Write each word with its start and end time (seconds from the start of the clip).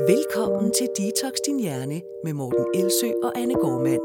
Velkommen 0.00 0.72
til 0.72 0.88
Detox 0.98 1.32
Din 1.46 1.60
Hjerne 1.60 2.02
med 2.24 2.32
Morten 2.32 2.66
Elsø 2.74 3.06
og 3.22 3.38
Anne 3.38 3.54
Gormand. 3.54 4.00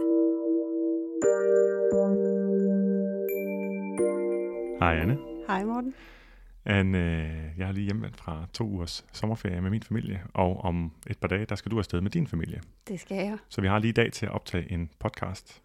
Hej 4.79 4.95
Anne. 5.01 5.17
Hej 5.47 5.65
Morten. 5.65 5.93
Anne, 6.65 6.97
øh, 6.97 7.59
jeg 7.59 7.67
er 7.67 7.71
lige 7.71 7.85
hjemvendt 7.85 8.17
fra 8.17 8.45
to 8.53 8.63
ugers 8.63 9.05
sommerferie 9.11 9.61
med 9.61 9.69
min 9.69 9.83
familie, 9.83 10.23
og 10.33 10.57
om 10.57 10.91
et 11.09 11.17
par 11.17 11.27
dage, 11.27 11.45
der 11.45 11.55
skal 11.55 11.71
du 11.71 11.77
afsted 11.77 12.01
med 12.01 12.11
din 12.11 12.27
familie. 12.27 12.61
Det 12.87 12.99
skal 12.99 13.17
jeg. 13.17 13.37
Så 13.49 13.61
vi 13.61 13.67
har 13.67 13.79
lige 13.79 13.89
i 13.89 13.93
dag 13.93 14.11
til 14.11 14.25
at 14.25 14.31
optage 14.31 14.71
en 14.71 14.89
podcast. 14.99 15.61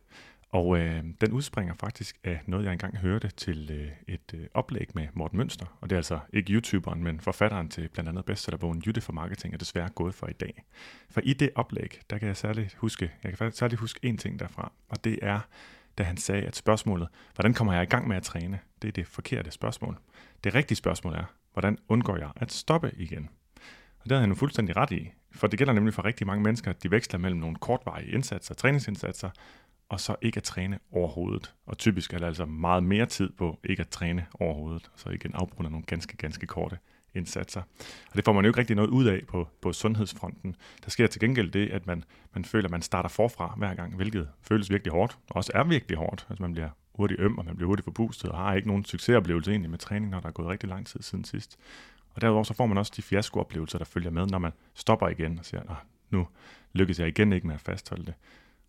Og 0.51 0.79
øh, 0.79 1.05
den 1.21 1.33
udspringer 1.33 1.75
faktisk 1.75 2.19
af 2.25 2.41
noget, 2.47 2.65
jeg 2.65 2.73
engang 2.73 2.97
hørte 2.97 3.29
til 3.29 3.71
øh, 3.73 4.15
et 4.15 4.35
øh, 4.35 4.47
oplæg 4.55 4.89
med 4.95 5.09
Morten 5.15 5.39
Mønster. 5.39 5.79
Og 5.81 5.91
det 5.91 5.97
er 5.97 5.99
altså 5.99 6.19
ikke 6.33 6.53
YouTuberen, 6.53 7.05
men 7.05 7.21
forfatteren 7.21 7.69
til 7.69 7.89
blandt 7.89 8.09
andet 8.09 8.25
bestsellerbogen 8.25 8.83
Jytte 8.87 9.01
for 9.01 9.13
Marketing 9.13 9.55
er 9.55 9.59
desværre 9.59 9.89
gået 9.89 10.15
for 10.15 10.27
i 10.27 10.33
dag. 10.33 10.65
For 11.11 11.21
i 11.25 11.33
det 11.33 11.51
oplæg, 11.55 12.01
der 12.11 12.19
kan 12.19 12.29
jeg 12.29 12.37
særligt 12.37 12.75
huske, 12.75 13.13
jeg 13.25 13.39
kan 13.39 13.53
særligt 13.53 13.81
huske 13.81 14.01
en 14.03 14.19
ting 14.19 14.39
derfra, 14.39 14.73
og 14.89 15.05
det 15.05 15.19
er, 15.23 15.41
da 15.99 16.03
han 16.03 16.17
sagde, 16.17 16.43
at 16.43 16.57
spørgsmålet, 16.57 17.09
hvordan 17.35 17.55
kommer 17.55 17.73
jeg 17.73 17.83
i 17.83 17.87
gang 17.87 18.09
med 18.09 18.17
at 18.17 18.23
træne, 18.23 18.59
det 18.83 18.89
er 18.89 18.93
det 18.93 19.07
forkerte 19.07 19.51
spørgsmål. 19.51 19.99
Det 20.45 20.55
rigtige 20.55 20.77
spørgsmål 20.77 21.15
er, 21.15 21.25
hvordan 21.53 21.79
undgår 21.89 22.17
jeg 22.17 22.31
at 22.37 22.53
stoppe 22.53 22.93
igen? 22.97 23.29
Og 23.99 24.05
det 24.05 24.13
havde 24.13 24.21
han 24.21 24.31
jo 24.31 24.35
fuldstændig 24.35 24.77
ret 24.77 24.91
i, 24.91 25.13
for 25.31 25.47
det 25.47 25.59
gælder 25.59 25.73
nemlig 25.73 25.95
for 25.95 26.05
rigtig 26.05 26.27
mange 26.27 26.43
mennesker, 26.43 26.71
at 26.71 26.83
de 26.83 26.91
veksler 26.91 27.19
mellem 27.19 27.41
nogle 27.41 27.57
kortvarige 27.57 28.13
indsatser, 28.13 28.55
træningsindsatser, 28.55 29.31
og 29.89 30.01
så 30.01 30.17
ikke 30.23 30.37
at 30.37 30.43
træne 30.43 30.79
overhovedet. 30.93 31.55
Og 31.67 31.79
typisk 31.79 32.15
er 32.15 32.19
der 32.19 32.27
altså 32.27 32.47
meget 32.47 32.85
mere 32.85 33.07
tid 33.07 33.31
på 33.31 33.59
ikke 33.65 33.81
at 33.81 33.89
træne 33.89 34.27
overhovedet, 34.35 34.91
så 34.97 35.11
igen 35.11 35.35
afbrudt 35.35 35.71
nogle 35.71 35.87
ganske, 35.87 36.17
ganske 36.17 36.47
korte 36.47 36.79
indsatser. 37.15 37.61
Og 38.11 38.17
det 38.17 38.25
får 38.25 38.33
man 38.33 38.45
jo 38.45 38.51
ikke 38.51 38.61
rigtig 38.61 38.77
noget 38.77 38.89
ud 38.89 39.05
af 39.05 39.23
på, 39.29 39.49
på 39.63 39.73
sundhedsfronten. 39.73 40.57
Der 40.85 40.91
sker 40.91 41.07
til 41.07 41.21
gengæld 41.21 41.51
det, 41.51 41.71
at 41.71 41.87
man, 41.87 42.05
man 42.35 42.45
føler, 42.45 42.65
at 42.65 42.71
man 42.71 42.83
starter 42.83 43.09
forfra 43.09 43.55
hver 43.57 43.75
gang, 43.75 43.97
hvilket 43.97 44.29
føles 44.43 44.71
virkelig 44.71 44.93
hårdt, 44.93 45.19
og 45.29 45.37
også 45.37 45.53
er 45.55 45.65
virkelig 45.65 45.99
hårdt. 45.99 46.27
Altså 46.31 46.43
man 46.43 46.53
bliver 46.53 46.69
hurtigt 46.95 47.21
øm, 47.21 47.39
og 47.39 47.45
man 47.45 47.57
bliver 47.57 47.67
hurtigt 47.67 47.85
forpustet, 47.85 48.31
og 48.31 48.39
har 48.39 48.55
ikke 48.55 48.69
nogen 48.69 48.85
succesoplevelse 48.85 49.51
egentlig 49.51 49.71
med 49.71 49.79
træning, 49.79 50.11
når 50.11 50.21
der 50.21 50.29
er 50.29 50.33
gået 50.33 50.49
rigtig 50.49 50.69
lang 50.69 50.87
tid 50.87 51.03
siden 51.03 51.25
sidst. 51.25 51.59
Og 52.15 52.21
derudover 52.21 52.45
så 52.45 52.55
får 52.55 52.67
man 52.67 52.79
også 52.79 52.93
de 52.97 53.03
fiaskooplevelser, 53.03 53.79
der 53.79 53.85
følger 53.85 54.11
med, 54.11 54.27
når 54.27 54.39
man 54.39 54.53
stopper 54.75 55.09
igen 55.09 55.39
og 55.39 55.45
siger, 55.45 55.61
at 55.61 55.77
nu 56.11 56.29
lykkes 56.73 56.99
jeg 56.99 57.09
igen 57.09 57.33
ikke 57.33 57.47
med 57.47 57.55
at 57.55 57.61
fastholde 57.61 58.05
det. 58.07 58.15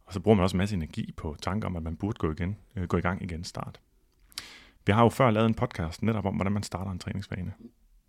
Og 0.07 0.13
så 0.13 0.19
bruger 0.19 0.35
man 0.35 0.43
også 0.43 0.55
en 0.55 0.57
masse 0.57 0.75
energi 0.75 1.13
på 1.17 1.35
tanker 1.41 1.67
om, 1.67 1.75
at 1.75 1.83
man 1.83 1.95
burde 1.95 2.17
gå, 2.17 2.31
igen, 2.31 2.57
øh, 2.75 2.83
gå 2.83 2.97
i 2.97 3.01
gang 3.01 3.23
igen 3.23 3.43
start. 3.43 3.79
Vi 4.85 4.91
har 4.91 5.03
jo 5.03 5.09
før 5.09 5.31
lavet 5.31 5.47
en 5.47 5.53
podcast 5.53 6.03
netop 6.03 6.25
om, 6.25 6.35
hvordan 6.35 6.53
man 6.53 6.63
starter 6.63 6.91
en 6.91 6.99
træningsvane. 6.99 7.53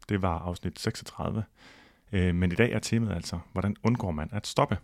Det 0.08 0.22
var 0.22 0.38
afsnit 0.38 0.78
36. 0.78 1.44
Øh, 2.12 2.34
men 2.34 2.52
i 2.52 2.54
dag 2.54 2.72
er 2.72 2.78
temaet 2.78 3.14
altså, 3.14 3.38
hvordan 3.52 3.76
undgår 3.82 4.10
man 4.10 4.28
at 4.32 4.46
stoppe? 4.46 4.78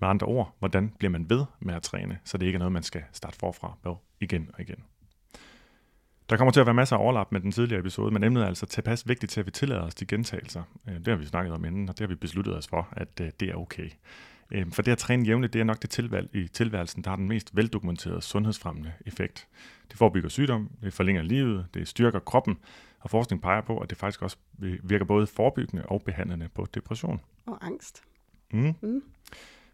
Med 0.00 0.08
andre 0.08 0.26
ord, 0.26 0.56
hvordan 0.58 0.92
bliver 0.98 1.10
man 1.10 1.30
ved 1.30 1.44
med 1.60 1.74
at 1.74 1.82
træne, 1.82 2.18
så 2.24 2.38
det 2.38 2.46
ikke 2.46 2.56
er 2.56 2.58
noget, 2.58 2.72
man 2.72 2.82
skal 2.82 3.02
starte 3.12 3.36
forfra 3.36 3.76
på 3.82 3.98
igen 4.20 4.50
og 4.54 4.60
igen. 4.60 4.84
Der 6.30 6.36
kommer 6.36 6.52
til 6.52 6.60
at 6.60 6.66
være 6.66 6.74
masser 6.74 6.96
af 6.96 7.00
overlap 7.00 7.32
med 7.32 7.40
den 7.40 7.52
tidligere 7.52 7.80
episode, 7.80 8.10
men 8.10 8.24
emnet 8.24 8.42
er 8.42 8.46
altså 8.46 8.66
tilpas 8.66 9.08
vigtigt 9.08 9.32
til, 9.32 9.40
at 9.40 9.46
vi 9.46 9.50
tillader 9.50 9.82
os 9.82 9.94
de 9.94 10.06
gentagelser. 10.06 10.62
Øh, 10.88 10.94
det 10.94 11.08
har 11.08 11.16
vi 11.16 11.26
snakket 11.26 11.54
om 11.54 11.64
inden, 11.64 11.88
og 11.88 11.98
det 11.98 12.00
har 12.00 12.08
vi 12.08 12.14
besluttet 12.14 12.56
os 12.56 12.68
for, 12.68 12.88
at 12.92 13.20
øh, 13.20 13.30
det 13.40 13.50
er 13.50 13.54
okay. 13.54 13.90
Øh, 14.50 14.72
for 14.72 14.82
det 14.82 14.92
at 14.92 14.98
træne 14.98 15.26
jævnligt, 15.26 15.52
det 15.52 15.60
er 15.60 15.64
nok 15.64 15.82
det 15.82 15.90
tilvalg 15.90 16.30
i 16.32 16.48
tilværelsen, 16.48 17.04
der 17.04 17.10
har 17.10 17.16
den 17.16 17.28
mest 17.28 17.56
veldokumenterede 17.56 18.22
sundhedsfremmende 18.22 18.92
effekt. 19.06 19.48
Det 19.88 19.98
forebygger 19.98 20.28
sygdom, 20.28 20.70
det 20.82 20.92
forlænger 20.92 21.22
livet, 21.22 21.66
det 21.74 21.88
styrker 21.88 22.18
kroppen, 22.18 22.58
og 23.00 23.10
forskning 23.10 23.42
peger 23.42 23.60
på, 23.60 23.78
at 23.78 23.90
det 23.90 23.98
faktisk 23.98 24.22
også 24.22 24.36
virker 24.82 25.04
både 25.04 25.26
forebyggende 25.26 25.86
og 25.86 26.02
behandlende 26.02 26.48
på 26.48 26.66
depression. 26.74 27.20
Og 27.46 27.66
angst. 27.66 28.02
Mm. 28.52 28.74
Mm. 28.80 29.02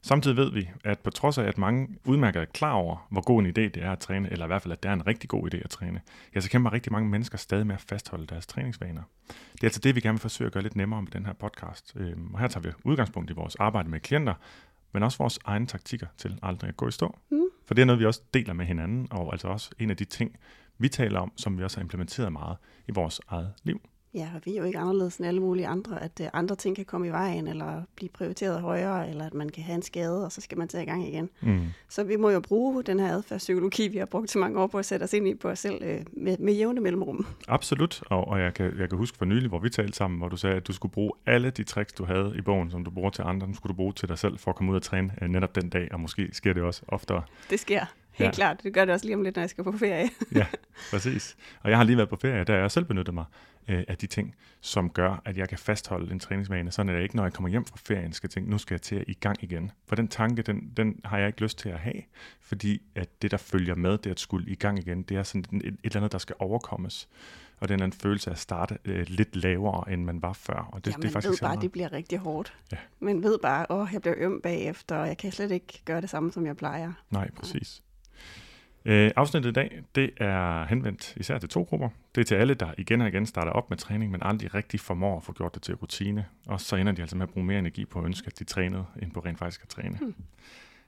Samtidig 0.03 0.37
ved 0.37 0.53
vi, 0.53 0.71
at 0.85 0.99
på 0.99 1.11
trods 1.11 1.39
af, 1.39 1.45
at 1.45 1.59
mange 1.59 1.89
udmærket 2.05 2.43
er 2.43 2.45
klar 2.45 2.73
over, 2.73 3.07
hvor 3.11 3.21
god 3.21 3.41
en 3.41 3.47
idé 3.47 3.51
det 3.61 3.77
er 3.77 3.93
at 3.93 3.99
træne, 3.99 4.33
eller 4.33 4.47
i 4.47 4.47
hvert 4.47 4.63
fald, 4.63 4.73
at 4.73 4.83
det 4.83 4.89
er 4.89 4.93
en 4.93 5.07
rigtig 5.07 5.29
god 5.29 5.55
idé 5.55 5.57
at 5.65 5.71
træne, 5.71 6.01
ja, 6.35 6.41
så 6.41 6.51
kæmper 6.51 6.73
rigtig 6.73 6.93
mange 6.93 7.09
mennesker 7.09 7.39
stadig 7.39 7.67
med 7.67 7.75
at 7.75 7.81
fastholde 7.81 8.27
deres 8.27 8.47
træningsvaner. 8.47 9.03
Det 9.53 9.61
er 9.61 9.67
altså 9.67 9.81
det, 9.81 9.95
vi 9.95 10.01
gerne 10.01 10.15
vil 10.15 10.21
forsøge 10.21 10.47
at 10.47 10.53
gøre 10.53 10.63
lidt 10.63 10.77
nemmere 10.77 11.03
med 11.03 11.11
den 11.11 11.27
her 11.27 11.33
podcast. 11.33 11.93
Øhm, 11.97 12.35
og 12.35 12.41
her 12.41 12.49
tager 12.49 12.63
vi 12.63 12.73
udgangspunkt 12.85 13.31
i 13.31 13.35
vores 13.35 13.55
arbejde 13.55 13.89
med 13.89 14.01
klienter, 14.01 14.35
men 14.93 15.03
også 15.03 15.19
vores 15.19 15.39
egne 15.45 15.67
taktikker 15.67 16.07
til 16.19 16.39
aldrig 16.43 16.69
at 16.69 16.77
gå 16.77 16.89
i 16.89 16.91
stå. 16.91 17.19
Mm. 17.31 17.43
For 17.67 17.75
det 17.75 17.83
er 17.83 17.87
noget, 17.87 18.01
vi 18.01 18.07
også 18.07 18.23
deler 18.35 18.53
med 18.53 18.67
hinanden, 18.67 19.09
og 19.11 19.33
altså 19.33 19.49
også 19.49 19.71
en 19.79 19.91
af 19.91 19.97
de 19.97 20.05
ting, 20.05 20.37
vi 20.79 20.89
taler 20.89 21.21
om, 21.21 21.33
som 21.37 21.59
vi 21.59 21.65
også 21.65 21.77
har 21.77 21.83
implementeret 21.83 22.33
meget 22.33 22.57
i 22.89 22.93
vores 22.95 23.21
eget 23.29 23.53
liv. 23.63 23.81
Ja, 24.15 24.29
og 24.35 24.41
vi 24.45 24.53
er 24.53 24.59
jo 24.59 24.65
ikke 24.65 24.79
anderledes 24.79 25.17
end 25.17 25.27
alle 25.27 25.41
mulige 25.41 25.67
andre, 25.67 26.03
at 26.03 26.21
uh, 26.21 26.27
andre 26.33 26.57
ting 26.57 26.77
kan 26.77 26.85
komme 26.85 27.07
i 27.07 27.11
vejen, 27.11 27.49
eller 27.49 27.83
blive 27.97 28.09
prioriteret 28.09 28.61
højere, 28.61 29.11
eller 29.11 29.27
at 29.27 29.35
man 29.35 29.49
kan 29.49 29.63
have 29.63 29.75
en 29.75 29.83
skade, 29.83 30.25
og 30.25 30.33
så 30.33 30.41
skal 30.41 30.59
man 30.59 30.69
tage 30.69 30.83
i 30.83 30.87
gang 30.87 31.09
igen. 31.09 31.31
Mm. 31.41 31.61
Så 31.89 32.05
vi 32.05 32.17
må 32.17 32.31
jo 32.31 32.41
bruge 32.41 32.83
den 32.83 33.01
her 33.01 33.13
adfærdspsykologi, 33.13 33.89
vi 33.89 33.99
har 33.99 34.07
brugt 34.07 34.31
så 34.31 34.39
mange 34.39 34.61
år 34.61 34.67
på 34.67 34.79
at 34.79 34.85
sætte 34.85 35.05
os 35.05 35.13
ind 35.13 35.29
i 35.29 35.35
på 35.35 35.49
os 35.49 35.59
selv 35.59 35.75
uh, 35.83 36.23
med, 36.23 36.39
med 36.39 36.55
jævne 36.55 36.81
mellemrum. 36.81 37.27
Absolut, 37.49 38.03
og, 38.07 38.29
og 38.29 38.41
jeg, 38.41 38.55
kan, 38.55 38.79
jeg 38.79 38.89
kan 38.89 38.99
huske 38.99 39.19
for 39.19 39.25
nylig, 39.25 39.49
hvor 39.49 39.59
vi 39.59 39.71
talte 39.71 39.93
sammen, 39.93 40.19
hvor 40.19 40.29
du 40.29 40.37
sagde, 40.37 40.57
at 40.57 40.67
du 40.67 40.73
skulle 40.73 40.93
bruge 40.93 41.13
alle 41.27 41.51
de 41.51 41.65
tricks, 41.65 41.93
du 41.93 42.05
havde 42.05 42.35
i 42.39 42.41
bogen, 42.41 42.71
som 42.71 42.85
du 42.85 42.91
bruger 42.91 43.11
til 43.11 43.23
andre, 43.23 43.47
dem 43.47 43.55
skulle 43.55 43.71
du 43.71 43.77
bruge 43.77 43.93
til 43.93 44.09
dig 44.09 44.19
selv 44.19 44.39
for 44.39 44.51
at 44.51 44.57
komme 44.57 44.73
ud 44.73 44.77
og 44.77 44.83
træne 44.83 45.13
uh, 45.23 45.29
netop 45.29 45.55
den 45.55 45.69
dag, 45.69 45.89
og 45.93 46.01
måske 46.01 46.29
sker 46.33 46.53
det 46.53 46.63
også 46.63 46.83
oftere. 46.89 47.23
Det 47.51 47.61
sker. 47.61 47.85
Helt 48.19 48.27
ja. 48.27 48.31
klart. 48.31 48.63
Det 48.63 48.75
gør 48.75 48.85
det 48.85 48.95
også 48.95 49.07
lige 49.07 49.17
om 49.17 49.23
lidt, 49.23 49.37
når 49.37 49.43
jeg 49.43 49.51
skal 49.51 49.65
på 49.65 49.73
ferie. 49.73 50.11
ja, 50.35 50.47
præcis. 50.91 51.37
Og 51.63 51.71
jeg 51.71 51.79
har 51.79 51.85
lige 51.85 51.97
været 51.97 52.09
på 52.09 52.17
ferie, 52.17 52.45
der 52.45 52.55
jeg 52.55 52.71
selv 52.71 52.85
benyttet 52.85 53.15
mig 53.15 53.25
øh, 53.69 53.85
af 53.89 53.97
de 53.97 54.07
ting, 54.07 54.35
som 54.61 54.91
gør, 54.91 55.23
at 55.25 55.37
jeg 55.37 55.49
kan 55.49 55.59
fastholde 55.59 56.13
en 56.13 56.21
træningsvane, 56.21 56.71
sådan 56.71 56.89
at 56.89 56.95
jeg 56.95 57.03
ikke, 57.03 57.17
når 57.17 57.23
jeg 57.23 57.33
kommer 57.33 57.49
hjem 57.49 57.65
fra 57.65 57.79
ferien, 57.85 58.13
skal 58.13 58.31
tænke, 58.31 58.51
nu 58.51 58.59
skal 58.59 58.75
jeg 58.75 58.83
til 58.83 58.97
at 58.97 59.05
i 59.07 59.15
gang 59.15 59.43
igen. 59.43 59.71
For 59.87 59.97
den 59.97 60.09
tanke, 60.09 60.43
den, 60.43 60.73
den 60.77 61.01
har 61.05 61.19
jeg 61.19 61.27
ikke 61.27 61.43
lyst 61.43 61.59
til 61.59 61.69
at 61.69 61.79
have, 61.79 62.03
fordi 62.41 62.83
at 62.95 63.23
det, 63.23 63.31
der 63.31 63.37
følger 63.37 63.75
med, 63.75 63.99
det 63.99 64.11
at 64.11 64.21
skulle 64.21 64.51
i 64.51 64.55
gang 64.55 64.79
igen, 64.79 65.03
det 65.03 65.17
er 65.17 65.23
sådan 65.23 65.45
et, 65.55 65.67
et 65.67 65.79
eller 65.85 65.97
andet, 65.97 66.13
der 66.13 66.19
skal 66.19 66.37
overkommes. 66.39 67.09
Og 67.61 67.69
den 67.69 67.81
er 67.81 67.85
en 67.85 67.93
følelse 67.93 68.31
af 68.31 68.35
at 68.35 68.39
starte 68.39 68.79
øh, 68.85 69.07
lidt 69.09 69.37
lavere, 69.37 69.93
end 69.93 70.05
man 70.05 70.23
var 70.23 70.33
før. 70.33 70.69
Og 70.73 70.85
det, 70.85 70.91
ja, 70.91 70.97
man 70.97 71.03
det 71.03 71.09
er 71.09 71.13
faktisk 71.13 71.43
ved 71.43 71.49
bare, 71.49 71.57
at 71.57 71.63
det 71.63 71.73
bliver 71.73 71.93
rigtig 71.93 72.19
hårdt. 72.19 72.55
Ja. 72.73 72.77
Man 73.01 73.23
ved 73.23 73.39
bare, 73.39 73.67
oh, 73.69 73.89
jeg 73.93 74.01
bliver 74.01 74.15
øm 74.19 74.41
bagefter, 74.43 74.97
og 74.97 75.07
jeg 75.07 75.19
kan 75.19 75.33
slet 75.33 75.51
ikke 75.51 75.83
gøre 75.85 76.01
det 76.01 76.11
samme, 76.11 76.33
som 76.33 76.47
jeg 76.47 76.57
plejer. 76.57 76.93
Nej, 77.11 77.31
præcis. 77.31 77.83
Øh, 78.89 79.11
afsnittet 79.17 79.51
i 79.51 79.53
dag, 79.53 79.83
det 79.95 80.11
er 80.17 80.65
henvendt 80.65 81.17
især 81.17 81.39
til 81.39 81.49
to 81.49 81.63
grupper. 81.63 81.89
Det 82.15 82.21
er 82.21 82.25
til 82.25 82.35
alle, 82.35 82.55
der 82.55 82.75
igen 82.79 83.01
og 83.01 83.09
igen 83.09 83.27
starter 83.27 83.53
op 83.53 83.71
med 83.71 83.79
træning, 83.79 84.11
men 84.13 84.23
aldrig 84.25 84.55
rigtig 84.55 84.81
formår 84.81 85.17
at 85.17 85.23
få 85.23 85.33
gjort 85.33 85.55
det 85.55 85.63
til 85.63 85.75
rutine. 85.75 86.27
Og 86.47 86.61
så 86.61 86.77
ender 86.77 86.93
de 86.93 87.03
altså 87.03 87.17
med 87.17 87.27
at 87.27 87.33
bruge 87.33 87.47
mere 87.47 87.59
energi 87.59 87.85
på 87.85 87.99
at 87.99 88.05
ønske, 88.05 88.27
at 88.27 88.39
de 88.39 88.45
trænede, 88.45 88.87
end 89.03 89.13
på 89.13 89.21
rent 89.21 89.39
faktisk 89.39 89.63
at 89.63 89.69
træne. 89.69 89.97
Hmm. 89.97 90.15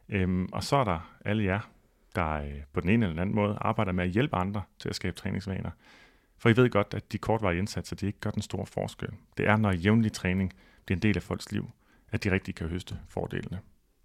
Øhm, 0.08 0.48
og 0.52 0.64
så 0.64 0.76
er 0.76 0.84
der 0.84 1.14
alle 1.24 1.44
jer, 1.44 1.70
der 2.14 2.30
øh, 2.32 2.60
på 2.72 2.80
den 2.80 2.90
ene 2.90 3.04
eller 3.04 3.12
den 3.12 3.18
anden 3.18 3.34
måde 3.34 3.58
arbejder 3.60 3.92
med 3.92 4.04
at 4.04 4.10
hjælpe 4.10 4.36
andre 4.36 4.62
til 4.78 4.88
at 4.88 4.94
skabe 4.94 5.16
træningsvaner. 5.16 5.70
For 6.38 6.48
I 6.48 6.56
ved 6.56 6.70
godt, 6.70 6.94
at 6.94 7.12
de 7.12 7.18
kortvarige 7.18 7.58
indsatser, 7.58 7.96
de 7.96 8.06
ikke 8.06 8.20
gør 8.20 8.30
den 8.30 8.42
store 8.42 8.66
forskel. 8.66 9.10
Det 9.36 9.48
er, 9.48 9.56
når 9.56 9.72
jævnlig 9.72 10.12
træning 10.12 10.52
bliver 10.86 10.96
en 10.96 11.02
del 11.02 11.16
af 11.16 11.22
folks 11.22 11.52
liv, 11.52 11.70
at 12.10 12.24
de 12.24 12.30
rigtig 12.30 12.54
kan 12.54 12.68
høste 12.68 12.98
fordelene. 13.08 13.60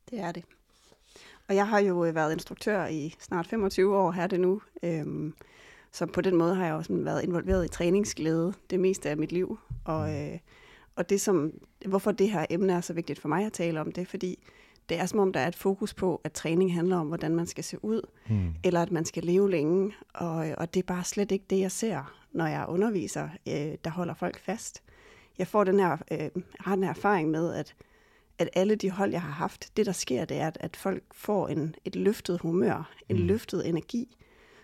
Det 0.09 0.19
er 0.19 0.31
det. 0.31 0.44
Og 1.50 1.56
jeg 1.56 1.67
har 1.67 1.79
jo 1.79 2.06
øh, 2.06 2.16
været 2.16 2.33
instruktør 2.33 2.85
i 2.85 3.16
snart 3.19 3.47
25 3.47 3.97
år 3.97 4.11
her 4.11 4.28
det 4.28 4.39
nu. 4.39 4.61
Øhm, 4.83 5.33
så 5.91 6.06
på 6.06 6.22
den 6.22 6.35
måde 6.35 6.56
har 6.56 6.66
jeg 6.66 6.73
også 6.73 6.94
været 6.94 7.23
involveret 7.23 7.66
i 7.66 7.67
træningsglæde 7.67 8.53
det 8.69 8.79
meste 8.79 9.09
af 9.09 9.17
mit 9.17 9.31
liv. 9.31 9.59
Og, 9.85 10.09
mm. 10.09 10.16
øh, 10.16 10.39
og 10.95 11.09
det 11.09 11.22
som, 11.22 11.51
hvorfor 11.85 12.11
det 12.11 12.31
her 12.31 12.45
emne 12.50 12.73
er 12.73 12.81
så 12.81 12.94
vigtigt 12.94 13.19
for 13.19 13.28
mig 13.28 13.45
at 13.45 13.53
tale 13.53 13.81
om, 13.81 13.91
det 13.91 14.01
er 14.01 14.06
fordi, 14.06 14.39
det 14.89 15.00
er 15.00 15.06
som 15.06 15.19
om, 15.19 15.33
der 15.33 15.39
er 15.39 15.47
et 15.47 15.56
fokus 15.56 15.94
på, 15.94 16.22
at 16.23 16.31
træning 16.31 16.73
handler 16.73 16.97
om, 16.97 17.07
hvordan 17.07 17.35
man 17.35 17.47
skal 17.47 17.63
se 17.63 17.85
ud, 17.85 18.01
mm. 18.29 18.53
eller 18.63 18.81
at 18.81 18.91
man 18.91 19.06
skal 19.06 19.23
leve 19.23 19.51
længe. 19.51 19.94
Og, 20.13 20.47
og 20.57 20.73
det 20.73 20.79
er 20.79 20.88
bare 20.88 21.03
slet 21.03 21.31
ikke 21.31 21.45
det, 21.50 21.59
jeg 21.59 21.72
ser, 21.72 22.16
når 22.31 22.47
jeg 22.47 22.66
underviser, 22.67 23.29
øh, 23.47 23.77
der 23.83 23.89
holder 23.89 24.13
folk 24.13 24.39
fast. 24.39 24.83
Jeg 25.38 25.47
får 25.47 25.63
den 25.63 25.79
her, 25.79 25.97
øh, 26.12 26.44
har 26.59 26.75
den 26.75 26.83
her 26.83 26.89
erfaring 26.89 27.31
med, 27.31 27.53
at 27.53 27.75
at 28.40 28.50
alle 28.53 28.75
de 28.75 28.91
hold, 28.91 29.12
jeg 29.12 29.21
har 29.21 29.31
haft, 29.31 29.77
det 29.77 29.86
der 29.86 29.92
sker, 29.92 30.25
det 30.25 30.38
er, 30.38 30.48
at, 30.48 30.57
at 30.59 30.75
folk 30.75 31.04
får 31.12 31.48
en, 31.48 31.75
et 31.86 31.95
løftet 31.95 32.39
humør, 32.39 32.94
en 33.09 33.19
mm. 33.19 33.27
løftet 33.27 33.69
energi, 33.69 34.18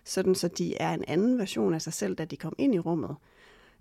sådan 0.05 0.35
så 0.35 0.47
de 0.47 0.77
er 0.77 0.93
en 0.93 1.03
anden 1.07 1.37
version 1.37 1.73
af 1.73 1.81
sig 1.81 1.93
selv, 1.93 2.15
da 2.15 2.25
de 2.25 2.37
kom 2.37 2.55
ind 2.57 2.75
i 2.75 2.79
rummet, 2.79 3.15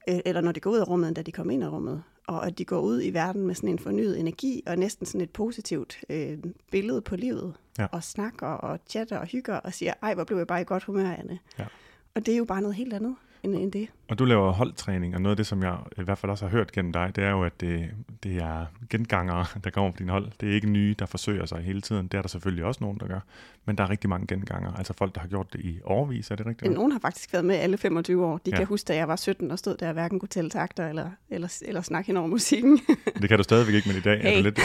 øh, 0.08 0.20
eller 0.24 0.40
når 0.40 0.52
de 0.52 0.60
går 0.60 0.70
ud 0.70 0.78
af 0.78 0.88
rummet, 0.88 1.08
end 1.08 1.16
da 1.16 1.22
de 1.22 1.32
kom 1.32 1.50
ind 1.50 1.62
i 1.62 1.66
rummet, 1.66 2.02
og 2.26 2.46
at 2.46 2.58
de 2.58 2.64
går 2.64 2.80
ud 2.80 3.02
i 3.02 3.10
verden 3.10 3.46
med 3.46 3.54
sådan 3.54 3.68
en 3.68 3.78
fornyet 3.78 4.20
energi, 4.20 4.62
og 4.66 4.78
næsten 4.78 5.06
sådan 5.06 5.20
et 5.20 5.30
positivt 5.30 6.04
øh, 6.10 6.38
billede 6.70 7.02
på 7.02 7.16
livet, 7.16 7.54
ja. 7.78 7.86
og 7.92 8.04
snakker 8.04 8.46
og 8.46 8.78
chatter 8.88 9.18
og 9.18 9.26
hygger, 9.26 9.56
og 9.56 9.74
siger, 9.74 9.92
ej, 10.02 10.14
hvor 10.14 10.24
blev 10.24 10.38
jeg 10.38 10.46
bare 10.46 10.60
i 10.60 10.64
godt 10.64 10.84
humør, 10.84 11.10
Anne. 11.10 11.38
Ja. 11.58 11.66
Og 12.14 12.26
det 12.26 12.34
er 12.34 12.38
jo 12.38 12.44
bare 12.44 12.62
noget 12.62 12.74
helt 12.74 12.92
andet. 12.92 13.16
End, 13.42 13.54
end 13.54 13.72
det. 13.72 13.88
Og 14.08 14.18
du 14.18 14.24
laver 14.24 14.52
holdtræning, 14.52 15.14
og 15.14 15.22
noget 15.22 15.32
af 15.32 15.36
det, 15.36 15.46
som 15.46 15.62
jeg 15.62 15.78
i 15.98 16.02
hvert 16.02 16.18
fald 16.18 16.30
også 16.30 16.44
har 16.44 16.50
hørt 16.50 16.72
gennem 16.72 16.92
dig, 16.92 17.12
det 17.16 17.24
er 17.24 17.30
jo, 17.30 17.44
at 17.44 17.60
det, 17.60 17.90
det 18.22 18.36
er 18.36 18.66
gengangere, 18.90 19.46
der 19.64 19.70
kommer 19.70 19.90
på 19.90 19.96
din 19.98 20.08
hold. 20.08 20.30
Det 20.40 20.50
er 20.50 20.54
ikke 20.54 20.70
nye, 20.70 20.94
der 20.98 21.06
forsøger 21.06 21.46
sig 21.46 21.62
hele 21.62 21.80
tiden. 21.80 22.08
Det 22.08 22.18
er 22.18 22.22
der 22.22 22.28
selvfølgelig 22.28 22.64
også 22.64 22.84
nogen, 22.84 23.00
der 23.00 23.06
gør. 23.06 23.20
Men 23.64 23.78
der 23.78 23.84
er 23.84 23.90
rigtig 23.90 24.10
mange 24.10 24.26
gengangere, 24.26 24.74
altså 24.78 24.92
folk, 24.92 25.14
der 25.14 25.20
har 25.20 25.28
gjort 25.28 25.52
det 25.52 25.60
i 25.60 25.80
overvis, 25.84 26.30
er 26.30 26.36
det 26.36 26.46
rigtigt? 26.46 26.72
Nogen 26.72 26.92
har 26.92 26.98
faktisk 26.98 27.32
været 27.32 27.44
med 27.44 27.56
alle 27.56 27.78
25 27.78 28.26
år. 28.26 28.38
De 28.38 28.50
ja. 28.50 28.56
kan 28.56 28.66
huske, 28.66 28.88
da 28.88 28.96
jeg 28.96 29.08
var 29.08 29.16
17 29.16 29.50
og 29.50 29.58
stod 29.58 29.76
der, 29.76 29.92
hverken 29.92 30.18
kunne 30.18 30.28
tælle 30.28 30.50
takter 30.50 30.88
eller, 30.88 31.10
eller, 31.30 31.58
eller 31.62 31.82
snakke 31.82 32.06
hen 32.06 32.16
over 32.16 32.26
musikken. 32.26 32.80
det 33.22 33.28
kan 33.28 33.38
du 33.38 33.44
stadigvæk 33.44 33.74
ikke, 33.74 33.88
men 33.88 33.96
i 33.96 34.00
dag 34.00 34.22
hey. 34.22 34.30
er 34.30 34.36
du 34.36 34.42
lidt... 34.42 34.56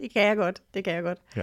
det 0.00 0.12
kan 0.12 0.22
jeg 0.22 0.36
godt, 0.36 0.62
det 0.74 0.84
kan 0.84 0.94
jeg 0.94 1.02
godt. 1.02 1.18
Ja. 1.36 1.42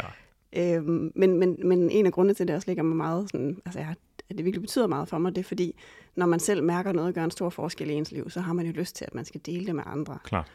Øhm, 0.55 1.11
men, 1.15 1.39
men, 1.39 1.57
men 1.63 1.89
en 1.89 2.05
af 2.05 2.11
grundene 2.11 2.33
til, 2.33 2.43
at 2.43 2.47
det 2.47 2.55
også 2.55 2.67
ligger 2.67 2.83
mig 2.83 2.97
meget 2.97 3.29
sådan, 3.31 3.57
altså 3.65 3.79
jeg, 3.79 3.95
at 4.29 4.37
det 4.37 4.45
virkelig 4.45 4.61
betyder 4.61 4.87
meget 4.87 5.07
for 5.07 5.17
mig, 5.17 5.35
det 5.35 5.41
er 5.41 5.45
fordi, 5.45 5.75
når 6.15 6.25
man 6.25 6.39
selv 6.39 6.63
mærker 6.63 6.91
noget 6.91 7.15
gør 7.15 7.23
en 7.23 7.31
stor 7.31 7.49
forskel 7.49 7.89
i 7.89 7.93
ens 7.93 8.11
liv, 8.11 8.29
så 8.29 8.41
har 8.41 8.53
man 8.53 8.65
jo 8.65 8.71
lyst 8.71 8.95
til, 8.95 9.05
at 9.05 9.15
man 9.15 9.25
skal 9.25 9.41
dele 9.45 9.65
det 9.65 9.75
med 9.75 9.83
andre. 9.85 10.17
Klar. 10.23 10.47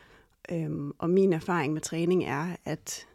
Øhm, 0.52 0.92
og 0.98 1.10
min 1.10 1.32
erfaring 1.32 1.72
med 1.72 1.80
træning 1.80 2.24
er, 2.24 2.56
at, 2.64 3.06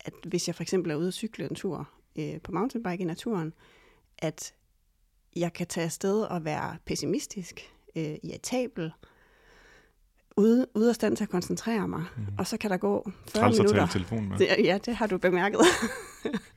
at 0.00 0.12
hvis 0.26 0.48
jeg 0.48 0.54
for 0.54 0.62
eksempel 0.62 0.92
er 0.92 0.96
ude 0.96 1.08
at 1.08 1.14
cykle 1.14 1.44
en 1.50 1.54
tur 1.54 1.88
øh, 2.16 2.40
på 2.40 2.52
mountainbike 2.52 3.02
i 3.02 3.06
naturen, 3.06 3.52
at 4.18 4.54
jeg 5.36 5.52
kan 5.52 5.66
tage 5.66 5.84
afsted 5.84 6.22
og 6.22 6.44
være 6.44 6.76
pessimistisk, 6.84 7.72
øh, 7.96 8.16
irritabel, 8.22 8.92
ude, 10.36 10.66
ude 10.74 10.88
af 10.88 10.94
stand 10.94 11.16
til 11.16 11.24
at 11.24 11.30
koncentrere 11.30 11.88
mig. 11.88 12.04
Mm. 12.16 12.26
Og 12.38 12.46
så 12.46 12.56
kan 12.56 12.70
der 12.70 12.76
gå 12.76 13.10
40 13.28 13.42
Træls 13.42 13.58
minutter. 13.58 13.86
telefonen 13.86 14.28
med. 14.28 14.38
Det, 14.38 14.48
ja, 14.64 14.78
det 14.84 14.96
har 14.96 15.06
du 15.06 15.18
bemærket. 15.18 15.60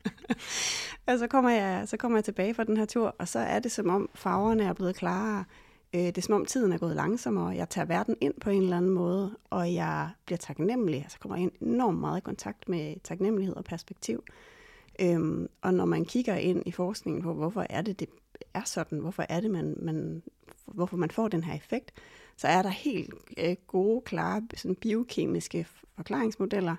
og 1.07 1.19
så 1.19 1.27
kommer, 1.27 1.49
jeg, 1.49 1.87
så 1.87 1.97
kommer 1.97 2.17
jeg 2.17 2.25
tilbage 2.25 2.53
fra 2.53 2.63
den 2.63 2.77
her 2.77 2.85
tur, 2.85 3.15
og 3.19 3.27
så 3.27 3.39
er 3.39 3.59
det 3.59 3.71
som 3.71 3.89
om 3.89 4.09
farverne 4.15 4.63
er 4.63 4.73
blevet 4.73 4.95
klarere. 4.95 5.43
Øh, 5.93 6.01
det 6.01 6.17
er 6.17 6.21
som 6.21 6.35
om 6.35 6.45
tiden 6.45 6.71
er 6.71 6.77
gået 6.77 6.95
langsommere, 6.95 7.47
jeg 7.47 7.69
tager 7.69 7.85
verden 7.85 8.15
ind 8.21 8.33
på 8.41 8.49
en 8.49 8.63
eller 8.63 8.77
anden 8.77 8.91
måde, 8.91 9.37
og 9.49 9.73
jeg 9.73 10.09
bliver 10.25 10.37
taknemmelig. 10.37 11.01
Altså 11.01 11.19
kommer 11.19 11.37
jeg 11.37 11.49
enormt 11.61 11.99
meget 11.99 12.17
i 12.17 12.21
kontakt 12.21 12.69
med 12.69 12.95
taknemmelighed 13.03 13.55
og 13.55 13.63
perspektiv. 13.63 14.23
Øhm, 15.01 15.47
og 15.61 15.73
når 15.73 15.85
man 15.85 16.05
kigger 16.05 16.35
ind 16.35 16.63
i 16.65 16.71
forskningen 16.71 17.21
på, 17.21 17.33
hvorfor 17.33 17.65
er 17.69 17.81
det, 17.81 17.99
det 17.99 18.09
er 18.53 18.61
sådan, 18.65 18.99
hvorfor 18.99 19.25
er 19.29 19.39
det, 19.39 19.51
man, 19.51 19.75
man, 19.81 20.23
hvorfor 20.65 20.97
man 20.97 21.11
får 21.11 21.27
den 21.27 21.43
her 21.43 21.53
effekt, 21.53 21.91
så 22.37 22.47
er 22.47 22.61
der 22.61 22.69
helt 22.69 23.13
øh, 23.37 23.55
gode, 23.67 24.01
klare 24.01 24.41
sådan 24.55 24.75
biokemiske 24.75 25.67
forklaringsmodeller, 25.95 26.75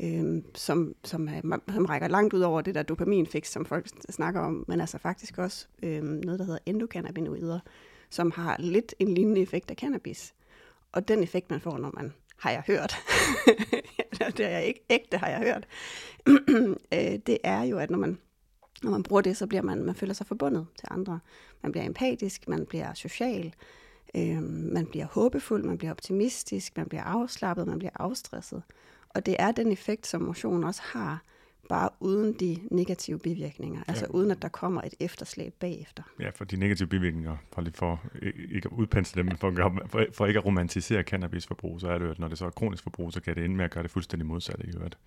mm. 0.00 0.36
øh, 0.36 0.42
som, 0.54 0.94
som, 1.04 1.28
er, 1.28 1.58
som 1.72 1.84
rækker 1.84 2.08
langt 2.08 2.34
ud 2.34 2.40
over 2.40 2.60
det 2.60 2.74
der 2.74 2.82
dopaminfix, 2.82 3.48
som 3.48 3.64
folk 3.64 3.86
snakker 4.10 4.40
om, 4.40 4.64
men 4.68 4.80
altså 4.80 4.98
faktisk 4.98 5.38
også 5.38 5.66
øh, 5.82 6.02
noget, 6.02 6.38
der 6.38 6.44
hedder 6.44 6.58
endokannabinoider, 6.66 7.60
som 8.10 8.30
har 8.30 8.56
lidt 8.58 8.94
en 8.98 9.14
lignende 9.14 9.40
effekt 9.40 9.70
af 9.70 9.76
cannabis. 9.76 10.34
Og 10.92 11.08
den 11.08 11.22
effekt, 11.22 11.50
man 11.50 11.60
får, 11.60 11.78
når 11.78 11.90
man 11.94 12.12
har 12.36 12.50
jeg 12.50 12.62
hørt, 12.66 12.96
det 14.36 14.46
er 14.46 14.50
jeg 14.50 14.64
ikke 14.64 14.84
ægte, 14.90 15.18
har 15.18 15.28
jeg 15.28 15.38
hørt, 15.38 15.66
øh, 16.94 17.18
det 17.26 17.38
er 17.44 17.62
jo, 17.62 17.78
at 17.78 17.90
når 17.90 17.98
man, 17.98 18.18
når 18.82 18.90
man 18.90 19.02
bruger 19.02 19.22
det, 19.22 19.36
så 19.36 19.46
bliver 19.46 19.62
man, 19.62 19.84
man 19.84 19.94
føler 19.94 20.14
sig 20.14 20.26
forbundet 20.26 20.66
til 20.78 20.88
andre. 20.90 21.20
Man 21.62 21.72
bliver 21.72 21.84
empatisk, 21.86 22.48
man 22.48 22.66
bliver 22.66 22.94
social, 22.94 23.54
Øh, 24.16 24.42
man 24.72 24.86
bliver 24.86 25.06
håbefuld, 25.06 25.64
man 25.64 25.78
bliver 25.78 25.90
optimistisk, 25.90 26.76
man 26.76 26.86
bliver 26.86 27.02
afslappet, 27.02 27.66
man 27.66 27.78
bliver 27.78 27.92
afstresset. 27.94 28.62
Og 29.08 29.26
det 29.26 29.36
er 29.38 29.52
den 29.52 29.72
effekt, 29.72 30.06
som 30.06 30.22
motion 30.22 30.64
også 30.64 30.82
har, 30.84 31.22
bare 31.68 31.88
uden 32.00 32.32
de 32.32 32.58
negative 32.70 33.18
bivirkninger. 33.18 33.82
Altså 33.88 34.06
ja. 34.08 34.16
uden 34.16 34.30
at 34.30 34.42
der 34.42 34.48
kommer 34.48 34.82
et 34.82 34.94
efterslæb 35.00 35.54
bagefter. 35.60 36.02
Ja, 36.20 36.30
for 36.30 36.44
de 36.44 36.56
negative 36.56 36.88
bivirkninger, 36.88 37.36
for, 37.52 37.62
lige 37.62 37.74
for 37.74 38.00
ikke 38.52 38.68
at 38.72 38.78
udpensle 38.78 39.18
dem, 39.18 39.26
men 39.26 39.36
for, 39.36 39.72
for, 39.86 40.06
for 40.12 40.26
ikke 40.26 40.38
at 40.38 40.46
romantisere 40.46 41.02
cannabisforbrug, 41.02 41.80
så 41.80 41.88
er 41.88 41.98
det 41.98 42.04
jo, 42.04 42.10
at 42.10 42.18
når 42.18 42.28
det 42.28 42.38
så 42.38 42.46
er 42.46 42.50
kronisk 42.50 42.82
forbrug, 42.82 43.12
så 43.12 43.20
kan 43.20 43.36
det 43.36 43.44
ende 43.44 43.56
med 43.56 43.64
at 43.64 43.70
gøre 43.70 43.82
det 43.82 43.90
fuldstændig 43.90 44.26
modsatte 44.26 44.66
i 44.66 44.70
øvrigt. 44.76 44.98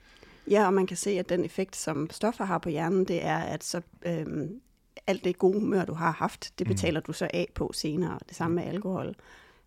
Ja, 0.50 0.66
og 0.66 0.74
man 0.74 0.88
kan 0.88 0.98
se, 0.98 1.10
at 1.10 1.30
den 1.30 1.46
effekt, 1.46 1.76
som 1.76 2.10
stoffer 2.10 2.46
har 2.46 2.58
på 2.58 2.70
hjernen, 2.70 3.06
det 3.06 3.26
er, 3.26 3.38
at 3.38 3.64
så 3.64 3.82
øhm, 4.06 4.62
alt 5.08 5.24
det 5.24 5.38
gode 5.38 5.60
humør, 5.60 5.86
du 5.86 5.94
har 5.94 6.12
haft, 6.12 6.54
det 6.60 6.68
mm. 6.68 6.74
betaler 6.74 7.00
mm. 7.00 7.04
du 7.08 7.14
så 7.14 7.28
af 7.34 7.48
på 7.56 7.72
senere. 7.74 8.20
Det 8.28 8.36
samme 8.36 8.56
med 8.56 8.64
alkohol. 8.64 9.16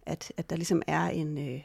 At, 0.06 0.32
at 0.36 0.50
der 0.50 0.56
ligesom 0.56 0.82
er 0.86 1.08
en... 1.08 1.38
Øh, 1.38 1.60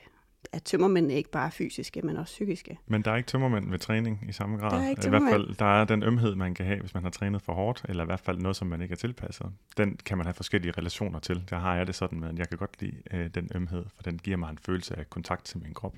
at 0.51 0.63
tømmermænd 0.63 1.11
ikke 1.11 1.31
bare 1.31 1.45
er 1.45 1.49
fysiske, 1.49 2.01
men 2.01 2.17
også 2.17 2.31
psykiske. 2.31 2.79
Men 2.87 3.01
der 3.01 3.11
er 3.11 3.15
ikke 3.15 3.27
tømmermænd 3.27 3.69
ved 3.69 3.79
træning 3.79 4.25
i 4.29 4.31
samme 4.31 4.57
grad. 4.57 4.71
Der 4.71 4.85
er 4.85 4.89
ikke 4.89 5.01
I 5.05 5.09
hvert 5.09 5.31
fald, 5.31 5.55
der 5.55 5.81
er 5.81 5.85
den 5.85 6.03
ømhed, 6.03 6.35
man 6.35 6.53
kan 6.53 6.65
have, 6.65 6.79
hvis 6.79 6.93
man 6.93 7.03
har 7.03 7.09
trænet 7.09 7.41
for 7.41 7.53
hårdt, 7.53 7.85
eller 7.89 8.03
i 8.03 8.05
hvert 8.05 8.19
fald 8.19 8.37
noget, 8.37 8.55
som 8.55 8.67
man 8.67 8.81
ikke 8.81 8.93
er 8.93 8.97
tilpasset. 8.97 9.51
Den 9.77 9.97
kan 10.05 10.17
man 10.17 10.25
have 10.25 10.33
forskellige 10.33 10.73
relationer 10.77 11.19
til. 11.19 11.43
Der 11.49 11.57
har 11.57 11.75
jeg 11.75 11.87
det 11.87 11.95
sådan 11.95 12.19
med, 12.19 12.29
at 12.29 12.39
jeg 12.39 12.49
kan 12.49 12.57
godt 12.57 12.81
lide 12.81 12.95
øh, 13.11 13.29
den 13.35 13.49
ømhed, 13.55 13.85
for 13.95 14.03
den 14.03 14.17
giver 14.17 14.37
mig 14.37 14.49
en 14.49 14.57
følelse 14.57 14.99
af 14.99 15.09
kontakt 15.09 15.45
til 15.45 15.59
min 15.63 15.73
krop. 15.73 15.95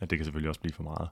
Ja, 0.00 0.06
det 0.06 0.18
kan 0.18 0.24
selvfølgelig 0.24 0.48
også 0.48 0.60
blive 0.60 0.74
for 0.74 0.82
meget. 0.82 1.08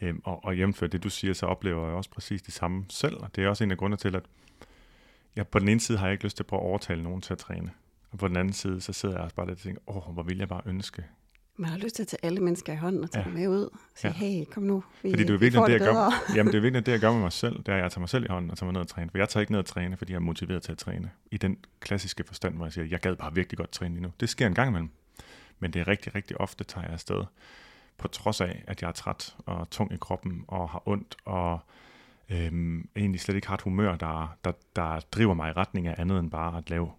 Øhm, 0.00 0.20
og, 0.24 0.44
og 0.44 0.56
jævnført 0.56 0.92
det, 0.92 1.04
du 1.04 1.10
siger, 1.10 1.34
så 1.34 1.46
oplever 1.46 1.86
jeg 1.86 1.94
også 1.94 2.10
præcis 2.10 2.42
det 2.42 2.54
samme 2.54 2.84
selv, 2.88 3.16
og 3.16 3.36
det 3.36 3.44
er 3.44 3.48
også 3.48 3.64
en 3.64 3.70
af 3.70 3.78
grundene 3.78 3.96
til, 3.96 4.16
at 4.16 4.22
ja, 5.36 5.42
på 5.42 5.58
den 5.58 5.68
ene 5.68 5.80
side 5.80 5.98
har 5.98 6.06
jeg 6.06 6.12
ikke 6.12 6.24
lyst 6.24 6.36
til 6.36 6.42
at 6.42 6.46
prøve 6.46 6.60
at 6.62 6.66
overtale 6.66 7.02
nogen 7.02 7.20
til 7.20 7.32
at 7.32 7.38
træne. 7.38 7.70
Og 8.10 8.18
på 8.18 8.28
den 8.28 8.36
anden 8.36 8.52
side, 8.52 8.80
så 8.80 8.92
sidder 8.92 9.14
jeg 9.14 9.24
også 9.24 9.36
bare 9.36 9.46
lidt 9.46 9.58
og 9.58 9.62
tænker, 9.62 9.80
åh, 9.86 10.14
hvor 10.14 10.22
vil 10.22 10.38
jeg 10.38 10.48
bare 10.48 10.62
ønske. 10.66 11.04
Man 11.56 11.70
har 11.70 11.78
lyst 11.78 11.96
til 11.96 12.02
at 12.02 12.06
tage 12.06 12.24
alle 12.24 12.40
mennesker 12.40 12.72
i 12.72 12.76
hånden 12.76 13.04
og 13.04 13.10
tage 13.10 13.24
ja. 13.24 13.30
dem 13.30 13.38
med 13.38 13.48
ud. 13.48 13.64
Og 13.64 13.78
sige, 13.94 14.14
ja. 14.20 14.26
hey, 14.26 14.44
kom 14.44 14.62
nu, 14.62 14.84
vi, 15.02 15.10
fordi 15.10 15.22
det 15.22 15.34
er 15.34 15.38
virkelig 15.38 15.62
det, 15.62 15.66
det, 15.66 15.86
jeg 15.86 15.94
gør, 15.94 16.34
jamen, 16.36 16.52
det 16.52 16.58
er 16.58 16.62
virkelig 16.66 16.86
det, 16.86 16.92
jeg 16.92 17.00
gør 17.00 17.12
med 17.12 17.20
mig 17.20 17.32
selv. 17.32 17.58
Det 17.58 17.68
er, 17.68 17.76
at 17.76 17.82
jeg 17.82 17.92
tager 17.92 18.00
mig 18.00 18.08
selv 18.08 18.24
i 18.24 18.26
hånden 18.30 18.50
og 18.50 18.58
tager 18.58 18.66
mig 18.66 18.72
ned 18.72 18.80
og 18.80 18.88
træne. 18.88 19.10
For 19.10 19.18
jeg 19.18 19.28
tager 19.28 19.40
ikke 19.40 19.52
ned 19.52 19.58
og 19.58 19.66
træne, 19.66 19.96
fordi 19.96 20.12
jeg 20.12 20.16
er 20.16 20.20
motiveret 20.20 20.62
til 20.62 20.72
at 20.72 20.78
træne. 20.78 21.10
I 21.30 21.36
den 21.36 21.56
klassiske 21.80 22.24
forstand, 22.24 22.54
hvor 22.54 22.66
jeg 22.66 22.72
siger, 22.72 22.84
jeg 22.84 23.00
gad 23.00 23.16
bare 23.16 23.34
virkelig 23.34 23.58
godt 23.58 23.72
træne 23.72 23.94
lige 23.94 24.02
nu. 24.02 24.12
Det 24.20 24.28
sker 24.28 24.46
en 24.46 24.54
gang 24.54 24.68
imellem. 24.68 24.90
Men 25.58 25.72
det 25.72 25.80
er 25.80 25.88
rigtig, 25.88 26.14
rigtig 26.14 26.40
ofte, 26.40 26.64
tager 26.64 26.84
jeg 26.84 26.92
afsted. 26.92 27.24
På 27.98 28.08
trods 28.08 28.40
af, 28.40 28.64
at 28.66 28.82
jeg 28.82 28.88
er 28.88 28.92
træt 28.92 29.36
og 29.46 29.70
tung 29.70 29.92
i 29.92 29.96
kroppen 30.00 30.44
og 30.48 30.68
har 30.68 30.82
ondt 30.86 31.16
og 31.24 31.60
øhm, 32.32 32.88
egentlig 32.96 33.20
slet 33.20 33.34
ikke 33.34 33.48
har 33.48 33.54
et 33.54 33.62
humør, 33.62 33.96
der, 33.96 34.36
der, 34.44 34.52
der 34.76 35.00
driver 35.00 35.34
mig 35.34 35.50
i 35.50 35.52
retning 35.52 35.86
af 35.86 35.94
andet 35.98 36.18
end 36.18 36.30
bare 36.30 36.58
at 36.58 36.70
lave 36.70 36.90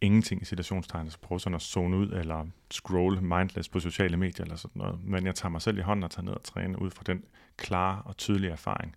ingenting 0.00 0.42
i 0.42 0.44
situationstegn, 0.44 1.00
så 1.00 1.06
altså 1.06 1.18
prøve 1.18 1.40
sådan 1.40 1.54
at 1.54 1.62
zone 1.62 1.96
ud 1.96 2.10
eller 2.10 2.46
scroll 2.70 3.22
mindless 3.22 3.68
på 3.68 3.80
sociale 3.80 4.16
medier 4.16 4.44
eller 4.44 4.56
sådan 4.56 4.82
noget. 4.82 5.04
Men 5.04 5.26
jeg 5.26 5.34
tager 5.34 5.50
mig 5.50 5.62
selv 5.62 5.78
i 5.78 5.80
hånden 5.80 6.04
og 6.04 6.10
tager 6.10 6.24
ned 6.24 6.32
og 6.32 6.42
træner 6.42 6.78
ud 6.78 6.90
fra 6.90 7.02
den 7.06 7.24
klare 7.56 8.02
og 8.04 8.16
tydelige 8.16 8.50
erfaring, 8.50 8.96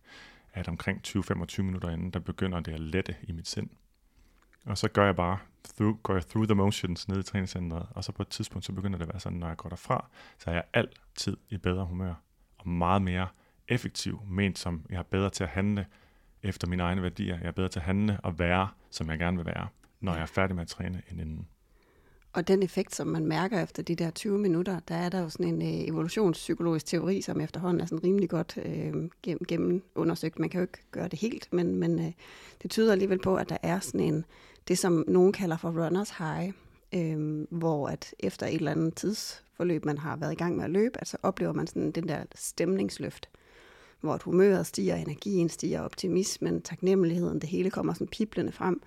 at 0.53 0.67
omkring 0.67 1.01
20-25 1.07 1.61
minutter 1.61 1.89
inden, 1.89 2.11
der 2.11 2.19
begynder 2.19 2.59
det 2.59 2.71
at 2.71 2.79
lette 2.79 3.15
i 3.23 3.31
mit 3.31 3.47
sind. 3.47 3.69
Og 4.65 4.77
så 4.77 4.87
gør 4.87 5.05
jeg 5.05 5.15
bare, 5.15 5.37
through, 5.77 5.97
går 6.03 6.13
jeg 6.13 6.25
through 6.25 6.47
the 6.47 6.55
motions 6.55 7.07
ned 7.07 7.19
i 7.19 7.23
træningscenteret, 7.23 7.87
og 7.91 8.03
så 8.03 8.11
på 8.11 8.21
et 8.21 8.27
tidspunkt, 8.27 8.65
så 8.65 8.71
begynder 8.71 8.97
det 8.97 9.05
at 9.05 9.13
være 9.13 9.19
sådan, 9.19 9.37
når 9.37 9.47
jeg 9.47 9.57
går 9.57 9.69
derfra, 9.69 10.09
så 10.37 10.49
er 10.49 10.53
jeg 10.53 10.63
altid 10.73 11.37
i 11.49 11.57
bedre 11.57 11.85
humør, 11.85 12.13
og 12.57 12.69
meget 12.69 13.01
mere 13.01 13.27
effektiv, 13.67 14.21
ment 14.29 14.59
som 14.59 14.85
jeg 14.89 14.97
er 14.99 15.03
bedre 15.03 15.29
til 15.29 15.43
at 15.43 15.49
handle 15.49 15.85
efter 16.43 16.67
mine 16.67 16.83
egne 16.83 17.01
værdier. 17.01 17.37
Jeg 17.39 17.47
er 17.47 17.51
bedre 17.51 17.69
til 17.69 17.79
at 17.79 17.85
handle 17.85 18.19
og 18.23 18.39
være, 18.39 18.67
som 18.89 19.09
jeg 19.09 19.19
gerne 19.19 19.37
vil 19.37 19.45
være, 19.45 19.67
når 19.99 20.13
jeg 20.13 20.21
er 20.21 20.25
færdig 20.25 20.55
med 20.55 20.61
at 20.61 20.67
træne 20.67 21.01
end 21.11 21.21
inden. 21.21 21.47
Og 22.33 22.47
den 22.47 22.63
effekt, 22.63 22.95
som 22.95 23.07
man 23.07 23.25
mærker 23.25 23.63
efter 23.63 23.83
de 23.83 23.95
der 23.95 24.09
20 24.09 24.39
minutter, 24.39 24.79
der 24.79 24.95
er 24.95 25.09
der 25.09 25.21
jo 25.21 25.29
sådan 25.29 25.53
en 25.53 25.61
øh, 25.61 25.87
evolutionspsykologisk 25.87 26.85
teori, 26.85 27.21
som 27.21 27.41
efterhånden 27.41 27.81
er 27.81 27.85
sådan 27.85 28.03
rimelig 28.03 28.29
godt 28.29 28.57
øh, 28.65 28.93
gennem, 29.23 29.45
gennem 29.47 29.83
undersøgt. 29.95 30.39
Man 30.39 30.49
kan 30.49 30.59
jo 30.59 30.63
ikke 30.63 30.91
gøre 30.91 31.07
det 31.07 31.19
helt, 31.19 31.47
men, 31.53 31.75
men 31.75 31.99
øh, 31.99 32.11
det 32.61 32.71
tyder 32.71 32.91
alligevel 32.91 33.19
på, 33.19 33.35
at 33.35 33.49
der 33.49 33.57
er 33.63 33.79
sådan 33.79 33.99
en, 33.99 34.25
det 34.67 34.77
som 34.77 35.03
nogen 35.07 35.33
kalder 35.33 35.57
for 35.57 35.85
runners 35.85 36.09
high, 36.09 36.53
øh, 36.93 37.45
hvor 37.49 37.87
at 37.87 38.13
efter 38.19 38.45
et 38.45 38.55
eller 38.55 38.71
andet 38.71 38.95
tidsforløb, 38.95 39.85
man 39.85 39.97
har 39.97 40.15
været 40.15 40.31
i 40.31 40.35
gang 40.35 40.55
med 40.55 40.63
at 40.63 40.69
løbe, 40.69 41.01
at 41.01 41.07
så 41.07 41.17
oplever 41.23 41.53
man 41.53 41.67
sådan 41.67 41.91
den 41.91 42.07
der 42.07 42.23
stemningsløft 42.35 43.29
hvor 44.01 44.19
humøret 44.23 44.67
stiger, 44.67 44.95
energien 44.95 45.49
stiger, 45.49 45.81
optimismen, 45.81 46.61
taknemmeligheden, 46.61 47.41
det 47.41 47.49
hele 47.49 47.69
kommer 47.69 47.93
sådan 47.93 48.07
piblende 48.07 48.51
frem. 48.51 48.81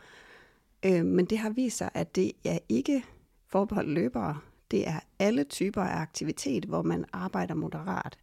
Øh, 0.86 1.04
men 1.04 1.24
det 1.24 1.38
har 1.38 1.50
vist 1.50 1.78
sig, 1.78 1.90
at 1.94 2.16
det 2.16 2.32
er 2.44 2.58
ikke 2.68 3.04
forbeholdt 3.48 3.90
løbere. 3.90 4.38
Det 4.70 4.88
er 4.88 5.00
alle 5.18 5.44
typer 5.44 5.82
af 5.82 6.00
aktivitet, 6.00 6.64
hvor 6.64 6.82
man 6.82 7.04
arbejder 7.12 7.54
moderat. 7.54 8.18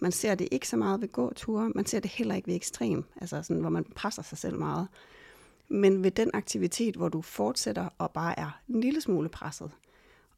Man 0.00 0.12
ser 0.12 0.34
det 0.34 0.48
ikke 0.50 0.68
så 0.68 0.76
meget 0.76 1.00
ved 1.00 1.08
gåture, 1.08 1.68
man 1.74 1.86
ser 1.86 2.00
det 2.00 2.10
heller 2.10 2.34
ikke 2.34 2.48
ved 2.48 2.54
ekstrem, 2.54 3.04
altså 3.20 3.42
sådan, 3.42 3.60
hvor 3.60 3.70
man 3.70 3.84
presser 3.84 4.22
sig 4.22 4.38
selv 4.38 4.58
meget. 4.58 4.88
Men 5.68 6.04
ved 6.04 6.10
den 6.10 6.30
aktivitet, 6.34 6.96
hvor 6.96 7.08
du 7.08 7.22
fortsætter 7.22 7.88
og 7.98 8.10
bare 8.10 8.38
er 8.38 8.60
en 8.68 8.80
lille 8.80 9.00
smule 9.00 9.28
presset, 9.28 9.70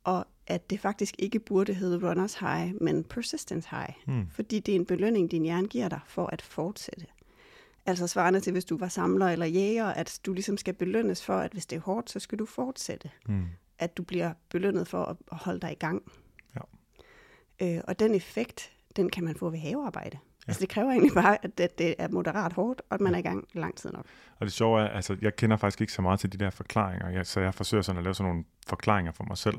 og 0.08 0.26
at 0.46 0.70
det 0.70 0.80
faktisk 0.80 1.14
ikke 1.18 1.38
burde 1.38 1.74
hedde 1.74 2.08
runners 2.08 2.34
high, 2.34 2.72
men 2.80 3.04
persistence 3.04 3.68
high. 3.70 3.92
Mm. 4.06 4.30
Fordi 4.30 4.60
det 4.60 4.72
er 4.72 4.76
en 4.76 4.86
belønning, 4.86 5.30
din 5.30 5.42
hjerne 5.42 5.68
giver 5.68 5.88
dig 5.88 6.00
for 6.06 6.26
at 6.26 6.42
fortsætte. 6.42 7.06
Altså 7.86 8.06
svarende 8.06 8.40
til, 8.40 8.52
hvis 8.52 8.64
du 8.64 8.76
var 8.76 8.88
samler 8.88 9.26
eller 9.26 9.46
jæger, 9.46 9.86
at 9.86 10.20
du 10.26 10.32
ligesom 10.32 10.56
skal 10.56 10.74
belønnes 10.74 11.24
for, 11.24 11.38
at 11.38 11.52
hvis 11.52 11.66
det 11.66 11.76
er 11.76 11.80
hårdt, 11.80 12.10
så 12.10 12.18
skal 12.18 12.38
du 12.38 12.46
fortsætte. 12.46 13.10
Mm. 13.26 13.46
At 13.78 13.96
du 13.96 14.02
bliver 14.02 14.32
belønnet 14.48 14.88
for 14.88 15.04
at 15.04 15.16
holde 15.38 15.60
dig 15.60 15.72
i 15.72 15.78
gang. 15.78 16.02
Ja. 16.56 17.76
Øh, 17.76 17.82
og 17.88 17.98
den 17.98 18.14
effekt, 18.14 18.72
den 18.96 19.10
kan 19.10 19.24
man 19.24 19.36
få 19.36 19.50
ved 19.50 19.58
havearbejde. 19.58 20.18
Altså 20.48 20.60
det 20.60 20.68
kræver 20.68 20.90
egentlig 20.90 21.14
bare, 21.14 21.44
at 21.44 21.58
det, 21.58 21.78
det 21.78 21.94
er 21.98 22.08
moderat 22.08 22.52
hårdt, 22.52 22.82
og 22.90 22.94
at 22.94 23.00
man 23.00 23.14
er 23.14 23.18
i 23.18 23.22
gang 23.22 23.48
lang 23.52 23.76
tid 23.76 23.90
nok. 23.90 24.06
Og 24.40 24.46
det 24.46 24.52
sjove 24.52 24.80
er, 24.80 24.88
altså 24.88 25.16
jeg 25.22 25.36
kender 25.36 25.56
faktisk 25.56 25.80
ikke 25.80 25.92
så 25.92 26.02
meget 26.02 26.20
til 26.20 26.32
de 26.32 26.38
der 26.38 26.50
forklaringer, 26.50 27.08
jeg, 27.10 27.26
så 27.26 27.40
jeg 27.40 27.54
forsøger 27.54 27.82
sådan 27.82 27.98
at 27.98 28.04
lave 28.04 28.14
sådan 28.14 28.30
nogle 28.30 28.44
forklaringer 28.66 29.12
for 29.12 29.24
mig 29.24 29.38
selv. 29.38 29.56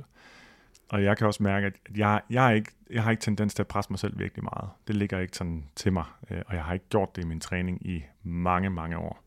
Og 0.90 1.04
jeg 1.04 1.18
kan 1.18 1.28
også 1.28 1.44
mærke, 1.44 1.68
at 1.68 1.74
jeg, 1.96 2.22
jeg, 2.30 2.48
er 2.48 2.52
ikke, 2.52 2.72
jeg 2.90 3.04
har 3.04 3.12
ikke 3.12 3.22
tendens 3.22 3.54
til 3.54 3.64
at 3.64 3.68
presse 3.68 3.92
mig 3.92 4.00
selv 4.00 4.20
virkelig 4.20 4.44
meget. 4.44 4.70
Det 4.88 4.96
ligger 4.96 5.20
ikke 5.20 5.38
sådan 5.38 5.66
til 5.76 5.94
mig, 5.94 6.06
øh, 6.30 6.42
og 6.48 6.56
jeg 6.56 6.64
har 6.64 6.74
ikke 6.74 6.90
gjort 6.90 7.16
det 7.16 7.24
i 7.24 7.26
min 7.26 7.40
træning 7.40 7.88
i 7.88 8.04
mange, 8.24 8.70
mange 8.70 8.98
år. 8.98 9.24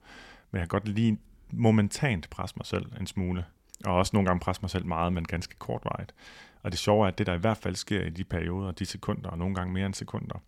Men 0.51 0.59
jeg 0.59 0.69
kan 0.69 0.81
godt 0.81 0.89
lige 0.89 1.19
momentant 1.53 2.31
presse 2.31 2.57
mig 2.57 2.67
selv 2.67 2.87
en 3.01 3.07
smule, 3.07 3.45
og 3.85 3.95
også 3.95 4.11
nogle 4.15 4.27
gange 4.27 4.41
presse 4.41 4.63
mig 4.63 4.71
selv 4.71 4.87
meget, 4.87 5.13
men 5.13 5.25
ganske 5.25 5.55
kortvarigt. 5.59 6.15
Og 6.63 6.71
det 6.71 6.79
sjove 6.79 7.05
er, 7.05 7.09
at 7.09 7.19
det 7.19 7.27
der 7.27 7.35
i 7.35 7.39
hvert 7.39 7.57
fald 7.57 7.75
sker 7.75 8.03
i 8.03 8.11
de 8.11 8.25
perioder, 8.25 8.71
de 8.71 8.87
sekunder, 8.87 9.31
og 9.31 9.39
nogle 9.39 9.55
gange 9.55 9.73
mere 9.73 9.87
end 9.87 9.95
sekunder, 9.95 10.43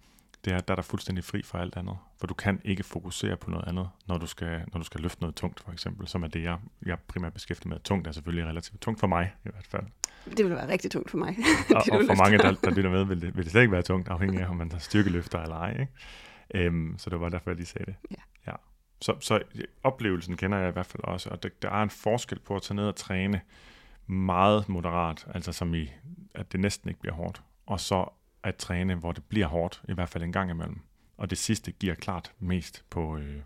det 0.45 0.53
er, 0.53 0.61
der 0.61 0.73
er 0.73 0.77
der 0.77 0.83
fuldstændig 0.83 1.25
fri 1.25 1.43
for 1.43 1.59
alt 1.59 1.77
andet. 1.77 1.97
For 2.21 2.27
du 2.27 2.35
kan 2.35 2.61
ikke 2.65 2.83
fokusere 2.83 3.37
på 3.37 3.51
noget 3.51 3.69
andet, 3.69 3.89
når 4.07 4.19
du 4.19 4.27
skal, 4.27 4.63
når 4.73 4.79
du 4.79 4.85
skal 4.85 5.01
løfte 5.01 5.21
noget 5.21 5.37
tungt, 5.37 5.61
for 5.61 5.73
eksempel, 5.73 6.09
som 6.09 6.23
er 6.23 6.29
det, 6.29 6.43
jeg, 6.43 6.59
jeg 6.87 6.99
primært 7.09 7.33
beskæftiger 7.33 7.69
med. 7.69 7.81
Tungt 7.81 8.07
er 8.09 8.13
selvfølgelig 8.13 8.49
relativt 8.49 8.81
tungt 8.81 9.01
for 9.01 9.07
mig, 9.07 9.35
i 9.45 9.49
hvert 9.53 9.67
fald. 9.67 9.83
Det 10.37 10.45
vil 10.45 10.55
være 10.55 10.69
rigtig 10.69 10.91
tungt 10.91 11.11
for 11.11 11.19
mig. 11.19 11.37
og, 11.77 11.83
og 11.93 12.03
for 12.07 12.15
mange, 12.15 12.39
der, 12.39 12.55
der 12.65 12.71
lytter 12.77 12.91
med, 12.91 13.05
vil 13.05 13.21
det, 13.21 13.37
vil 13.37 13.45
det 13.45 13.53
slet 13.53 13.63
ikke 13.63 13.73
være 13.73 13.83
tungt, 13.83 14.09
afhængig 14.09 14.41
af, 14.41 14.49
om 14.49 14.57
man 14.57 14.73
har 14.73 14.79
styrkeløfter 14.79 15.43
eller 15.43 15.57
ej. 15.57 15.71
Ikke? 15.81 15.93
Øhm, 16.55 16.95
så 16.99 17.11
det 17.11 17.21
var 17.21 17.29
derfor, 17.29 17.51
jeg 17.51 17.57
lige 17.57 17.67
sagde 17.67 17.85
det. 17.87 17.95
Ja. 18.11 18.23
ja. 18.47 18.57
Så, 19.01 19.17
så 19.21 19.43
oplevelsen 19.83 20.37
kender 20.37 20.59
jeg 20.59 20.69
i 20.69 20.73
hvert 20.73 20.87
fald 20.87 21.05
også, 21.05 21.31
og 21.31 21.43
der, 21.43 21.49
der 21.63 21.71
er 21.71 21.83
en 21.83 21.91
forskel 21.91 22.39
på 22.39 22.57
at 22.57 22.63
tage 22.63 22.77
ned 22.77 22.85
og 22.85 22.97
træne 22.97 23.41
meget 24.07 24.69
moderat, 24.69 25.27
altså 25.35 25.53
som 25.53 25.75
i, 25.75 25.93
at 26.35 26.53
det 26.53 26.61
næsten 26.61 26.89
ikke 26.89 27.01
bliver 27.01 27.15
hårdt, 27.15 27.43
og 27.67 27.81
så 27.81 28.09
at 28.45 28.57
træne, 28.57 28.95
hvor 28.95 29.13
det 29.13 29.25
bliver 29.25 29.47
hårdt, 29.47 29.83
i 29.89 29.93
hvert 29.93 30.09
fald 30.09 30.25
en 30.25 30.33
gang 30.33 30.51
imellem. 30.51 30.79
Og 31.17 31.31
det 31.31 31.39
sidste 31.39 31.73
giver 31.73 31.95
klart 31.95 32.33
mest 32.39 32.85
på 32.91 33.17
øh, 33.17 33.41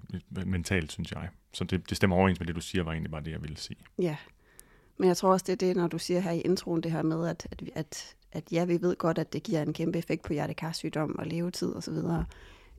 mentalt, 0.46 0.92
synes 0.92 1.12
jeg. 1.12 1.28
Så 1.52 1.64
det, 1.64 1.88
det 1.88 1.96
stemmer 1.96 2.16
overens 2.16 2.40
med 2.40 2.46
det, 2.46 2.56
du 2.56 2.60
siger, 2.60 2.84
var 2.84 2.92
egentlig 2.92 3.10
bare 3.10 3.22
det, 3.24 3.30
jeg 3.30 3.42
ville 3.42 3.56
sige. 3.56 3.78
Ja, 3.98 4.16
men 4.96 5.08
jeg 5.08 5.16
tror 5.16 5.32
også, 5.32 5.44
det 5.46 5.52
er 5.52 5.66
det, 5.66 5.76
når 5.76 5.86
du 5.86 5.98
siger 5.98 6.20
her 6.20 6.30
i 6.30 6.40
introen, 6.40 6.82
det 6.82 6.92
her 6.92 7.02
med, 7.02 7.28
at, 7.28 7.46
at, 7.50 7.62
at, 7.74 8.16
at 8.32 8.52
ja, 8.52 8.64
vi 8.64 8.82
ved 8.82 8.96
godt, 8.96 9.18
at 9.18 9.32
det 9.32 9.42
giver 9.42 9.62
en 9.62 9.72
kæmpe 9.72 9.98
effekt 9.98 10.22
på 10.22 10.32
hjertekarsygdom 10.32 11.18
og 11.18 11.26
levetid 11.26 11.74
osv. 11.74 11.94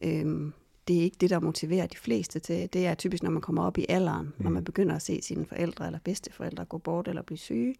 Øhm, 0.02 0.54
det 0.88 0.98
er 0.98 1.02
ikke 1.02 1.18
det, 1.22 1.30
der 1.30 1.40
motiverer 1.40 1.88
de 1.88 1.98
fleste 1.98 2.40
til. 2.40 2.74
Det 2.74 2.88
er 2.88 2.94
typisk, 2.94 3.24
når 3.24 3.32
man 3.32 3.42
kommer 3.42 3.64
op 3.64 3.78
i 3.78 3.86
alderen, 3.90 4.26
mm. 4.26 4.44
når 4.44 4.50
man 4.50 4.64
begynder 4.64 4.96
at 4.96 5.02
se 5.02 5.22
sine 5.22 5.46
forældre 5.46 5.86
eller 5.86 6.00
bedsteforældre 6.00 6.66
gå 6.66 6.78
bort 6.78 7.08
eller 7.08 7.22
blive 7.22 7.38
syge, 7.38 7.76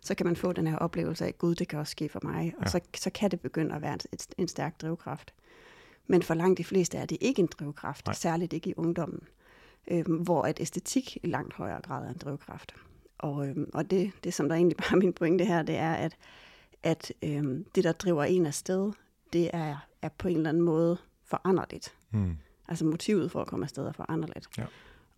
så 0.00 0.14
kan 0.14 0.26
man 0.26 0.36
få 0.36 0.52
den 0.52 0.66
her 0.66 0.76
oplevelse 0.76 1.26
af, 1.26 1.38
gud, 1.38 1.54
det 1.54 1.68
kan 1.68 1.78
også 1.78 1.90
ske 1.90 2.08
for 2.08 2.20
mig, 2.22 2.54
og 2.58 2.64
ja. 2.64 2.70
så, 2.70 2.80
så 2.96 3.10
kan 3.10 3.30
det 3.30 3.40
begynde 3.40 3.74
at 3.74 3.82
være 3.82 3.92
en, 3.92 4.18
en 4.38 4.48
stærk 4.48 4.80
drivkraft. 4.80 5.34
Men 6.06 6.22
for 6.22 6.34
langt 6.34 6.58
de 6.58 6.64
fleste 6.64 6.98
er 6.98 7.06
det 7.06 7.18
ikke 7.20 7.42
en 7.42 7.48
drivkraft, 7.58 8.06
Nej. 8.06 8.14
særligt 8.14 8.52
ikke 8.52 8.70
i 8.70 8.74
ungdommen, 8.76 9.20
øhm, 9.90 10.16
hvor 10.16 10.42
at 10.42 10.60
æstetik 10.60 11.16
i 11.22 11.26
langt 11.26 11.54
højere 11.54 11.80
grad 11.80 12.04
er 12.04 12.08
en 12.10 12.16
drivkraft. 12.16 12.74
Og, 13.18 13.48
øhm, 13.48 13.70
og 13.74 13.90
det, 13.90 14.12
det, 14.24 14.34
som 14.34 14.48
der 14.48 14.56
egentlig 14.56 14.76
bare 14.76 14.92
er 14.92 14.96
min 14.96 15.12
pointe 15.12 15.44
her, 15.44 15.62
det 15.62 15.76
er, 15.76 15.92
at, 15.92 16.16
at 16.82 17.12
øhm, 17.22 17.64
det, 17.74 17.84
der 17.84 17.92
driver 17.92 18.24
en 18.24 18.46
afsted, 18.46 18.92
det 19.32 19.50
er, 19.52 19.76
er 20.02 20.08
på 20.08 20.28
en 20.28 20.36
eller 20.36 20.48
anden 20.48 20.62
måde 20.62 20.96
foranderligt. 21.24 21.94
Mm. 22.10 22.36
Altså 22.68 22.84
motivet 22.84 23.30
for 23.30 23.40
at 23.40 23.46
komme 23.46 23.64
afsted 23.64 23.86
er 23.86 23.92
foranderligt. 23.92 24.48
Ja. 24.58 24.64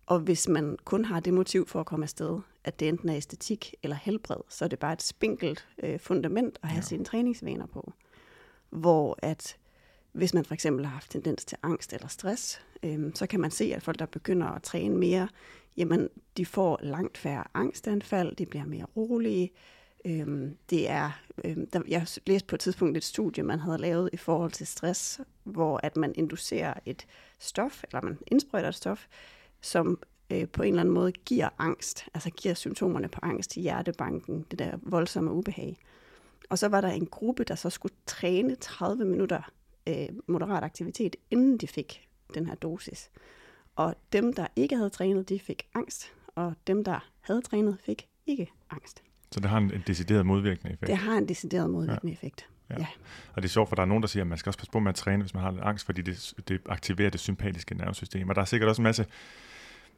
Og 0.05 0.19
hvis 0.19 0.47
man 0.47 0.77
kun 0.85 1.05
har 1.05 1.19
det 1.19 1.33
motiv 1.33 1.67
for 1.67 1.79
at 1.79 1.85
komme 1.85 2.03
afsted, 2.03 2.39
at 2.63 2.79
det 2.79 2.87
enten 2.87 3.09
er 3.09 3.15
æstetik 3.15 3.75
eller 3.83 3.95
helbred, 3.95 4.41
så 4.49 4.65
er 4.65 4.69
det 4.69 4.79
bare 4.79 4.93
et 4.93 5.01
spinkelt 5.01 5.67
øh, 5.83 5.99
fundament 5.99 6.59
at 6.63 6.69
have 6.69 6.77
ja. 6.77 6.81
sine 6.81 7.05
træningsvaner 7.05 7.65
på. 7.65 7.93
Hvor 8.69 9.19
at 9.21 9.57
hvis 10.11 10.33
man 10.33 10.45
for 10.45 10.53
eksempel 10.53 10.85
har 10.85 10.93
haft 10.93 11.11
tendens 11.11 11.45
til 11.45 11.57
angst 11.63 11.93
eller 11.93 12.07
stress, 12.07 12.61
øh, 12.83 13.11
så 13.15 13.27
kan 13.27 13.39
man 13.39 13.51
se, 13.51 13.73
at 13.75 13.83
folk, 13.83 13.99
der 13.99 14.05
begynder 14.05 14.47
at 14.47 14.63
træne 14.63 14.97
mere, 14.97 15.27
jamen 15.77 16.09
de 16.37 16.45
får 16.45 16.79
langt 16.81 17.17
færre 17.17 17.43
angstanfald, 17.53 18.35
de 18.35 18.45
bliver 18.45 18.65
mere 18.65 18.85
rolige. 18.95 19.51
Øh, 20.05 20.51
det 20.69 20.89
er, 20.89 21.21
øh, 21.45 21.57
der, 21.73 21.81
jeg 21.87 22.07
læste 22.27 22.47
på 22.47 22.55
et 22.55 22.59
tidspunkt 22.59 22.97
et 22.97 23.03
studie, 23.03 23.43
man 23.43 23.59
havde 23.59 23.77
lavet 23.77 24.09
i 24.13 24.17
forhold 24.17 24.51
til 24.51 24.67
stress, 24.67 25.21
hvor 25.43 25.79
at 25.83 25.97
man 25.97 26.13
inducerer 26.15 26.73
et 26.85 27.07
stof, 27.39 27.83
eller 27.83 28.01
man 28.01 28.17
indsprøjter 28.27 28.69
et 28.69 28.75
stof, 28.75 29.07
som 29.61 29.99
øh, 30.31 30.47
på 30.47 30.63
en 30.63 30.69
eller 30.69 30.81
anden 30.81 30.93
måde 30.93 31.11
giver 31.11 31.49
angst, 31.57 32.05
altså 32.13 32.29
giver 32.29 32.53
symptomerne 32.53 33.07
på 33.07 33.19
angst 33.23 33.57
i 33.57 33.61
hjertebanken, 33.61 34.45
det 34.51 34.59
der 34.59 34.77
voldsomme 34.81 35.31
ubehag. 35.31 35.77
Og 36.49 36.57
så 36.57 36.67
var 36.67 36.81
der 36.81 36.89
en 36.89 37.05
gruppe, 37.05 37.43
der 37.43 37.55
så 37.55 37.69
skulle 37.69 37.95
træne 38.05 38.55
30 38.55 39.05
minutter 39.05 39.51
øh, 39.87 40.07
moderat 40.27 40.63
aktivitet, 40.63 41.15
inden 41.31 41.57
de 41.57 41.67
fik 41.67 42.07
den 42.33 42.45
her 42.45 42.55
dosis. 42.55 43.09
Og 43.75 43.95
dem, 44.13 44.33
der 44.33 44.47
ikke 44.55 44.75
havde 44.75 44.89
trænet, 44.89 45.29
de 45.29 45.39
fik 45.39 45.63
angst, 45.73 46.13
og 46.35 46.53
dem, 46.67 46.83
der 46.83 47.11
havde 47.21 47.41
trænet, 47.41 47.77
fik 47.85 48.07
ikke 48.25 48.51
angst. 48.69 49.03
Så 49.31 49.39
det 49.39 49.49
har 49.49 49.57
en, 49.57 49.73
en 49.73 49.83
decideret 49.87 50.25
modvirkende 50.25 50.73
effekt? 50.73 50.87
Det 50.87 50.97
har 50.97 51.17
en 51.17 51.29
decideret 51.29 51.69
modvirkende 51.69 52.11
ja. 52.11 52.13
effekt. 52.13 52.47
Ja. 52.69 52.75
ja. 52.79 52.87
Og 53.33 53.41
det 53.41 53.47
er 53.47 53.51
sjovt, 53.51 53.69
for 53.69 53.75
der 53.75 53.81
er 53.81 53.87
nogen, 53.87 54.03
der 54.03 54.07
siger, 54.07 54.23
at 54.23 54.27
man 54.27 54.37
skal 54.37 54.49
også 54.49 54.59
passe 54.59 54.71
på 54.71 54.79
med 54.79 54.89
at 54.89 54.95
træne, 54.95 55.23
hvis 55.23 55.33
man 55.33 55.43
har 55.43 55.51
lidt 55.51 55.63
angst, 55.63 55.85
fordi 55.85 56.01
det, 56.01 56.33
det 56.47 56.61
aktiverer 56.65 57.09
det 57.09 57.19
sympatiske 57.19 57.75
nervesystem. 57.75 58.29
Og 58.29 58.35
der 58.35 58.41
er 58.41 58.45
sikkert 58.45 58.69
også 58.69 58.81
en 58.81 58.83
masse 58.83 59.05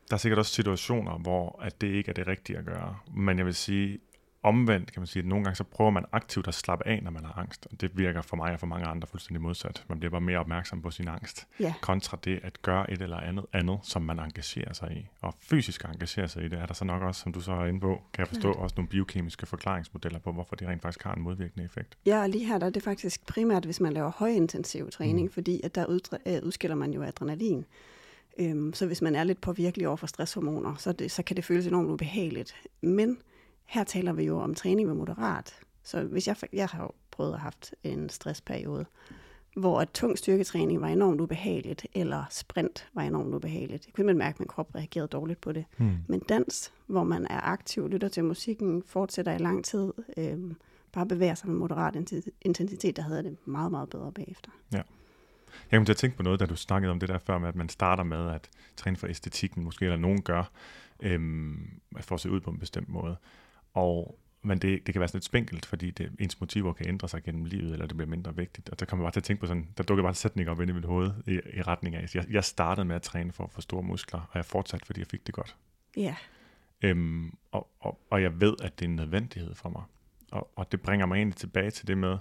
der 0.09 0.13
er 0.13 0.17
sikkert 0.17 0.39
også 0.39 0.53
situationer, 0.53 1.17
hvor 1.17 1.59
at 1.61 1.81
det 1.81 1.87
ikke 1.87 2.09
er 2.09 2.13
det 2.13 2.27
rigtige 2.27 2.57
at 2.57 2.65
gøre. 2.65 2.97
Men 3.13 3.37
jeg 3.37 3.45
vil 3.45 3.55
sige, 3.55 3.99
omvendt 4.43 4.91
kan 4.91 4.99
man 4.99 5.07
sige, 5.07 5.23
at 5.23 5.27
nogle 5.27 5.43
gange 5.43 5.55
så 5.55 5.63
prøver 5.63 5.91
man 5.91 6.05
aktivt 6.11 6.47
at 6.47 6.53
slappe 6.53 6.87
af, 6.87 7.03
når 7.03 7.11
man 7.11 7.25
har 7.25 7.33
angst. 7.37 7.67
Og 7.71 7.81
det 7.81 7.97
virker 7.97 8.21
for 8.21 8.35
mig 8.35 8.53
og 8.53 8.59
for 8.59 8.67
mange 8.67 8.87
andre 8.87 9.07
fuldstændig 9.07 9.41
modsat. 9.41 9.85
Man 9.89 9.99
bliver 9.99 10.11
bare 10.11 10.21
mere 10.21 10.39
opmærksom 10.39 10.81
på 10.81 10.91
sin 10.91 11.07
angst, 11.07 11.47
ja. 11.59 11.73
kontra 11.81 12.17
det 12.23 12.39
at 12.43 12.61
gøre 12.61 12.91
et 12.91 13.01
eller 13.01 13.17
andet 13.17 13.45
andet, 13.53 13.79
som 13.83 14.01
man 14.01 14.19
engagerer 14.19 14.73
sig 14.73 14.91
i. 14.91 15.07
Og 15.21 15.33
fysisk 15.39 15.85
engagerer 15.85 16.27
sig 16.27 16.43
i 16.43 16.47
det, 16.47 16.59
er 16.59 16.65
der 16.65 16.73
så 16.73 16.85
nok 16.85 17.01
også, 17.01 17.21
som 17.21 17.33
du 17.33 17.41
så 17.41 17.51
er 17.51 17.65
inde 17.65 17.79
på, 17.79 18.01
kan 18.13 18.19
jeg 18.19 18.27
forstå, 18.27 18.47
ja. 18.47 18.59
også 18.59 18.73
nogle 18.77 18.89
biokemiske 18.89 19.45
forklaringsmodeller 19.45 20.19
på, 20.19 20.31
hvorfor 20.31 20.55
det 20.55 20.67
rent 20.67 20.81
faktisk 20.81 21.03
har 21.03 21.13
en 21.13 21.21
modvirkende 21.21 21.65
effekt. 21.65 21.97
Ja, 22.05 22.21
og 22.21 22.29
lige 22.29 22.45
her 22.45 22.57
der 22.57 22.65
er 22.65 22.69
det 22.71 22.83
faktisk 22.83 23.27
primært, 23.27 23.65
hvis 23.65 23.79
man 23.79 23.93
laver 23.93 24.11
højintensiv 24.15 24.91
træning, 24.91 25.25
mm. 25.25 25.31
fordi 25.31 25.61
at 25.63 25.75
der 25.75 25.99
øh, 26.25 26.43
udskiller 26.43 26.75
man 26.75 26.93
jo 26.93 27.03
adrenalin. 27.03 27.65
Øhm, 28.39 28.73
så 28.73 28.85
hvis 28.85 29.01
man 29.01 29.15
er 29.15 29.23
lidt 29.23 29.41
påvirkelig 29.41 29.87
over 29.87 29.97
for 29.97 30.07
stresshormoner, 30.07 30.75
så, 30.75 30.91
det, 30.91 31.11
så 31.11 31.23
kan 31.23 31.35
det 31.35 31.45
føles 31.45 31.67
enormt 31.67 31.89
ubehageligt. 31.89 32.55
Men 32.81 33.17
her 33.65 33.83
taler 33.83 34.13
vi 34.13 34.23
jo 34.23 34.39
om 34.39 34.55
træning 34.55 34.87
med 34.87 34.95
moderat. 34.95 35.53
Så 35.83 36.03
hvis 36.03 36.27
jeg, 36.27 36.35
jeg 36.53 36.67
har 36.67 36.83
jo 36.83 36.91
prøvet 37.11 37.33
at 37.33 37.39
have 37.39 37.43
haft 37.43 37.75
en 37.83 38.09
stressperiode, 38.09 38.85
hvor 39.55 39.81
at 39.81 39.89
tung 39.89 40.17
styrketræning 40.17 40.81
var 40.81 40.87
enormt 40.87 41.21
ubehageligt, 41.21 41.87
eller 41.93 42.23
sprint 42.29 42.89
var 42.93 43.01
enormt 43.01 43.35
ubehageligt. 43.35 43.85
Jeg 43.85 43.93
kunne 43.93 44.05
man 44.05 44.17
mærke, 44.17 44.35
at 44.35 44.39
min 44.39 44.47
krop 44.47 44.75
reagerede 44.75 45.07
dårligt 45.07 45.41
på 45.41 45.51
det. 45.51 45.65
Hmm. 45.77 45.97
Men 46.07 46.19
dans, 46.19 46.73
hvor 46.87 47.03
man 47.03 47.27
er 47.29 47.39
aktiv, 47.41 47.87
lytter 47.87 48.07
til 48.07 48.23
musikken, 48.23 48.83
fortsætter 48.85 49.31
i 49.31 49.37
lang 49.37 49.65
tid, 49.65 49.93
øhm, 50.17 50.55
bare 50.91 51.05
bevæger 51.05 51.35
sig 51.35 51.49
med 51.49 51.55
moderat 51.55 51.95
intensitet, 52.41 52.95
der 52.95 53.01
havde 53.01 53.23
det 53.23 53.37
meget, 53.47 53.71
meget 53.71 53.89
bedre 53.89 54.11
bagefter. 54.11 54.51
Ja. 54.73 54.81
Jeg 55.73 55.79
kom 55.79 55.85
til 55.85 55.93
at 55.93 55.97
tænke 55.97 56.17
på 56.17 56.23
noget, 56.23 56.39
da 56.39 56.45
du 56.45 56.55
snakkede 56.55 56.91
om 56.91 56.99
det 56.99 57.09
der 57.09 57.17
før 57.17 57.37
med, 57.37 57.47
at 57.47 57.55
man 57.55 57.69
starter 57.69 58.03
med 58.03 58.29
at 58.29 58.49
træne 58.75 58.97
for 58.97 59.07
æstetikken, 59.07 59.63
måske 59.63 59.85
eller 59.85 59.97
nogen 59.97 60.21
gør, 60.21 60.51
øhm, 60.99 61.81
for 62.01 62.15
at 62.15 62.21
se 62.21 62.29
ud 62.29 62.39
på 62.39 62.51
en 62.51 62.59
bestemt 62.59 62.89
måde. 62.89 63.17
Og, 63.73 64.19
men 64.41 64.59
det, 64.59 64.85
det 64.85 64.93
kan 64.93 64.99
være 64.99 65.07
sådan 65.07 65.17
lidt 65.17 65.25
spinkelt, 65.25 65.65
fordi 65.65 65.91
det, 65.91 66.11
ens 66.19 66.39
motiver 66.39 66.73
kan 66.73 66.87
ændre 66.87 67.09
sig 67.09 67.23
gennem 67.23 67.45
livet, 67.45 67.73
eller 67.73 67.85
det 67.85 67.97
bliver 67.97 68.09
mindre 68.09 68.35
vigtigt. 68.35 68.69
Og 68.69 68.79
der 68.79 68.85
kommer 68.85 69.05
bare 69.05 69.11
til 69.11 69.19
at 69.19 69.23
tænke 69.23 69.39
på 69.39 69.47
sådan, 69.47 69.69
der 69.77 69.83
dukker 69.83 70.03
bare 70.03 70.11
en 70.11 70.15
sætning 70.15 70.49
op 70.49 70.61
ind 70.61 70.69
i 70.69 70.73
mit 70.73 70.85
hoved 70.85 71.11
i, 71.27 71.33
i 71.33 71.61
retning 71.61 71.95
af, 71.95 72.15
jeg, 72.15 72.25
jeg 72.29 72.43
startede 72.43 72.85
med 72.85 72.95
at 72.95 73.01
træne 73.01 73.31
for 73.31 73.43
at 73.43 73.51
få 73.51 73.61
store 73.61 73.83
muskler, 73.83 74.19
og 74.19 74.35
jeg 74.35 74.45
fortsatte, 74.45 74.85
fordi 74.85 74.99
jeg 74.99 75.07
fik 75.07 75.27
det 75.27 75.35
godt. 75.35 75.55
Ja. 75.97 76.01
Yeah. 76.01 76.15
Øhm, 76.81 77.37
og, 77.51 77.69
og, 77.79 77.99
og 78.09 78.21
jeg 78.21 78.41
ved, 78.41 78.55
at 78.63 78.79
det 78.79 78.85
er 78.85 78.89
en 78.89 78.95
nødvendighed 78.95 79.55
for 79.55 79.69
mig. 79.69 79.83
Og, 80.31 80.51
og 80.55 80.71
det 80.71 80.81
bringer 80.81 81.05
mig 81.05 81.15
egentlig 81.15 81.37
tilbage 81.37 81.71
til 81.71 81.87
det 81.87 81.97
med, 81.97 82.17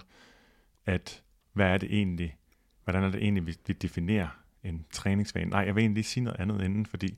at 0.85 1.23
hvad 1.53 1.67
er 1.67 1.77
det 1.77 1.93
egentlig, 1.93 2.37
hvordan 2.83 3.03
er 3.03 3.09
det 3.09 3.23
egentlig, 3.23 3.47
vi, 3.47 3.55
vi 3.67 3.73
definerer 3.73 4.27
en 4.63 4.85
træningsvane? 4.91 5.49
Nej, 5.49 5.59
jeg 5.59 5.75
vil 5.75 5.81
egentlig 5.81 5.95
lige 5.95 6.03
sige 6.03 6.23
noget 6.23 6.39
andet 6.39 6.61
inden, 6.61 6.85
fordi 6.85 7.17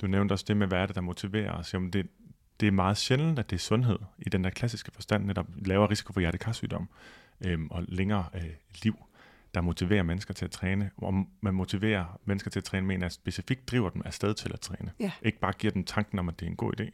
du 0.00 0.06
nævnte 0.06 0.32
også 0.32 0.44
det 0.48 0.56
med, 0.56 0.66
hvad 0.66 0.78
er 0.78 0.86
det, 0.86 0.94
der 0.94 1.00
motiverer 1.00 1.52
os? 1.52 1.74
Jamen 1.74 1.90
det, 1.90 2.06
det 2.60 2.66
er 2.66 2.72
meget 2.72 2.96
sjældent, 2.96 3.38
at 3.38 3.50
det 3.50 3.56
er 3.56 3.60
sundhed 3.60 3.98
i 4.18 4.28
den 4.28 4.44
der 4.44 4.50
klassiske 4.50 4.90
forstand, 4.94 5.24
netop 5.24 5.46
lavere 5.56 5.90
risiko 5.90 6.12
for 6.12 6.20
hjertekarsygdom 6.20 6.88
øhm, 7.46 7.68
og 7.70 7.84
længere 7.88 8.24
øh, 8.34 8.50
liv, 8.82 9.04
der 9.54 9.60
motiverer 9.60 10.02
mennesker 10.02 10.34
til 10.34 10.44
at 10.44 10.50
træne. 10.50 10.90
Og 10.96 11.26
man 11.40 11.54
motiverer 11.54 12.20
mennesker 12.24 12.50
til 12.50 12.60
at 12.60 12.64
træne, 12.64 12.86
mener 12.86 13.06
at 13.06 13.12
specifikt 13.12 13.70
driver 13.70 13.90
dem 13.90 14.02
afsted 14.04 14.34
til 14.34 14.52
at 14.52 14.60
træne. 14.60 14.92
Ja. 15.00 15.12
Ikke 15.22 15.38
bare 15.38 15.52
giver 15.52 15.72
dem 15.72 15.84
tanken 15.84 16.18
om, 16.18 16.28
at 16.28 16.40
det 16.40 16.46
er 16.46 16.50
en 16.50 16.56
god 16.56 16.80
idé. 16.80 16.90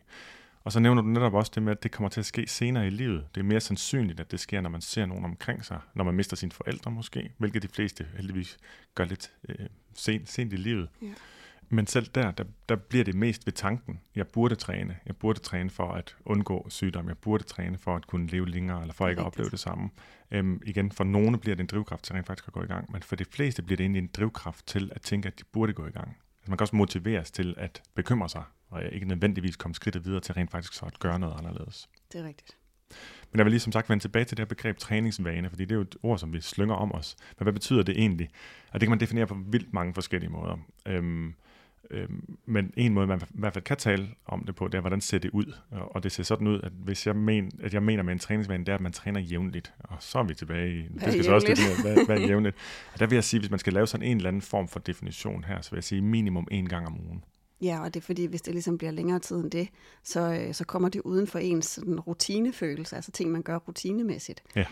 Og 0.64 0.72
så 0.72 0.80
nævner 0.80 1.02
du 1.02 1.08
netop 1.08 1.34
også 1.34 1.52
det 1.54 1.62
med, 1.62 1.72
at 1.72 1.82
det 1.82 1.90
kommer 1.90 2.08
til 2.08 2.20
at 2.20 2.26
ske 2.26 2.46
senere 2.46 2.86
i 2.86 2.90
livet. 2.90 3.26
Det 3.34 3.40
er 3.40 3.44
mere 3.44 3.60
sandsynligt, 3.60 4.20
at 4.20 4.30
det 4.30 4.40
sker, 4.40 4.60
når 4.60 4.70
man 4.70 4.80
ser 4.80 5.06
nogen 5.06 5.24
omkring 5.24 5.64
sig, 5.64 5.80
når 5.94 6.04
man 6.04 6.14
mister 6.14 6.36
sine 6.36 6.52
forældre 6.52 6.90
måske, 6.90 7.32
hvilket 7.38 7.62
de 7.62 7.68
fleste 7.68 8.06
heldigvis 8.16 8.58
gør 8.94 9.04
lidt 9.04 9.32
øh, 9.48 9.66
sent, 9.94 10.28
sent 10.28 10.52
i 10.52 10.56
livet. 10.56 10.88
Ja. 11.02 11.06
Men 11.68 11.86
selv 11.86 12.06
der, 12.06 12.30
der, 12.30 12.44
der 12.68 12.76
bliver 12.76 13.04
det 13.04 13.14
mest 13.14 13.46
ved 13.46 13.52
tanken. 13.52 14.00
Jeg 14.14 14.26
burde 14.26 14.54
træne. 14.54 14.96
Jeg 15.06 15.16
burde 15.16 15.38
træne 15.38 15.70
for 15.70 15.92
at 15.92 16.16
undgå 16.24 16.66
sygdom. 16.68 17.08
Jeg 17.08 17.18
burde 17.18 17.44
træne 17.44 17.78
for 17.78 17.96
at 17.96 18.06
kunne 18.06 18.26
leve 18.26 18.48
længere, 18.48 18.80
eller 18.80 18.94
for 18.94 19.08
ikke 19.08 19.20
at 19.20 19.26
opleve 19.26 19.50
det 19.50 19.58
samme. 19.58 19.90
Øhm, 20.30 20.60
igen, 20.66 20.92
for 20.92 21.04
nogle 21.04 21.38
bliver 21.38 21.56
det 21.56 21.60
en 21.60 21.66
drivkraft 21.66 22.04
til 22.04 22.12
rent 22.12 22.26
faktisk 22.26 22.48
at 22.48 22.52
gå 22.52 22.62
i 22.62 22.66
gang, 22.66 22.92
men 22.92 23.02
for 23.02 23.16
de 23.16 23.24
fleste 23.24 23.62
bliver 23.62 23.76
det 23.76 23.84
egentlig 23.84 24.02
en 24.02 24.10
drivkraft 24.16 24.66
til 24.66 24.92
at 24.94 25.02
tænke, 25.02 25.26
at 25.26 25.38
de 25.38 25.44
burde 25.52 25.72
gå 25.72 25.86
i 25.86 25.90
gang. 25.90 26.08
Altså 26.08 26.50
man 26.50 26.58
kan 26.58 26.62
også 26.62 26.76
motiveres 26.76 27.30
til 27.30 27.54
at 27.56 27.82
bekymre 27.94 28.28
sig, 28.28 28.42
og 28.74 28.92
ikke 28.92 29.06
nødvendigvis 29.08 29.56
komme 29.56 29.74
skridtet 29.74 30.04
videre 30.04 30.20
til 30.20 30.34
rent 30.34 30.50
faktisk 30.50 30.72
så 30.74 30.86
at 30.86 30.98
gøre 30.98 31.18
noget 31.18 31.34
anderledes. 31.38 31.88
Det 32.12 32.20
er 32.20 32.24
rigtigt. 32.24 32.56
Men 33.32 33.38
jeg 33.38 33.44
vil 33.44 33.50
lige 33.50 33.60
som 33.60 33.72
sagt 33.72 33.90
vende 33.90 34.02
tilbage 34.02 34.24
til 34.24 34.36
det 34.36 34.42
her 34.42 34.48
begreb 34.48 34.78
træningsvane, 34.78 35.50
fordi 35.50 35.64
det 35.64 35.72
er 35.72 35.76
jo 35.76 35.80
et 35.80 35.96
ord, 36.02 36.18
som 36.18 36.32
vi 36.32 36.40
slynger 36.40 36.74
om 36.74 36.94
os. 36.94 37.16
Men 37.38 37.44
hvad 37.44 37.52
betyder 37.52 37.82
det 37.82 37.98
egentlig? 37.98 38.28
Og 38.72 38.80
det 38.80 38.86
kan 38.86 38.90
man 38.90 39.00
definere 39.00 39.26
på 39.26 39.36
vildt 39.46 39.72
mange 39.72 39.94
forskellige 39.94 40.30
måder. 40.30 40.56
Øhm, 40.86 41.34
øhm, 41.90 42.36
men 42.46 42.72
en 42.76 42.94
måde, 42.94 43.06
man 43.06 43.20
i 43.20 43.24
hvert 43.34 43.52
fald 43.52 43.64
kan 43.64 43.76
tale 43.76 44.08
om 44.26 44.44
det 44.44 44.54
på, 44.54 44.68
det 44.68 44.74
er, 44.74 44.80
hvordan 44.80 45.00
ser 45.00 45.18
det 45.18 45.30
ud? 45.30 45.56
Og 45.70 46.02
det 46.02 46.12
ser 46.12 46.22
sådan 46.22 46.46
ud, 46.46 46.60
at 46.62 46.72
hvis 46.72 47.06
jeg, 47.06 47.16
men, 47.16 47.50
at 47.62 47.74
jeg 47.74 47.82
mener 47.82 48.02
med 48.02 48.12
en 48.12 48.18
træningsvane, 48.18 48.64
det 48.64 48.72
er, 48.72 48.74
at 48.74 48.80
man 48.80 48.92
træner 48.92 49.20
jævnligt. 49.20 49.72
Og 49.78 49.96
så 50.00 50.18
er 50.18 50.22
vi 50.22 50.34
tilbage 50.34 50.78
i, 50.78 50.82
det 50.82 51.12
skal 51.12 51.24
så 51.24 51.34
også 51.34 51.46
mere, 51.48 51.94
hvad, 51.94 52.06
hvad 52.06 52.18
er 52.18 52.26
jævnligt? 52.26 52.56
Og 52.92 53.00
der 53.00 53.06
vil 53.06 53.16
jeg 53.16 53.24
sige, 53.24 53.40
hvis 53.40 53.50
man 53.50 53.58
skal 53.58 53.72
lave 53.72 53.86
sådan 53.86 54.06
en 54.06 54.16
eller 54.16 54.28
anden 54.28 54.42
form 54.42 54.68
for 54.68 54.80
definition 54.80 55.44
her, 55.44 55.60
så 55.60 55.70
vil 55.70 55.76
jeg 55.76 55.84
sige 55.84 56.02
minimum 56.02 56.48
en 56.50 56.68
gang 56.68 56.86
om 56.86 57.00
ugen. 57.06 57.24
Ja, 57.64 57.80
og 57.82 57.94
det 57.94 58.00
er 58.00 58.04
fordi, 58.04 58.24
hvis 58.24 58.42
det 58.42 58.54
ligesom 58.54 58.78
bliver 58.78 58.90
længere 58.90 59.18
tid 59.18 59.36
end 59.36 59.50
det, 59.50 59.68
så, 60.02 60.20
øh, 60.20 60.54
så 60.54 60.64
kommer 60.64 60.88
det 60.88 61.00
uden 61.00 61.26
for 61.26 61.38
ens 61.38 61.66
sådan, 61.66 62.00
rutinefølelse, 62.00 62.96
altså 62.96 63.10
ting, 63.10 63.32
man 63.32 63.42
gør 63.42 63.56
rutinemæssigt. 63.56 64.42
Ja. 64.56 64.64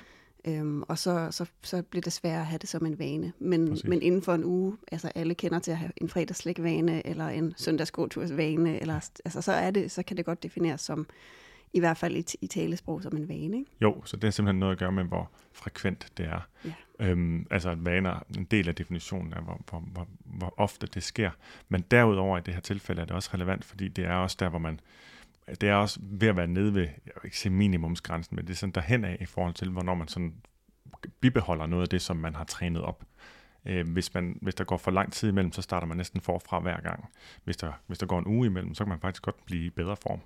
Øhm, 0.44 0.82
og 0.82 0.99
så, 0.99 1.28
så, 1.30 1.46
så 1.62 1.82
bliver 1.82 2.02
det 2.02 2.12
sværere 2.12 2.40
at 2.40 2.46
have 2.46 2.58
det 2.58 2.68
som 2.68 2.87
en 2.87 2.99
vane. 2.99 3.32
Men, 3.38 3.68
Præcis. 3.68 3.84
men 3.84 4.02
inden 4.02 4.22
for 4.22 4.34
en 4.34 4.44
uge, 4.44 4.76
altså 4.92 5.12
alle 5.14 5.34
kender 5.34 5.58
til 5.58 5.70
at 5.70 5.76
have 5.76 5.92
en 5.96 6.08
fredagslægvane, 6.08 7.06
eller 7.06 7.28
en 7.28 7.54
søndagsgåtursvane, 7.56 8.80
eller, 8.80 8.94
altså, 9.25 9.40
så, 9.40 9.52
er 9.52 9.70
det, 9.70 9.90
så 9.90 10.02
kan 10.02 10.16
det 10.16 10.25
godt 10.25 10.42
defineres 10.42 10.80
som, 10.80 11.06
i 11.72 11.80
hvert 11.80 11.96
fald 11.96 12.16
i, 12.16 12.24
i 12.40 12.46
talesprog, 12.46 13.02
som 13.02 13.16
en 13.16 13.28
vane. 13.28 13.58
Ikke? 13.58 13.70
Jo, 13.80 14.02
så 14.04 14.16
det 14.16 14.24
har 14.24 14.30
simpelthen 14.30 14.60
noget 14.60 14.72
at 14.72 14.78
gøre 14.78 14.92
med, 14.92 15.04
hvor 15.04 15.30
frekvent 15.52 16.12
det 16.16 16.26
er. 16.26 16.48
Ja. 16.64 16.72
Øhm, 16.98 17.46
altså 17.50 17.70
at 17.70 17.84
vaner, 17.84 18.22
en 18.36 18.44
del 18.44 18.68
af 18.68 18.74
definitionen 18.74 19.32
af, 19.32 19.42
hvor, 19.42 19.60
hvor, 19.70 19.80
hvor, 19.80 20.08
hvor 20.24 20.54
ofte 20.56 20.86
det 20.86 21.02
sker. 21.02 21.30
Men 21.68 21.84
derudover 21.90 22.38
i 22.38 22.40
det 22.40 22.54
her 22.54 22.60
tilfælde 22.60 23.02
er 23.02 23.06
det 23.06 23.14
også 23.14 23.30
relevant, 23.34 23.64
fordi 23.64 23.88
det 23.88 24.04
er 24.04 24.14
også 24.14 24.36
der, 24.40 24.48
hvor 24.48 24.58
man, 24.58 24.80
det 25.46 25.62
er 25.62 25.74
også 25.74 26.00
ved 26.02 26.28
at 26.28 26.36
være 26.36 26.46
nede 26.46 26.74
ved, 26.74 26.82
jeg 26.82 27.12
vil 27.14 27.24
ikke 27.24 27.38
sige 27.38 27.52
minimumsgrænsen, 27.52 28.36
men 28.36 28.46
det 28.46 28.52
er 28.52 28.56
sådan 28.56 28.72
derhen 28.72 29.04
af 29.04 29.16
i 29.20 29.26
forhold 29.26 29.54
til, 29.54 29.70
hvornår 29.70 29.94
man 29.94 30.08
sådan 30.08 30.34
bibeholder 31.20 31.66
noget 31.66 31.82
af 31.82 31.88
det, 31.88 32.02
som 32.02 32.16
man 32.16 32.34
har 32.34 32.44
trænet 32.44 32.82
op. 32.82 33.04
Øh, 33.66 33.90
hvis, 33.92 34.14
man, 34.14 34.38
hvis 34.42 34.54
der 34.54 34.64
går 34.64 34.76
for 34.76 34.90
lang 34.90 35.12
tid 35.12 35.28
imellem, 35.28 35.52
så 35.52 35.62
starter 35.62 35.86
man 35.86 35.96
næsten 35.96 36.20
forfra 36.20 36.60
hver 36.60 36.80
gang. 36.80 37.08
Hvis 37.44 37.56
der, 37.56 37.72
hvis 37.86 37.98
der 37.98 38.06
går 38.06 38.18
en 38.18 38.26
uge 38.26 38.46
imellem, 38.46 38.74
så 38.74 38.84
kan 38.84 38.88
man 38.88 39.00
faktisk 39.00 39.22
godt 39.22 39.44
blive 39.44 39.66
i 39.66 39.70
bedre 39.70 39.96
form. 39.96 40.20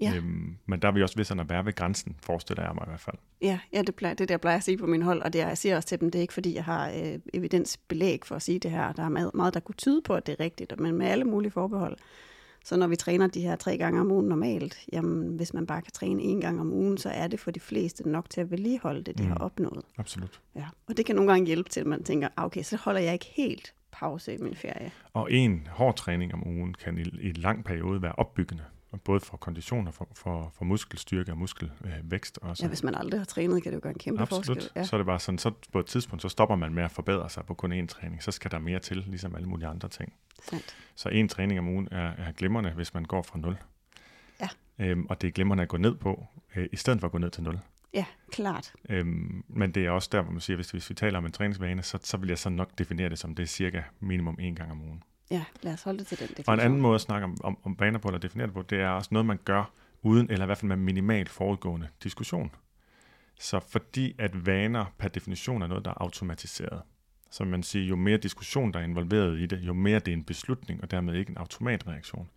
Ja. 0.00 0.14
Øhm, 0.16 0.56
men 0.66 0.82
der 0.82 0.88
er 0.88 0.92
vi 0.92 1.02
også 1.02 1.16
ved 1.16 1.24
sådan 1.24 1.40
at 1.40 1.48
være 1.48 1.64
ved 1.64 1.74
grænsen, 1.74 2.16
forestiller 2.22 2.64
jeg 2.64 2.74
mig 2.74 2.84
i 2.86 2.90
hvert 2.90 3.00
fald. 3.00 3.16
Ja, 3.42 3.58
ja 3.72 3.82
det, 3.82 3.94
plejer, 3.94 4.14
det 4.14 4.28
der 4.28 4.36
plejer 4.36 4.54
jeg 4.54 4.58
at 4.58 4.64
sige 4.64 4.78
på 4.78 4.86
min 4.86 5.02
hold, 5.02 5.22
og 5.22 5.32
det 5.32 5.40
er, 5.40 5.48
jeg 5.48 5.58
siger 5.58 5.76
også 5.76 5.88
til 5.88 6.00
dem, 6.00 6.10
det 6.10 6.18
er 6.18 6.22
ikke 6.22 6.34
fordi, 6.34 6.54
jeg 6.54 6.64
har 6.64 6.90
øh, 6.90 7.18
evidensbelæg 7.34 8.20
for 8.24 8.36
at 8.36 8.42
sige 8.42 8.58
det 8.58 8.70
her. 8.70 8.92
Der 8.92 9.02
er 9.02 9.08
meget, 9.08 9.30
meget, 9.34 9.54
der 9.54 9.60
kunne 9.60 9.74
tyde 9.74 10.02
på, 10.02 10.14
at 10.14 10.26
det 10.26 10.32
er 10.32 10.44
rigtigt, 10.44 10.80
men 10.80 10.94
med 10.94 11.06
alle 11.06 11.24
mulige 11.24 11.50
forbehold. 11.50 11.96
Så 12.64 12.76
når 12.76 12.86
vi 12.86 12.96
træner 12.96 13.26
de 13.26 13.40
her 13.40 13.56
tre 13.56 13.78
gange 13.78 14.00
om 14.00 14.10
ugen 14.10 14.28
normalt, 14.28 14.78
jamen 14.92 15.36
hvis 15.36 15.54
man 15.54 15.66
bare 15.66 15.82
kan 15.82 15.92
træne 15.92 16.22
en 16.22 16.40
gang 16.40 16.60
om 16.60 16.72
ugen, 16.72 16.98
så 16.98 17.08
er 17.08 17.26
det 17.26 17.40
for 17.40 17.50
de 17.50 17.60
fleste 17.60 18.08
nok 18.08 18.30
til 18.30 18.40
at 18.40 18.50
vedligeholde 18.50 19.02
det, 19.02 19.18
de 19.18 19.22
mm. 19.22 19.28
har 19.28 19.36
opnået. 19.36 19.82
Absolut. 19.98 20.40
Ja. 20.56 20.64
Og 20.88 20.96
det 20.96 21.06
kan 21.06 21.16
nogle 21.16 21.32
gange 21.32 21.46
hjælpe 21.46 21.70
til, 21.70 21.80
at 21.80 21.86
man 21.86 22.02
tænker, 22.02 22.28
ah, 22.36 22.44
okay, 22.44 22.62
så 22.62 22.76
holder 22.76 23.00
jeg 23.00 23.12
ikke 23.12 23.32
helt 23.36 23.74
pause 23.92 24.34
i 24.34 24.38
min 24.38 24.54
ferie. 24.54 24.90
Og 25.12 25.32
en 25.32 25.66
hård 25.70 25.96
træning 25.96 26.34
om 26.34 26.46
ugen 26.46 26.74
kan 26.74 26.98
i, 26.98 27.02
i 27.02 27.28
en 27.28 27.36
lang 27.36 27.64
periode 27.64 28.02
være 28.02 28.12
opbyggende, 28.12 28.62
både 28.98 29.20
for 29.20 29.36
kondition 29.36 29.86
og 29.86 29.94
for, 29.94 30.08
for, 30.14 30.52
for 30.56 30.64
muskelstyrke 30.64 31.32
og 31.32 31.38
muskelvækst. 31.38 32.38
Øh, 32.42 32.50
også. 32.50 32.64
Ja, 32.64 32.68
hvis 32.68 32.82
man 32.82 32.94
aldrig 32.94 33.20
har 33.20 33.24
trænet, 33.24 33.62
kan 33.62 33.72
det 33.72 33.76
jo 33.76 33.82
gøre 33.82 33.92
en 33.92 33.98
kæmpe 33.98 34.22
Absolut. 34.22 34.46
forskel. 34.46 34.70
Ja. 34.76 34.84
Så 34.84 34.96
er 34.96 34.98
det 34.98 35.06
bare 35.06 35.20
sådan, 35.20 35.38
så 35.38 35.52
på 35.72 35.80
et 35.80 35.86
tidspunkt, 35.86 36.22
så 36.22 36.28
stopper 36.28 36.56
man 36.56 36.74
med 36.74 36.82
at 36.82 36.90
forbedre 36.90 37.30
sig 37.30 37.44
på 37.44 37.54
kun 37.54 37.72
én 37.72 37.86
træning. 37.86 38.22
Så 38.22 38.30
skal 38.30 38.50
der 38.50 38.58
mere 38.58 38.78
til, 38.78 38.96
ligesom 38.96 39.34
alle 39.34 39.48
mulige 39.48 39.68
andre 39.68 39.88
ting. 39.88 40.12
Sandt. 40.42 40.76
Så 40.94 41.08
en 41.08 41.28
træning 41.28 41.58
om 41.58 41.68
ugen 41.68 41.88
er, 41.90 42.12
er 42.18 42.32
glimrende, 42.32 42.70
hvis 42.70 42.94
man 42.94 43.04
går 43.04 43.22
fra 43.22 43.38
0. 43.38 43.56
Ja. 44.40 44.48
Øhm, 44.78 45.06
og 45.06 45.22
det 45.22 45.28
er 45.28 45.32
glimrende 45.32 45.62
at 45.62 45.68
gå 45.68 45.76
ned 45.76 45.94
på, 45.94 46.26
øh, 46.56 46.68
i 46.72 46.76
stedet 46.76 47.00
for 47.00 47.06
at 47.06 47.12
gå 47.12 47.18
ned 47.18 47.30
til 47.30 47.42
0. 47.42 47.58
Ja, 47.94 48.04
klart. 48.32 48.72
Øhm, 48.88 49.44
men 49.48 49.72
det 49.72 49.86
er 49.86 49.90
også 49.90 50.08
der, 50.12 50.22
hvor 50.22 50.32
man 50.32 50.40
siger, 50.40 50.56
hvis, 50.56 50.70
hvis 50.70 50.90
vi 50.90 50.94
taler 50.94 51.18
om 51.18 51.26
en 51.26 51.32
træningsvane, 51.32 51.82
så, 51.82 51.98
så 52.02 52.16
vil 52.16 52.28
jeg 52.28 52.38
så 52.38 52.48
nok 52.48 52.78
definere 52.78 53.08
det 53.08 53.18
som, 53.18 53.34
det 53.34 53.42
er 53.42 53.46
cirka 53.46 53.82
minimum 54.00 54.36
en 54.40 54.54
gang 54.54 54.70
om 54.70 54.82
ugen. 54.82 55.02
Ja, 55.30 55.44
lad 55.62 55.72
os 55.72 55.82
holde 55.82 55.98
det 55.98 56.06
til 56.06 56.18
den 56.18 56.28
definition. 56.28 56.52
Og 56.52 56.54
en 56.54 56.60
anden 56.60 56.80
måde 56.80 56.94
at 56.94 57.00
snakke 57.00 57.24
om, 57.24 57.36
om, 57.44 57.58
om 57.64 57.76
baner 57.76 57.98
på, 57.98 58.08
eller 58.08 58.18
definere 58.18 58.46
det 58.46 58.54
på, 58.54 58.62
det 58.62 58.80
er 58.80 58.88
også 58.88 59.08
noget, 59.12 59.26
man 59.26 59.38
gør 59.44 59.70
uden, 60.02 60.30
eller 60.30 60.44
i 60.44 60.46
hvert 60.46 60.58
fald 60.58 60.68
med 60.68 60.76
minimal 60.76 61.28
forudgående 61.28 61.88
diskussion. 62.02 62.50
Så 63.38 63.60
fordi 63.68 64.14
at 64.18 64.46
vaner 64.46 64.84
per 64.98 65.08
definition 65.08 65.62
er 65.62 65.66
noget, 65.66 65.84
der 65.84 65.90
er 65.90 66.02
automatiseret, 66.02 66.82
så 67.30 67.44
man 67.44 67.62
siger, 67.62 67.86
jo 67.86 67.96
mere 67.96 68.16
diskussion, 68.16 68.72
der 68.72 68.78
er 68.78 68.84
involveret 68.84 69.38
i 69.38 69.46
det, 69.46 69.58
jo 69.58 69.72
mere 69.72 69.98
det 69.98 70.08
er 70.08 70.16
en 70.16 70.24
beslutning, 70.24 70.82
og 70.82 70.90
dermed 70.90 71.14
ikke 71.14 71.30
en 71.30 71.36
automatreaktion. 71.36 72.28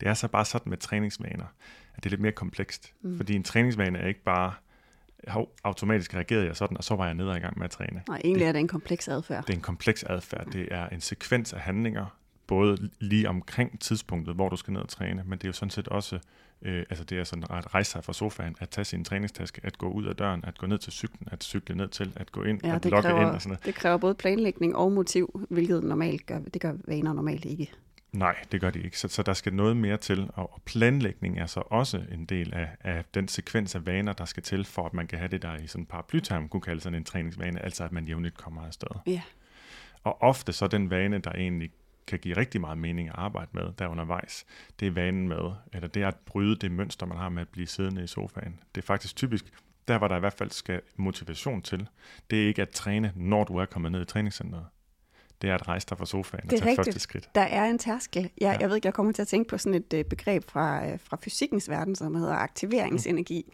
Det 0.00 0.08
er 0.08 0.14
så 0.14 0.28
bare 0.28 0.44
sådan 0.44 0.70
med 0.70 0.78
træningsvaner, 0.78 1.44
at 1.94 2.04
det 2.04 2.06
er 2.06 2.10
lidt 2.10 2.20
mere 2.20 2.32
komplekst. 2.32 2.92
Mm. 3.00 3.16
Fordi 3.16 3.34
en 3.34 3.42
træningsvane 3.42 3.98
er 3.98 4.06
ikke 4.06 4.22
bare, 4.22 4.52
hov, 5.28 5.52
automatisk 5.64 6.14
reagerede 6.14 6.46
jeg 6.46 6.56
sådan, 6.56 6.76
og 6.76 6.84
så 6.84 6.96
var 6.96 7.04
jeg 7.04 7.14
nede 7.14 7.36
i 7.36 7.40
gang 7.40 7.58
med 7.58 7.64
at 7.64 7.70
træne. 7.70 8.02
Nej, 8.08 8.20
egentlig 8.24 8.46
er 8.46 8.52
det 8.52 8.58
en 8.58 8.68
kompleks 8.68 9.08
adfærd. 9.08 9.44
Det 9.44 9.52
er 9.52 9.56
en 9.56 9.62
kompleks 9.62 10.02
adfærd. 10.02 10.46
Det 10.46 10.68
er 10.70 10.88
en 10.88 11.00
sekvens 11.00 11.52
af 11.52 11.60
handlinger, 11.60 12.17
både 12.48 12.90
lige 13.00 13.28
omkring 13.28 13.80
tidspunktet, 13.80 14.34
hvor 14.34 14.48
du 14.48 14.56
skal 14.56 14.72
ned 14.72 14.80
og 14.80 14.88
træne, 14.88 15.22
men 15.26 15.38
det 15.38 15.44
er 15.44 15.48
jo 15.48 15.52
sådan 15.52 15.70
set 15.70 15.88
også, 15.88 16.18
øh, 16.62 16.84
altså 16.90 17.04
det 17.04 17.18
er 17.18 17.24
sådan 17.24 17.44
at 17.50 17.74
rejse 17.74 17.90
sig 17.90 18.04
fra 18.04 18.12
sofaen, 18.12 18.56
at 18.60 18.68
tage 18.68 18.84
sin 18.84 19.04
træningstaske, 19.04 19.60
at 19.64 19.78
gå 19.78 19.88
ud 19.90 20.04
af 20.04 20.16
døren, 20.16 20.44
at 20.44 20.58
gå 20.58 20.66
ned 20.66 20.78
til 20.78 20.92
cyklen, 20.92 21.28
at 21.32 21.44
cykle 21.44 21.74
ned 21.74 21.88
til, 21.88 22.12
at 22.16 22.32
gå 22.32 22.42
ind, 22.42 22.60
Ja, 22.64 22.74
at 22.74 22.84
logge 22.84 23.08
kræver, 23.08 23.20
ind 23.20 23.30
og 23.30 23.42
sådan 23.42 23.50
noget. 23.50 23.64
det 23.64 23.74
kræver 23.74 23.96
både 23.96 24.14
planlægning 24.14 24.76
og 24.76 24.92
motiv, 24.92 25.46
hvilket 25.50 25.84
normalt 25.84 26.26
gør, 26.26 26.38
det 26.38 26.62
gør 26.62 26.72
vaner 26.86 27.12
normalt 27.12 27.44
ikke. 27.44 27.70
Nej, 28.12 28.36
det 28.52 28.60
gør 28.60 28.70
de 28.70 28.82
ikke. 28.82 28.98
Så, 28.98 29.08
så 29.08 29.22
der 29.22 29.32
skal 29.32 29.54
noget 29.54 29.76
mere 29.76 29.96
til, 29.96 30.30
og, 30.34 30.52
og 30.54 30.62
planlægning 30.64 31.38
er 31.38 31.46
så 31.46 31.60
også 31.60 32.02
en 32.12 32.24
del 32.24 32.54
af, 32.54 32.68
af 32.80 33.04
den 33.14 33.28
sekvens 33.28 33.74
af 33.74 33.86
vaner, 33.86 34.12
der 34.12 34.24
skal 34.24 34.42
til, 34.42 34.64
for 34.64 34.86
at 34.86 34.94
man 34.94 35.06
kan 35.06 35.18
have 35.18 35.28
det, 35.28 35.42
der 35.42 35.56
i 35.56 35.66
sådan 35.66 35.82
en 35.82 35.86
paraplyterm 35.86 36.48
kunne 36.48 36.60
kalde 36.60 36.80
sådan 36.80 36.96
en 36.98 37.04
træningsvane, 37.04 37.64
altså 37.64 37.84
at 37.84 37.92
man 37.92 38.04
jævnligt 38.04 38.36
kommer 38.36 38.66
afsted. 38.66 38.88
Ja. 39.06 39.22
Og 40.04 40.22
ofte 40.22 40.52
så 40.52 40.66
den 40.66 40.90
vane, 40.90 41.18
der 41.18 41.30
egentlig 41.32 41.70
kan 42.08 42.18
give 42.18 42.36
rigtig 42.36 42.60
meget 42.60 42.78
mening 42.78 43.08
at 43.08 43.14
arbejde 43.18 43.50
med 43.52 43.72
der 43.78 43.88
undervejs, 43.88 44.46
det 44.80 44.88
er 44.88 44.92
vanen 44.92 45.28
med, 45.28 45.52
eller 45.72 45.88
det 45.88 46.02
er 46.02 46.08
at 46.08 46.16
bryde 46.16 46.56
det 46.56 46.72
mønster, 46.72 47.06
man 47.06 47.18
har 47.18 47.28
med 47.28 47.42
at 47.42 47.48
blive 47.48 47.66
siddende 47.66 48.04
i 48.04 48.06
sofaen. 48.06 48.60
Det 48.74 48.82
er 48.82 48.86
faktisk 48.86 49.16
typisk, 49.16 49.44
der 49.88 49.98
hvor 49.98 50.08
der 50.08 50.16
i 50.16 50.20
hvert 50.20 50.32
fald 50.32 50.50
skal 50.50 50.80
motivation 50.96 51.62
til, 51.62 51.88
det 52.30 52.42
er 52.42 52.46
ikke 52.46 52.62
at 52.62 52.70
træne, 52.70 53.12
når 53.16 53.44
du 53.44 53.56
er 53.56 53.64
kommet 53.64 53.92
ned 53.92 54.02
i 54.02 54.04
træningscenteret. 54.04 54.66
Det 55.42 55.50
er 55.50 55.54
at 55.54 55.68
rejse 55.68 55.86
dig 55.90 55.98
fra 55.98 56.06
sofaen 56.06 56.44
og 56.44 56.50
Det 56.50 56.56
er 56.56 56.60
tage 56.60 56.70
rigtigt. 56.70 56.86
første 56.86 57.00
skridt. 57.00 57.28
Der 57.34 57.40
er 57.40 57.64
en 57.70 57.78
tærskel. 57.78 58.22
Jeg, 58.22 58.30
Ja. 58.40 58.56
jeg 58.60 58.68
ved 58.68 58.76
ikke, 58.76 58.86
jeg 58.86 58.94
kommer 58.94 59.12
til 59.12 59.22
at 59.22 59.28
tænke 59.28 59.48
på 59.48 59.58
sådan 59.58 59.74
et 59.74 59.92
øh, 59.94 60.04
begreb 60.04 60.44
fra, 60.50 60.86
øh, 60.88 60.98
fra 61.04 61.16
fysikkens 61.20 61.68
verden, 61.68 61.94
som 61.94 62.14
hedder 62.14 62.34
aktiveringsenergi, 62.34 63.44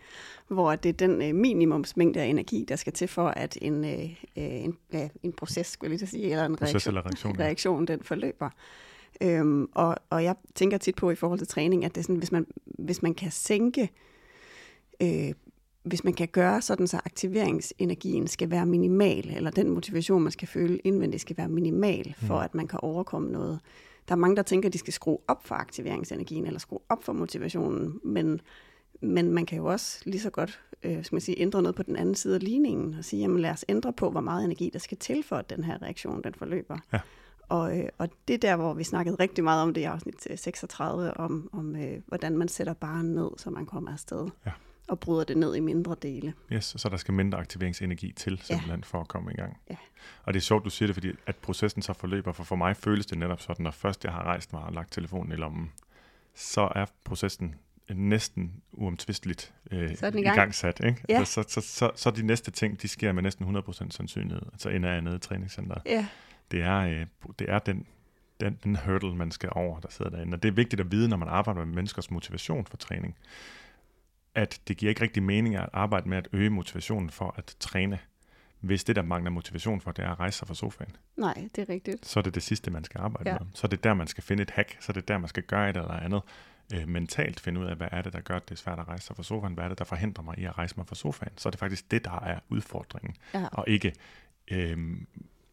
mm. 0.49 0.55
hvor 0.55 0.77
det 0.77 0.89
er 0.89 0.93
den 0.93 1.23
øh, 1.23 1.35
minimumsmængde 1.35 2.21
af 2.21 2.27
energi, 2.27 2.65
der 2.69 2.77
skal 2.77 2.93
til 2.93 3.09
for, 3.09 3.29
at 3.29 3.59
en, 3.63 3.85
øh, 3.85 4.11
en, 4.35 4.79
en 5.23 5.33
proces, 5.33 5.67
skulle 5.67 5.91
jeg 5.93 5.99
lige 5.99 6.09
sige, 6.09 6.31
eller 6.31 6.45
en 6.45 6.57
Proces 6.57 6.87
eller 6.87 7.07
reaktion, 7.07 7.37
ja. 7.39 7.43
reaktion 7.45 7.87
den 7.87 8.03
forløber. 8.03 8.51
Øhm, 9.21 9.69
og, 9.75 9.97
og 10.11 10.25
jeg 10.25 10.35
tænker 10.55 10.79
tit 10.79 10.95
på 10.97 11.11
i 11.11 11.15
forhold 11.15 11.39
til 11.39 11.49
træning, 11.49 11.85
at 11.85 11.95
det 11.95 11.99
er 12.01 12.03
sådan, 12.03 12.17
hvis 12.17 12.33
man, 12.33 12.47
hvis 12.65 13.03
man 13.03 13.15
kan 13.15 13.31
sænke, 13.31 13.91
øh, 15.03 15.33
hvis 15.85 16.05
man 16.05 16.15
kan 16.15 16.29
gøre 16.29 16.63
sådan, 16.63 16.87
så 16.87 17.01
aktiveringsenergien 17.05 18.27
skal 18.27 18.51
være 18.51 18.67
minimal, 18.67 19.31
eller 19.37 19.51
den 19.51 19.71
motivation, 19.71 20.23
man 20.23 20.33
skal 20.33 20.49
føle 20.49 20.79
indvendigt, 20.79 21.21
skal 21.21 21.37
være 21.37 21.49
minimal, 21.49 22.15
for 22.17 22.39
at 22.39 22.55
man 22.55 22.69
kan 22.69 22.81
overkomme 22.83 23.33
noget. 23.33 23.61
Der 24.09 24.15
er 24.15 24.19
mange, 24.19 24.37
der 24.37 24.43
tænker, 24.43 24.69
at 24.69 24.73
de 24.73 24.79
skal 24.79 24.93
skrue 24.93 25.19
op 25.29 25.47
for 25.47 25.55
aktiveringsenergien, 25.55 26.47
eller 26.47 26.61
skrue 26.61 26.81
op 26.89 27.05
for 27.05 27.13
motivationen, 27.13 28.01
men, 28.05 28.41
men 29.01 29.31
man 29.31 29.47
kan 29.47 29.59
jo 29.59 29.65
også 29.65 30.03
lige 30.05 30.21
så 30.21 30.31
godt 30.31 30.61
øh, 30.85 31.05
skal 31.05 31.15
man 31.15 31.21
sige, 31.21 31.41
ændre 31.41 31.63
noget 31.63 31.75
på 31.75 31.83
den 31.83 31.97
anden 31.97 32.15
side 32.15 32.35
af 32.35 32.43
ligningen, 32.43 32.95
og 32.99 33.05
sige, 33.05 33.21
jamen 33.21 33.41
lad 33.41 33.51
os 33.51 33.65
ændre 33.69 33.93
på, 33.93 34.11
hvor 34.11 34.21
meget 34.21 34.45
energi 34.45 34.71
der 34.73 34.79
skal 34.79 34.99
til, 34.99 35.23
for 35.23 35.37
at 35.37 35.51
den 35.51 35.65
her 35.65 35.83
reaktion 35.83 36.23
den 36.25 36.35
forløber. 36.35 36.79
Ja. 36.93 37.01
Og, 37.49 37.79
øh, 37.79 37.89
og 37.99 38.09
det 38.29 38.35
er 38.35 38.39
der, 38.39 38.57
hvor 38.57 38.75
vi 38.75 38.85
snakkede 38.85 39.17
rigtig 39.21 39.45
meget 39.45 39.63
om 39.63 39.75
det 39.75 39.81
i 39.81 39.85
afsnit 39.85 40.27
øh, 40.31 40.39
36, 40.39 41.17
om, 41.17 41.51
om 41.53 41.77
øh, 41.77 42.01
hvordan 42.07 42.39
man 42.39 42.49
sætter 42.49 42.73
barn 42.73 43.05
ned, 43.05 43.31
så 43.37 43.51
man 43.51 43.67
kommer 43.67 43.93
afsted. 43.93 44.29
Ja. 44.47 44.51
Og 44.89 45.01
bryder 45.01 45.25
det 45.25 45.37
ned 45.37 45.55
i 45.57 45.61
mindre 45.61 45.97
dele. 46.03 46.35
Yes, 46.53 46.75
så 46.77 46.89
der 46.89 46.97
skal 46.97 47.15
mindre 47.15 47.39
aktiveringsenergi 47.39 48.13
til, 48.13 48.41
simpelthen, 48.43 48.85
for 48.85 49.01
at 49.01 49.09
komme 49.09 49.33
i 49.33 49.37
gang. 49.37 49.57
Ja. 49.71 49.77
Og 50.25 50.35
det 50.35 50.41
er 50.41 50.43
sjovt, 50.43 50.65
du 50.65 50.71
siger 50.71 50.87
det, 50.87 50.97
fordi 50.97 51.13
at 51.27 51.37
processen 51.37 51.83
så 51.83 51.93
forløber, 51.93 52.33
for 52.33 52.45
for 52.45 52.57
mig 52.57 52.77
føles 52.77 53.07
det 53.07 53.19
netop 53.19 53.41
sådan, 53.41 53.65
når 53.65 53.71
først 53.71 54.05
jeg 54.05 54.13
har 54.13 54.23
rejst 54.23 54.53
mig 54.53 54.63
og 54.63 54.73
lagt 54.73 54.93
telefonen 54.93 55.33
i 55.33 55.37
lommen, 55.37 55.73
så 56.35 56.69
er 56.75 56.85
processen 57.05 57.55
næsten 57.95 58.53
uomtvisteligt 58.73 59.55
øh, 59.71 59.97
Så 59.97 60.11
den 60.11 60.19
i 60.19 60.23
gang. 60.23 60.37
igangsat. 60.37 60.81
Ikke? 60.85 61.03
Ja. 61.09 61.19
Altså, 61.19 61.43
så, 61.43 61.49
så, 61.49 61.61
så, 61.61 61.91
så 61.95 62.11
de 62.11 62.23
næste 62.27 62.51
ting, 62.51 62.83
de 62.83 62.89
sker 62.89 63.13
med 63.13 63.23
næsten 63.23 63.57
100% 63.57 63.73
sandsynlighed. 63.91 64.43
Altså 64.53 64.69
ender 64.69 64.93
jeg 64.93 65.01
nede 65.03 65.17
i 65.17 65.19
træningscenteret. 65.19 65.83
Ja, 65.87 66.07
Det 66.51 66.63
er, 66.63 66.79
øh, 66.79 67.07
det 67.39 67.51
er 67.51 67.59
den 67.59 67.87
den, 68.41 68.59
den 68.65 68.77
hurdle, 68.77 69.15
man 69.17 69.31
skal 69.31 69.49
over, 69.53 69.81
der 69.81 69.89
sidder 69.91 70.11
derinde. 70.11 70.35
Og 70.35 70.43
det 70.43 70.49
er 70.49 70.53
vigtigt 70.53 70.81
at 70.81 70.93
vide, 70.93 71.09
når 71.09 71.17
man 71.17 71.29
arbejder 71.29 71.65
med 71.65 71.75
menneskers 71.75 72.11
motivation 72.11 72.67
for 72.67 72.77
træning, 72.77 73.17
at 74.35 74.61
det 74.69 74.77
giver 74.77 74.91
ikke 74.91 75.03
rigtig 75.03 75.23
mening 75.23 75.57
at 75.57 75.69
arbejde 75.73 76.09
med 76.09 76.19
at 76.19 76.29
øge 76.33 76.51
motivationen 76.51 77.11
for 77.11 77.35
at 77.39 77.57
træne, 77.61 77.99
hvis 78.61 78.85
det, 78.85 78.97
der 78.97 79.03
mangler 79.03 79.31
motivation 79.31 79.81
for, 79.81 79.93
det 79.93 80.05
er 80.05 80.11
at 80.11 80.21
rejse 80.21 80.39
sig 80.39 80.49
fra 80.49 80.55
sofaen. 80.55 80.97
Nej, 81.17 81.49
det 81.57 81.69
er 81.69 81.73
rigtigt. 81.73 82.07
Så 82.07 82.21
er 82.21 82.23
det 82.23 82.35
det 82.35 82.43
sidste, 82.43 82.71
man 82.71 82.85
skal 82.85 83.01
arbejde 83.01 83.31
Ja. 83.31 83.39
med. 83.39 83.47
Så 83.55 83.67
er 83.67 83.69
det 83.69 83.85
der, 83.85 83.95
man 83.95 84.07
skal 84.07 84.25
finde 84.25 84.43
et 84.43 84.51
hack. 84.51 84.77
Så 84.81 84.93
er 84.93 84.95
det 84.95 85.09
der, 85.09 85.19
man 85.19 85.29
skal 85.29 85.43
gøre 85.43 85.71
et 85.71 85.77
eller 85.77 85.91
andet 85.91 86.23
øh, 86.75 86.89
mentalt 86.89 87.41
finde 87.41 87.61
ud 87.61 87.67
af, 87.67 87.77
hvad 87.77 87.89
er 87.91 88.03
det, 88.03 88.13
der 88.13 88.21
gør, 88.21 88.37
at 88.37 88.49
det 88.49 88.55
er 88.55 88.59
svært 88.59 88.79
at 88.79 88.89
rejse 88.89 89.07
sig 89.07 89.17
fra 89.17 89.23
sofaen? 89.23 89.55
Hvad 89.55 89.65
er 89.65 89.69
det, 89.69 89.79
der 89.79 89.85
forhindrer 89.85 90.25
mig 90.25 90.39
i 90.39 90.45
at 90.45 90.59
rejse 90.59 90.75
mig 90.77 90.87
fra 90.87 90.95
sofaen? 90.95 91.33
Så 91.37 91.49
er 91.49 91.51
det 91.51 91.61
faktisk 91.61 91.91
det, 91.91 92.05
der 92.05 92.21
er 92.21 92.39
udfordringen. 92.49 93.17
Ja. 93.35 93.47
Og 93.53 93.65
ikke, 93.69 93.93
øh, 94.51 94.79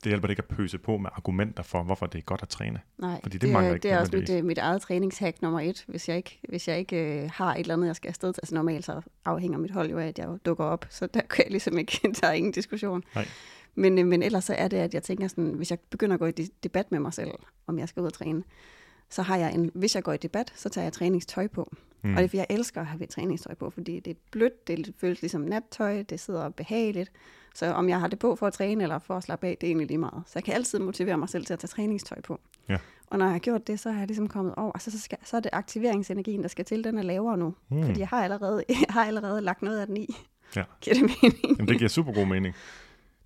det 0.03 0.09
hjælper 0.09 0.27
det 0.27 0.31
ikke 0.31 0.43
at 0.49 0.57
pøse 0.57 0.77
på 0.77 0.97
med 0.97 1.09
argumenter 1.13 1.63
for, 1.63 1.83
hvorfor 1.83 2.05
det 2.05 2.19
er 2.19 2.23
godt 2.23 2.41
at 2.41 2.49
træne. 2.49 2.79
Nej, 2.97 3.19
Fordi 3.23 3.33
det 3.33 3.41
det, 3.41 3.49
mangler 3.51 3.69
er, 3.71 3.73
ikke 3.75 3.83
det 3.83 3.91
er 3.91 3.99
også 3.99 4.09
mit, 4.09 4.13
nødvendigvis. 4.13 4.39
øh, 4.41 4.45
mit 4.45 4.57
eget 4.57 4.81
træningshack 4.81 5.41
nummer 5.41 5.59
et. 5.59 5.83
Hvis 5.87 6.09
jeg 6.09 6.17
ikke, 6.17 6.39
hvis 6.49 6.67
jeg 6.67 6.79
ikke 6.79 7.23
øh, 7.23 7.29
har 7.33 7.53
et 7.53 7.59
eller 7.59 7.73
andet, 7.73 7.87
jeg 7.87 7.95
skal 7.95 8.09
afsted 8.09 8.33
til, 8.33 8.39
altså 8.43 8.55
normalt 8.55 8.85
så 8.85 9.01
afhænger 9.25 9.57
mit 9.57 9.71
hold 9.71 9.89
jo 9.89 9.99
af, 9.99 10.07
at 10.07 10.19
jeg 10.19 10.27
dukker 10.45 10.63
op, 10.63 10.85
så 10.89 11.07
der 11.07 11.21
kan 11.21 11.43
jeg 11.45 11.51
ligesom 11.51 11.77
ikke, 11.77 11.99
der 12.21 12.27
er 12.27 12.31
ingen 12.33 12.51
diskussion. 12.51 13.03
Nej. 13.15 13.27
Men, 13.75 13.99
øh, 13.99 14.05
men 14.07 14.23
ellers 14.23 14.43
så 14.43 14.53
er 14.53 14.67
det, 14.67 14.77
at 14.77 14.93
jeg 14.93 15.03
tænker 15.03 15.27
sådan, 15.27 15.53
hvis 15.53 15.71
jeg 15.71 15.79
begynder 15.79 16.13
at 16.13 16.19
gå 16.19 16.25
i 16.25 16.31
de- 16.31 16.49
debat 16.63 16.91
med 16.91 16.99
mig 16.99 17.13
selv, 17.13 17.31
om 17.67 17.79
jeg 17.79 17.89
skal 17.89 18.01
ud 18.01 18.07
og 18.07 18.13
træne, 18.13 18.43
så 19.09 19.21
har 19.21 19.37
jeg 19.37 19.53
en, 19.53 19.71
hvis 19.73 19.95
jeg 19.95 20.03
går 20.03 20.13
i 20.13 20.17
debat, 20.17 20.53
så 20.55 20.69
tager 20.69 20.85
jeg 20.85 20.93
træningstøj 20.93 21.47
på. 21.47 21.73
Mm. 22.03 22.15
Og 22.15 22.23
det 22.23 22.33
er, 22.33 22.37
jeg 22.37 22.45
elsker 22.49 22.81
at 22.81 22.87
have 22.87 23.05
træningstøj 23.05 23.53
på, 23.53 23.69
fordi 23.69 23.99
det 23.99 24.11
er 24.11 24.19
blødt, 24.31 24.67
det 24.67 24.93
føles 24.97 25.21
ligesom 25.21 25.41
nattøj, 25.41 26.01
det 26.01 26.19
sidder 26.19 26.49
behageligt. 26.49 27.11
Så 27.55 27.65
om 27.65 27.89
jeg 27.89 27.99
har 27.99 28.07
det 28.07 28.19
på 28.19 28.35
for 28.35 28.47
at 28.47 28.53
træne 28.53 28.83
eller 28.83 28.99
for 28.99 29.17
at 29.17 29.23
slappe 29.23 29.47
af, 29.47 29.57
det 29.61 29.67
er 29.67 29.69
egentlig 29.69 29.87
lige 29.87 29.97
meget. 29.97 30.23
Så 30.25 30.31
jeg 30.35 30.43
kan 30.43 30.53
altid 30.53 30.79
motivere 30.79 31.17
mig 31.17 31.29
selv 31.29 31.45
til 31.45 31.53
at 31.53 31.59
tage 31.59 31.67
træningstøj 31.67 32.21
på. 32.21 32.39
Ja. 32.69 32.77
Og 33.07 33.17
når 33.17 33.25
jeg 33.25 33.31
har 33.31 33.39
gjort 33.39 33.67
det, 33.67 33.79
så 33.79 33.91
har 33.91 33.99
jeg 33.99 34.07
ligesom 34.07 34.27
kommet 34.27 34.55
over. 34.55 34.77
Så, 34.79 34.91
så, 34.91 34.99
skal, 34.99 35.17
så 35.23 35.37
er 35.37 35.41
det 35.41 35.49
aktiveringsenergien, 35.53 36.41
der 36.41 36.47
skal 36.47 36.65
til, 36.65 36.83
den 36.83 36.97
er 36.97 37.01
lavere 37.01 37.37
nu. 37.37 37.55
Mm. 37.69 37.83
Fordi 37.83 37.99
jeg 37.99 38.07
har, 38.07 38.23
allerede, 38.23 38.63
jeg 38.69 38.85
har 38.89 39.05
allerede 39.05 39.41
lagt 39.41 39.61
noget 39.61 39.79
af 39.79 39.87
den 39.87 39.97
i. 39.97 40.07
Ja. 40.55 40.63
Giver 40.81 40.93
det 40.93 41.03
mening? 41.03 41.57
Jamen, 41.57 41.67
det 41.67 41.77
giver 41.77 41.89
super 41.89 42.13
god 42.13 42.25
mening. 42.25 42.55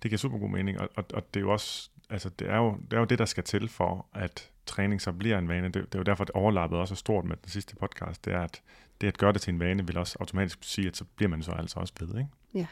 Det 0.02 0.10
giver 0.10 0.18
super 0.18 0.38
god 0.38 0.48
mening, 0.50 0.80
og, 0.80 0.88
og, 0.96 1.04
og 1.14 1.34
det 1.34 1.40
er 1.40 1.44
jo 1.44 1.52
også, 1.52 1.90
altså 2.10 2.28
det 2.28 2.50
er 2.50 2.56
jo, 2.56 2.76
det 2.90 2.96
er 2.96 2.98
jo 2.98 3.04
det, 3.04 3.18
der 3.18 3.24
skal 3.24 3.44
til 3.44 3.68
for, 3.68 4.06
at 4.14 4.50
træning 4.66 5.02
så 5.02 5.12
bliver 5.12 5.38
en 5.38 5.48
vane. 5.48 5.66
Det, 5.66 5.74
det 5.74 5.94
er 5.94 5.98
jo 5.98 6.02
derfor, 6.02 6.24
at 6.24 6.30
overlappet 6.30 6.78
også 6.78 6.94
er 6.94 6.96
stort 6.96 7.24
med 7.24 7.36
den 7.36 7.48
sidste 7.48 7.76
podcast, 7.76 8.24
det 8.24 8.32
er, 8.32 8.40
at 8.40 8.62
det 9.00 9.06
at 9.06 9.18
gøre 9.18 9.32
det 9.32 9.40
til 9.40 9.54
en 9.54 9.60
vane, 9.60 9.86
vil 9.86 9.98
også 9.98 10.16
automatisk 10.20 10.58
sige, 10.62 10.88
at 10.88 10.96
så 10.96 11.04
bliver 11.16 11.28
man 11.30 11.42
så 11.42 11.52
altså 11.52 11.80
også 11.80 11.94
ved, 12.00 12.08
ikke? 12.08 12.30
Ja. 12.54 12.66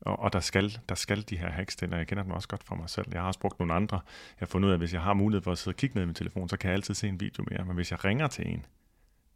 Og, 0.00 0.18
og 0.18 0.32
der, 0.32 0.40
skal, 0.40 0.78
der 0.88 0.94
skal 0.94 1.24
de 1.28 1.36
her 1.36 1.50
hacks 1.50 1.76
til, 1.76 1.92
og 1.92 1.98
jeg 1.98 2.06
kender 2.06 2.22
dem 2.22 2.32
også 2.32 2.48
godt 2.48 2.64
fra 2.64 2.74
mig 2.74 2.90
selv. 2.90 3.06
Jeg 3.12 3.20
har 3.20 3.26
også 3.26 3.40
brugt 3.40 3.58
nogle 3.58 3.74
andre. 3.74 3.96
Jeg 4.06 4.38
har 4.38 4.46
fundet 4.46 4.66
ud 4.66 4.70
af, 4.70 4.74
at 4.74 4.80
hvis 4.80 4.92
jeg 4.92 5.02
har 5.02 5.14
mulighed 5.14 5.42
for 5.42 5.52
at 5.52 5.58
sidde 5.58 5.74
og 5.74 5.76
kigge 5.76 5.94
ned 5.94 6.02
i 6.02 6.06
min 6.06 6.14
telefon, 6.14 6.48
så 6.48 6.56
kan 6.56 6.68
jeg 6.68 6.74
altid 6.74 6.94
se 6.94 7.08
en 7.08 7.20
video 7.20 7.44
mere. 7.50 7.64
Men 7.64 7.74
hvis 7.74 7.90
jeg 7.90 8.04
ringer 8.04 8.26
til 8.26 8.48
en, 8.48 8.66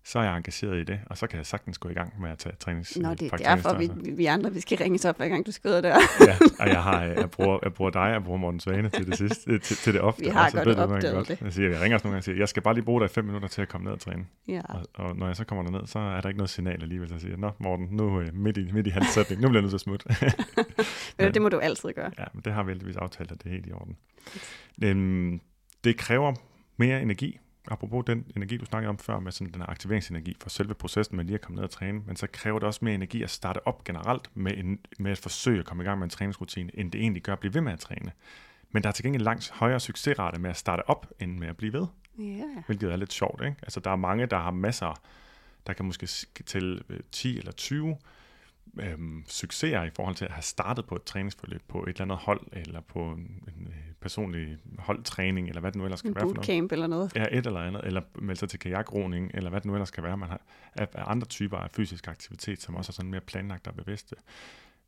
så 0.04 0.18
er 0.18 0.22
jeg 0.22 0.36
engageret 0.36 0.80
i 0.80 0.84
det, 0.84 1.00
og 1.06 1.18
så 1.18 1.26
kan 1.26 1.36
jeg 1.36 1.46
sagtens 1.46 1.78
gå 1.78 1.88
i 1.88 1.92
gang 1.92 2.20
med 2.20 2.30
at 2.30 2.38
tage 2.38 2.54
trænings 2.60 2.96
Nå, 2.96 3.14
det 3.14 3.32
er 3.32 3.36
derfor, 3.36 3.78
vi, 3.78 3.90
vi 4.16 4.26
andre 4.26 4.52
vi 4.52 4.60
skal 4.60 4.78
ringes 4.78 5.04
op, 5.04 5.16
hver 5.16 5.28
gang 5.28 5.46
du 5.46 5.52
skrider 5.52 5.80
der. 5.80 5.88
ja, 6.20 6.36
og 6.60 6.68
jeg, 6.68 6.82
har, 6.82 7.02
jeg, 7.02 7.30
bruger, 7.30 7.58
jeg 7.62 7.74
bruger 7.74 7.90
dig, 7.90 8.00
jeg 8.12 8.24
bruger 8.24 8.38
Morten 8.38 8.60
Svane 8.60 8.88
til 8.88 9.06
det 9.06 9.16
sidste, 9.18 9.58
til, 9.58 9.76
til 9.76 9.94
det 9.94 10.00
ofte. 10.00 10.22
Vi 10.24 10.28
har 10.28 10.44
og 10.44 10.50
så 10.50 10.56
godt 10.56 10.68
ved 10.68 10.76
opdaget 10.76 11.28
det. 11.28 11.40
Jeg, 11.40 11.52
siger, 11.52 11.70
jeg 11.70 11.80
ringer 11.80 11.96
også 11.96 12.06
nogle 12.06 12.12
gange 12.12 12.20
og 12.20 12.24
siger, 12.24 12.38
jeg 12.38 12.48
skal 12.48 12.62
bare 12.62 12.74
lige 12.74 12.84
bruge 12.84 13.00
dig 13.00 13.10
fem 13.10 13.24
minutter 13.24 13.48
til 13.48 13.62
at 13.62 13.68
komme 13.68 13.84
ned 13.84 13.92
og 13.92 14.00
træne. 14.00 14.24
Ja. 14.48 14.60
Og, 14.68 14.86
og 14.94 15.16
når 15.16 15.26
jeg 15.26 15.36
så 15.36 15.44
kommer 15.44 15.64
derned, 15.64 15.86
så 15.86 15.98
er 15.98 16.20
der 16.20 16.28
ikke 16.28 16.38
noget 16.38 16.50
signal 16.50 16.82
alligevel, 16.82 17.08
så 17.08 17.14
jeg 17.14 17.20
siger, 17.20 17.36
nå 17.36 17.50
Morten, 17.58 17.88
nu 17.90 18.20
øh, 18.20 18.34
midt 18.34 18.56
i, 18.56 18.72
midt 18.72 18.86
i 18.86 18.90
hans 18.90 19.08
sætning, 19.08 19.40
nu 19.40 19.48
bliver 19.48 19.62
jeg 19.62 19.70
nødt 19.70 19.70
til 19.70 19.76
at 19.76 19.80
smutte. 19.80 20.06
Men 21.18 21.34
det 21.34 21.42
må 21.42 21.48
du 21.48 21.58
altid 21.58 21.92
gøre. 21.92 22.10
ja, 22.18 22.24
men 22.34 22.42
det 22.44 22.52
har 22.52 22.62
vi 22.62 22.70
heldigvis 22.70 22.96
aftalt, 22.96 23.32
at 23.32 23.38
det 23.38 23.46
er 23.46 23.50
helt 23.50 23.66
i 23.66 23.72
orden. 23.72 23.96
Øhm, 24.82 25.40
det 25.84 25.96
kræver 25.96 26.34
mere 26.76 27.02
energi, 27.02 27.38
apropos 27.68 28.04
den 28.06 28.26
energi, 28.36 28.56
du 28.56 28.64
snakkede 28.64 28.88
om 28.88 28.98
før, 28.98 29.18
med 29.20 29.32
sådan 29.32 29.52
den 29.52 29.60
her 29.60 29.70
aktiveringsenergi 29.70 30.36
for 30.40 30.50
selve 30.50 30.74
processen 30.74 31.16
med 31.16 31.24
lige 31.24 31.34
at 31.34 31.40
komme 31.40 31.56
ned 31.56 31.64
og 31.64 31.70
træne, 31.70 32.02
men 32.06 32.16
så 32.16 32.26
kræver 32.32 32.58
det 32.58 32.66
også 32.66 32.80
mere 32.82 32.94
energi 32.94 33.22
at 33.22 33.30
starte 33.30 33.66
op 33.66 33.84
generelt 33.84 34.30
med, 34.34 34.52
en, 34.56 34.78
med 34.98 35.10
at 35.12 35.18
forsøge 35.18 35.58
at 35.58 35.64
komme 35.66 35.82
i 35.82 35.86
gang 35.86 35.98
med 35.98 36.04
en 36.04 36.10
træningsrutine, 36.10 36.70
end 36.78 36.92
det 36.92 37.00
egentlig 37.00 37.22
gør 37.22 37.32
at 37.32 37.38
blive 37.40 37.54
ved 37.54 37.60
med 37.60 37.72
at 37.72 37.78
træne. 37.78 38.12
Men 38.70 38.82
der 38.82 38.88
er 38.88 38.92
til 38.92 39.04
gengæld 39.04 39.22
langt 39.22 39.50
højere 39.50 39.80
succesrate 39.80 40.40
med 40.40 40.50
at 40.50 40.56
starte 40.56 40.88
op, 40.88 41.06
end 41.20 41.38
med 41.38 41.48
at 41.48 41.56
blive 41.56 41.72
ved, 41.72 41.86
Ja. 42.18 42.62
hvilket 42.66 42.92
er 42.92 42.96
lidt 42.96 43.12
sjovt. 43.12 43.44
Ikke? 43.44 43.56
Altså, 43.62 43.80
der 43.80 43.90
er 43.90 43.96
mange, 43.96 44.26
der 44.26 44.38
har 44.38 44.50
masser, 44.50 45.00
der 45.66 45.72
kan 45.72 45.84
måske 45.86 46.06
til 46.46 46.82
10 47.12 47.38
eller 47.38 47.52
20 47.52 47.96
øhm, 48.80 49.24
succeser 49.28 49.82
i 49.82 49.90
forhold 49.90 50.14
til 50.16 50.24
at 50.24 50.30
have 50.30 50.42
startet 50.42 50.86
på 50.86 50.96
et 50.96 51.04
træningsforløb 51.04 51.62
på 51.68 51.82
et 51.82 51.88
eller 51.88 52.02
andet 52.02 52.16
hold, 52.18 52.40
eller 52.52 52.80
på 52.80 53.00
en, 53.10 53.48
en 53.56 53.66
øh, 53.66 53.74
personlig 54.00 54.58
holdtræning, 54.78 55.48
eller 55.48 55.60
hvad 55.60 55.72
det 55.72 55.78
nu 55.78 55.84
ellers 55.84 56.02
kan 56.02 56.10
En 56.10 56.14
være 56.14 56.22
for 56.22 56.26
noget. 56.26 56.36
bootcamp 56.36 56.72
eller 56.72 56.86
noget. 56.86 57.12
Ja, 57.16 57.24
et 57.30 57.46
eller 57.46 57.60
andet, 57.60 57.82
eller 57.84 58.00
melde 58.14 58.38
sig 58.38 58.48
til 58.48 58.58
kajakroning, 58.58 59.30
eller 59.34 59.50
hvad 59.50 59.60
det 59.60 59.66
nu 59.66 59.74
ellers 59.74 59.90
kan 59.90 60.02
være, 60.04 60.16
man 60.16 60.28
har 60.28 60.40
af, 60.74 60.88
af 60.94 61.02
andre 61.06 61.26
typer 61.26 61.56
af 61.58 61.70
fysisk 61.70 62.08
aktivitet, 62.08 62.62
som 62.62 62.74
også 62.74 62.90
er 62.90 62.92
sådan 62.92 63.10
mere 63.10 63.20
planlagt 63.20 63.66
og 63.66 63.74
bevidste, 63.74 64.16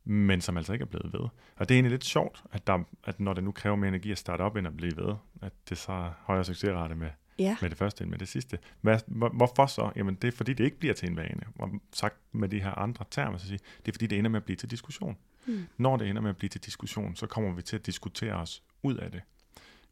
men 0.03 0.41
som 0.41 0.57
altså 0.57 0.73
ikke 0.73 0.83
er 0.83 0.87
blevet 0.87 1.13
ved. 1.13 1.19
Og 1.55 1.69
det 1.69 1.71
er 1.71 1.75
egentlig 1.75 1.91
lidt 1.91 2.05
sjovt, 2.05 2.43
at, 2.51 2.67
der, 2.67 2.79
at 3.03 3.19
når 3.19 3.33
det 3.33 3.43
nu 3.43 3.51
kræver 3.51 3.75
mere 3.75 3.87
energi 3.87 4.11
at 4.11 4.17
starte 4.17 4.41
op, 4.41 4.55
end 4.55 4.67
at 4.67 4.77
blive 4.77 4.97
ved, 4.97 5.15
at 5.41 5.53
det 5.69 5.77
så 5.77 5.91
er 5.91 6.11
højere 6.23 6.43
succesrate 6.45 6.95
med, 6.95 7.09
Ja. 7.39 7.57
med 7.61 7.69
det 7.69 7.77
første 7.77 8.01
end 8.01 8.11
med 8.11 8.19
det 8.19 8.27
sidste. 8.27 8.59
Hvad, 8.81 8.99
hvor, 9.07 9.29
hvorfor 9.29 9.65
så? 9.65 9.91
Jamen 9.95 10.15
det 10.15 10.27
er 10.27 10.31
fordi, 10.31 10.53
det 10.53 10.63
ikke 10.63 10.79
bliver 10.79 10.93
til 10.93 11.09
en 11.09 11.17
vane. 11.17 11.41
Og 11.59 11.69
sagt 11.93 12.15
med 12.31 12.49
de 12.49 12.59
her 12.59 12.71
andre 12.71 13.05
termer, 13.11 13.37
så 13.37 13.47
sige, 13.47 13.59
det 13.85 13.91
er 13.91 13.93
fordi, 13.93 14.07
det 14.07 14.17
ender 14.17 14.29
med 14.29 14.39
at 14.39 14.43
blive 14.43 14.55
til 14.55 14.71
diskussion. 14.71 15.17
Mm. 15.45 15.65
Når 15.77 15.97
det 15.97 16.09
ender 16.09 16.21
med 16.21 16.29
at 16.29 16.37
blive 16.37 16.49
til 16.49 16.61
diskussion, 16.61 17.15
så 17.15 17.27
kommer 17.27 17.53
vi 17.53 17.61
til 17.61 17.75
at 17.75 17.85
diskutere 17.85 18.33
os 18.33 18.63
ud 18.83 18.95
af 18.95 19.11
det. 19.11 19.21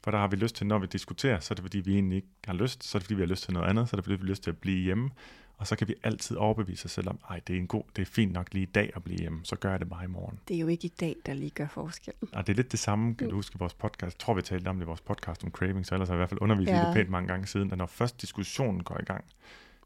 For 0.04 0.12
der 0.12 0.18
har 0.18 0.28
vi 0.28 0.36
lyst 0.36 0.56
til, 0.56 0.68
når 0.68 0.80
vi 0.80 0.88
diskuterer, 0.88 1.40
så 1.40 1.54
er 1.54 1.56
det 1.56 1.64
fordi, 1.64 1.80
vi 1.80 1.94
egentlig 1.94 2.16
ikke 2.16 2.28
har 2.46 2.54
lyst, 2.54 2.84
så 2.84 2.98
er 2.98 3.00
det 3.00 3.06
fordi, 3.06 3.16
vi 3.16 3.22
har 3.22 3.28
lyst 3.28 3.44
til 3.44 3.54
noget 3.54 3.70
andet, 3.70 3.90
så 3.90 3.96
er 3.96 3.98
det 3.98 4.06
fordi, 4.06 4.16
vi 4.16 4.22
har 4.22 4.30
lyst 4.30 4.44
til 4.44 4.50
at 4.50 4.58
blive 4.58 4.84
hjemme. 4.84 5.10
Og 5.58 5.68
så 5.68 5.76
kan 5.76 5.88
vi 5.88 5.96
altid 6.04 6.38
overbevise 6.38 6.86
os 6.86 6.92
selv 6.92 7.10
om, 7.10 7.20
ej, 7.30 7.42
det 7.48 7.56
er 7.56 7.60
en 7.60 7.68
god, 7.68 7.84
det 7.96 8.02
er 8.02 8.06
fint 8.06 8.32
nok 8.34 8.54
lige 8.54 8.64
i 8.64 8.72
dag 8.72 8.92
at 8.96 9.04
blive 9.04 9.20
hjemme, 9.20 9.40
så 9.44 9.56
gør 9.56 9.70
jeg 9.72 9.80
det 9.80 9.90
bare 9.90 10.04
i 10.04 10.08
morgen. 10.08 10.40
Det 10.48 10.56
er 10.56 10.60
jo 10.60 10.68
ikke 10.68 10.86
i 10.86 10.94
dag, 11.00 11.16
der 11.26 11.34
lige 11.34 11.50
gør 11.50 11.68
forskellen. 11.68 12.30
Og 12.34 12.48
det 12.48 12.54
er 12.54 12.58
lidt 12.58 12.72
det 12.72 12.80
samme, 12.80 13.16
kan 13.16 13.30
du 13.30 13.36
huske 13.36 13.60
vores 13.60 13.74
podcast. 13.74 14.16
Jeg 14.16 14.20
tror, 14.20 14.34
vi 14.34 14.42
talte 14.42 14.68
om 14.68 14.76
det 14.78 14.86
i 14.86 14.88
vores 14.88 15.02
podcast 15.02 15.44
om 15.44 15.52
craving, 15.52 15.86
så 15.86 15.96
ellers 15.96 16.10
har 16.10 16.16
jeg 16.16 16.18
i 16.18 16.22
hvert 16.22 16.30
fald 16.30 16.42
undervist 16.42 16.72
Ja. 16.72 16.86
det 16.86 16.94
pænt 16.94 17.10
mange 17.10 17.28
gange 17.28 17.48
siden, 17.48 17.72
at 17.72 17.78
når 17.78 17.86
først 17.86 18.22
diskussionen 18.22 18.84
går 18.84 18.98
i 19.02 19.04
gang, 19.04 19.26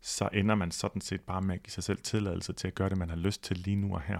så 0.01 0.29
ender 0.33 0.55
man 0.55 0.71
sådan 0.71 1.01
set 1.01 1.21
bare 1.21 1.41
med 1.41 1.55
at 1.55 1.63
give 1.63 1.71
sig 1.71 1.83
selv 1.83 1.97
tilladelse 1.97 2.53
til 2.53 2.67
at 2.67 2.75
gøre 2.75 2.89
det, 2.89 2.97
man 2.97 3.09
har 3.09 3.15
lyst 3.17 3.43
til 3.43 3.57
lige 3.57 3.75
nu 3.75 3.93
og 3.93 4.01
her. 4.01 4.19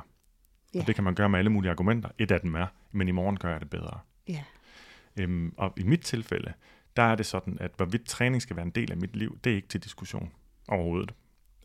Ja. 0.73 0.79
Og 0.79 0.88
det 0.88 0.95
kan 0.95 1.03
man 1.03 1.15
gøre 1.15 1.29
med 1.29 1.39
alle 1.39 1.49
mulige 1.51 1.71
argumenter. 1.71 2.10
Et 2.17 2.31
af 2.31 2.41
dem 2.41 2.55
er, 2.55 2.67
men 2.91 3.07
i 3.07 3.12
morgen 3.12 3.38
gør 3.38 3.51
jeg 3.51 3.60
det 3.62 3.69
bedre. 3.69 3.99
Ja. 4.27 4.43
Øhm, 5.19 5.53
og 5.57 5.73
i 5.77 5.83
mit 5.83 6.01
tilfælde, 6.01 6.53
der 6.97 7.03
er 7.03 7.15
det 7.15 7.25
sådan, 7.25 7.57
at 7.60 7.71
hvorvidt 7.77 8.05
træning 8.05 8.41
skal 8.41 8.55
være 8.55 8.65
en 8.65 8.71
del 8.71 8.91
af 8.91 8.97
mit 8.97 9.15
liv, 9.15 9.39
det 9.43 9.51
er 9.51 9.55
ikke 9.55 9.67
til 9.67 9.83
diskussion 9.83 10.31
overhovedet. 10.67 11.13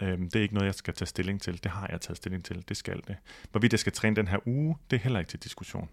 Øhm, 0.03 0.31
det 0.31 0.37
er 0.37 0.43
ikke 0.43 0.55
noget, 0.55 0.67
jeg 0.67 0.75
skal 0.75 0.95
tage 0.95 1.07
stilling 1.07 1.43
til. 1.43 1.63
Det 1.63 1.71
har 1.71 1.89
jeg 1.91 2.01
taget 2.01 2.17
stilling 2.17 2.45
til. 2.45 2.65
Det 2.69 2.77
skal 2.77 3.01
det. 3.09 3.17
Hvorvidt 3.51 3.73
jeg 3.73 3.81
skal 3.81 3.93
træne 3.93 4.17
den 4.17 4.29
her 4.29 4.39
uge, 4.47 4.77
det 4.91 4.97
er 4.97 5.01
heller 5.01 5.19
ikke 5.19 5.31
til 5.31 5.39
diskussion. 5.39 5.89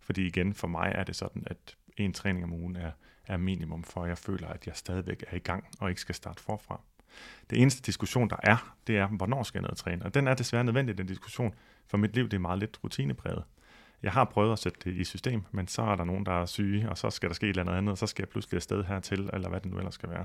Fordi 0.00 0.26
igen, 0.26 0.54
for 0.54 0.66
mig 0.66 0.92
er 0.94 1.04
det 1.04 1.16
sådan, 1.16 1.42
at 1.46 1.76
en 1.96 2.12
træning 2.12 2.44
om 2.44 2.52
ugen 2.52 2.76
er, 2.76 2.90
er 3.26 3.36
minimum, 3.36 3.84
for 3.84 4.06
jeg 4.06 4.18
føler, 4.18 4.48
at 4.48 4.66
jeg 4.66 4.76
stadigvæk 4.76 5.24
er 5.28 5.36
i 5.36 5.38
gang 5.38 5.64
og 5.80 5.88
ikke 5.88 6.00
skal 6.00 6.14
starte 6.14 6.42
forfra. 6.42 6.80
Det 7.50 7.62
eneste 7.62 7.82
diskussion, 7.82 8.30
der 8.30 8.36
er, 8.42 8.76
det 8.86 8.96
er, 8.96 9.06
hvornår 9.06 9.42
skal 9.42 9.58
jeg 9.58 9.62
ned 9.62 9.70
og 9.70 9.76
træne? 9.76 10.04
Og 10.04 10.14
den 10.14 10.28
er 10.28 10.34
desværre 10.34 10.64
nødvendig, 10.64 10.98
den 10.98 11.06
diskussion, 11.06 11.54
for 11.86 11.96
mit 11.96 12.14
liv 12.14 12.24
det 12.24 12.36
er 12.36 12.40
meget 12.40 12.58
lidt 12.58 12.78
rutinepræget. 12.84 13.44
Jeg 14.02 14.12
har 14.12 14.24
prøvet 14.24 14.52
at 14.52 14.58
sætte 14.58 14.78
det 14.84 14.96
i 14.96 15.04
system, 15.04 15.42
men 15.52 15.68
så 15.68 15.82
er 15.82 15.96
der 15.96 16.04
nogen, 16.04 16.26
der 16.26 16.32
er 16.32 16.46
syge, 16.46 16.90
og 16.90 16.98
så 16.98 17.10
skal 17.10 17.28
der 17.28 17.34
ske 17.34 17.44
et 17.44 17.48
eller 17.48 17.62
andet 17.62 17.74
andet, 17.74 17.90
og 17.90 17.98
så 17.98 18.06
skal 18.06 18.22
jeg 18.22 18.28
pludselig 18.28 18.56
afsted 18.56 18.84
hertil, 18.84 19.30
eller 19.32 19.48
hvad 19.48 19.60
det 19.60 19.70
nu 19.70 19.78
ellers 19.78 19.94
skal 19.94 20.10
være. 20.10 20.24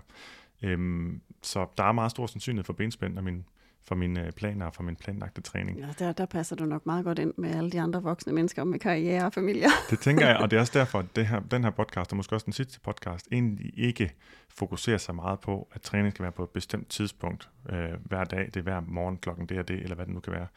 Øhm, 0.64 1.22
så 1.42 1.66
der 1.78 1.84
er 1.84 1.92
meget 1.92 2.12
stor 2.12 2.28
sandsynlighed 2.28 2.64
for 2.64 2.74
benspænd 2.74 3.18
og 3.18 3.24
min, 3.24 3.46
for 3.84 3.96
mine 3.96 4.26
øh, 4.26 4.32
planer 4.32 4.66
og 4.66 4.74
for 4.74 4.84
min 4.84 4.96
planlagte 4.96 5.42
træning. 5.42 5.80
ja 5.80 5.88
der, 6.00 6.12
der 6.12 6.26
passer 6.26 6.56
du 6.56 6.66
nok 6.66 6.86
meget 6.86 7.06
godt 7.06 7.20
ind 7.20 7.34
med 7.38 7.56
alle 7.56 7.70
de 7.70 7.82
andre 7.82 8.04
voksne 8.04 8.34
mennesker 8.34 8.64
med 8.64 8.80
karriere 8.80 9.26
og 9.26 9.34
familier. 9.34 9.70
Det 9.90 10.00
tænker 10.00 10.28
jeg, 10.28 10.38
og 10.38 10.52
det 10.52 10.58
er 10.58 10.62
også 10.62 10.80
derfor, 10.80 11.00
at 11.00 11.06
det 11.16 11.28
her, 11.28 11.40
den 11.40 11.64
her 11.64 11.72
podcast, 11.72 12.12
og 12.12 12.18
måske 12.18 12.36
også 12.36 12.46
den 12.46 12.54
sidste 12.54 12.80
podcast, 12.80 13.28
egentlig 13.32 13.72
ikke 13.76 14.14
fokuserer 14.50 14.98
så 14.98 15.14
meget 15.14 15.40
på, 15.40 15.68
at 15.74 15.82
træning 15.82 16.14
skal 16.14 16.24
være 16.24 16.32
på 16.32 16.44
et 16.44 16.50
bestemt 16.50 16.90
tidspunkt 16.90 17.50
øh, 17.70 17.90
hver 18.06 18.24
dag, 18.24 18.46
det 18.46 18.58
er 18.58 18.62
hver 18.62 18.82
morgen 18.88 19.18
klokken 19.18 19.46
det 19.46 19.60
og 19.60 19.68
det, 19.68 19.82
eller 19.82 19.96
hvad 19.96 20.06
det 20.06 20.14
nu 20.14 20.20
kan 20.20 20.34
være. 20.34 20.48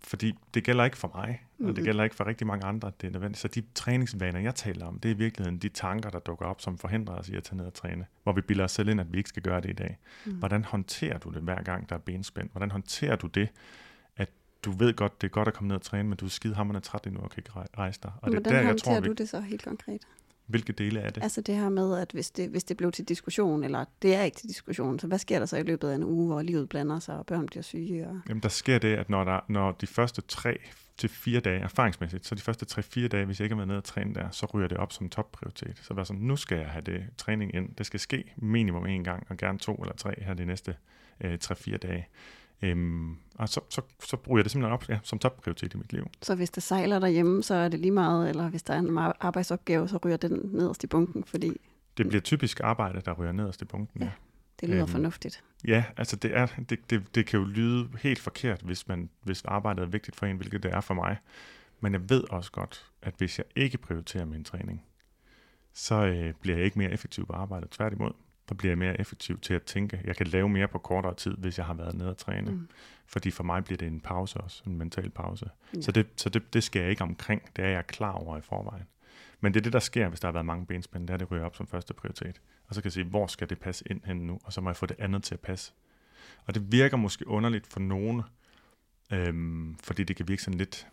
Fordi 0.00 0.32
det 0.54 0.64
gælder 0.64 0.84
ikke 0.84 0.96
for 0.96 1.10
mig, 1.14 1.42
og 1.60 1.66
det 1.66 1.76
Mhm. 1.76 1.84
gælder 1.84 2.04
ikke 2.04 2.16
for 2.16 2.26
rigtig 2.26 2.46
mange 2.46 2.66
andre, 2.66 2.92
det 3.00 3.06
er 3.06 3.10
nødvendigt. 3.10 3.40
Så 3.40 3.48
de 3.48 3.62
træningsvaner, 3.74 4.40
jeg 4.40 4.54
taler 4.54 4.86
om, 4.86 4.98
det 5.00 5.10
er 5.10 5.14
i 5.14 5.18
virkeligheden 5.18 5.58
de 5.58 5.68
tanker, 5.68 6.10
der 6.10 6.18
dukker 6.18 6.46
op, 6.46 6.60
som 6.60 6.78
forhindrer 6.78 7.14
os 7.14 7.28
i 7.28 7.36
at 7.36 7.44
tage 7.44 7.56
ned 7.56 7.66
og 7.66 7.74
træne. 7.74 8.06
Hvor 8.22 8.32
vi 8.32 8.40
bilder 8.40 8.64
os 8.64 8.72
selv 8.72 8.88
ind, 8.88 9.00
at 9.00 9.12
vi 9.12 9.18
ikke 9.18 9.28
skal 9.28 9.42
gøre 9.42 9.60
det 9.60 9.70
i 9.70 9.72
dag. 9.72 9.98
Mm. 10.26 10.32
Hvordan 10.32 10.64
håndterer 10.64 11.18
du 11.18 11.30
det 11.30 11.42
hver 11.42 11.62
gang, 11.62 11.88
der 11.88 11.94
er 11.94 12.00
benspænd? 12.00 12.50
Hvordan 12.50 12.70
håndterer 12.70 13.16
du 13.16 13.26
det, 13.26 13.48
at 14.16 14.30
du 14.64 14.70
ved 14.70 14.94
godt, 14.94 15.20
det 15.20 15.26
er 15.26 15.30
godt 15.30 15.48
at 15.48 15.54
komme 15.54 15.68
ned 15.68 15.76
og 15.76 15.82
træne, 15.82 16.08
men 16.08 16.18
du 16.18 16.24
er 16.24 16.28
skide 16.30 16.54
hammerende 16.54 16.86
træt 16.86 17.06
endnu 17.06 17.20
og 17.20 17.30
kan 17.30 17.40
ikke 17.40 17.50
rej- 17.56 17.66
rejse 17.78 18.00
dig? 18.02 18.12
Og 18.22 18.30
det 18.30 18.36
er 18.36 18.40
Hvordan 18.40 18.62
der, 18.64 18.68
jeg 18.70 18.76
tror, 18.78 19.00
vi 19.00 19.06
du 19.08 19.12
det 19.12 19.28
så 19.28 19.40
helt 19.40 19.64
konkret? 19.64 20.02
Hvilke 20.46 20.72
dele 20.72 21.00
er 21.00 21.10
det? 21.10 21.22
Altså 21.22 21.40
det 21.40 21.54
her 21.54 21.68
med, 21.68 21.98
at 21.98 22.10
hvis 22.12 22.30
det, 22.30 22.48
hvis 22.48 22.64
det 22.64 22.76
blev 22.76 22.92
til 22.92 23.04
diskussion, 23.04 23.64
eller 23.64 23.84
det 24.02 24.14
er 24.14 24.22
ikke 24.22 24.36
til 24.36 24.48
diskussion, 24.48 24.98
så 24.98 25.06
hvad 25.06 25.18
sker 25.18 25.38
der 25.38 25.46
så 25.46 25.56
i 25.56 25.62
løbet 25.62 25.88
af 25.88 25.94
en 25.94 26.04
uge, 26.04 26.26
hvor 26.26 26.42
livet 26.42 26.68
blander 26.68 26.98
sig, 26.98 27.18
og 27.18 27.26
børn 27.26 27.46
bliver 27.46 27.62
syge? 27.62 28.08
Og... 28.08 28.20
Jamen, 28.28 28.42
der 28.42 28.48
sker 28.48 28.78
det, 28.78 28.96
at 28.96 29.10
når, 29.10 29.24
der, 29.24 29.40
når 29.48 29.72
de 29.72 29.86
første 29.86 30.22
tre 30.22 30.58
til 30.96 31.08
fire 31.08 31.40
dage, 31.40 31.60
erfaringsmæssigt, 31.60 32.26
så 32.26 32.34
de 32.34 32.40
første 32.40 32.64
tre 32.64 32.82
fire 32.82 33.08
dage, 33.08 33.24
hvis 33.24 33.40
jeg 33.40 33.44
ikke 33.44 33.54
har 33.54 33.58
været 33.58 33.68
nede 33.68 33.78
og 33.78 33.84
træne 33.84 34.14
der, 34.14 34.30
så 34.30 34.46
ryger 34.54 34.68
det 34.68 34.78
op 34.78 34.92
som 34.92 35.08
topprioritet. 35.08 35.78
Så 35.82 35.94
var 35.94 36.04
sådan, 36.04 36.22
nu 36.22 36.36
skal 36.36 36.58
jeg 36.58 36.66
have 36.66 36.82
det 36.82 37.04
træning 37.18 37.54
ind. 37.54 37.74
Det 37.78 37.86
skal 37.86 38.00
ske 38.00 38.32
minimum 38.36 38.86
en 38.86 39.04
gang, 39.04 39.26
og 39.30 39.36
gerne 39.36 39.58
to 39.58 39.74
eller 39.74 39.94
tre 39.94 40.14
her 40.18 40.34
de 40.34 40.44
næste 40.44 40.76
øh, 41.20 41.38
tre-fire 41.38 41.76
dage. 41.76 42.08
Øhm, 42.62 43.16
og 43.34 43.48
så, 43.48 43.60
så, 43.68 43.82
så 44.04 44.16
bruger 44.16 44.38
jeg 44.38 44.44
det 44.44 44.52
simpelthen 44.52 44.72
op 44.72 44.88
ja, 44.88 44.98
som 45.02 45.18
topprioritet 45.18 45.74
i 45.74 45.76
mit 45.76 45.92
liv. 45.92 46.10
Så 46.22 46.34
hvis 46.34 46.50
det 46.50 46.62
sejler 46.62 46.98
derhjemme, 46.98 47.42
så 47.42 47.54
er 47.54 47.68
det 47.68 47.80
lige 47.80 47.90
meget, 47.90 48.28
eller 48.28 48.48
hvis 48.48 48.62
der 48.62 48.74
er 48.74 48.78
en 48.78 48.98
arbejdsopgave, 48.98 49.88
så 49.88 49.98
ryger 50.04 50.16
den 50.16 50.40
nederst 50.52 50.84
i 50.84 50.86
bunken, 50.86 51.24
fordi... 51.24 51.60
Det 51.96 52.08
bliver 52.08 52.20
typisk 52.20 52.60
arbejde, 52.60 53.00
der 53.00 53.12
ryger 53.12 53.32
nederst 53.32 53.62
i 53.62 53.64
bunken. 53.64 54.02
Ja, 54.02 54.10
det 54.60 54.68
lyder 54.68 54.82
øhm, 54.82 54.88
fornuftigt. 54.88 55.44
Ja, 55.68 55.84
altså 55.96 56.16
det, 56.16 56.36
er, 56.36 56.46
det, 56.68 56.90
det, 56.90 57.14
det 57.14 57.26
kan 57.26 57.40
jo 57.40 57.46
lyde 57.46 57.88
helt 58.02 58.18
forkert, 58.18 58.60
hvis, 58.62 58.88
man, 58.88 59.10
hvis 59.22 59.44
arbejdet 59.44 59.82
er 59.82 59.86
vigtigt 59.86 60.16
for 60.16 60.26
en, 60.26 60.36
hvilket 60.36 60.62
det 60.62 60.74
er 60.74 60.80
for 60.80 60.94
mig. 60.94 61.16
Men 61.80 61.92
jeg 61.92 62.10
ved 62.10 62.24
også 62.30 62.52
godt, 62.52 62.90
at 63.02 63.14
hvis 63.18 63.38
jeg 63.38 63.46
ikke 63.56 63.78
prioriterer 63.78 64.24
min 64.24 64.44
træning, 64.44 64.84
så 65.72 65.94
øh, 65.94 66.34
bliver 66.40 66.56
jeg 66.56 66.64
ikke 66.64 66.78
mere 66.78 66.90
effektiv 66.90 67.26
på 67.26 67.32
arbejdet. 67.32 67.70
Tværtimod, 67.70 68.12
der 68.48 68.54
bliver 68.54 68.70
jeg 68.70 68.78
mere 68.78 69.00
effektiv 69.00 69.40
til 69.40 69.54
at 69.54 69.62
tænke. 69.62 70.00
Jeg 70.04 70.16
kan 70.16 70.26
lave 70.26 70.48
mere 70.48 70.68
på 70.68 70.78
kortere 70.78 71.14
tid, 71.14 71.36
hvis 71.36 71.58
jeg 71.58 71.66
har 71.66 71.74
været 71.74 71.94
nede 71.94 72.10
og 72.10 72.16
træne. 72.16 72.50
Mm. 72.50 72.68
Fordi 73.06 73.30
for 73.30 73.44
mig 73.44 73.64
bliver 73.64 73.78
det 73.78 73.88
en 73.88 74.00
pause 74.00 74.40
også, 74.40 74.62
en 74.66 74.78
mental 74.78 75.10
pause. 75.10 75.50
Ja. 75.74 75.80
Så, 75.80 75.92
det, 75.92 76.06
så 76.16 76.28
det, 76.28 76.54
det 76.54 76.64
skal 76.64 76.80
jeg 76.80 76.90
ikke 76.90 77.02
omkring. 77.02 77.42
Det 77.56 77.64
er 77.64 77.68
jeg 77.68 77.86
klar 77.86 78.12
over 78.12 78.38
i 78.38 78.40
forvejen. 78.40 78.84
Men 79.40 79.54
det 79.54 79.60
er 79.60 79.62
det, 79.62 79.72
der 79.72 79.78
sker, 79.78 80.08
hvis 80.08 80.20
der 80.20 80.28
har 80.28 80.32
været 80.32 80.46
mange 80.46 80.66
benspænd. 80.66 81.08
Det 81.08 81.14
er, 81.14 81.18
det 81.18 81.30
ryger 81.30 81.44
op 81.44 81.56
som 81.56 81.66
første 81.66 81.94
prioritet. 81.94 82.40
Og 82.68 82.74
så 82.74 82.80
kan 82.80 82.86
jeg 82.86 82.92
sige, 82.92 83.04
hvor 83.04 83.26
skal 83.26 83.50
det 83.50 83.58
passe 83.58 83.84
ind 83.90 84.00
hen 84.04 84.16
nu? 84.16 84.38
Og 84.44 84.52
så 84.52 84.60
må 84.60 84.70
jeg 84.70 84.76
få 84.76 84.86
det 84.86 84.96
andet 84.98 85.22
til 85.22 85.34
at 85.34 85.40
passe. 85.40 85.72
Og 86.46 86.54
det 86.54 86.72
virker 86.72 86.96
måske 86.96 87.28
underligt 87.28 87.66
for 87.66 87.80
nogen, 87.80 88.22
øhm, 89.12 89.76
fordi 89.84 90.04
det 90.04 90.16
kan 90.16 90.28
virke 90.28 90.42
sådan 90.42 90.58
lidt, 90.58 90.86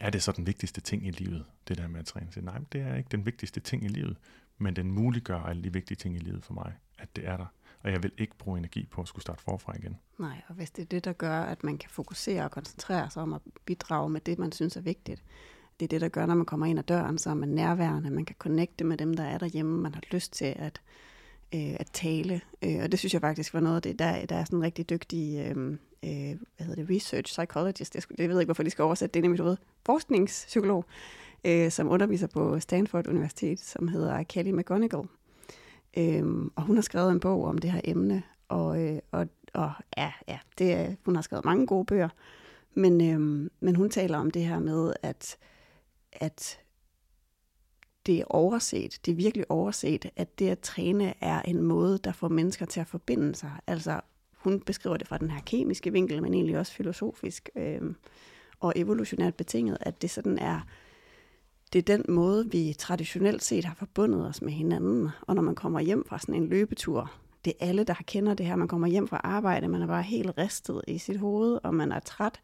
er 0.00 0.10
det 0.10 0.22
så 0.22 0.32
den 0.32 0.46
vigtigste 0.46 0.80
ting 0.80 1.06
i 1.06 1.10
livet, 1.10 1.44
det 1.68 1.78
der 1.78 1.88
med 1.88 2.00
at 2.00 2.06
træne? 2.06 2.32
Så 2.32 2.40
nej, 2.40 2.60
det 2.72 2.80
er 2.80 2.94
ikke 2.94 3.08
den 3.10 3.26
vigtigste 3.26 3.60
ting 3.60 3.84
i 3.84 3.88
livet 3.88 4.16
men 4.60 4.76
den 4.76 4.92
muliggør 4.92 5.42
alle 5.42 5.62
de 5.62 5.72
vigtige 5.72 5.96
ting 5.96 6.16
i 6.16 6.18
livet 6.18 6.44
for 6.44 6.54
mig, 6.54 6.72
at 6.98 7.16
det 7.16 7.28
er 7.28 7.36
der. 7.36 7.46
Og 7.82 7.92
jeg 7.92 8.02
vil 8.02 8.12
ikke 8.18 8.38
bruge 8.38 8.58
energi 8.58 8.86
på 8.90 9.00
at 9.00 9.08
skulle 9.08 9.22
starte 9.22 9.42
forfra 9.42 9.76
igen. 9.78 9.96
Nej, 10.18 10.42
og 10.48 10.54
hvis 10.54 10.70
det 10.70 10.82
er 10.82 10.86
det, 10.86 11.04
der 11.04 11.12
gør, 11.12 11.40
at 11.40 11.64
man 11.64 11.78
kan 11.78 11.90
fokusere 11.90 12.44
og 12.44 12.50
koncentrere 12.50 13.10
sig 13.10 13.22
om 13.22 13.32
at 13.32 13.40
bidrage 13.64 14.10
med 14.10 14.20
det, 14.20 14.38
man 14.38 14.52
synes 14.52 14.76
er 14.76 14.80
vigtigt, 14.80 15.22
det 15.80 15.86
er 15.86 15.88
det, 15.88 16.00
der 16.00 16.08
gør, 16.08 16.26
når 16.26 16.34
man 16.34 16.46
kommer 16.46 16.66
ind 16.66 16.78
ad 16.78 16.84
døren, 16.84 17.18
så 17.18 17.30
er 17.30 17.34
man 17.34 17.48
nærværende, 17.48 18.10
man 18.10 18.24
kan 18.24 18.36
connecte 18.38 18.84
med 18.84 18.96
dem, 18.96 19.14
der 19.14 19.24
er 19.24 19.38
derhjemme, 19.38 19.80
man 19.80 19.94
har 19.94 20.02
lyst 20.10 20.32
til 20.32 20.54
at, 20.58 20.80
øh, 21.54 21.76
at 21.80 21.90
tale. 21.92 22.40
Øh, 22.64 22.78
og 22.82 22.92
det 22.92 22.98
synes 22.98 23.12
jeg 23.12 23.20
faktisk 23.20 23.54
var 23.54 23.60
noget 23.60 23.76
af 23.76 23.82
det, 23.82 23.98
der, 23.98 24.26
der 24.26 24.36
er 24.36 24.44
sådan 24.44 24.58
en 24.58 24.62
rigtig 24.62 24.90
dygtig 24.90 25.38
øh, 25.38 25.78
øh, 26.04 26.38
hvad 26.56 26.66
hedder 26.66 26.84
det, 26.84 26.96
research 26.96 27.32
psychologist, 27.32 27.94
det, 27.94 28.06
jeg 28.18 28.28
ved 28.28 28.40
ikke, 28.40 28.48
hvorfor 28.48 28.62
de 28.62 28.70
skal 28.70 28.82
oversætte 28.82 29.14
det 29.14 29.22
nemlig 29.22 29.38
du 29.38 29.44
ved, 29.44 29.56
forskningspsykolog, 29.86 30.84
øh, 31.44 31.70
som 31.70 31.88
underviser 31.88 32.26
på 32.26 32.60
Stanford 32.60 33.06
Universitet, 33.06 33.60
som 33.60 33.88
hedder 33.88 34.22
Kelly 34.22 34.50
McGonigal. 34.50 35.02
Øhm, 35.98 36.52
og 36.56 36.62
hun 36.62 36.76
har 36.76 36.82
skrevet 36.82 37.12
en 37.12 37.20
bog 37.20 37.44
om 37.44 37.58
det 37.58 37.72
her 37.72 37.80
emne, 37.84 38.22
og, 38.48 38.82
øh, 38.82 38.98
og, 39.10 39.26
og 39.54 39.72
ja, 39.96 40.12
ja 40.28 40.38
det 40.58 40.72
er, 40.72 40.94
hun 41.04 41.14
har 41.14 41.22
skrevet 41.22 41.44
mange 41.44 41.66
gode 41.66 41.84
bøger, 41.84 42.08
men, 42.74 43.10
øhm, 43.10 43.50
men 43.60 43.76
hun 43.76 43.90
taler 43.90 44.18
om 44.18 44.30
det 44.30 44.44
her 44.44 44.58
med, 44.58 44.92
at, 45.02 45.36
at 46.12 46.60
det 48.06 48.20
er 48.20 48.24
overset, 48.28 49.00
det 49.06 49.12
er 49.12 49.16
virkelig 49.16 49.50
overset, 49.50 50.10
at 50.16 50.38
det 50.38 50.48
at 50.48 50.58
træne 50.58 51.14
er 51.20 51.42
en 51.42 51.62
måde, 51.62 51.98
der 51.98 52.12
får 52.12 52.28
mennesker 52.28 52.66
til 52.66 52.80
at 52.80 52.86
forbinde 52.86 53.34
sig. 53.34 53.52
Altså, 53.66 54.00
hun 54.32 54.60
beskriver 54.60 54.96
det 54.96 55.08
fra 55.08 55.18
den 55.18 55.30
her 55.30 55.40
kemiske 55.46 55.92
vinkel, 55.92 56.22
men 56.22 56.34
egentlig 56.34 56.58
også 56.58 56.72
filosofisk 56.72 57.50
øh, 57.56 57.94
og 58.60 58.72
evolutionært 58.76 59.34
betinget, 59.34 59.76
at 59.80 60.02
det 60.02 60.10
sådan 60.10 60.38
er 60.38 60.60
det 61.72 61.78
er 61.78 61.96
den 61.96 62.04
måde, 62.08 62.50
vi 62.50 62.74
traditionelt 62.78 63.44
set 63.44 63.64
har 63.64 63.74
forbundet 63.74 64.26
os 64.26 64.42
med 64.42 64.52
hinanden. 64.52 65.08
Og 65.20 65.34
når 65.34 65.42
man 65.42 65.54
kommer 65.54 65.80
hjem 65.80 66.04
fra 66.08 66.18
sådan 66.18 66.34
en 66.34 66.48
løbetur, 66.48 67.12
det 67.44 67.52
er 67.60 67.66
alle, 67.66 67.84
der 67.84 67.94
kender 68.06 68.34
det 68.34 68.46
her. 68.46 68.56
Man 68.56 68.68
kommer 68.68 68.86
hjem 68.86 69.08
fra 69.08 69.20
arbejde, 69.24 69.68
man 69.68 69.82
er 69.82 69.86
bare 69.86 70.02
helt 70.02 70.38
ristet 70.38 70.82
i 70.88 70.98
sit 70.98 71.18
hoved, 71.18 71.58
og 71.62 71.74
man 71.74 71.92
er 71.92 72.00
træt. 72.00 72.40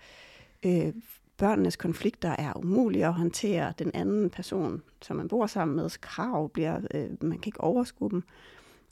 Øh, 0.62 0.92
børnenes 1.36 1.76
konflikter 1.76 2.30
er 2.38 2.56
umulige 2.56 3.06
at 3.06 3.14
håndtere. 3.14 3.72
Den 3.78 3.90
anden 3.94 4.30
person, 4.30 4.82
som 5.02 5.16
man 5.16 5.28
bor 5.28 5.46
sammen 5.46 5.76
med, 5.76 6.00
krav 6.00 6.48
bliver, 6.48 6.80
øh, 6.94 7.10
man 7.20 7.38
kan 7.38 7.48
ikke 7.48 7.60
overskue 7.60 8.10
dem. 8.10 8.22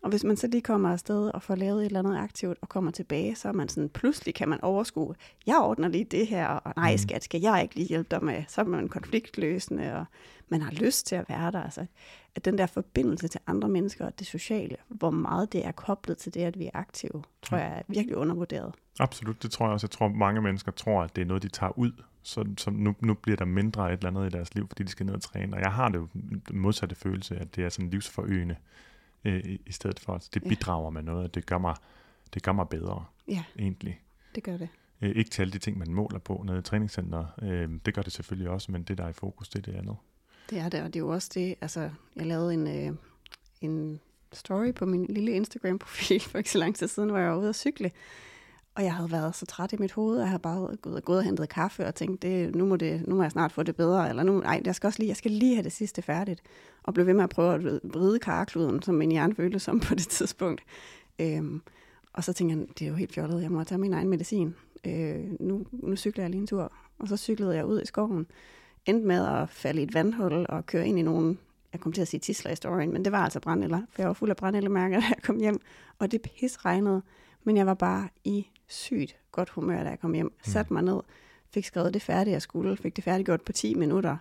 Og 0.05 0.11
hvis 0.11 0.25
man 0.25 0.37
så 0.37 0.47
lige 0.47 0.63
kommer 0.63 0.93
afsted 0.93 1.31
og 1.35 1.43
får 1.43 1.55
lavet 1.55 1.81
et 1.81 1.87
eller 1.87 1.99
andet 1.99 2.17
aktivt 2.17 2.59
og 2.61 2.69
kommer 2.69 2.91
tilbage, 2.91 3.35
så 3.35 3.49
er 3.49 3.53
man 3.53 3.69
sådan, 3.69 3.89
pludselig 3.89 4.35
kan 4.35 4.49
man 4.49 4.61
overskue, 4.61 5.15
jeg 5.47 5.57
ordner 5.57 5.89
lige 5.89 6.05
det 6.05 6.27
her, 6.27 6.47
og 6.47 6.73
nej 6.77 6.93
mm. 6.93 6.99
skat, 6.99 7.25
skal 7.25 7.41
jeg 7.41 7.63
ikke 7.63 7.75
lige 7.75 7.89
hjælpe 7.89 8.09
dig 8.11 8.25
med? 8.25 8.45
Så 8.49 8.61
er 8.61 8.65
man 8.65 8.89
konfliktløsende, 8.89 9.95
og 9.95 10.05
man 10.49 10.63
har 10.63 10.73
lyst 10.73 11.07
til 11.07 11.17
at 11.17 11.29
være 11.29 11.51
der. 11.51 11.63
Altså, 11.63 11.87
at 12.35 12.45
den 12.45 12.59
der 12.59 12.67
forbindelse 12.67 13.29
til 13.29 13.41
andre 13.47 13.69
mennesker 13.69 14.07
og 14.07 14.19
det 14.19 14.27
sociale, 14.27 14.77
hvor 14.89 15.11
meget 15.11 15.53
det 15.53 15.67
er 15.67 15.73
koblet 15.73 16.19
til 16.19 16.35
det, 16.35 16.41
at 16.41 16.59
vi 16.59 16.67
er 16.67 16.71
aktive, 16.75 17.23
tror 17.43 17.57
jeg 17.57 17.79
er 17.79 17.83
virkelig 17.89 18.17
undervurderet. 18.17 18.75
Absolut, 18.99 19.43
det 19.43 19.51
tror 19.51 19.67
jeg 19.67 19.73
også. 19.73 19.85
Jeg 19.85 19.91
tror, 19.91 20.09
mange 20.09 20.41
mennesker 20.41 20.73
tror, 20.73 21.03
at 21.03 21.17
det 21.17 21.23
er 21.23 21.27
noget, 21.27 21.43
de 21.43 21.49
tager 21.49 21.79
ud. 21.79 21.93
Så, 22.23 22.45
så 22.59 22.71
nu, 22.71 22.95
nu 23.01 23.15
bliver 23.15 23.37
der 23.37 23.45
mindre 23.45 23.93
et 23.93 23.97
eller 23.97 24.11
andet 24.11 24.27
i 24.27 24.37
deres 24.37 24.55
liv, 24.55 24.69
fordi 24.69 24.83
de 24.83 24.89
skal 24.89 25.07
ned 25.07 25.15
og 25.15 25.23
træne. 25.23 25.57
Og 25.57 25.61
jeg 25.61 25.73
har 25.73 25.89
det 25.89 25.99
jo 25.99 26.09
modsatte 26.51 26.95
følelse, 26.95 27.37
at 27.37 27.57
det 27.57 27.65
er 27.65 27.69
sådan 27.69 27.91
livsforøgende 27.91 28.57
øh, 29.25 29.59
i 29.67 29.73
stedet 29.73 30.01
for. 30.01 30.23
Det 30.35 30.43
bidrager 30.43 30.91
med 30.91 31.03
noget, 31.03 31.35
det 31.35 31.47
gør 31.47 31.59
mig, 31.59 31.77
det 32.35 32.43
gør 32.43 32.53
mig 32.53 32.69
bedre, 32.69 33.05
ja, 33.29 33.45
egentlig. 33.59 34.01
det 34.35 34.43
gør 34.43 34.57
det. 34.57 34.69
Øh, 35.03 35.11
ikke 35.17 35.31
til 35.31 35.43
alle 35.43 35.53
de 35.53 35.59
ting, 35.59 35.79
man 35.79 35.93
måler 35.93 36.19
på 36.19 36.43
nede 36.47 36.59
i 36.59 36.63
træningscenteret. 36.63 37.29
Øh, 37.43 37.71
det 37.87 37.95
gør 37.95 38.03
det 38.03 38.13
selvfølgelig 38.13 38.51
også, 38.51 38.73
men 38.73 38.83
det, 38.83 38.99
der 38.99 39.05
er 39.05 39.09
i 39.09 39.13
fokus, 39.13 39.49
det 39.49 39.59
er 39.59 39.73
det 39.73 39.79
andet. 39.79 39.97
Det 40.51 40.59
er 40.59 40.69
det, 40.69 40.83
og 40.83 40.87
det 40.87 40.97
er 40.97 41.01
jo 41.01 41.09
også 41.09 41.31
det, 41.35 41.55
altså, 41.61 41.91
jeg 42.17 42.27
lavede 42.27 42.55
en, 42.55 42.67
øh, 42.67 42.97
en 43.61 44.01
story 44.33 44.73
på 44.73 44.87
min 44.87 45.07
lille 45.07 45.33
Instagram-profil 45.33 46.21
for 46.31 46.39
ikke 46.39 46.51
så 46.51 46.59
lang 46.59 46.77
tid 46.77 46.89
siden, 46.89 47.11
hvor 47.11 47.19
jeg 47.19 47.31
var 47.31 47.37
ude 47.37 47.49
at 47.49 47.57
cykle, 47.57 47.91
og 48.75 48.85
jeg 48.85 48.95
havde 48.95 49.13
været 49.13 49.35
så 49.35 49.47
træt 49.47 49.73
i 49.73 49.77
mit 49.77 49.93
hoved, 49.93 50.17
at 50.17 50.21
jeg 50.21 50.29
havde 50.29 50.43
bare 50.43 50.77
gået, 50.77 51.05
gået 51.05 51.19
og 51.19 51.25
hentet 51.25 51.49
kaffe 51.49 51.87
og 51.87 51.95
tænkt, 51.95 52.23
det, 52.23 52.55
nu, 52.55 52.67
må 52.67 52.77
det, 52.77 53.09
nu 53.09 53.15
må 53.15 53.23
jeg 53.23 53.31
snart 53.31 53.53
få 53.53 53.63
det 53.63 53.77
bedre, 53.77 54.09
eller 54.09 54.23
nu, 54.23 54.41
nej, 54.41 54.63
jeg 54.65 54.75
skal 54.75 54.87
også 54.87 54.99
lige, 54.99 55.09
jeg 55.09 55.17
skal 55.17 55.31
lige 55.31 55.55
have 55.55 55.65
det 55.65 55.73
sidste 55.73 56.03
færdigt, 56.03 56.43
og 56.83 56.95
blev 56.95 57.07
ved 57.07 57.15
med 57.15 57.25
at 57.25 57.31
prøve 57.31 57.55
at 57.55 57.81
vride 57.85 58.19
karkluden, 58.19 58.83
som 58.83 58.95
min 58.95 59.11
hjerne 59.11 59.35
følte 59.35 59.59
som 59.59 59.81
på 59.81 59.95
det 59.95 60.09
tidspunkt. 60.19 60.63
Øhm, 61.19 61.63
og 62.13 62.25
så 62.25 62.33
tænkte 62.33 62.59
jeg, 62.59 62.67
det 62.79 62.85
er 62.85 62.89
jo 62.89 62.95
helt 62.95 63.13
fjollet, 63.13 63.43
jeg 63.43 63.51
må 63.51 63.65
tage 63.65 63.79
min 63.79 63.93
egen 63.93 64.09
medicin. 64.09 64.55
Øh, 64.87 65.25
nu, 65.41 65.67
nu 65.73 65.97
cykler 65.97 66.25
jeg 66.25 66.31
lige 66.31 66.41
en 66.41 66.47
tur. 66.47 66.73
Og 66.99 67.09
så 67.09 67.17
cyklede 67.17 67.57
jeg 67.57 67.67
ud 67.67 67.81
i 67.81 67.87
skoven, 67.87 68.27
endte 68.87 69.07
med 69.07 69.27
at 69.27 69.51
falde 69.51 69.81
i 69.81 69.85
et 69.85 69.95
vandhul 69.95 70.47
og 70.49 70.67
køre 70.67 70.89
ind 70.89 70.99
i 70.99 71.03
nogle, 71.03 71.37
jeg 71.73 71.81
kom 71.81 71.93
til 71.93 72.03
at 72.03 72.09
sige 72.09 72.21
tisler 72.21 72.53
i 72.53 72.57
storyen, 72.57 72.93
men 72.93 73.05
det 73.05 73.13
var 73.13 73.25
altså 73.25 73.41
brændeller, 73.41 73.81
for 73.91 74.03
jeg 74.03 74.07
var 74.07 74.15
fuld 74.15 74.31
af 74.31 74.37
brændellemærker, 74.37 75.01
da 75.01 75.07
jeg 75.07 75.23
kom 75.23 75.39
hjem, 75.39 75.61
og 75.99 76.13
det 76.13 76.23
pis 76.23 76.65
regnede, 76.65 77.03
men 77.45 77.57
jeg 77.57 77.67
var 77.67 77.75
bare 77.75 78.09
i 78.25 78.47
sygt 78.75 79.17
godt 79.33 79.51
humør, 79.51 79.83
da 79.83 79.89
jeg 79.89 80.01
kom 80.01 80.15
hjem. 80.15 80.27
Mm. 80.27 80.53
Satte 80.53 80.73
mig 80.73 80.83
ned, 80.83 81.01
fik 81.51 81.65
skrevet 81.65 81.95
det 81.95 82.03
færdigt, 82.03 82.33
jeg 82.33 82.43
skulle, 82.43 82.77
fik 82.77 82.97
det 82.97 83.05
færdiggjort 83.05 83.43
på 83.43 83.53
10 83.53 83.75
minutter, 83.75 84.17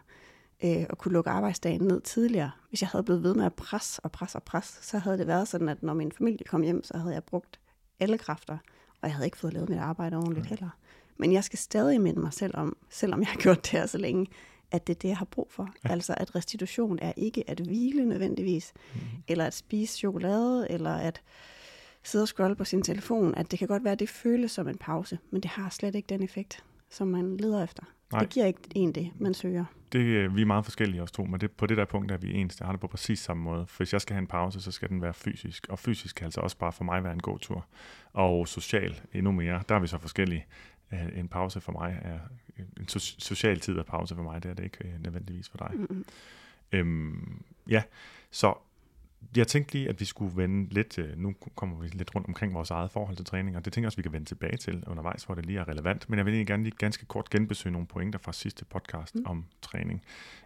øh, 0.63 0.86
og 0.89 0.98
kunne 0.98 1.12
lukke 1.12 1.30
arbejdsdagen 1.30 1.82
ned 1.82 2.02
tidligere. 2.02 2.52
Hvis 2.70 2.82
jeg 2.82 2.89
havde 2.89 3.04
blevet 3.04 3.24
ved 3.24 3.34
med 3.36 3.46
at 3.46 3.54
presse 3.54 4.02
og 4.04 4.12
presse 4.12 4.38
og 4.38 4.44
presse, 4.44 4.84
så 4.84 4.98
havde 4.98 5.18
det 5.18 5.28
været 5.28 5.48
sådan, 5.48 5.70
at 5.70 5.84
når 5.84 5.94
min 5.94 6.12
familie 6.12 6.46
kom 6.46 6.62
hjem, 6.62 6.84
så 6.84 6.98
havde 6.98 7.13
jeg 7.13 7.24
brugt 7.24 7.60
alle 8.00 8.18
kræfter, 8.18 8.58
og 9.02 9.08
jeg 9.08 9.13
havde 9.13 9.28
ikke 9.28 9.38
fået 9.38 9.54
lavet 9.54 9.70
mit 9.70 9.80
arbejde 9.80 10.18
ordentligt 10.18 10.48
heller. 10.48 10.70
Men 11.18 11.34
jeg 11.34 11.44
skal 11.44 11.60
stadig 11.60 12.02
minde 12.02 12.20
mig 12.20 12.34
selv 12.34 12.58
om, 12.58 12.78
selvom 12.89 13.20
jeg 13.20 13.28
har 13.28 13.39
gjort 13.39 13.63
det 13.63 13.72
her 13.72 13.86
så 13.86 13.98
længe, 13.98 14.28
at 14.72 14.88
det 14.88 14.96
er 14.96 15.00
det, 15.00 15.08
jeg 15.08 15.18
har 15.18 15.26
brug 15.26 15.48
for. 15.52 15.70
Ja. 15.84 15.89
Altså, 15.89 16.13
at 16.18 16.36
restitution 16.36 17.00
er 17.02 17.13
ikke 17.18 17.50
at 17.50 17.60
hvile 17.60 18.06
nødvendigvis, 18.06 18.74
mm. 18.94 19.00
eller 19.28 19.46
at 19.46 19.54
spise 19.54 19.98
chokolade, 19.98 20.68
eller 20.72 20.94
at 20.94 21.22
sidde 22.04 22.24
og 22.24 22.28
scrolle 22.28 22.56
på 22.56 22.63
sin 22.63 22.82
telefon. 22.82 23.36
At 23.36 23.52
det 23.52 23.60
kan 23.60 23.68
godt 23.68 23.84
være, 23.84 23.94
at 23.94 24.00
det 24.00 24.10
føles 24.10 24.52
som 24.52 24.68
en 24.68 24.78
pause, 24.78 25.20
men 25.32 25.42
det 25.42 25.52
har 25.52 25.70
slet 25.70 25.96
ikke 25.96 26.08
den 26.08 26.24
effekt, 26.24 26.63
som 26.89 27.08
man 27.08 27.38
leder 27.38 27.63
efter. 27.63 27.84
Nej. 28.12 28.20
Det 28.20 28.30
giver 28.30 28.46
ikke 28.46 28.60
en 28.76 28.92
det, 28.92 29.12
man 29.20 29.34
søger. 29.34 29.66
Det, 29.92 30.36
vi 30.36 30.42
er 30.42 30.46
meget 30.46 30.66
forskellige 30.66 31.04
os 31.04 31.12
to, 31.12 31.24
men 31.24 31.42
det, 31.42 31.52
på 31.52 31.66
det 31.66 31.78
der 31.78 31.86
punkt 31.86 32.12
er 32.12 32.18
vi 32.18 32.34
ens. 32.34 32.60
Jeg 32.60 32.66
har 32.68 32.72
det 32.72 32.82
på 32.82 32.88
præcis 32.88 33.20
samme 33.20 33.44
måde. 33.44 33.68
For 33.68 33.78
hvis 33.78 33.94
jeg 33.94 34.02
skal 34.02 34.13
have 34.13 34.22
en 34.22 34.28
pause, 34.28 34.62
så 34.62 34.72
skal 34.72 34.89
den 34.89 35.02
være 35.02 35.13
fysisk. 35.13 35.68
Og 35.70 35.80
fysisk 35.80 36.16
kan 36.16 36.26
altså 36.26 36.42
også 36.42 36.58
bare 36.58 36.72
for 36.72 36.84
mig 36.84 37.04
være 37.04 37.13
en 37.13 37.22
god 37.22 37.39
tur. 37.39 37.66
Og 38.13 38.48
social 38.48 39.02
endnu 39.13 39.32
mere. 39.32 39.63
Der 39.70 39.76
er 39.76 39.80
vi 39.80 39.88
så 39.88 39.98
forskellige. 39.98 40.46
Øh, 40.94 41.20
en 41.20 41.28
pause 41.28 41.62
for 41.62 41.72
mig 41.72 42.00
er 42.02 42.20
en 42.58 42.86
so- 42.92 43.16
social 43.20 43.60
tid 43.60 43.78
af 43.78 43.86
pause 43.86 44.16
for 44.16 44.24
mig, 44.24 44.44
det 44.44 44.50
er 44.50 44.54
det 44.54 44.63
ikke 44.63 44.78
øh, 44.88 45.04
nødvendigvis 45.04 45.50
for 45.50 45.58
dig. 45.58 45.72
Mm-hmm. 45.74 46.06
Øhm, 46.72 47.44
ja, 47.70 47.84
så 48.32 48.54
jeg 49.38 49.48
tænkte 49.48 49.74
lige, 49.74 49.90
at 49.90 50.00
vi 50.00 50.06
skulle 50.06 50.38
vende 50.38 50.74
lidt, 50.74 50.98
øh, 51.00 51.18
nu 51.18 51.36
kommer 51.56 51.78
vi 51.80 51.88
lidt 51.88 52.16
rundt 52.16 52.28
omkring 52.28 52.54
vores 52.54 52.72
eget 52.72 52.92
forhold 52.92 53.16
til 53.16 53.26
træning, 53.26 53.58
og 53.58 53.66
det 53.66 53.74
tænker 53.74 53.86
jeg 53.86 53.88
også, 53.88 53.96
vi 53.96 54.02
kan 54.02 54.14
vende 54.14 54.26
tilbage 54.26 54.58
til 54.58 54.84
undervejs, 54.88 55.24
hvor 55.24 55.36
det 55.36 55.46
lige 55.46 55.60
er 55.60 55.68
relevant. 55.68 56.10
Men 56.10 56.18
jeg 56.18 56.26
vil 56.26 56.32
egentlig 56.34 56.48
gerne 56.48 56.64
lige 56.64 56.76
ganske 56.78 57.06
kort 57.06 57.30
genbesøge 57.30 57.74
nogle 57.74 57.88
pointer 57.88 58.20
fra 58.20 58.34
sidste 58.34 58.66
podcast 58.66 59.16
mm. 59.16 59.24
om 59.26 59.46
træning. 59.62 60.04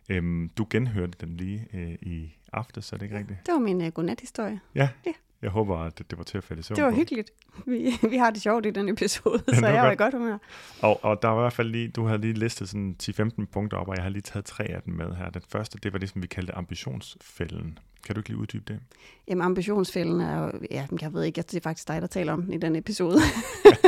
Øhm, 0.10 0.50
du 0.58 0.68
genhørte 0.70 1.14
den 1.22 1.38
lige 1.38 1.68
øh, 1.74 1.96
i 2.02 2.38
aftes, 2.54 2.94
er 2.94 2.98
det 2.98 3.06
ikke 3.06 3.18
rigtigt? 3.18 3.40
Det 3.46 3.54
var 3.54 3.60
min 3.60 3.82
uh, 3.82 3.88
godnat-historie. 3.88 4.60
Ja. 4.76 4.90
Ja. 5.06 5.12
Jeg 5.42 5.50
håber, 5.50 5.78
at 5.78 5.98
det, 5.98 6.10
det 6.10 6.18
var 6.18 6.24
til 6.24 6.38
at 6.38 6.44
falde 6.44 6.64
søvn 6.64 6.76
Det 6.76 6.84
var 6.84 6.90
på. 6.90 6.96
hyggeligt. 6.96 7.32
Vi, 7.66 7.92
vi 8.12 8.18
har 8.18 8.30
det 8.30 8.42
sjovt 8.42 8.66
i 8.66 8.72
den 8.72 8.90
episode, 8.90 9.44
det 9.48 9.56
så 9.56 9.68
jeg 9.68 9.84
var 9.84 9.92
i 9.92 9.96
godt. 9.96 9.98
godt 9.98 10.14
humør. 10.14 10.38
Og, 10.82 11.04
og 11.04 11.22
der 11.22 11.28
var 11.28 11.42
i 11.42 11.44
hvert 11.44 11.54
fald 11.54 11.70
lige, 11.70 11.88
du 11.88 12.06
havde 12.06 12.22
lige 12.22 12.34
listet 12.34 12.70
sådan 12.70 12.96
10-15 13.04 13.46
punkter 13.46 13.78
op, 13.78 13.88
og 13.88 13.96
jeg 13.96 14.04
har 14.04 14.10
lige 14.10 14.22
taget 14.22 14.46
tre 14.46 14.64
af 14.64 14.82
dem 14.82 14.94
med 14.94 15.16
her. 15.16 15.30
Den 15.30 15.42
første, 15.50 15.80
det 15.84 15.94
var 15.94 16.00
det, 16.00 16.10
som 16.10 16.22
vi 16.22 16.28
kaldte 16.28 16.56
ambitionsfælden. 16.56 17.80
Kan 18.08 18.16
du 18.16 18.20
ikke 18.20 18.30
lige 18.30 18.40
uddybe 18.40 18.64
det? 18.68 18.80
Jamen, 19.28 19.42
ambitionsfælden 19.42 20.22
er 20.22 20.44
jo, 20.44 20.52
ja, 20.72 20.88
jeg 21.02 21.14
ved 21.14 21.24
ikke, 21.24 21.42
det 21.42 21.56
er 21.56 21.62
faktisk 21.62 21.88
dig, 21.88 22.02
der 22.02 22.08
taler 22.08 22.34
om 22.34 22.42
den 22.42 22.54
i 22.54 22.58
den 22.58 22.76
episode. 22.76 23.20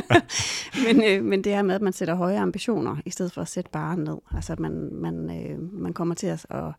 men, 0.86 1.04
øh, 1.04 1.24
men 1.24 1.44
det 1.44 1.54
her 1.54 1.62
med, 1.62 1.76
at 1.76 1.82
man 1.82 1.94
sætter 1.94 2.16
høje 2.16 2.40
ambitioner, 2.40 2.98
i 3.06 3.10
stedet 3.10 3.32
for 3.32 3.42
at 3.42 3.48
sætte 3.48 3.70
bare 3.72 3.98
ned. 3.98 4.18
Altså, 4.36 4.54
at 4.54 4.60
man, 4.60 4.90
man, 4.92 5.46
øh, 5.46 5.74
man 5.74 5.94
kommer 5.94 6.16
til 6.16 6.28
at, 6.28 6.46
at 6.50 6.74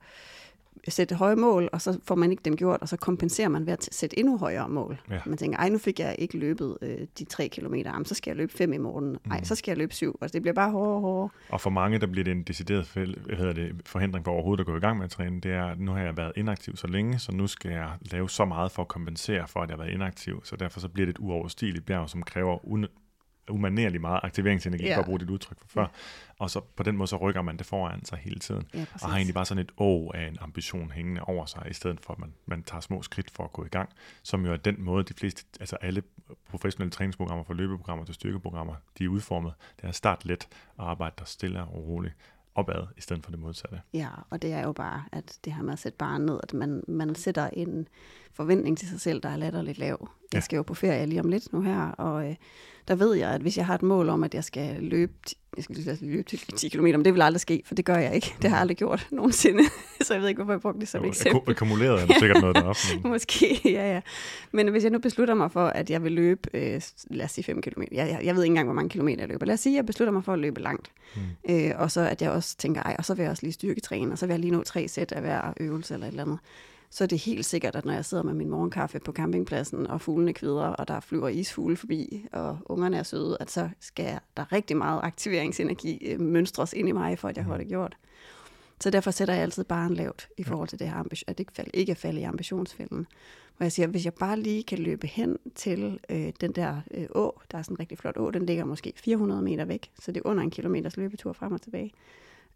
sætte 0.88 1.14
høje 1.14 1.37
mål, 1.37 1.69
og 1.73 1.81
så 1.81 1.99
får 2.05 2.14
man 2.14 2.31
ikke 2.31 2.43
dem 2.45 2.57
gjort, 2.57 2.81
og 2.81 2.88
så 2.88 2.97
kompenserer 2.97 3.49
man 3.49 3.66
ved 3.66 3.73
at 3.73 3.88
sætte 3.93 4.19
endnu 4.19 4.38
højere 4.38 4.69
mål. 4.69 5.01
Ja. 5.11 5.19
Man 5.27 5.38
tænker, 5.38 5.59
ej, 5.59 5.69
nu 5.69 5.79
fik 5.79 6.01
jeg 6.01 6.16
ikke 6.19 6.38
løbet 6.38 6.79
øh, 6.83 6.99
de 7.19 7.25
tre 7.25 7.49
kilometer, 7.49 7.90
Jamen, 7.90 8.05
så 8.05 8.14
skal 8.14 8.31
jeg 8.31 8.37
løbe 8.37 8.53
fem 8.53 8.73
i 8.73 8.79
morgen. 8.79 9.16
Ej, 9.31 9.38
Mm. 9.38 9.45
så 9.45 9.55
skal 9.55 9.71
jeg 9.73 9.79
løbe 9.79 9.95
syv. 9.95 10.19
Altså, 10.21 10.33
det 10.33 10.43
bliver 10.43 10.55
bare 10.55 10.71
hårdere 10.71 10.95
og 10.95 11.01
hårdere. 11.01 11.29
Og 11.49 11.61
for 11.61 11.71
mange, 11.71 11.99
der 11.99 12.07
bliver 12.07 12.25
det 12.25 12.31
en 12.31 12.43
decideret 12.43 12.87
fæld, 12.87 13.16
hvad 13.27 13.37
hedder 13.37 13.53
det, 13.53 13.73
forhindring 13.87 14.25
for 14.25 14.33
overhovedet 14.33 14.61
at 14.61 14.66
gå 14.66 14.77
i 14.77 14.81
gang 14.81 14.97
med 14.97 15.05
at 15.05 15.11
træne, 15.11 15.40
det 15.40 15.53
er, 15.53 15.64
at 15.64 15.81
nu 15.81 15.93
har 15.93 16.01
jeg 16.01 16.16
været 16.16 16.33
inaktiv 16.37 16.77
så 16.77 16.87
længe, 16.87 17.19
så 17.19 17.33
nu 17.33 17.47
skal 17.47 17.71
jeg 17.71 17.90
lave 18.01 18.31
så 18.31 18.45
meget 18.45 18.71
for 18.73 18.83
at 18.83 18.88
kompensere 18.88 19.49
for, 19.49 19.61
at 19.61 19.69
jeg 19.71 19.77
har 19.77 19.83
været 19.85 19.95
inaktiv. 19.95 20.40
Så 20.45 20.57
derfor 20.57 20.81
så 20.81 20.88
bliver 20.88 21.07
det 21.07 21.11
et 21.14 21.19
uoverstigeligt 21.19 21.87
bjerg, 21.87 22.11
som 22.11 22.23
kræver 22.23 22.57
un- 22.59 22.99
umanerlig 23.50 24.00
meget 24.00 24.20
aktiveringsenergi, 24.22 24.85
Ja. 24.85 24.96
for 24.96 25.00
at 25.00 25.07
bruge 25.07 25.18
dit 25.20 25.31
udtryk 25.31 25.59
for 25.59 25.68
før. 25.68 25.87
Og 26.38 26.50
så 26.50 26.61
på 26.61 26.83
den 26.83 26.96
måde, 26.96 27.07
så 27.09 27.16
rykker 27.16 27.42
man 27.42 27.57
det 27.57 27.66
foran 27.66 28.05
sig 28.05 28.18
hele 28.18 28.40
tiden. 28.40 28.66
Ja, 28.74 28.85
Og 29.03 29.09
har 29.09 29.16
egentlig 29.16 29.35
bare 29.35 29.44
sådan 29.44 29.61
et 29.64 29.72
å 29.76 30.11
af 30.14 30.26
en 30.26 30.37
ambition 30.40 30.90
hængende 30.90 31.20
over 31.20 31.46
sig, 31.46 31.66
i 31.70 31.74
stedet 31.74 32.00
for 32.00 32.12
at 32.12 32.18
man, 32.18 32.33
man 32.46 32.62
tager 32.62 32.81
små 32.81 33.03
skridt 33.03 33.31
for 33.31 33.44
at 33.44 33.53
gå 33.53 33.64
i 33.64 33.68
gang, 33.68 33.88
som 34.22 34.46
jo 34.46 34.53
er 34.53 34.57
den 34.57 34.76
måde, 34.83 35.05
de 35.05 35.14
fleste, 35.14 35.44
altså 35.61 35.76
alle 35.76 36.03
professionelle 36.50 36.90
træningsprogrammer, 36.90 37.44
fra 37.44 37.55
løbeprogrammer 37.55 38.05
til 38.05 38.14
styrkeprogrammer, 38.14 38.74
de 38.98 39.05
er 39.05 39.09
udformet. 39.09 39.53
Det 39.76 39.85
er 39.85 39.88
at 39.88 39.94
starte 39.94 40.26
let 40.29 40.48
og 40.76 40.90
arbejde 40.90 41.14
der 41.18 41.24
stille 41.24 41.61
og 41.62 41.87
roligt 41.87 42.14
opad, 42.55 42.87
i 42.96 43.00
stedet 43.00 43.24
for 43.24 43.31
det 43.31 43.40
modsatte. 43.40 43.81
Ja, 43.94 44.09
og 44.31 44.42
det 44.42 44.53
er 44.53 44.62
jo 44.62 44.72
bare, 44.72 45.05
at 45.12 45.38
det 45.44 45.53
her 45.53 45.62
med 45.62 45.72
at 45.72 45.79
sætte 45.79 45.96
barnet 45.98 46.26
ned, 46.26 46.40
at 46.42 46.55
man, 46.55 46.83
man 46.88 47.14
sætter 47.14 47.50
en 47.53 47.88
forventning 48.35 48.79
til 48.79 48.88
sig 48.88 49.01
selv, 49.01 49.21
der 49.21 49.29
er 49.29 49.37
latterligt 49.37 49.79
lav. 49.79 50.09
Jeg 50.33 50.37
Ja. 50.37 50.40
skal 50.40 50.57
jo 50.57 50.62
på 50.62 50.75
ferie 50.75 51.07
lige 51.07 51.21
om 51.21 51.29
lidt 51.29 51.53
nu 51.53 51.61
her, 51.61 51.81
og 51.90 52.29
øh, 52.31 52.35
der 52.88 52.95
ved 52.95 53.14
jeg, 53.14 53.31
at 53.31 53.40
hvis 53.40 53.57
jeg 53.57 53.66
har 53.66 53.75
et 53.75 53.83
mål 53.83 54.09
om, 54.09 54.25
at 54.25 54.35
jeg 54.35 54.45
skal 54.45 54.77
løbe, 54.83 55.12
jeg 55.57 55.64
skal 55.64 55.77
lige 55.77 55.99
løbe 56.01 56.23
til 56.29 56.38
10 56.38 56.69
km, 56.69 56.83
men 56.83 57.05
det 57.05 57.14
vil 57.14 57.23
aldrig 57.23 57.40
ske, 57.40 57.62
for 57.66 57.75
det 57.75 57.85
gør 57.85 57.97
jeg 57.97 58.14
ikke. 58.14 58.35
Det 58.43 58.51
har 58.51 58.57
jeg 58.57 58.61
aldrig 58.61 58.77
gjort 58.77 59.07
nogensinde, 59.12 59.62
så 60.01 60.14
jeg 60.14 60.21
ved 60.23 60.29
ikke, 60.29 60.38
hvorfor 60.38 60.53
jeg 60.53 60.61
brugte 60.61 60.81
det 60.81 60.88
som 60.88 61.03
Jo, 61.03 61.09
eksempel. 61.09 61.40
akku- 61.40 61.51
Akkumuleret 61.51 62.03
er 62.11 62.19
sikkert 62.19 62.40
noget 62.40 62.57
deroppe. 62.57 62.81
Men, 63.03 63.11
Måske, 63.12 63.61
ja, 63.64 63.93
ja. 63.95 64.01
Men 64.53 64.69
hvis 64.69 64.83
jeg 64.83 64.90
nu 64.93 64.99
beslutter 64.99 65.35
mig 65.35 65.53
for, 65.53 65.66
at 65.66 65.90
jeg 65.90 66.03
vil 66.05 66.12
løbe, 66.12 66.49
øh, 66.55 66.81
lad 67.11 67.25
os 67.25 67.31
sige 67.31 67.45
5 67.45 67.62
km, 67.62 67.83
jeg, 67.93 68.09
jeg, 68.09 68.21
jeg 68.25 68.35
ved 68.37 68.43
ikke 68.43 68.51
engang, 68.51 68.66
hvor 68.66 68.75
mange 68.75 68.88
kilometer 68.90 69.23
jeg 69.23 69.29
løber. 69.29 69.47
Lad 69.47 69.55
os 69.55 69.61
sige, 69.61 69.73
at 69.73 69.77
jeg 69.77 69.87
beslutter 69.87 70.12
mig 70.12 70.25
for 70.25 70.33
at 70.33 70.38
løbe 70.38 70.61
langt. 70.61 70.90
Mm. 71.16 71.55
Øh, 71.55 71.73
og 71.77 71.90
så 71.90 72.01
at 72.01 72.23
jeg 72.23 72.31
også 72.31 72.57
tænker, 72.57 72.83
ej, 72.83 72.95
og 72.99 73.05
så 73.05 73.14
vil 73.14 73.23
jeg 73.23 73.31
også 73.31 73.43
lige 73.43 73.53
styrketræne, 73.53 74.12
og 74.12 74.19
så 74.19 74.27
vil 74.27 74.33
jeg 74.33 74.40
lige 74.40 74.51
nå 74.51 74.62
tre 74.62 74.88
sæt 74.88 75.12
af 75.12 75.21
hver 75.21 75.53
øvelse 75.61 75.95
eller 75.95 76.07
et 76.07 76.11
eller 76.11 76.23
andet. 76.25 76.38
Så 76.90 77.05
er 77.05 77.09
det 77.09 77.18
helt 77.18 77.46
sikkert, 77.46 77.76
at 77.76 77.85
når 77.85 77.92
jeg 77.92 78.05
sidder 78.05 78.22
med 78.22 78.35
min 78.35 78.48
morgenkaffe 78.48 78.98
på 78.98 79.12
campingpladsen, 79.12 79.87
og 79.87 80.00
fuglene 80.00 80.33
kvider, 80.33 80.66
og 80.66 80.88
der 80.88 81.00
flyver 81.00 81.29
isfugle 81.29 81.76
forbi, 81.76 82.26
og 82.33 82.59
ungerne 82.64 82.96
er 82.96 83.03
søde, 83.03 83.37
at 83.40 83.50
så 83.50 83.68
skal 83.81 84.18
der 84.37 84.53
rigtig 84.53 84.76
meget 84.76 85.00
aktiveringsenergi 85.03 86.07
øh, 86.07 86.20
mønstres 86.20 86.72
ind 86.72 86.88
i 86.88 86.92
mig, 86.92 87.18
for 87.18 87.29
at 87.29 87.37
jeg 87.37 87.44
får 87.44 87.57
det 87.57 87.68
gjort. 87.68 87.96
Så 88.81 88.90
derfor 88.90 89.11
sætter 89.11 89.35
jeg 89.35 89.42
altid 89.42 89.64
barn 89.64 89.94
lavt 89.94 90.29
i 90.38 90.42
forhold 90.42 90.68
til 90.68 90.79
det 90.79 90.88
her, 90.88 91.03
ambi- 91.03 91.22
at 91.26 91.38
det 91.38 91.40
ikke 91.40 91.53
falde, 91.53 91.70
ikke 91.74 91.94
falde 91.94 92.20
i 92.20 92.24
ambitionsfælden. 92.24 93.07
Hvor 93.57 93.64
jeg 93.64 93.72
siger, 93.72 93.87
hvis 93.87 94.05
jeg 94.05 94.14
bare 94.14 94.40
lige 94.40 94.62
kan 94.62 94.79
løbe 94.79 95.07
hen 95.07 95.38
til 95.55 96.00
øh, 96.11 96.33
den 96.40 96.53
der 96.53 96.81
øh, 96.94 97.07
å, 97.14 97.40
der 97.50 97.59
er 97.59 97.62
sådan 97.62 97.74
en 97.74 97.81
rigtig 97.81 97.98
flot 97.98 98.16
å, 98.16 98.31
den 98.31 98.46
ligger 98.46 98.64
måske 98.64 98.92
400 98.96 99.42
meter 99.42 99.64
væk, 99.64 99.90
så 100.00 100.12
det 100.12 100.22
er 100.24 100.29
under 100.29 100.42
en 100.42 100.50
kilometers 100.50 100.96
løbetur 100.96 101.33
frem 101.33 101.53
og 101.53 101.62
tilbage. 101.62 101.92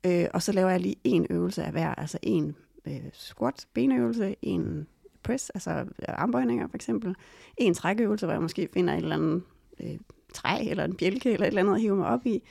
Øh, 0.07 0.27
og 0.35 0.42
så 0.42 0.53
laver 0.53 0.70
jeg 0.70 0.81
lige 0.81 0.97
en 1.05 1.27
øvelse 1.31 1.64
af 1.64 1.73
hver, 1.73 1.94
altså 1.94 2.18
en 2.23 2.57
øh, 2.87 3.01
squat, 3.12 3.66
benøvelse, 3.75 4.37
en 4.42 4.87
press, 5.23 5.51
altså 5.51 5.70
øh, 5.70 5.87
armbøjninger 6.09 6.68
for 6.68 6.77
eksempel, 6.77 7.14
en 7.57 7.75
trækøvelse, 7.75 8.27
hvor 8.27 8.33
jeg 8.33 8.42
måske 8.42 8.68
finder 8.75 8.94
et 8.94 8.99
eller 9.03 9.16
andet 9.16 9.42
øh, 9.81 9.99
træ 10.35 10.64
eller 10.70 10.85
en 10.85 10.97
bjælke 10.97 11.33
eller 11.33 11.47
et 11.47 11.49
eller 11.49 11.62
andet 11.62 11.75
at 11.75 11.81
hive 11.81 11.97
mig 11.97 12.07
op 12.07 12.27
i, 12.27 12.42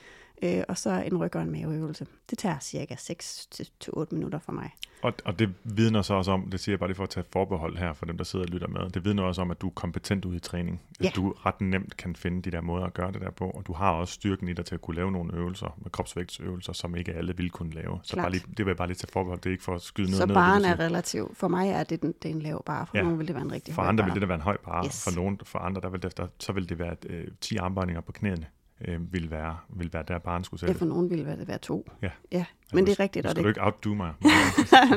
øh, 0.42 0.62
og 0.68 0.78
så 0.78 1.02
en 1.02 1.16
ryg- 1.18 1.36
og 1.36 1.42
en 1.42 1.50
maveøvelse. 1.52 2.06
Det 2.30 2.38
tager 2.38 2.58
cirka 2.58 2.94
6-8 2.94 4.04
minutter 4.10 4.38
for 4.38 4.52
mig. 4.52 4.70
og, 5.02 5.12
og 5.24 5.38
det 5.38 5.54
vidner 5.64 6.02
så 6.02 6.14
også 6.14 6.30
om, 6.32 6.50
det 6.50 6.60
siger 6.60 6.72
jeg 6.72 6.78
bare 6.78 6.88
lige 6.88 6.96
for 6.96 7.02
at 7.02 7.10
tage 7.10 7.26
forbehold 7.32 7.76
her 7.76 7.92
for 7.92 8.06
dem, 8.06 8.16
der 8.16 8.24
sidder 8.24 8.44
og 8.44 8.50
lytter 8.50 8.68
med, 8.68 8.90
det 8.90 9.04
vidner 9.04 9.22
også 9.22 9.42
om, 9.42 9.50
at 9.50 9.60
du 9.60 9.66
er 9.66 9.70
kompetent 9.74 10.24
ude 10.24 10.36
i 10.36 10.40
træning. 10.40 10.80
At 11.00 11.04
Ja. 11.04 11.10
du 11.16 11.30
ret 11.46 11.60
nemt 11.60 11.96
kan 11.96 12.16
finde 12.16 12.42
de 12.42 12.50
der 12.50 12.60
måder 12.60 12.86
at 12.86 12.94
gøre 12.94 13.12
det 13.12 13.20
der 13.20 13.30
på, 13.30 13.50
og 13.50 13.66
du 13.66 13.72
har 13.72 13.90
også 13.90 14.14
styrken 14.14 14.48
i 14.48 14.52
dig 14.52 14.64
til 14.64 14.74
at 14.74 14.80
kunne 14.80 14.96
lave 14.96 15.12
nogle 15.12 15.34
øvelser, 15.34 15.76
med 15.82 15.90
kropsvægtsøvelser, 15.90 16.72
som 16.72 16.96
ikke 16.96 17.12
alle 17.12 17.36
vil 17.36 17.50
kunne 17.50 17.72
lave. 17.72 17.98
Så 18.02 18.12
Klart. 18.12 18.24
bare 18.24 18.32
lige, 18.32 18.44
det 18.56 18.58
vil 18.58 18.66
jeg 18.66 18.76
bare 18.76 18.88
lige 18.88 18.96
tage 18.96 19.10
forbehold, 19.12 19.40
det 19.40 19.46
er 19.46 19.52
ikke 19.52 19.64
for 19.64 19.74
at 19.74 19.82
skyde 19.82 20.06
ned 20.10 20.16
Så 20.18 20.26
ned, 20.26 20.34
baren 20.34 20.62
det, 20.62 20.70
er 20.70 20.80
relativ. 20.80 21.34
For 21.34 21.48
mig 21.48 21.68
er 21.70 21.84
det, 21.84 22.02
den, 22.02 22.14
det 22.22 22.30
er 22.30 22.34
en 22.34 22.42
lav 22.42 22.62
bar. 22.66 22.84
For 22.84 22.96
Ja. 22.96 23.02
nogen 23.02 23.18
vil 23.18 23.26
det 23.26 23.34
være 23.34 23.44
en 23.44 23.52
rigtig 23.52 23.74
For 23.74 23.82
høj 23.82 23.88
andre 23.88 24.02
bar. 24.02 24.06
vil 24.08 24.14
det 24.14 24.22
da 24.22 24.26
være 24.26 24.34
en 24.38 24.40
høj 24.42 24.56
bare. 24.64 24.84
Yes. 24.86 25.04
For 25.04 25.16
nogen, 25.20 25.40
for 25.44 25.58
andre, 25.58 25.80
der 25.80 25.88
vil 25.88 26.02
det, 26.02 26.16
der, 26.16 26.26
så 26.40 26.52
vil 26.52 26.68
det 26.68 26.78
være 26.78 26.96
øh, 27.06 27.26
10 27.40 27.56
armbøjninger 27.56 28.00
på 28.00 28.12
knæene, 28.12 28.46
øh, 28.88 29.12
vil, 29.12 29.30
være, 29.30 29.56
vil 29.68 29.92
være 29.92 30.04
der 30.08 30.18
baren 30.18 30.44
skulle 30.44 30.60
Ja, 30.62 30.66
sætte. 30.66 30.78
for 30.78 30.86
nogen 30.86 31.10
vil 31.10 31.26
det 31.26 31.48
være 31.48 31.58
to. 31.58 31.90
Ja. 32.02 32.10
ja. 32.32 32.44
Men 32.72 32.86
det 32.86 32.92
er 32.92 33.00
rigtigt. 33.00 33.24
Nu 33.24 33.28
Og 33.28 33.30
skal 33.30 33.36
det, 33.36 33.44
du 33.44 33.48
ikke 33.48 33.64
outdo 33.64 33.94
mig. 33.94 34.14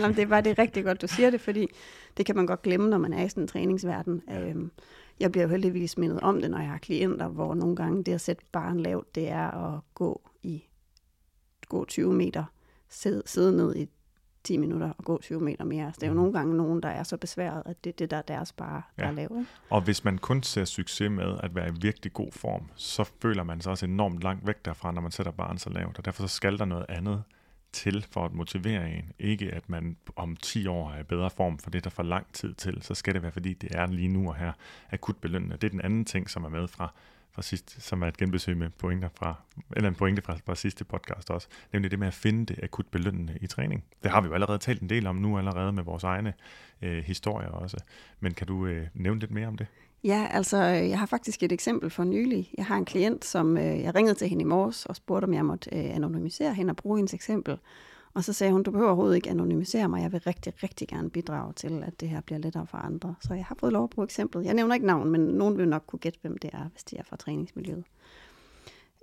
Nå, 0.01 0.07
det 0.15 0.19
er 0.19 0.25
bare 0.27 0.41
det 0.41 0.51
er 0.51 0.59
rigtig 0.59 0.83
godt, 0.83 1.01
du 1.01 1.07
siger 1.07 1.29
det, 1.29 1.41
fordi 1.41 1.67
det 2.17 2.25
kan 2.25 2.35
man 2.35 2.45
godt 2.47 2.61
glemme, 2.61 2.89
når 2.89 2.97
man 2.97 3.13
er 3.13 3.23
i 3.25 3.29
sådan 3.29 3.43
en 3.43 3.47
træningsverden. 3.47 4.21
Ja. 4.27 4.39
Ja. 4.39 4.49
Øhm, 4.49 4.71
jeg 5.19 5.31
bliver 5.31 5.43
jo 5.45 5.49
heldigvis 5.49 5.97
mindet 5.97 6.19
om 6.19 6.41
det, 6.41 6.51
når 6.51 6.59
jeg 6.59 6.69
har 6.69 6.77
klienter, 6.77 7.27
hvor 7.27 7.53
nogle 7.55 7.75
gange 7.75 8.03
det 8.03 8.13
at 8.13 8.21
sætte 8.21 8.43
barn 8.51 8.79
lavt, 8.79 9.15
det 9.15 9.29
er 9.29 9.51
at 9.75 9.79
gå 9.93 10.21
i 10.43 10.63
gå 11.69 11.85
20 11.85 12.13
meter, 12.13 12.43
sidde, 12.89 13.23
sidde 13.25 13.57
ned 13.57 13.75
i 13.75 13.89
10 14.47 14.57
minutter 14.57 14.93
og 14.97 15.03
gå 15.05 15.19
20 15.21 15.39
meter 15.41 15.63
mere. 15.65 15.93
Så 15.93 15.97
det 15.99 16.03
er 16.03 16.07
jo 16.07 16.13
Mhm. 16.13 16.17
nogle 16.21 16.33
gange 16.33 16.57
nogen, 16.57 16.83
der 16.83 16.89
er 16.89 17.03
så 17.03 17.17
besværet, 17.17 17.63
at 17.65 17.83
det 17.83 17.89
er 17.89 17.95
det, 17.97 18.11
der 18.11 18.17
er 18.17 18.21
deres 18.21 18.51
bare, 18.53 18.81
der 18.99 19.11
Ja. 19.11 19.23
er? 19.23 19.43
Og 19.69 19.81
hvis 19.81 20.03
man 20.03 20.17
kun 20.17 20.43
ser 20.43 20.65
succes 20.65 21.11
med 21.11 21.37
at 21.43 21.55
være 21.55 21.67
i 21.67 21.71
virkelig 21.81 22.13
god 22.13 22.31
form, 22.31 22.69
så 22.75 23.03
føler 23.21 23.43
man 23.43 23.61
sig 23.61 23.69
også 23.71 23.85
enormt 23.85 24.19
langt 24.23 24.47
væk 24.47 24.65
derfra, 24.65 24.91
når 24.91 25.01
man 25.01 25.11
sætter 25.11 25.31
barn 25.31 25.57
så 25.57 25.69
lavt. 25.69 25.97
Og 25.97 26.05
derfor 26.05 26.21
så 26.27 26.35
skal 26.35 26.57
der 26.57 26.65
noget 26.65 26.85
andet 26.89 27.23
til 27.71 28.05
for 28.11 28.25
at 28.25 28.33
motivere 28.33 28.89
en. 28.91 29.11
Ikke 29.19 29.51
at 29.53 29.69
man 29.69 29.97
om 30.15 30.35
10 30.35 30.67
år 30.67 30.91
er 30.91 30.99
i 30.99 31.03
bedre 31.03 31.29
form, 31.29 31.57
for 31.57 31.69
det 31.69 31.77
er 31.77 31.81
der 31.81 31.89
for 31.89 32.03
lang 32.03 32.25
tid 32.33 32.53
til. 32.53 32.77
Så 32.81 32.95
skal 32.95 33.13
det 33.13 33.21
være, 33.21 33.31
fordi 33.31 33.53
det 33.53 33.69
er 33.75 33.85
lige 33.87 34.07
nu 34.07 34.27
og 34.27 34.35
her 34.35 34.51
akut 34.91 35.15
belønnende. 35.17 35.55
Det 35.57 35.63
er 35.63 35.69
den 35.71 35.81
anden 35.81 36.05
ting, 36.05 36.29
som 36.29 36.43
er 36.43 36.49
med 36.49 36.67
fra, 36.67 36.93
fra 37.37 37.41
sidst, 37.41 37.81
som 37.81 38.01
er 38.01 38.07
et 38.07 38.17
genbesøg 38.17 38.57
med 38.57 38.69
pointer 38.69 39.09
fra, 39.15 39.35
eller 39.75 39.89
en 39.89 39.95
pointe 39.95 40.21
fra, 40.21 40.37
fra 40.45 40.55
sidste 40.55 40.83
podcast 40.83 41.29
også, 41.29 41.47
nemlig 41.73 41.91
det 41.91 41.99
med 41.99 42.07
at 42.07 42.13
finde 42.13 42.45
det 42.45 42.63
akut 42.63 42.85
belønnende 42.91 43.37
i 43.41 43.47
træning. 43.47 43.83
Det 44.03 44.11
har 44.11 44.21
vi 44.21 44.27
jo 44.27 44.33
allerede 44.33 44.57
talt 44.57 44.81
en 44.81 44.89
del 44.89 45.07
om 45.07 45.15
nu 45.15 45.37
allerede 45.37 45.71
med 45.71 45.83
vores 45.83 46.03
egne 46.03 46.33
øh, 46.81 47.03
historier 47.03 47.47
også. 47.47 47.77
Men 48.19 48.33
kan 48.33 48.47
du 48.47 48.65
øh, 48.65 48.87
nævne 48.93 49.19
lidt 49.19 49.31
mere 49.31 49.47
om 49.47 49.57
det? 49.57 49.67
Ja, 50.03 50.27
altså, 50.31 50.57
øh, 50.57 50.89
jeg 50.89 50.99
har 50.99 51.05
faktisk 51.05 51.43
et 51.43 51.51
eksempel 51.51 51.89
for 51.89 52.03
nylig. 52.03 52.53
Jeg 52.57 52.65
har 52.65 52.75
en 52.75 52.85
klient, 52.85 53.25
som 53.25 53.57
øh, 53.57 53.81
jeg 53.81 53.95
ringede 53.95 54.15
til 54.15 54.29
hende 54.29 54.41
i 54.41 54.45
morges 54.45 54.85
og 54.85 54.95
spurgte, 54.95 55.25
om 55.25 55.33
jeg 55.33 55.45
måtte 55.45 55.69
øh, 55.73 55.95
anonymisere 55.95 56.53
hende 56.53 56.71
og 56.71 56.75
bruge 56.75 56.97
hendes 56.97 57.13
eksempel. 57.13 57.57
Og 58.13 58.23
så 58.23 58.33
sagde 58.33 58.53
hun, 58.53 58.63
du 58.63 58.71
behøver 58.71 58.89
overhovedet 58.89 59.15
ikke 59.15 59.29
anonymisere 59.29 59.89
mig. 59.89 60.01
Jeg 60.01 60.11
vil 60.11 60.19
rigtig, 60.19 60.53
rigtig 60.63 60.87
gerne 60.87 61.09
bidrage 61.09 61.53
til, 61.53 61.83
at 61.83 61.99
det 61.99 62.09
her 62.09 62.21
bliver 62.21 62.39
lettere 62.39 62.67
for 62.67 62.77
andre. 62.77 63.15
Så 63.21 63.33
jeg 63.33 63.45
har 63.45 63.55
fået 63.59 63.73
lov 63.73 63.83
at 63.83 63.89
bruge 63.89 64.05
eksemplet. 64.05 64.45
Jeg 64.45 64.53
nævner 64.53 64.73
ikke 64.73 64.87
navn, 64.87 65.09
men 65.09 65.21
nogen 65.21 65.57
vil 65.57 65.67
nok 65.67 65.83
kunne 65.87 65.99
gætte, 65.99 66.19
hvem 66.21 66.37
det 66.37 66.49
er, 66.53 66.69
hvis 66.71 66.83
de 66.83 66.97
er 66.97 67.03
fra 67.03 67.15
træningsmiljøet. 67.15 67.83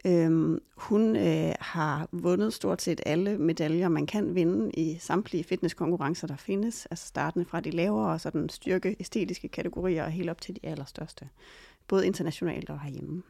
Øhm, 0.07 0.59
hun 0.77 1.17
øh, 1.17 1.53
har 1.61 2.09
vundet 2.13 2.53
stort 2.53 2.83
set 2.83 3.01
alle 3.07 3.39
medaljer, 3.39 3.89
man 3.89 4.07
kan 4.07 4.35
vinde 4.35 4.71
i 4.71 4.97
samtlige 5.01 5.45
fitnesskonkurrencer, 5.45 6.27
der 6.27 6.37
findes. 6.37 6.87
Altså 6.87 7.07
startende 7.07 7.47
fra 7.47 7.61
de 7.61 7.71
lavere 7.71 8.13
og 8.13 8.21
sådan 8.21 8.49
styrke 8.49 8.97
æstetiske 9.01 9.49
kategorier 9.49 10.05
og 10.05 10.11
helt 10.11 10.31
op 10.31 10.41
til 10.41 10.55
de 10.57 10.61
allerstørste. 10.63 11.29
Både 11.89 12.07
internationalt 12.07 12.71
og 12.71 12.81
herhjemme. 12.81 13.23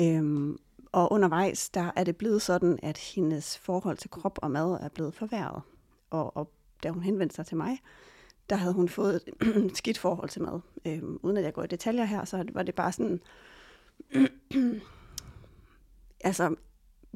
Øhm, 0.00 0.58
og 0.92 1.12
undervejs, 1.12 1.70
der 1.70 1.90
er 1.96 2.04
det 2.04 2.16
blevet 2.16 2.42
sådan, 2.42 2.78
at 2.82 2.98
hendes 2.98 3.58
forhold 3.58 3.96
til 3.96 4.10
krop 4.10 4.38
og 4.42 4.50
mad 4.50 4.78
er 4.80 4.88
blevet 4.88 5.14
forværret. 5.14 5.62
Og, 6.10 6.36
og 6.36 6.52
da 6.82 6.90
hun 6.90 7.02
henvendte 7.02 7.36
sig 7.36 7.46
til 7.46 7.56
mig, 7.56 7.78
der 8.50 8.56
havde 8.56 8.74
hun 8.74 8.88
fået 8.88 9.22
et 9.26 9.76
skidt 9.80 9.98
forhold 9.98 10.28
til 10.28 10.42
mad. 10.42 10.60
Øhm, 10.84 11.18
uden 11.22 11.36
at 11.36 11.44
jeg 11.44 11.52
går 11.52 11.64
i 11.64 11.66
detaljer 11.66 12.04
her, 12.04 12.24
så 12.24 12.44
var 12.52 12.62
det 12.62 12.74
bare 12.74 12.92
sådan... 12.92 13.20
altså, 16.20 16.54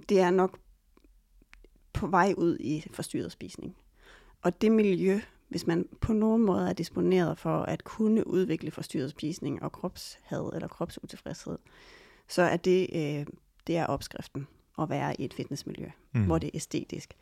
det 0.08 0.20
er 0.20 0.30
nok 0.30 0.58
på 1.92 2.06
vej 2.06 2.34
ud 2.36 2.56
i 2.60 2.86
forstyrret 2.90 3.32
spisning. 3.32 3.76
Og 4.42 4.60
det 4.62 4.72
miljø 4.72 5.20
hvis 5.54 5.66
man 5.66 5.88
på 6.00 6.12
nogen 6.12 6.42
måde 6.42 6.68
er 6.68 6.72
disponeret 6.72 7.38
for 7.38 7.62
at 7.62 7.84
kunne 7.84 8.26
udvikle 8.26 8.70
forstyrret 8.70 9.10
spisning 9.10 9.62
og 9.62 9.72
kropshad 9.72 10.50
eller 10.54 10.68
kropsutilfredshed, 10.68 11.58
så 12.28 12.42
er 12.42 12.56
det, 12.56 12.88
øh, 12.92 13.26
det 13.66 13.76
er 13.76 13.86
opskriften 13.86 14.46
at 14.78 14.90
være 14.90 15.20
i 15.20 15.24
et 15.24 15.34
fitnessmiljø, 15.34 15.90
mm. 16.12 16.24
hvor 16.24 16.38
det 16.38 16.46
er 16.46 16.50
æstetisk. 16.54 17.14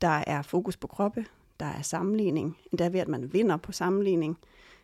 Der 0.00 0.22
er 0.26 0.42
fokus 0.42 0.76
på 0.76 0.86
kroppe, 0.86 1.26
der 1.60 1.66
er 1.66 1.82
sammenligning, 1.82 2.56
endda 2.72 2.88
ved 2.88 3.00
at 3.00 3.08
man 3.08 3.32
vinder 3.32 3.56
på 3.56 3.72
sammenligning. 3.72 4.38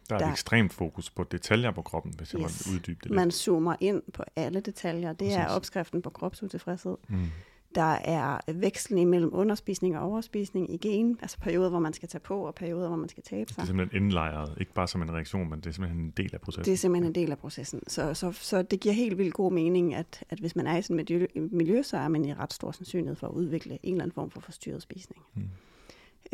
Der 0.09 0.15
er 0.15 0.19
der, 0.19 0.27
et 0.27 0.31
ekstremt 0.31 0.73
fokus 0.73 1.11
på 1.11 1.25
detaljer 1.25 1.71
på 1.71 1.83
kroppen, 1.83 2.15
hvis 2.17 2.35
jeg 2.35 2.43
yes, 2.43 2.67
må 2.67 2.75
uddybe 2.75 2.99
det 3.03 3.05
lidt. 3.05 3.15
Man 3.15 3.31
zoomer 3.31 3.77
ind 3.81 4.03
på 4.15 4.25
alle 4.37 4.61
detaljer. 4.61 5.09
Det 5.09 5.19
Præcis. 5.19 5.37
er 5.37 5.47
opskriften 5.47 6.03
på 6.03 6.11
kropsutilfredshed. 6.11 6.97
Mm. 7.09 7.27
Der 7.75 7.97
er 8.05 8.53
vekslen 8.53 9.09
mellem 9.09 9.31
underspisning 9.33 9.99
og 9.99 10.11
overspisning 10.11 10.75
i 10.75 10.77
gen, 10.77 11.19
altså 11.23 11.39
perioder, 11.39 11.69
hvor 11.69 11.79
man 11.79 11.93
skal 11.93 12.09
tage 12.09 12.21
på, 12.21 12.47
og 12.47 12.55
perioder, 12.55 12.89
hvor 12.89 12.97
man 12.97 13.09
skal 13.09 13.23
tabe 13.23 13.49
sig. 13.49 13.57
Det 13.57 13.63
er 13.63 13.67
simpelthen 13.67 14.03
indlejret, 14.03 14.55
ikke 14.61 14.73
bare 14.73 14.89
som 14.89 15.03
en 15.03 15.13
reaktion, 15.13 15.51
men 15.51 15.61
det 15.61 15.67
er 15.67 15.73
simpelthen 15.73 16.05
en 16.05 16.13
del 16.17 16.31
af 16.35 16.41
processen. 16.41 16.65
Det 16.65 16.73
er 16.73 16.77
simpelthen 16.77 17.11
en 17.11 17.15
del 17.15 17.31
af 17.31 17.39
processen. 17.39 17.81
Så, 17.89 18.15
så, 18.15 18.33
så 18.33 18.63
det 18.63 18.81
giver 18.81 18.95
helt 18.95 19.19
vildt 19.19 19.35
god 19.35 19.53
mening, 19.53 19.95
at, 19.95 20.25
at 20.31 20.39
hvis 20.39 20.57
man 20.57 20.67
er 20.67 20.77
i 20.77 20.83
sådan 20.83 21.01
et 21.01 21.11
miljø, 21.11 21.27
miljø, 21.35 21.83
så 21.83 21.97
er 21.97 22.09
man 22.09 22.25
i 22.25 22.35
ret 22.35 22.53
stor 22.53 22.71
sandsynlighed 22.71 23.17
for 23.17 23.27
at 23.27 23.33
udvikle 23.33 23.79
en 23.83 23.95
eller 23.95 24.03
anden 24.03 24.15
form 24.15 24.31
for 24.31 24.41
forstyrret 24.41 24.83
spisning. 24.83 25.23
Hmm. 25.35 25.49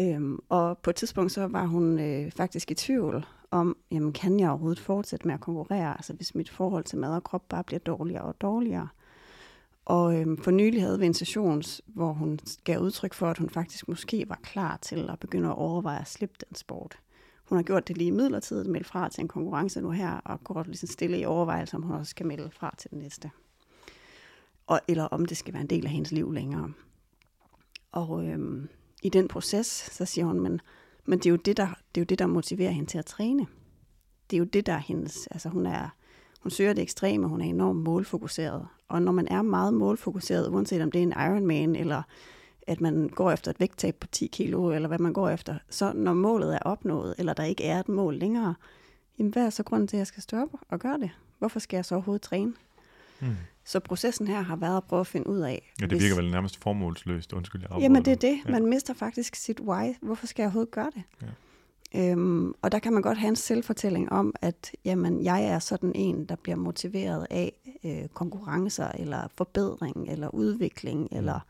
Øhm, 0.00 0.38
og 0.48 0.78
på 0.78 0.90
et 0.90 0.96
tidspunkt 0.96 1.32
så 1.32 1.46
var 1.46 1.66
hun 1.66 1.98
øh, 1.98 2.30
faktisk 2.30 2.70
i 2.70 2.74
tvivl 2.74 3.26
om, 3.50 3.76
jamen 3.90 4.12
kan 4.12 4.40
jeg 4.40 4.50
overhovedet 4.50 4.80
fortsætte 4.80 5.26
med 5.26 5.34
at 5.34 5.40
konkurrere, 5.40 5.92
altså 5.92 6.12
hvis 6.12 6.34
mit 6.34 6.50
forhold 6.50 6.84
til 6.84 6.98
mad 6.98 7.14
og 7.14 7.24
krop 7.24 7.48
bare 7.48 7.64
bliver 7.64 7.80
dårligere 7.80 8.22
og 8.22 8.40
dårligere. 8.40 8.88
Og 9.88 10.20
øhm, 10.20 10.36
for 10.36 10.50
nylig 10.50 10.82
havde 10.82 10.98
vi 10.98 11.06
en 11.06 11.14
session, 11.14 11.62
hvor 11.86 12.12
hun 12.12 12.38
gav 12.64 12.78
udtryk 12.78 13.14
for, 13.14 13.30
at 13.30 13.38
hun 13.38 13.50
faktisk 13.50 13.88
måske 13.88 14.28
var 14.28 14.40
klar 14.42 14.76
til 14.76 15.10
at 15.10 15.18
begynde 15.18 15.48
at 15.48 15.54
overveje 15.54 16.00
at 16.00 16.08
slippe 16.08 16.36
den 16.48 16.54
sport. 16.54 16.98
Hun 17.44 17.58
har 17.58 17.62
gjort 17.62 17.88
det 17.88 17.96
lige 17.96 18.12
midlertidigt, 18.12 18.68
meldt 18.68 18.86
fra 18.86 19.08
til 19.08 19.22
en 19.22 19.28
konkurrence 19.28 19.80
nu 19.80 19.90
her, 19.90 20.10
og 20.10 20.44
går 20.44 20.62
ligesom 20.62 20.86
stille 20.86 21.18
i 21.18 21.24
overvejelse, 21.24 21.76
om 21.76 21.82
hun 21.82 21.96
også 21.96 22.10
skal 22.10 22.26
melde 22.26 22.50
fra 22.50 22.74
til 22.78 22.90
den 22.90 22.98
næste. 22.98 23.30
Og, 24.66 24.80
eller 24.88 25.04
om 25.04 25.26
det 25.26 25.36
skal 25.36 25.54
være 25.54 25.62
en 25.62 25.70
del 25.70 25.84
af 25.84 25.90
hendes 25.92 26.12
liv 26.12 26.32
længere. 26.32 26.72
Og 27.92 28.26
øhm, 28.26 28.68
i 29.02 29.08
den 29.08 29.28
proces, 29.28 29.66
så 29.66 30.04
siger 30.04 30.24
hun, 30.24 30.40
men, 30.40 30.60
men 31.06 31.18
det, 31.18 31.26
er 31.26 31.30
jo 31.30 31.36
det, 31.36 31.56
der, 31.56 31.66
det 31.66 32.00
er 32.00 32.02
jo 32.02 32.06
det, 32.08 32.18
der 32.18 32.26
motiverer 32.26 32.70
hende 32.70 32.90
til 32.90 32.98
at 32.98 33.06
træne. 33.06 33.46
Det 34.30 34.36
er 34.36 34.38
jo 34.38 34.44
det, 34.44 34.66
der 34.66 34.72
er 34.72 34.78
hendes, 34.78 35.26
altså 35.26 35.48
hun 35.48 35.66
er, 35.66 35.88
hun 36.38 36.50
søger 36.50 36.72
det 36.72 36.82
ekstreme, 36.82 37.26
hun 37.26 37.40
er 37.40 37.44
enormt 37.44 37.78
målfokuseret. 37.78 38.66
Og 38.88 39.02
når 39.02 39.12
man 39.12 39.28
er 39.28 39.42
meget 39.42 39.74
målfokuseret, 39.74 40.48
uanset 40.48 40.82
om 40.82 40.90
det 40.90 40.98
er 40.98 41.02
en 41.02 41.32
Ironman, 41.32 41.76
eller 41.76 42.02
at 42.66 42.80
man 42.80 43.08
går 43.08 43.30
efter 43.30 43.50
et 43.50 43.60
vægttab 43.60 43.94
på 44.00 44.06
10 44.06 44.26
kilo, 44.26 44.70
eller 44.70 44.88
hvad 44.88 44.98
man 44.98 45.12
går 45.12 45.28
efter, 45.28 45.58
så 45.70 45.92
når 45.92 46.14
målet 46.14 46.54
er 46.54 46.58
opnået, 46.58 47.14
eller 47.18 47.32
der 47.32 47.44
ikke 47.44 47.64
er 47.64 47.80
et 47.80 47.88
mål 47.88 48.18
længere, 48.18 48.54
jamen 49.18 49.32
hvad 49.32 49.46
er 49.46 49.50
så 49.50 49.62
grunden 49.62 49.88
til, 49.88 49.96
at 49.96 49.98
jeg 49.98 50.06
skal 50.06 50.22
stoppe 50.22 50.58
og 50.68 50.78
gøre 50.78 50.98
det? 50.98 51.10
Hvorfor 51.38 51.58
skal 51.58 51.76
jeg 51.76 51.84
så 51.84 51.94
overhovedet 51.94 52.22
træne? 52.22 52.52
Hmm. 53.20 53.36
Så 53.64 53.80
processen 53.80 54.26
her 54.26 54.40
har 54.40 54.56
været 54.56 54.76
at 54.76 54.84
prøve 54.84 55.00
at 55.00 55.06
finde 55.06 55.26
ud 55.26 55.38
af... 55.38 55.72
Ja, 55.80 55.86
det 55.86 55.92
virker 55.92 56.06
hvis... 56.06 56.16
vel 56.16 56.30
nærmest 56.30 56.62
formålsløst, 56.62 57.32
undskyld, 57.32 57.62
jeg 57.70 57.80
Jamen 57.80 58.04
det 58.04 58.12
er 58.12 58.16
det. 58.16 58.40
Man 58.48 58.62
ja. 58.62 58.68
mister 58.68 58.94
faktisk 58.94 59.34
sit 59.34 59.60
why. 59.60 59.94
Hvorfor 60.02 60.26
skal 60.26 60.42
jeg 60.42 60.46
overhovedet 60.46 60.70
gøre 60.70 60.90
det? 60.94 61.02
Ja. 61.22 61.26
Øhm, 61.94 62.54
og 62.62 62.72
der 62.72 62.78
kan 62.78 62.92
man 62.92 63.02
godt 63.02 63.18
have 63.18 63.28
en 63.28 63.36
selvfortælling 63.36 64.12
om, 64.12 64.34
at 64.42 64.72
jamen, 64.84 65.24
jeg 65.24 65.44
er 65.44 65.58
sådan 65.58 65.92
en, 65.94 66.24
der 66.24 66.36
bliver 66.36 66.56
motiveret 66.56 67.26
af 67.30 67.52
øh, 67.84 68.08
konkurrencer, 68.08 68.88
eller 68.88 69.28
forbedring, 69.36 70.08
eller 70.08 70.34
udvikling, 70.34 71.00
mm. 71.00 71.16
eller 71.16 71.40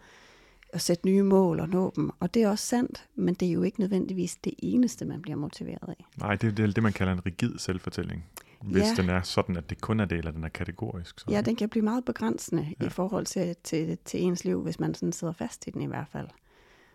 at 0.73 0.81
sætte 0.81 1.07
nye 1.07 1.23
mål 1.23 1.61
og 1.61 1.69
nå 1.69 1.93
dem. 1.97 2.11
Og 2.21 2.35
det 2.35 2.43
er 2.43 2.49
også 2.49 2.67
sandt, 2.67 3.09
men 3.15 3.35
det 3.35 3.49
er 3.49 3.53
jo 3.53 3.63
ikke 3.63 3.81
nødvendigvis 3.81 4.37
det 4.37 4.55
eneste, 4.59 5.05
man 5.05 5.23
bliver 5.23 5.37
motiveret 5.37 5.89
af. 5.89 6.07
Nej, 6.19 6.35
det, 6.35 6.57
det 6.57 6.63
er 6.63 6.73
det, 6.73 6.83
man 6.83 6.93
kalder 6.93 7.13
en 7.13 7.27
rigid 7.27 7.59
selvfortælling. 7.59 8.25
Hvis 8.63 8.83
ja. 8.83 9.03
den 9.03 9.11
er 9.11 9.23
sådan, 9.23 9.57
at 9.57 9.71
det 9.71 9.81
kun 9.81 10.01
er 10.01 10.05
det, 10.05 10.19
eller 10.19 10.31
den 10.31 10.45
er 10.45 10.49
kategorisk. 10.49 11.21
Så. 11.21 11.27
Ja, 11.31 11.41
den 11.41 11.57
kan 11.57 11.69
blive 11.69 11.85
meget 11.85 12.05
begrænsende 12.05 12.75
ja. 12.81 12.87
i 12.87 12.89
forhold 12.89 13.27
til, 13.27 13.57
til, 13.65 13.99
til 14.05 14.23
ens 14.23 14.45
liv, 14.45 14.63
hvis 14.63 14.81
man 14.81 14.95
sådan 14.95 15.13
sidder 15.13 15.33
fast 15.33 15.67
i 15.67 15.71
den 15.71 15.83
i 15.83 15.87
hvert 15.87 16.09
fald. 16.13 16.29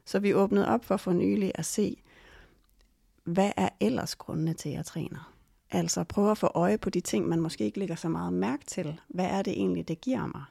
Så 0.06 0.20
vi 0.20 0.34
åbnede 0.34 0.68
op 0.68 0.86
for 0.86 0.98
for 0.98 1.14
nylig 1.14 1.52
at 1.56 1.66
se, 1.66 1.98
hvad 3.24 3.52
er 3.58 3.70
ellers 3.80 4.16
grundene 4.16 4.54
til, 4.54 4.70
at 4.70 4.76
jeg 4.76 4.86
træner? 4.86 5.34
Altså 5.72 6.04
prøve 6.04 6.32
at 6.32 6.38
få 6.38 6.52
øje 6.54 6.78
på 6.78 6.90
de 6.90 7.02
ting, 7.02 7.28
man 7.28 7.40
måske 7.40 7.66
ikke 7.66 7.80
lægger 7.80 7.96
så 7.96 8.10
meget 8.10 8.34
mærke 8.34 8.66
til. 8.66 9.00
Hvad 9.08 9.26
er 9.26 9.42
det 9.42 9.54
egentlig, 9.54 9.88
det 9.88 10.02
giver 10.02 10.28
mig? 10.28 10.44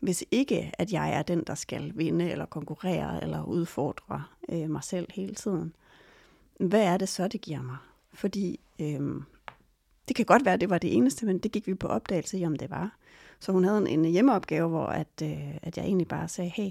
Hvis 0.00 0.24
ikke, 0.30 0.72
at 0.78 0.92
jeg 0.92 1.12
er 1.12 1.22
den, 1.22 1.44
der 1.46 1.54
skal 1.54 1.92
vinde, 1.94 2.30
eller 2.30 2.46
konkurrere, 2.46 3.22
eller 3.22 3.44
udfordre 3.44 4.24
øh, 4.48 4.70
mig 4.70 4.84
selv 4.84 5.08
hele 5.14 5.34
tiden. 5.34 5.72
Hvad 6.60 6.82
er 6.82 6.96
det 6.96 7.08
så, 7.08 7.28
det 7.28 7.40
giver 7.40 7.62
mig? 7.62 7.76
Fordi 8.12 8.60
øh, 8.78 9.22
det 10.08 10.16
kan 10.16 10.24
godt 10.24 10.44
være, 10.44 10.54
at 10.54 10.60
det 10.60 10.70
var 10.70 10.78
det 10.78 10.96
eneste, 10.96 11.26
men 11.26 11.38
det 11.38 11.52
gik 11.52 11.66
vi 11.66 11.74
på 11.74 11.86
opdagelse 11.86 12.38
i, 12.38 12.46
om 12.46 12.56
det 12.56 12.70
var. 12.70 12.96
Så 13.40 13.52
hun 13.52 13.64
havde 13.64 13.78
en, 13.78 13.86
en 13.86 14.04
hjemmeopgave, 14.04 14.68
hvor 14.68 14.86
at, 14.86 15.22
øh, 15.22 15.56
at 15.62 15.76
jeg 15.76 15.84
egentlig 15.84 16.08
bare 16.08 16.28
sagde, 16.28 16.50
hey, 16.50 16.70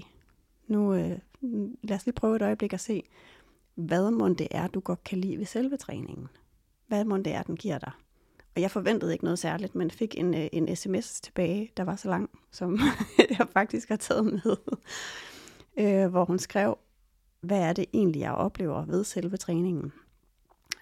nu 0.66 0.94
øh, 0.94 1.18
lad 1.82 1.96
os 1.96 2.06
lige 2.06 2.14
prøve 2.14 2.36
et 2.36 2.42
øjeblik 2.42 2.72
at 2.72 2.80
se, 2.80 3.02
hvad 3.80 4.10
må 4.10 4.28
det 4.28 4.48
er, 4.50 4.66
du 4.66 4.80
godt 4.80 5.04
kan 5.04 5.18
lide 5.18 5.38
ved 5.38 5.46
selve 5.46 5.76
træningen? 5.76 6.28
Hvad 6.86 7.04
må 7.04 7.16
det 7.16 7.34
er, 7.34 7.42
den 7.42 7.56
giver 7.56 7.78
dig? 7.78 7.92
Og 8.56 8.62
jeg 8.62 8.70
forventede 8.70 9.12
ikke 9.12 9.24
noget 9.24 9.38
særligt, 9.38 9.74
men 9.74 9.90
fik 9.90 10.18
en, 10.18 10.34
øh, 10.34 10.48
en 10.52 10.76
sms 10.76 11.20
tilbage, 11.20 11.72
der 11.76 11.84
var 11.84 11.96
så 11.96 12.08
lang, 12.08 12.30
som 12.50 12.78
jeg 13.38 13.46
faktisk 13.52 13.88
har 13.88 13.96
taget 13.96 14.24
med, 14.24 14.56
øh, 15.78 16.10
hvor 16.10 16.24
hun 16.24 16.38
skrev, 16.38 16.78
hvad 17.40 17.60
er 17.60 17.72
det 17.72 17.84
egentlig, 17.92 18.20
jeg 18.20 18.32
oplever 18.32 18.84
ved 18.84 19.04
selve 19.04 19.36
træningen, 19.36 19.92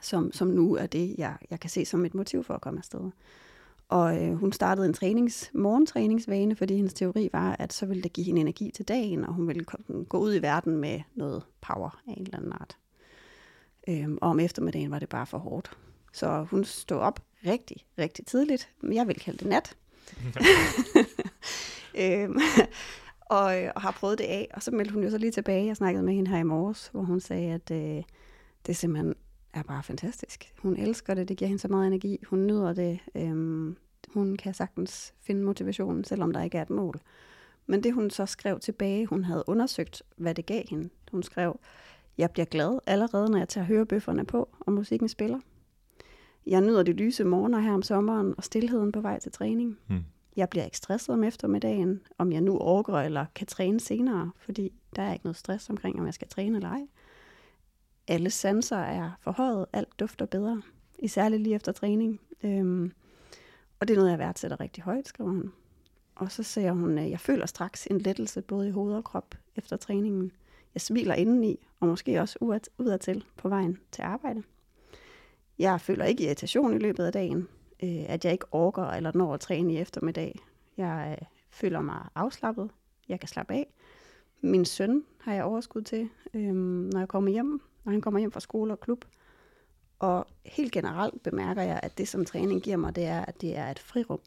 som, 0.01 0.33
som 0.33 0.49
nu 0.49 0.77
er 0.77 0.87
det, 0.87 1.15
jeg, 1.19 1.37
jeg 1.51 1.61
kan 1.61 1.71
se 1.71 1.85
som 1.85 2.05
et 2.05 2.15
motiv 2.15 2.45
for 2.45 2.55
at 2.55 2.61
komme 2.61 2.79
afsted. 2.79 3.11
Og 3.89 4.23
øh, 4.23 4.35
hun 4.35 4.53
startede 4.53 4.87
en 4.87 4.95
trænings, 4.95 5.51
morgentræningsvane, 5.55 6.57
fordi 6.57 6.77
hendes 6.77 6.95
teori 6.95 7.29
var, 7.33 7.57
at 7.59 7.73
så 7.73 7.87
ville 7.87 8.03
det 8.03 8.13
give 8.13 8.27
hende 8.27 8.41
energi 8.41 8.71
til 8.71 8.89
dagen, 8.89 9.25
og 9.25 9.35
hun 9.35 9.49
ville 9.49 9.65
gå 10.09 10.19
ud 10.19 10.35
i 10.35 10.43
verden 10.43 10.77
med 10.77 11.01
noget 11.15 11.43
power 11.61 12.03
af 12.09 12.15
en 12.17 12.23
eller 12.23 12.37
anden 12.37 12.53
art. 12.53 12.77
Øhm, 13.89 14.19
og 14.21 14.31
om 14.31 14.41
eftermiddagen 14.41 14.91
var 14.91 14.99
det 14.99 15.09
bare 15.09 15.27
for 15.27 15.39
hårdt. 15.39 15.71
Så 16.13 16.47
hun 16.51 16.65
stod 16.65 16.99
op 16.99 17.21
rigtig, 17.47 17.77
rigtig 17.99 18.27
tidligt. 18.27 18.71
Jeg 18.93 19.07
vil 19.09 19.21
kalde 19.21 19.39
det 19.39 19.47
nat. 19.47 19.77
øhm, 22.03 22.39
og, 23.21 23.45
og 23.75 23.83
har 23.83 23.91
prøvet 23.91 24.19
det 24.19 24.25
af. 24.25 24.49
Og 24.55 24.63
så 24.63 24.71
meldte 24.71 24.95
hun 24.95 25.05
jo 25.05 25.11
så 25.11 25.19
lige 25.19 25.33
tilbage. 25.33 25.67
Jeg 25.67 25.77
snakkede 25.77 26.05
med 26.05 26.15
hende 26.15 26.31
her 26.31 26.39
i 26.39 26.43
morges, 26.43 26.89
hvor 26.93 27.03
hun 27.03 27.21
sagde, 27.21 27.53
at 27.53 27.71
øh, 27.71 28.03
det 28.67 28.77
simpelthen 28.77 29.15
er 29.55 29.63
bare 29.63 29.83
fantastisk. 29.83 30.53
Hun 30.59 30.77
elsker 30.77 31.15
det. 31.15 31.29
Det 31.29 31.37
giver 31.37 31.47
hende 31.49 31.61
så 31.61 31.69
meget 31.69 31.87
energi. 31.87 32.19
Hun 32.27 32.47
nyder 32.47 32.73
det. 32.73 32.99
Øhm, 33.15 33.77
hun 34.09 34.37
kan 34.37 34.55
sagtens 34.55 35.15
finde 35.21 35.43
motivationen, 35.43 36.05
selvom 36.05 36.33
der 36.33 36.43
ikke 36.43 36.59
er 36.59 36.63
et 36.63 36.71
mål. 36.71 37.01
Men 37.67 37.83
det 37.83 37.95
hun 37.95 38.11
så 38.11 38.27
skrev 38.27 38.61
tilbage, 38.61 39.07
hun 39.07 39.25
havde 39.25 39.45
undersøgt, 39.47 40.03
hvad 40.17 40.35
det 40.35 40.47
gav 40.47 40.63
hende. 40.69 40.91
Hun 41.11 41.23
skrev, 41.23 41.61
jeg 42.19 42.31
bliver 42.31 42.47
glad 42.47 42.79
allerede, 42.87 43.31
når 43.31 43.39
jeg 43.39 43.49
tager 43.49 43.65
hørebøfferne 43.65 44.25
på, 44.25 44.49
og 44.61 44.73
musikken 44.73 45.09
spiller. 45.09 45.41
Jeg 46.47 46.61
nyder 46.61 46.83
de 46.83 46.93
lyse 46.93 47.25
morgener 47.25 47.59
her 47.59 47.73
om 47.73 47.83
sommeren, 47.83 48.35
og 48.37 48.45
stillheden 48.45 48.93
på 48.93 49.01
vej 49.01 49.19
til 49.19 49.33
træning. 49.33 49.79
Hmm. 49.87 50.05
Jeg 50.37 50.49
bliver 50.49 50.65
ikke 50.65 50.77
stresset 50.77 51.15
om 51.15 51.25
eftermiddagen, 51.25 52.01
om 52.19 52.33
jeg 52.33 52.41
nu 52.41 52.59
orker 52.59 52.95
eller 52.95 53.27
kan 53.35 53.47
træne 53.47 53.81
senere, 53.81 54.31
fordi 54.39 54.73
der 54.97 55.03
er 55.03 55.13
ikke 55.13 55.25
noget 55.25 55.37
stress 55.37 55.71
omkring, 55.71 56.01
om 56.01 56.07
jeg 56.07 56.15
skal 56.15 56.29
træne 56.29 56.57
eller 56.57 56.71
ej. 56.71 56.87
Alle 58.09 58.31
sanser 58.31 58.77
er 58.77 59.11
forhøjet, 59.21 59.67
alt 59.73 60.01
dufter 60.01 60.27
bedre, 60.27 60.63
især 60.99 61.29
lige 61.29 61.55
efter 61.55 61.73
træning. 61.73 62.21
Øhm, 62.43 62.93
og 63.81 63.89
det 63.89 63.95
er 63.95 63.99
noget, 63.99 64.11
jeg 64.11 64.19
værdsætter 64.19 64.61
rigtig 64.61 64.83
højt, 64.83 65.09
skriver 65.09 65.31
hun. 65.31 65.53
Og 66.15 66.33
så 66.33 66.43
siger 66.43 66.73
hun, 66.73 66.99
at 66.99 67.11
jeg 67.11 67.21
føler 67.21 67.47
straks 67.47 67.87
en 67.87 67.99
lettelse 67.99 68.43
både 68.43 68.69
i 68.69 68.71
hoved 68.71 68.95
og 68.95 69.05
krop 69.05 69.35
efter 69.57 69.77
træningen. 69.77 70.33
Jeg 70.75 70.81
smiler 70.81 71.15
indeni, 71.15 71.67
og 71.81 71.89
måske 71.89 72.21
også 72.21 72.39
udadtil 72.79 73.25
på 73.37 73.49
vejen 73.49 73.79
til 73.93 74.03
arbejde. 74.03 74.43
Jeg 75.59 75.81
føler 75.81 76.05
ikke 76.05 76.25
irritation 76.25 76.75
i 76.75 76.79
løbet 76.79 77.05
af 77.05 77.13
dagen, 77.13 77.49
øh, 77.83 78.05
at 78.09 78.25
jeg 78.25 78.33
ikke 78.33 78.47
orker 78.53 78.85
eller 78.85 79.13
når 79.15 79.35
at 79.35 79.41
træne 79.41 79.73
i 79.73 79.79
eftermiddag. 79.79 80.39
Jeg 80.77 81.19
øh, 81.21 81.27
føler 81.51 81.81
mig 81.81 82.09
afslappet. 82.15 82.71
Jeg 83.09 83.21
kan 83.21 83.29
slappe 83.29 83.55
af. 83.55 83.67
Min 84.41 84.65
søn 84.65 85.05
har 85.21 85.35
jeg 85.35 85.45
overskud 85.45 85.83
til, 85.83 86.09
øh, 86.35 86.55
når 86.93 86.99
jeg 86.99 87.09
kommer 87.09 87.31
hjem, 87.31 87.61
når 87.85 87.93
han 87.93 88.01
kommer 88.01 88.21
hjem 88.21 88.33
fra 88.33 88.41
skole 88.41 88.73
og 88.73 88.81
klub. 88.81 89.05
Og 89.99 90.27
helt 90.45 90.73
generelt 90.73 91.23
bemærker 91.23 91.63
jeg, 91.63 91.81
at 91.83 91.99
det, 91.99 92.09
som 92.09 92.25
træning 92.25 92.63
giver 92.63 92.77
mig, 92.77 92.97
det 92.97 93.05
er, 93.05 93.25
at 93.25 93.41
det 93.41 93.57
er 93.57 93.71
et 93.71 93.79
frirum. 93.79 94.21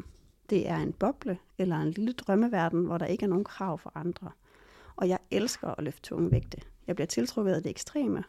Det 0.49 0.69
er 0.69 0.77
en 0.77 0.93
boble 0.93 1.37
eller 1.57 1.75
en 1.75 1.91
lille 1.91 2.13
drømmeverden, 2.13 2.85
hvor 2.85 2.97
der 2.97 3.05
ikke 3.05 3.23
er 3.23 3.29
nogen 3.29 3.43
krav 3.43 3.77
for 3.77 3.91
andre. 3.95 4.31
Og 4.95 5.09
jeg 5.09 5.19
elsker 5.31 5.67
at 5.67 5.83
løfte 5.83 6.01
tunge 6.01 6.31
vægte. 6.31 6.61
Jeg 6.87 6.95
bliver 6.95 7.07
tiltrukket 7.07 7.53
af 7.53 7.63
det 7.63 7.69
ekstreme. 7.69 8.23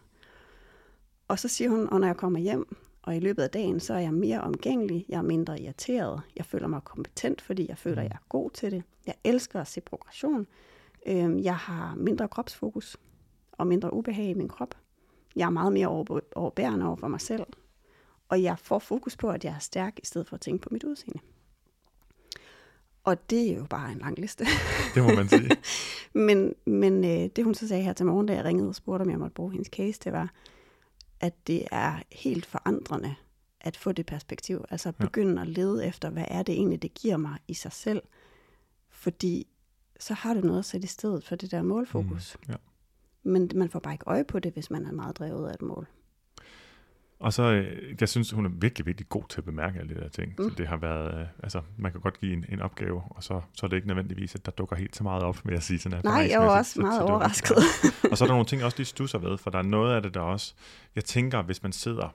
Og 1.28 1.38
så 1.38 1.48
siger 1.48 1.70
hun, 1.70 1.88
og 1.88 2.00
når 2.00 2.06
jeg 2.06 2.16
kommer 2.16 2.38
hjem, 2.38 2.76
og 3.02 3.16
i 3.16 3.20
løbet 3.20 3.42
af 3.42 3.50
dagen, 3.50 3.80
så 3.80 3.94
er 3.94 3.98
jeg 3.98 4.14
mere 4.14 4.40
omgængelig, 4.40 5.06
jeg 5.08 5.18
er 5.18 5.22
mindre 5.22 5.60
irriteret, 5.60 6.22
jeg 6.36 6.44
føler 6.44 6.66
mig 6.66 6.84
kompetent, 6.84 7.40
fordi 7.40 7.66
jeg 7.68 7.78
føler, 7.78 8.02
at 8.02 8.08
jeg 8.08 8.14
er 8.14 8.26
god 8.28 8.50
til 8.50 8.70
det. 8.70 8.82
Jeg 9.06 9.14
elsker 9.24 9.60
at 9.60 9.66
se 9.66 9.80
progression. 9.80 10.46
Øhm, 11.06 11.38
jeg 11.38 11.56
har 11.56 11.94
mindre 11.94 12.28
kropsfokus 12.28 12.96
og 13.52 13.66
mindre 13.66 13.92
ubehag 13.92 14.26
i 14.26 14.34
min 14.34 14.48
krop. 14.48 14.74
Jeg 15.36 15.46
er 15.46 15.50
meget 15.50 15.72
mere 15.72 15.86
over, 15.86 16.20
overbærende 16.34 16.86
over 16.86 16.96
for 16.96 17.08
mig 17.08 17.20
selv. 17.20 17.46
Og 18.28 18.42
jeg 18.42 18.58
får 18.58 18.78
fokus 18.78 19.16
på, 19.16 19.30
at 19.30 19.44
jeg 19.44 19.54
er 19.54 19.58
stærk, 19.58 19.98
i 20.02 20.06
stedet 20.06 20.28
for 20.28 20.34
at 20.34 20.40
tænke 20.40 20.62
på 20.62 20.68
mit 20.72 20.84
udseende. 20.84 21.20
Og 23.04 23.30
det 23.30 23.50
er 23.50 23.56
jo 23.56 23.64
bare 23.64 23.92
en 23.92 23.98
lang 23.98 24.18
liste. 24.18 24.44
Det 24.94 25.02
må 25.02 25.14
man 25.14 25.28
sige. 25.28 25.50
men 26.26 26.54
men 26.66 27.04
øh, 27.04 27.30
det 27.36 27.44
hun 27.44 27.54
så 27.54 27.68
sagde 27.68 27.82
her 27.82 27.92
til 27.92 28.06
morgen, 28.06 28.26
da 28.26 28.34
jeg 28.34 28.44
ringede 28.44 28.68
og 28.68 28.74
spurgte, 28.74 29.02
om 29.02 29.10
jeg 29.10 29.18
måtte 29.18 29.34
bruge 29.34 29.52
hendes 29.52 29.68
case, 29.68 30.00
det 30.04 30.12
var, 30.12 30.32
at 31.20 31.46
det 31.46 31.64
er 31.70 32.02
helt 32.12 32.46
forandrende 32.46 33.14
at 33.60 33.76
få 33.76 33.92
det 33.92 34.06
perspektiv. 34.06 34.64
Altså 34.70 34.92
begynde 34.92 35.34
ja. 35.34 35.40
at 35.40 35.48
lede 35.48 35.86
efter, 35.86 36.10
hvad 36.10 36.24
er 36.28 36.42
det 36.42 36.52
egentlig, 36.52 36.82
det 36.82 36.94
giver 36.94 37.16
mig 37.16 37.38
i 37.48 37.54
sig 37.54 37.72
selv. 37.72 38.02
Fordi 38.90 39.46
så 40.00 40.14
har 40.14 40.34
du 40.34 40.40
noget 40.40 40.58
at 40.58 40.64
sætte 40.64 40.84
i 40.84 40.88
stedet 40.88 41.24
for 41.24 41.36
det 41.36 41.50
der 41.50 41.62
målfokus. 41.62 42.36
Mm, 42.42 42.52
ja. 42.52 42.56
Men 43.22 43.50
man 43.54 43.68
får 43.68 43.78
bare 43.78 43.94
ikke 43.94 44.04
øje 44.06 44.24
på 44.24 44.38
det, 44.38 44.52
hvis 44.52 44.70
man 44.70 44.86
er 44.86 44.92
meget 44.92 45.18
drevet 45.18 45.48
af 45.48 45.54
et 45.54 45.62
mål. 45.62 45.86
Og 47.22 47.32
så, 47.32 47.42
øh, 47.42 47.94
jeg 48.00 48.08
synes, 48.08 48.30
hun 48.30 48.46
er 48.46 48.50
virkelig, 48.52 48.86
virkelig 48.86 49.08
god 49.08 49.22
til 49.28 49.40
at 49.40 49.44
bemærke 49.44 49.80
alle 49.80 49.94
de 49.94 50.00
der 50.00 50.08
ting. 50.08 50.34
Mm. 50.38 50.50
Så 50.50 50.54
det 50.58 50.66
har 50.66 50.76
været, 50.76 51.20
øh, 51.20 51.26
altså, 51.42 51.60
man 51.76 51.92
kan 51.92 52.00
godt 52.00 52.20
give 52.20 52.32
en, 52.32 52.44
en 52.48 52.60
opgave, 52.60 53.02
og 53.10 53.22
så, 53.22 53.40
så 53.54 53.66
er 53.66 53.68
det 53.68 53.76
ikke 53.76 53.88
nødvendigvis, 53.88 54.34
at 54.34 54.46
der 54.46 54.52
dukker 54.52 54.76
helt 54.76 54.96
så 54.96 55.02
meget 55.02 55.22
op, 55.22 55.38
vil 55.44 55.52
jeg 55.52 55.62
sige. 55.62 55.78
Sådan 55.78 56.00
Nej, 56.04 56.28
jeg 56.30 56.40
var 56.40 56.58
også 56.58 56.80
meget 56.80 57.00
så, 57.00 57.04
overrasket. 57.04 57.56
og 58.10 58.18
så 58.18 58.24
er 58.24 58.26
der 58.26 58.34
nogle 58.34 58.46
ting, 58.46 58.64
også 58.64 58.76
de 58.76 58.84
stusser 58.84 59.18
ved, 59.18 59.38
for 59.38 59.50
der 59.50 59.58
er 59.58 59.62
noget 59.62 59.94
af 59.96 60.02
det, 60.02 60.14
der 60.14 60.20
også, 60.20 60.54
jeg 60.94 61.04
tænker, 61.04 61.42
hvis 61.42 61.62
man 61.62 61.72
sidder 61.72 62.14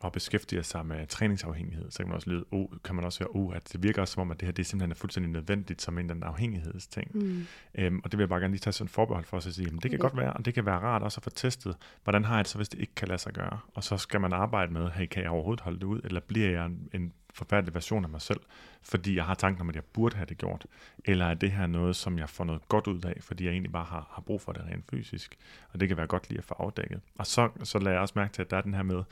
og 0.00 0.12
beskæftiger 0.12 0.62
sig 0.62 0.86
med 0.86 1.06
træningsafhængighed, 1.06 1.90
så 1.90 1.98
kan 1.98 2.06
man 2.06 2.14
også 2.14 2.30
lyde, 2.30 2.44
oh, 2.50 2.66
kan 2.84 2.94
man 2.94 3.04
også 3.04 3.24
høre, 3.24 3.28
oh, 3.34 3.56
at 3.56 3.72
det 3.72 3.82
virker 3.82 4.00
også 4.00 4.14
som 4.14 4.20
om, 4.20 4.30
at 4.30 4.40
det 4.40 4.46
her 4.46 4.52
det 4.52 4.66
simpelthen 4.66 4.90
er 4.90 4.94
fuldstændig 4.94 5.32
nødvendigt 5.32 5.82
som 5.82 5.94
en 5.94 5.98
eller 5.98 6.14
anden 6.14 6.22
afhængighedsting. 6.22 7.10
Mm. 7.14 7.46
Øhm, 7.74 8.00
og 8.04 8.12
det 8.12 8.18
vil 8.18 8.22
jeg 8.22 8.28
bare 8.28 8.40
gerne 8.40 8.52
lige 8.52 8.60
tage 8.60 8.72
sådan 8.72 8.84
en 8.84 8.88
forbehold 8.88 9.24
for 9.24 9.36
at 9.36 9.42
sige, 9.42 9.70
men 9.70 9.78
det 9.78 9.90
kan 9.90 10.00
okay. 10.00 10.10
godt 10.10 10.16
være, 10.16 10.32
og 10.32 10.44
det 10.44 10.54
kan 10.54 10.66
være 10.66 10.78
rart 10.78 11.02
også 11.02 11.18
at 11.18 11.24
få 11.24 11.30
testet, 11.30 11.76
hvordan 12.04 12.24
har 12.24 12.34
jeg 12.36 12.44
det 12.44 12.50
så, 12.50 12.58
hvis 12.58 12.68
det 12.68 12.80
ikke 12.80 12.94
kan 12.94 13.08
lade 13.08 13.18
sig 13.18 13.32
gøre? 13.32 13.58
Og 13.74 13.84
så 13.84 13.96
skal 13.96 14.20
man 14.20 14.32
arbejde 14.32 14.72
med, 14.72 14.90
hey, 14.90 15.06
kan 15.06 15.22
jeg 15.22 15.30
overhovedet 15.30 15.60
holde 15.60 15.78
det 15.78 15.84
ud, 15.84 16.00
eller 16.04 16.20
bliver 16.20 16.50
jeg 16.50 16.66
en, 16.66 16.88
en 16.94 17.12
forfærdelig 17.34 17.74
version 17.74 18.04
af 18.04 18.10
mig 18.10 18.22
selv, 18.22 18.40
fordi 18.82 19.16
jeg 19.16 19.24
har 19.24 19.34
tanken 19.34 19.60
om, 19.60 19.68
at 19.68 19.74
jeg 19.74 19.84
burde 19.84 20.16
have 20.16 20.26
det 20.26 20.38
gjort? 20.38 20.66
Eller 21.04 21.26
er 21.26 21.34
det 21.34 21.52
her 21.52 21.66
noget, 21.66 21.96
som 21.96 22.18
jeg 22.18 22.28
får 22.28 22.44
noget 22.44 22.68
godt 22.68 22.86
ud 22.86 23.04
af, 23.04 23.18
fordi 23.20 23.44
jeg 23.44 23.50
egentlig 23.50 23.72
bare 23.72 23.84
har, 23.84 24.08
har 24.10 24.22
brug 24.22 24.40
for 24.40 24.52
det 24.52 24.62
rent 24.62 24.84
fysisk? 24.90 25.36
Og 25.72 25.80
det 25.80 25.88
kan 25.88 25.96
være 25.96 26.06
godt 26.06 26.28
lige 26.28 26.38
at 26.38 26.44
få 26.44 26.54
afdækket. 26.58 27.00
Og 27.18 27.26
så, 27.26 27.50
så 27.62 27.78
lader 27.78 27.90
jeg 27.90 28.00
også 28.00 28.12
mærke 28.16 28.32
til, 28.32 28.42
at 28.42 28.50
der 28.50 28.56
er 28.56 28.60
den 28.60 28.74
her 28.74 28.82
med, 28.82 29.02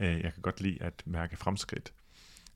øh, 0.00 0.20
jeg 0.20 0.32
kan 0.32 0.42
godt 0.42 0.60
lide 0.60 0.82
at 0.82 1.02
mærke 1.06 1.36
fremskridt. 1.36 1.92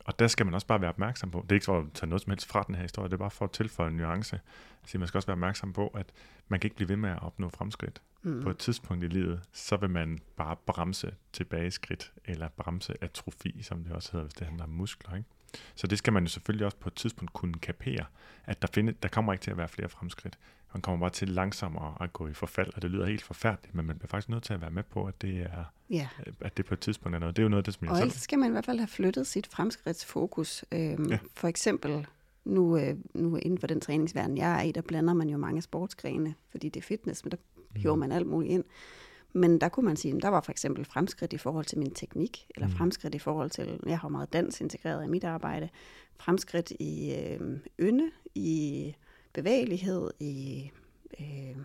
Og 0.07 0.19
der 0.19 0.27
skal 0.29 0.47
man 0.47 0.55
også 0.55 0.67
bare 0.67 0.81
være 0.81 0.91
opmærksom 0.91 1.31
på. 1.31 1.41
Det 1.43 1.53
er 1.53 1.57
ikke 1.57 1.65
for 1.65 1.79
at 1.79 1.85
tage 1.95 2.09
noget 2.09 2.23
som 2.23 2.31
helst 2.31 2.47
fra 2.47 2.65
den 2.67 2.75
her 2.75 2.83
historie, 2.83 3.09
det 3.09 3.15
er 3.15 3.19
bare 3.19 3.31
for 3.31 3.45
at 3.45 3.51
tilføje 3.51 3.89
en 3.89 3.97
nuance. 3.97 4.41
Altså, 4.83 4.99
man 4.99 5.09
skal 5.09 5.19
også 5.19 5.27
være 5.27 5.35
opmærksom 5.35 5.73
på, 5.73 5.89
at 5.89 6.13
man 6.49 6.61
kan 6.61 6.67
ikke 6.67 6.77
blive 6.77 6.89
ved 6.89 6.97
med 6.97 7.11
at 7.11 7.23
opnå 7.23 7.49
fremskridt. 7.49 8.03
Mm. 8.23 8.43
På 8.43 8.51
et 8.51 8.59
tidspunkt 8.59 9.05
i 9.05 9.07
livet, 9.07 9.43
så 9.53 9.77
vil 9.77 9.91
man 9.91 10.19
bare 10.37 10.57
bremse 10.67 11.15
tilbageskridt, 11.33 12.13
eller 12.25 12.49
bremse 12.49 12.95
atrofi, 13.01 13.63
som 13.63 13.85
det 13.85 13.93
også 13.93 14.13
hedder, 14.13 14.25
hvis 14.25 14.35
det 14.35 14.47
handler 14.47 14.65
om 14.65 14.71
muskler. 14.71 15.17
Ikke? 15.17 15.29
Så 15.75 15.87
det 15.87 15.99
skal 15.99 16.13
man 16.13 16.23
jo 16.23 16.29
selvfølgelig 16.29 16.67
også 16.67 16.79
på 16.79 16.89
et 16.89 16.95
tidspunkt 16.95 17.33
kunne 17.33 17.55
kapere, 17.55 18.05
at 18.45 18.63
der, 18.63 18.69
find, 18.75 18.95
der 19.03 19.09
kommer 19.09 19.33
ikke 19.33 19.43
til 19.43 19.51
at 19.51 19.57
være 19.57 19.69
flere 19.69 19.89
fremskridt. 19.89 20.39
Man 20.77 20.83
kommer 20.83 21.01
bare 21.01 21.11
til 21.11 21.29
langsommere 21.29 21.95
at 22.01 22.13
gå 22.13 22.29
i 22.29 22.33
forfald, 22.33 22.71
og 22.77 22.83
det 22.83 22.91
lyder 22.91 23.07
helt 23.07 23.23
forfærdeligt, 23.23 23.75
men 23.75 23.87
man 23.87 23.99
bliver 23.99 24.09
faktisk 24.09 24.29
nødt 24.29 24.43
til 24.43 24.55
at 24.55 24.61
være 24.61 24.71
med 24.71 24.83
på, 24.83 25.05
at 25.05 25.23
det 25.23 25.41
er, 25.41 25.65
ja. 25.91 26.09
at 26.41 26.57
det 26.57 26.67
på 26.67 26.75
et 26.75 26.81
tidspunkt 26.81 27.15
er 27.15 27.19
noget. 27.19 27.37
Det 27.37 27.43
er 27.43 27.45
jo 27.45 27.49
noget, 27.49 27.67
det 27.67 27.75
som 27.75 27.85
jeg 27.85 27.93
Og 27.93 28.01
ellers 28.01 28.15
skal 28.15 28.39
man 28.39 28.49
i 28.49 28.53
hvert 28.53 28.65
fald 28.65 28.79
have 28.79 28.89
flyttet 28.89 29.27
sit 29.27 29.47
fremskridtsfokus. 29.47 30.65
Øhm, 30.73 31.11
ja. 31.11 31.19
For 31.35 31.49
eksempel 31.49 32.07
nu, 32.45 32.79
øh, 32.79 32.97
nu 33.15 33.37
inden 33.37 33.59
for 33.59 33.67
den 33.67 33.81
træningsverden, 33.81 34.39
jeg 34.39 34.59
er 34.59 34.63
i, 34.63 34.73
der 34.73 34.81
blander 34.81 35.15
man 35.15 35.29
jo 35.29 35.39
mange 35.39 35.63
sportsgrene, 35.63 36.35
fordi 36.51 36.69
det 36.69 36.81
er 36.81 36.85
fitness, 36.85 37.25
men 37.25 37.31
der 37.31 37.37
hiver 37.77 37.95
mm. 37.95 38.01
man 38.01 38.13
alt 38.13 38.27
muligt 38.27 38.53
ind. 38.53 38.65
Men 39.33 39.61
der 39.61 39.69
kunne 39.69 39.87
man 39.87 39.97
sige, 39.97 40.17
at 40.17 40.23
der 40.23 40.29
var 40.29 40.41
for 40.41 40.51
eksempel 40.51 40.85
fremskridt 40.85 41.33
i 41.33 41.39
forhold 41.39 41.65
til 41.65 41.79
min 41.79 41.95
teknik, 41.95 42.47
eller 42.55 42.69
mm. 42.69 42.75
fremskridt 42.75 43.15
i 43.15 43.19
forhold 43.19 43.51
til, 43.51 43.81
jeg 43.87 43.99
har 43.99 44.09
meget 44.09 44.33
dans 44.33 44.61
integreret 44.61 45.05
i 45.05 45.09
mit 45.09 45.25
arbejde, 45.25 45.69
fremskridt 46.17 46.71
i 46.71 47.15
øh, 47.15 47.59
ynde, 47.81 48.11
i 48.35 48.95
bevægelighed, 49.37 50.11
i 50.21 50.71
øh, 51.21 51.57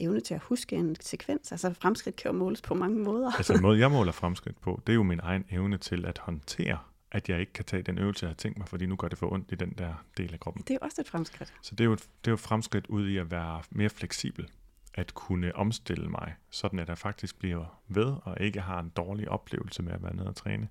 evne 0.00 0.20
til 0.20 0.34
at 0.34 0.40
huske 0.40 0.76
en 0.76 0.96
sekvens. 1.00 1.52
Altså 1.52 1.72
fremskridt 1.72 2.16
kan 2.16 2.32
jo 2.32 2.38
måles 2.38 2.62
på 2.62 2.74
mange 2.74 2.98
måder. 2.98 3.32
altså 3.36 3.52
en 3.52 3.62
måde, 3.62 3.78
jeg 3.78 3.90
måler 3.98 4.12
fremskridt 4.12 4.60
på, 4.60 4.80
det 4.86 4.92
er 4.92 4.94
jo 4.94 5.02
min 5.02 5.20
egen 5.22 5.44
evne 5.50 5.78
til 5.78 6.06
at 6.06 6.18
håndtere 6.18 6.78
at 7.12 7.28
jeg 7.28 7.40
ikke 7.40 7.52
kan 7.52 7.64
tage 7.64 7.82
den 7.82 7.98
øvelse, 7.98 8.26
jeg 8.26 8.30
har 8.30 8.34
tænkt 8.34 8.58
mig, 8.58 8.68
fordi 8.68 8.86
nu 8.86 8.96
gør 8.96 9.08
det 9.08 9.18
for 9.18 9.32
ondt 9.32 9.52
i 9.52 9.54
den 9.54 9.74
der 9.78 10.04
del 10.16 10.32
af 10.32 10.40
kroppen. 10.40 10.62
Det 10.62 10.70
er 10.70 10.74
jo 10.74 10.78
også 10.82 11.00
et 11.00 11.08
fremskridt. 11.08 11.54
Så 11.62 11.74
det 11.74 11.80
er 11.80 11.84
jo 11.84 11.92
et, 11.92 12.00
det 12.00 12.26
er 12.26 12.30
jo 12.30 12.34
et 12.34 12.40
fremskridt 12.40 12.86
ud 12.86 13.08
i 13.08 13.16
at 13.16 13.30
være 13.30 13.62
mere 13.70 13.88
fleksibel 13.88 14.48
at 14.94 15.14
kunne 15.14 15.56
omstille 15.56 16.08
mig, 16.08 16.34
sådan 16.50 16.78
at 16.78 16.88
jeg 16.88 16.98
faktisk 16.98 17.38
bliver 17.38 17.80
ved 17.88 18.14
og 18.22 18.36
ikke 18.40 18.60
har 18.60 18.80
en 18.80 18.88
dårlig 18.88 19.28
oplevelse 19.28 19.82
med 19.82 19.92
at 19.92 20.02
være 20.02 20.16
nede 20.16 20.28
og 20.28 20.36
træne. 20.36 20.68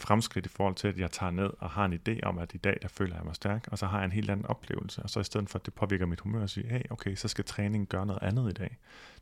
Fremskridt 0.00 0.46
i 0.46 0.48
forhold 0.48 0.74
til, 0.74 0.88
at 0.88 0.98
jeg 0.98 1.10
tager 1.10 1.30
ned 1.30 1.50
og 1.58 1.70
har 1.70 1.84
en 1.84 1.92
idé 1.92 2.20
om, 2.22 2.38
at 2.38 2.54
i 2.54 2.56
dag 2.56 2.78
der 2.82 2.88
føler 2.88 3.16
jeg 3.16 3.24
mig 3.24 3.34
stærk, 3.34 3.68
og 3.70 3.78
så 3.78 3.86
har 3.86 3.98
jeg 3.98 4.04
en 4.04 4.12
helt 4.12 4.30
anden 4.30 4.46
oplevelse. 4.46 5.02
Og 5.02 5.10
så 5.10 5.20
i 5.20 5.24
stedet 5.24 5.50
for, 5.50 5.58
at 5.58 5.66
det 5.66 5.74
påvirker 5.74 6.06
mit 6.06 6.20
humør, 6.20 6.42
at 6.42 6.50
sige, 6.50 6.68
hey, 6.68 6.82
okay, 6.90 7.14
så 7.14 7.28
skal 7.28 7.44
træningen 7.44 7.86
gøre 7.86 8.06
noget 8.06 8.22
andet 8.22 8.50
i 8.50 8.52
dag 8.52 8.78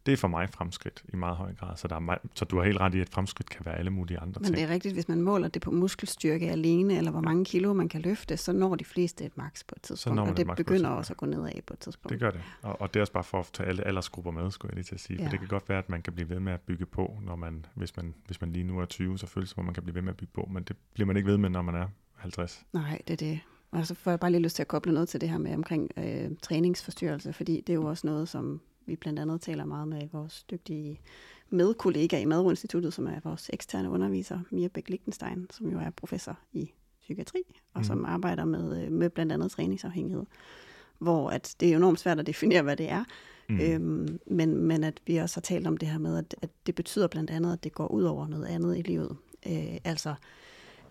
det 0.06 0.12
er 0.12 0.16
for 0.16 0.28
mig 0.28 0.48
fremskridt 0.50 1.04
i 1.12 1.16
meget 1.16 1.36
høj 1.36 1.54
grad. 1.54 1.76
Så, 1.76 1.88
der 1.88 1.94
er 1.94 2.00
meget, 2.00 2.18
så 2.34 2.44
du 2.44 2.56
har 2.56 2.64
helt 2.64 2.80
ret 2.80 2.94
i, 2.94 3.00
at 3.00 3.08
fremskridt 3.08 3.50
kan 3.50 3.66
være 3.66 3.78
alle 3.78 3.90
mulige 3.90 4.18
andre 4.18 4.40
Men 4.40 4.44
ting. 4.44 4.52
Men 4.52 4.60
det 4.60 4.70
er 4.70 4.74
rigtigt, 4.74 4.94
hvis 4.94 5.08
man 5.08 5.20
måler 5.20 5.48
det 5.48 5.62
på 5.62 5.70
muskelstyrke 5.70 6.50
alene, 6.50 6.96
eller 6.96 7.10
hvor 7.10 7.20
mange 7.20 7.44
kilo 7.44 7.72
man 7.72 7.88
kan 7.88 8.00
løfte, 8.00 8.36
så 8.36 8.52
når 8.52 8.74
de 8.74 8.84
fleste 8.84 9.24
et 9.24 9.36
max 9.36 9.64
på 9.66 9.74
et 9.76 9.82
tidspunkt, 9.82 10.20
og 10.20 10.36
det 10.36 10.56
begynder 10.56 10.90
også 10.90 11.12
at 11.12 11.16
gå 11.16 11.26
nedad 11.26 11.62
på 11.66 11.72
et 11.72 11.78
tidspunkt. 11.78 12.12
Det 12.12 12.20
gør 12.20 12.30
det, 12.30 12.40
og, 12.62 12.80
og 12.80 12.94
det 12.94 13.00
er 13.00 13.02
også 13.02 13.12
bare 13.12 13.24
for 13.24 13.40
at 13.40 13.50
tage 13.52 13.68
alle 13.68 13.86
aldersgrupper 13.86 14.30
med, 14.30 14.50
skulle 14.50 14.70
jeg 14.70 14.74
lige 14.76 14.84
til 14.84 14.94
at 14.94 15.00
sige. 15.00 15.18
Ja. 15.18 15.26
For 15.26 15.30
det 15.30 15.38
kan 15.38 15.48
godt 15.48 15.68
være, 15.68 15.78
at 15.78 15.88
man 15.88 16.02
kan 16.02 16.12
blive 16.12 16.28
ved 16.28 16.40
med 16.40 16.52
at 16.52 16.60
bygge 16.60 16.86
på, 16.86 17.18
når 17.22 17.36
man, 17.36 17.66
hvis, 17.74 17.96
man, 17.96 18.14
hvis 18.26 18.40
man 18.40 18.52
lige 18.52 18.64
nu 18.64 18.78
er 18.78 18.84
20, 18.84 19.18
så 19.18 19.26
føles 19.26 19.48
det 19.48 19.54
som, 19.54 19.64
man 19.64 19.74
kan 19.74 19.82
blive 19.82 19.94
ved 19.94 20.02
med 20.02 20.10
at 20.10 20.16
bygge 20.16 20.32
på, 20.34 20.48
men 20.52 20.62
det 20.62 20.76
bliver 20.94 21.06
man 21.06 21.16
ikke 21.16 21.28
ved 21.28 21.38
med, 21.38 21.50
når 21.50 21.62
man 21.62 21.74
er 21.74 21.86
50. 22.14 22.66
Nej, 22.72 23.00
det 23.08 23.12
er 23.12 23.26
det. 23.26 23.40
Og 23.70 23.86
så 23.86 23.94
får 23.94 24.10
jeg 24.10 24.20
bare 24.20 24.30
lige 24.30 24.42
lyst 24.42 24.56
til 24.56 24.62
at 24.62 24.68
koble 24.68 24.92
noget 24.92 25.08
til 25.08 25.20
det 25.20 25.28
her 25.28 25.38
med 25.38 25.54
omkring 25.54 25.90
øh, 25.96 26.30
træningsforstyrrelse, 26.42 27.32
fordi 27.32 27.60
det 27.60 27.68
er 27.68 27.74
jo 27.74 27.84
også 27.84 28.06
noget, 28.06 28.28
som 28.28 28.60
vi 28.86 28.96
blandt 28.96 29.18
andet 29.18 29.40
taler 29.40 29.64
meget 29.64 29.88
med 29.88 30.08
vores 30.12 30.42
dygtige 30.42 31.00
medkollega 31.50 32.20
i 32.20 32.24
Madro 32.24 32.54
som 32.54 33.06
er 33.06 33.20
vores 33.24 33.50
eksterne 33.52 33.90
underviser, 33.90 34.40
Mia 34.50 34.68
Bæk 34.68 34.88
Lichtenstein, 34.88 35.46
som 35.50 35.70
jo 35.70 35.78
er 35.78 35.90
professor 35.90 36.38
i 36.52 36.72
psykiatri, 37.00 37.42
og 37.74 37.80
mm. 37.80 37.84
som 37.84 38.04
arbejder 38.04 38.44
med, 38.44 38.84
øh, 38.84 38.92
med 38.92 39.10
blandt 39.10 39.32
andet 39.32 39.50
træningsafhængighed, 39.50 40.24
hvor 40.98 41.30
at 41.30 41.54
det 41.60 41.72
er 41.72 41.76
enormt 41.76 42.00
svært 42.00 42.18
at 42.18 42.26
definere, 42.26 42.62
hvad 42.62 42.76
det 42.76 42.90
er, 42.90 43.04
mm. 43.48 43.60
øhm, 43.60 44.18
men, 44.26 44.56
men 44.56 44.84
at 44.84 45.00
vi 45.06 45.16
også 45.16 45.36
har 45.36 45.42
talt 45.42 45.66
om 45.66 45.76
det 45.76 45.88
her 45.88 45.98
med, 45.98 46.18
at, 46.18 46.34
at 46.42 46.50
det 46.66 46.74
betyder 46.74 47.06
blandt 47.06 47.30
andet, 47.30 47.52
at 47.52 47.64
det 47.64 47.72
går 47.72 47.86
ud 47.86 48.02
over 48.02 48.28
noget 48.28 48.46
andet 48.46 48.78
i 48.78 48.82
livet. 48.82 49.16
Øh, 49.46 49.78
altså 49.84 50.14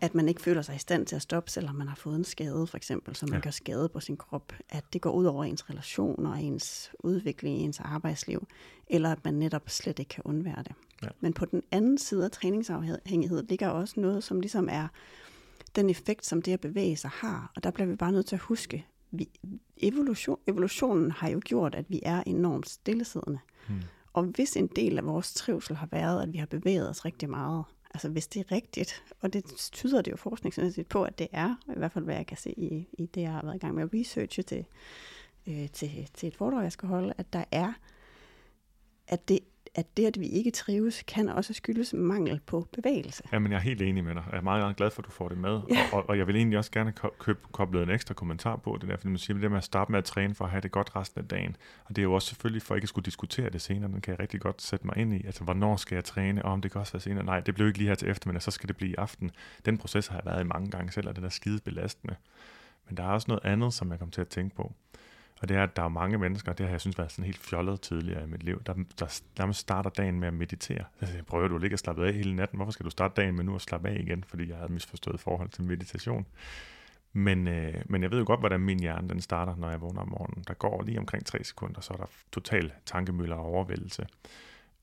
at 0.05 0.15
man 0.15 0.29
ikke 0.29 0.41
føler 0.41 0.61
sig 0.61 0.75
i 0.75 0.79
stand 0.79 1.05
til 1.05 1.15
at 1.15 1.21
stoppe, 1.21 1.51
selvom 1.51 1.75
man 1.75 1.87
har 1.87 1.95
fået 1.95 2.15
en 2.15 2.23
skade, 2.23 2.67
for 2.67 2.77
eksempel, 2.77 3.15
så 3.15 3.25
man 3.25 3.39
ja. 3.39 3.43
gør 3.43 3.49
skade 3.49 3.89
på 3.89 3.99
sin 3.99 4.17
krop, 4.17 4.53
at 4.69 4.83
det 4.93 5.01
går 5.01 5.11
ud 5.11 5.25
over 5.25 5.43
ens 5.43 5.69
relationer, 5.69 6.33
ens 6.33 6.91
udvikling 6.99 7.59
ens 7.59 7.79
arbejdsliv, 7.79 8.47
eller 8.87 9.11
at 9.11 9.25
man 9.25 9.33
netop 9.33 9.69
slet 9.69 9.99
ikke 9.99 10.09
kan 10.09 10.21
undvære 10.25 10.63
det. 10.63 10.73
Ja. 11.03 11.07
Men 11.19 11.33
på 11.33 11.45
den 11.45 11.63
anden 11.71 11.97
side 11.97 12.25
af 12.25 12.31
træningsafhængighed 12.31 13.43
ligger 13.43 13.67
også 13.67 13.99
noget, 13.99 14.23
som 14.23 14.39
ligesom 14.39 14.69
er 14.71 14.87
den 15.75 15.89
effekt, 15.89 16.25
som 16.25 16.41
det 16.41 16.51
at 16.51 16.59
bevæge 16.59 16.97
sig 16.97 17.09
har, 17.09 17.51
og 17.55 17.63
der 17.63 17.71
bliver 17.71 17.87
vi 17.87 17.95
bare 17.95 18.11
nødt 18.11 18.25
til 18.25 18.35
at 18.35 18.41
huske, 18.41 18.85
vi, 19.11 19.29
evolution, 19.77 20.39
evolutionen 20.47 21.11
har 21.11 21.29
jo 21.29 21.41
gjort, 21.45 21.75
at 21.75 21.85
vi 21.89 21.99
er 22.03 22.23
enormt 22.25 22.69
stillesiddende. 22.69 23.39
Hmm. 23.67 23.81
Og 24.13 24.23
hvis 24.23 24.57
en 24.57 24.67
del 24.67 24.97
af 24.97 25.05
vores 25.05 25.33
trivsel 25.33 25.75
har 25.75 25.87
været, 25.91 26.23
at 26.23 26.33
vi 26.33 26.37
har 26.37 26.45
bevæget 26.45 26.89
os 26.89 27.05
rigtig 27.05 27.29
meget, 27.29 27.63
altså 27.95 28.09
hvis 28.09 28.27
det 28.27 28.39
er 28.39 28.51
rigtigt, 28.51 29.03
og 29.21 29.33
det 29.33 29.45
tyder 29.71 30.01
det 30.01 30.11
jo 30.11 30.17
forskningsmæssigt 30.17 30.89
på, 30.89 31.03
at 31.03 31.19
det 31.19 31.27
er, 31.31 31.55
i 31.75 31.77
hvert 31.77 31.91
fald 31.91 32.05
hvad 32.05 32.15
jeg 32.15 32.27
kan 32.27 32.37
se 32.37 32.59
i, 32.59 32.87
i 32.93 33.05
det, 33.05 33.21
jeg 33.21 33.31
har 33.31 33.41
været 33.41 33.55
i 33.55 33.57
gang 33.57 33.75
med 33.75 33.83
at 33.83 33.89
researche 33.93 34.43
til, 34.43 34.65
øh, 35.47 35.69
til, 35.69 36.09
til 36.13 36.27
et 36.27 36.35
foredrag, 36.35 36.63
jeg 36.63 36.71
skal 36.71 36.89
holde, 36.89 37.13
at 37.17 37.33
der 37.33 37.43
er, 37.51 37.73
at 39.07 39.29
det 39.29 39.39
at 39.75 39.97
det, 39.97 40.05
at 40.05 40.19
vi 40.19 40.27
ikke 40.27 40.51
trives, 40.51 41.03
kan 41.07 41.29
også 41.29 41.53
skyldes 41.53 41.93
mangel 41.93 42.39
på 42.45 42.67
bevægelse. 42.73 43.23
Jamen, 43.31 43.51
jeg 43.51 43.57
er 43.57 43.61
helt 43.61 43.81
enig 43.81 44.03
med 44.03 44.15
dig. 44.15 44.23
Jeg 44.31 44.37
er 44.37 44.41
meget, 44.41 44.61
meget 44.61 44.75
glad 44.75 44.91
for, 44.91 45.01
at 45.01 45.05
du 45.05 45.11
får 45.11 45.29
det 45.29 45.37
med. 45.37 45.61
Ja. 45.69 45.87
Og, 45.93 46.09
og, 46.09 46.17
jeg 46.17 46.27
vil 46.27 46.35
egentlig 46.35 46.57
også 46.57 46.71
gerne 46.71 46.93
købe 47.19 47.39
koblet 47.51 47.83
en 47.83 47.89
ekstra 47.89 48.13
kommentar 48.13 48.55
på 48.55 48.77
det 48.81 48.89
der, 48.89 48.97
fordi 48.97 49.07
man 49.07 49.17
siger, 49.17 49.39
det 49.39 49.51
med 49.51 49.57
at 49.57 49.63
starte 49.63 49.91
med 49.91 49.99
at 49.99 50.05
træne 50.05 50.35
for 50.35 50.45
at 50.45 50.51
have 50.51 50.61
det 50.61 50.71
godt 50.71 50.95
resten 50.95 51.21
af 51.21 51.27
dagen. 51.27 51.55
Og 51.85 51.95
det 51.95 52.01
er 52.01 52.03
jo 52.03 52.13
også 52.13 52.27
selvfølgelig 52.27 52.61
for 52.61 52.73
at 52.73 52.77
ikke 52.77 52.85
at 52.85 52.89
skulle 52.89 53.05
diskutere 53.05 53.49
det 53.49 53.61
senere. 53.61 53.91
Den 53.91 54.01
kan 54.01 54.11
jeg 54.11 54.19
rigtig 54.19 54.41
godt 54.41 54.61
sætte 54.61 54.87
mig 54.87 54.97
ind 54.97 55.13
i. 55.13 55.25
Altså, 55.25 55.43
hvornår 55.43 55.75
skal 55.75 55.95
jeg 55.95 56.03
træne? 56.03 56.45
Og 56.45 56.51
om 56.51 56.61
det 56.61 56.71
kan 56.71 56.81
også 56.81 56.93
være 56.93 57.01
senere. 57.01 57.25
Nej, 57.25 57.39
det 57.39 57.55
blev 57.55 57.67
ikke 57.67 57.79
lige 57.79 57.87
her 57.87 57.95
til 57.95 58.09
eftermiddag, 58.09 58.41
så 58.41 58.51
skal 58.51 58.67
det 58.67 58.77
blive 58.77 58.91
i 58.91 58.95
aften. 58.97 59.31
Den 59.65 59.77
proces 59.77 60.07
har 60.07 60.15
jeg 60.15 60.25
været 60.25 60.41
i 60.41 60.47
mange 60.47 60.71
gange 60.71 60.91
selv, 60.91 61.07
og 61.07 61.15
den 61.15 61.23
er 61.23 61.29
skide 61.29 61.59
belastende. 61.65 62.15
Men 62.87 62.97
der 62.97 63.03
er 63.03 63.07
også 63.07 63.25
noget 63.27 63.45
andet, 63.45 63.73
som 63.73 63.91
jeg 63.91 63.99
kom 63.99 64.11
til 64.11 64.21
at 64.21 64.27
tænke 64.27 64.55
på. 64.55 64.73
Og 65.41 65.49
det 65.49 65.57
er, 65.57 65.63
at 65.63 65.75
der 65.75 65.83
er 65.83 65.87
mange 65.87 66.17
mennesker, 66.17 66.53
det 66.53 66.65
har 66.65 66.73
jeg 66.73 66.81
synes 66.81 66.97
været 66.97 67.11
sådan 67.11 67.25
helt 67.25 67.37
fjollet 67.37 67.81
tidligere 67.81 68.23
i 68.23 68.27
mit 68.27 68.43
liv, 68.43 68.63
der, 68.65 68.73
der 68.99 69.21
nærmest 69.39 69.59
starter 69.59 69.89
dagen 69.89 70.19
med 70.19 70.27
at 70.27 70.33
meditere. 70.33 70.83
Jeg 71.01 71.25
prøver 71.27 71.47
du 71.47 71.55
at 71.55 71.61
ligge 71.61 71.75
og 71.75 71.79
slappe 71.79 72.07
af 72.07 72.13
hele 72.13 72.35
natten? 72.35 72.57
Hvorfor 72.57 72.71
skal 72.71 72.85
du 72.85 72.89
starte 72.89 73.21
dagen 73.21 73.35
med 73.35 73.43
nu 73.43 73.55
at 73.55 73.61
slappe 73.61 73.89
af 73.89 73.97
igen? 73.99 74.23
Fordi 74.23 74.49
jeg 74.49 74.57
havde 74.57 74.73
misforstået 74.73 75.19
forhold 75.19 75.49
til 75.49 75.63
meditation. 75.63 76.25
Men, 77.13 77.47
øh, 77.47 77.73
men 77.85 78.03
jeg 78.03 78.11
ved 78.11 78.19
jo 78.19 78.25
godt, 78.27 78.39
hvordan 78.39 78.59
min 78.59 78.79
hjerne 78.79 79.09
den 79.09 79.21
starter, 79.21 79.55
når 79.55 79.69
jeg 79.69 79.81
vågner 79.81 80.01
om 80.01 80.09
morgenen. 80.09 80.43
Der 80.47 80.53
går 80.53 80.83
lige 80.83 80.99
omkring 80.99 81.25
tre 81.25 81.43
sekunder, 81.43 81.81
så 81.81 81.93
er 81.93 81.97
der 81.97 82.05
total 82.31 82.71
tankemøller 82.85 83.35
og 83.35 83.45
overvældelse. 83.45 84.07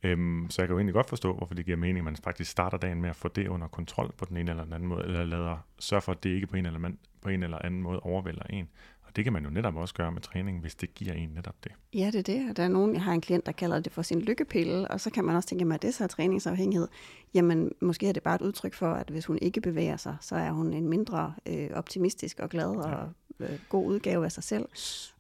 Øhm, 0.03 0.47
så 0.51 0.63
jeg 0.63 0.69
kan 0.69 0.75
jo 0.75 0.79
egentlig 0.79 0.95
godt 0.95 1.09
forstå, 1.09 1.35
hvorfor 1.37 1.55
det 1.55 1.65
giver 1.65 1.77
mening, 1.77 1.99
at 1.99 2.05
man 2.05 2.17
faktisk 2.17 2.51
starter 2.51 2.79
dagen 2.79 3.01
med 3.01 3.11
at 3.11 3.17
få 3.17 3.29
det 3.29 3.49
under 3.49 3.69
kontrol 3.69 4.13
på 4.19 4.25
den 4.25 4.37
ene 4.37 4.51
eller 4.51 4.65
den 4.65 4.73
anden 4.73 4.89
måde, 4.89 5.05
eller 5.05 5.25
lader 5.25 5.67
sørge 5.79 6.03
for, 6.03 6.13
at 6.13 6.23
det 6.25 6.31
ikke 6.31 6.47
på 6.47 6.57
en 6.57 6.67
eller, 6.67 6.79
anden, 6.79 6.99
på 7.21 7.29
en 7.29 7.43
eller 7.43 7.59
anden 7.65 7.83
måde 7.83 8.01
overvælder 8.01 8.43
en. 8.51 8.69
Og 9.13 9.17
det 9.17 9.25
kan 9.25 9.33
man 9.33 9.45
jo 9.45 9.51
netop 9.51 9.77
også 9.77 9.95
gøre 9.95 10.13
med 10.13 10.21
træning, 10.21 10.61
hvis 10.61 10.75
det 10.75 10.95
giver 10.95 11.13
en 11.13 11.29
netop 11.29 11.55
det. 11.65 11.73
Ja, 11.95 12.11
det 12.13 12.15
er 12.15 12.23
det. 12.23 12.57
Der 12.57 12.63
er 12.63 12.69
nogen, 12.69 12.95
jeg 12.95 13.03
har 13.03 13.13
en 13.13 13.21
klient, 13.21 13.47
der 13.47 13.53
kalder 13.53 13.81
det 13.81 13.93
for 13.93 14.03
sin 14.03 14.21
lykkepille, 14.21 14.89
og 14.89 15.01
så 15.01 15.11
kan 15.11 15.25
man 15.25 15.37
også 15.37 15.49
tænke, 15.49 15.75
at 15.75 15.83
det 15.83 15.95
så 15.95 16.05
er 16.05 16.09
træningsafhængighed. 16.09 16.89
Jamen, 17.35 17.73
måske 17.81 18.09
er 18.09 18.13
det 18.13 18.23
bare 18.23 18.35
et 18.35 18.41
udtryk 18.41 18.75
for, 18.75 18.93
at 18.93 19.11
hvis 19.11 19.27
hun 19.27 19.39
ikke 19.43 19.61
bevæger 19.61 19.97
sig, 19.97 20.17
så 20.21 20.37
er 20.37 20.51
hun 20.51 20.73
en 20.73 20.89
mindre 20.89 21.35
øh, 21.47 21.71
optimistisk 21.75 22.41
og 22.41 22.51
glad 22.51 22.67
og 22.67 23.09
øh, 23.41 23.59
god 23.69 23.87
udgave 23.87 24.25
af 24.25 24.33
sig 24.33 24.45
selv. 24.45 24.69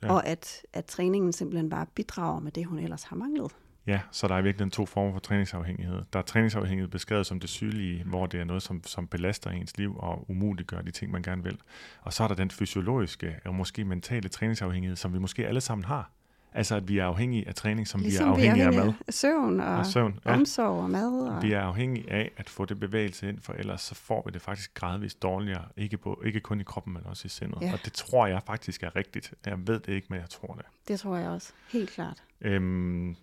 Ja. 0.02 0.12
Og 0.12 0.26
at, 0.26 0.62
at 0.72 0.84
træningen 0.84 1.32
simpelthen 1.32 1.70
bare 1.70 1.86
bidrager 1.94 2.40
med 2.40 2.52
det, 2.52 2.66
hun 2.66 2.78
ellers 2.78 3.02
har 3.02 3.16
manglet. 3.16 3.52
Ja, 3.86 4.00
så 4.10 4.28
der 4.28 4.34
er 4.34 4.42
virkelig 4.42 4.72
to 4.72 4.86
former 4.86 5.12
for 5.12 5.18
træningsafhængighed. 5.18 6.02
Der 6.12 6.18
er 6.18 6.22
træningsafhængighed 6.22 6.88
beskrevet 6.88 7.26
som 7.26 7.40
det 7.40 7.50
sygelige, 7.50 8.04
hvor 8.04 8.26
det 8.26 8.40
er 8.40 8.44
noget, 8.44 8.62
som, 8.62 8.82
som 8.84 9.06
belaster 9.06 9.50
ens 9.50 9.76
liv 9.78 9.96
og 9.98 10.30
umuliggør 10.30 10.80
de 10.80 10.90
ting, 10.90 11.12
man 11.12 11.22
gerne 11.22 11.42
vil. 11.42 11.58
Og 12.02 12.12
så 12.12 12.24
er 12.24 12.28
der 12.28 12.34
den 12.34 12.50
fysiologiske 12.50 13.36
og 13.44 13.54
måske 13.54 13.84
mentale 13.84 14.28
træningsafhængighed, 14.28 14.96
som 14.96 15.14
vi 15.14 15.18
måske 15.18 15.46
alle 15.46 15.60
sammen 15.60 15.84
har. 15.84 16.10
Altså 16.54 16.76
at 16.76 16.88
vi 16.88 16.98
er 16.98 17.06
afhængige 17.06 17.48
af 17.48 17.54
træning, 17.54 17.88
som 17.88 18.00
ligesom 18.00 18.26
vi 18.26 18.28
er 18.28 18.32
afhængige, 18.32 18.64
af 18.66 18.72
mad. 18.72 18.92
Af 19.06 19.14
søvn 19.14 19.60
og, 19.60 19.76
og 19.76 19.86
søvn, 19.86 20.18
ja. 20.24 20.34
omsorg 20.34 20.82
og 20.82 20.90
mad. 20.90 21.28
Og... 21.28 21.42
Vi 21.42 21.52
er 21.52 21.60
afhængige 21.60 22.12
af 22.12 22.30
at 22.36 22.50
få 22.50 22.64
det 22.64 22.80
bevægelse 22.80 23.28
ind, 23.28 23.40
for 23.40 23.52
ellers 23.52 23.80
så 23.80 23.94
får 23.94 24.22
vi 24.26 24.30
det 24.30 24.42
faktisk 24.42 24.74
gradvist 24.74 25.22
dårligere, 25.22 25.64
ikke, 25.76 25.98
på, 25.98 26.22
ikke 26.24 26.40
kun 26.40 26.60
i 26.60 26.62
kroppen, 26.62 26.92
men 26.92 27.02
også 27.06 27.26
i 27.26 27.28
sindet. 27.28 27.58
Ja. 27.62 27.72
Og 27.72 27.78
det 27.84 27.92
tror 27.92 28.26
jeg 28.26 28.42
faktisk 28.46 28.82
er 28.82 28.96
rigtigt. 28.96 29.34
Jeg 29.46 29.66
ved 29.66 29.80
det 29.80 29.92
ikke, 29.92 30.06
men 30.10 30.20
jeg 30.20 30.30
tror 30.30 30.54
det. 30.54 30.64
Det 30.88 31.00
tror 31.00 31.16
jeg 31.16 31.30
også, 31.30 31.52
helt 31.72 31.90
klart. 31.90 32.22
Øhm, 32.40 33.16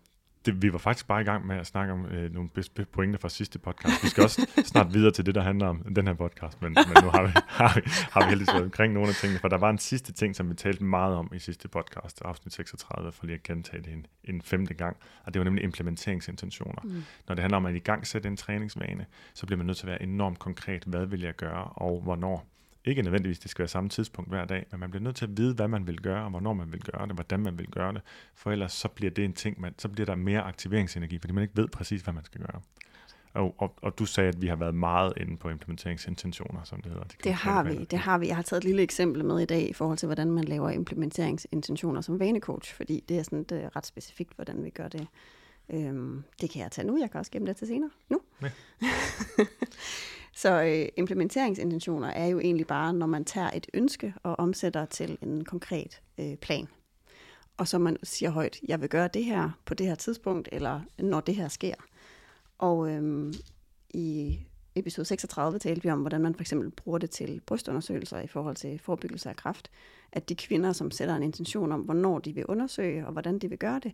det, 0.46 0.62
vi 0.62 0.72
var 0.74 0.78
faktisk 0.78 1.08
bare 1.08 1.22
i 1.22 1.24
gang 1.24 1.48
med 1.48 1.58
at 1.58 1.68
snakke 1.68 1.94
om 1.94 2.06
øh, 2.06 2.34
nogle 2.34 2.50
pointer 2.92 3.20
fra 3.20 3.30
sidste 3.30 3.60
podcast. 3.60 4.04
Vi 4.04 4.08
skal 4.08 4.24
også 4.24 4.48
snart 4.72 4.94
videre 4.94 5.12
til 5.12 5.26
det, 5.26 5.36
der 5.36 5.42
handler 5.42 5.68
om 5.68 5.94
den 5.96 6.08
her 6.08 6.14
podcast, 6.14 6.62
men, 6.62 6.74
men 6.74 7.04
nu 7.04 7.10
har 7.10 7.24
vi, 7.24 7.32
har 7.62 7.74
vi, 7.76 7.82
har 7.86 8.22
vi 8.22 8.30
heldigvis 8.30 8.54
været 8.54 8.64
omkring 8.64 8.94
nogle 8.94 9.10
af 9.10 9.16
tingene, 9.16 9.40
for 9.40 9.48
der 9.48 9.58
var 9.58 9.70
en 9.70 9.78
sidste 9.78 10.14
ting, 10.14 10.36
som 10.36 10.50
vi 10.50 10.56
talte 10.56 10.84
meget 10.84 11.16
om 11.16 11.32
i 11.36 11.40
sidste 11.40 11.68
podcast, 11.68 12.22
afsnit 12.26 12.54
36, 12.54 13.12
for 13.12 13.26
lige 13.26 13.36
at 13.36 13.44
gentage 13.44 13.84
det 13.84 13.94
en, 13.94 14.06
en 14.24 14.42
femte 14.42 14.74
gang, 14.74 14.98
og 15.26 15.34
det 15.34 15.40
var 15.40 15.44
nemlig 15.44 15.64
implementeringsintentioner. 15.64 16.82
Mm. 16.84 17.04
Når 17.28 17.36
det 17.36 17.42
handler 17.42 17.58
om 17.58 17.66
at 17.66 17.76
i 17.76 17.80
gang 17.80 18.08
sætte 18.08 18.28
en 18.28 18.38
træningsvane, 18.38 19.06
så 19.34 19.46
bliver 19.46 19.58
man 19.58 19.66
nødt 19.66 19.78
til 19.78 19.86
at 19.86 19.90
være 19.90 20.04
enormt 20.04 20.40
konkret, 20.40 20.84
hvad 20.84 21.06
vil 21.06 21.22
jeg 21.22 21.36
gøre, 21.36 21.64
og 21.64 22.02
hvornår. 22.02 22.59
Ikke 22.86 23.02
nødvendigvis, 23.02 23.40
det 23.40 23.52
skal 23.52 23.64
være 23.64 23.68
samme 23.68 23.90
tidspunkt 23.90 24.30
hver 24.30 24.46
dag, 24.46 24.66
men 24.72 24.80
man 24.80 24.92
bliver 24.92 25.04
nødt 25.04 25.16
til 25.16 25.26
at 25.26 25.38
vide, 25.38 25.54
hvad 25.54 25.68
man 25.68 25.88
vil 25.88 26.02
gøre, 26.02 26.24
og 26.24 26.30
hvornår 26.30 26.54
man 26.54 26.72
vil 26.72 26.82
gøre 26.82 27.08
det, 27.08 27.16
hvordan 27.16 27.40
man 27.40 27.58
vil 27.58 27.68
gøre 27.68 27.94
det, 27.94 28.02
for 28.36 28.52
ellers 28.52 28.74
så 28.74 28.88
bliver 28.88 29.12
det 29.12 29.26
en 29.26 29.34
ting, 29.34 29.62
man, 29.62 29.74
så 29.78 29.90
bliver 29.90 30.06
der 30.06 30.16
mere 30.16 30.42
aktiveringsenergi, 30.42 31.20
fordi 31.20 31.34
man 31.34 31.42
ikke 31.42 31.58
ved 31.58 31.68
præcis, 31.68 32.02
hvad 32.02 32.14
man 32.14 32.26
skal 32.26 32.42
gøre. 32.42 32.62
Og, 33.34 33.56
og, 33.58 33.76
og 33.82 34.00
du 34.00 34.06
sagde, 34.06 34.30
at 34.30 34.42
vi 34.42 34.48
har 34.48 34.56
været 34.56 34.76
meget 34.76 35.14
inde 35.18 35.38
på 35.38 35.50
implementeringsintentioner, 35.50 36.64
som 36.64 36.82
det 36.82 36.92
hedder. 36.92 37.04
Det, 37.04 37.24
det 37.24 37.34
har 37.34 37.64
vi, 37.64 37.86
det 37.86 38.00
har 38.00 38.18
vi. 38.18 38.28
Jeg 38.28 38.36
har 38.36 38.44
taget 38.44 38.60
et 38.62 38.66
lille 38.66 38.82
eksempel 38.82 39.26
med 39.26 39.40
i 39.40 39.46
dag 39.46 39.70
i 39.70 39.74
forhold 39.74 39.98
til, 39.98 40.06
hvordan 40.06 40.32
man 40.32 40.44
laver 40.44 40.70
implementeringsintentioner 40.70 42.02
som 42.02 42.20
vanecoach, 42.20 42.76
fordi 42.76 43.04
det 43.10 43.20
er 43.20 43.24
sådan 43.24 43.44
det 43.44 43.64
er 43.64 43.76
ret 43.76 43.86
specifikt, 43.86 44.36
hvordan 44.36 44.64
vi 44.64 44.70
gør 44.70 44.88
det. 44.88 45.08
Øhm, 45.70 46.24
det 46.42 46.50
kan 46.50 46.62
jeg 46.62 46.72
tage 46.72 46.88
nu, 46.88 46.98
jeg 47.00 47.12
kan 47.12 47.20
også 47.20 47.32
gemme 47.32 47.48
det 47.48 47.58
til 47.58 47.68
senere. 47.68 47.90
Nu. 48.10 48.22
Ja. 48.42 48.50
Så 50.40 50.64
øh, 50.64 50.88
implementeringsintentioner 50.98 52.08
er 52.08 52.28
jo 52.28 52.40
egentlig 52.40 52.68
bare, 52.68 52.94
når 52.94 53.06
man 53.06 53.26
tager 53.26 53.50
et 53.54 53.68
ønske 53.74 54.14
og 54.24 54.40
omsætter 54.40 54.86
til 54.86 55.18
en 55.22 55.46
konkret 55.46 56.02
øh, 56.18 56.36
plan. 56.36 56.68
Og 57.58 57.68
så 57.68 57.78
man 57.78 57.98
siger 58.04 58.30
højt, 58.30 58.60
jeg 58.68 58.82
vil 58.82 58.90
gøre 58.90 59.08
det 59.08 59.26
her 59.26 59.50
på 59.66 59.74
det 59.74 59.88
her 59.88 59.96
tidspunkt, 59.96 60.50
eller 60.52 60.82
når 61.00 61.20
det 61.20 61.36
her 61.36 61.48
sker. 61.48 61.74
Og 62.58 62.92
øh, 62.92 63.34
i 63.90 64.40
episode 64.76 65.06
36 65.06 65.60
talte 65.60 65.84
vi 65.84 65.90
om, 65.90 66.00
hvordan 66.00 66.22
man 66.22 66.36
for 66.36 66.42
eksempel 66.42 66.72
bruger 66.72 66.98
det 66.98 67.10
til 67.10 67.42
brystundersøgelser 67.46 68.20
i 68.20 68.28
forhold 68.28 68.56
til 68.56 68.80
forebyggelse 68.80 69.30
af 69.30 69.36
kræft. 69.36 69.72
At 70.12 70.30
de 70.30 70.36
kvinder, 70.36 70.74
som 70.74 70.92
sætter 70.92 71.16
en 71.16 71.24
intention 71.24 71.72
om, 71.72 71.82
hvornår 71.82 72.20
de 72.20 72.34
vil 72.34 72.46
undersøge 72.46 73.06
og 73.06 73.12
hvordan 73.12 73.40
de 73.40 73.50
vil 73.50 73.58
gøre 73.58 73.80
det, 73.84 73.94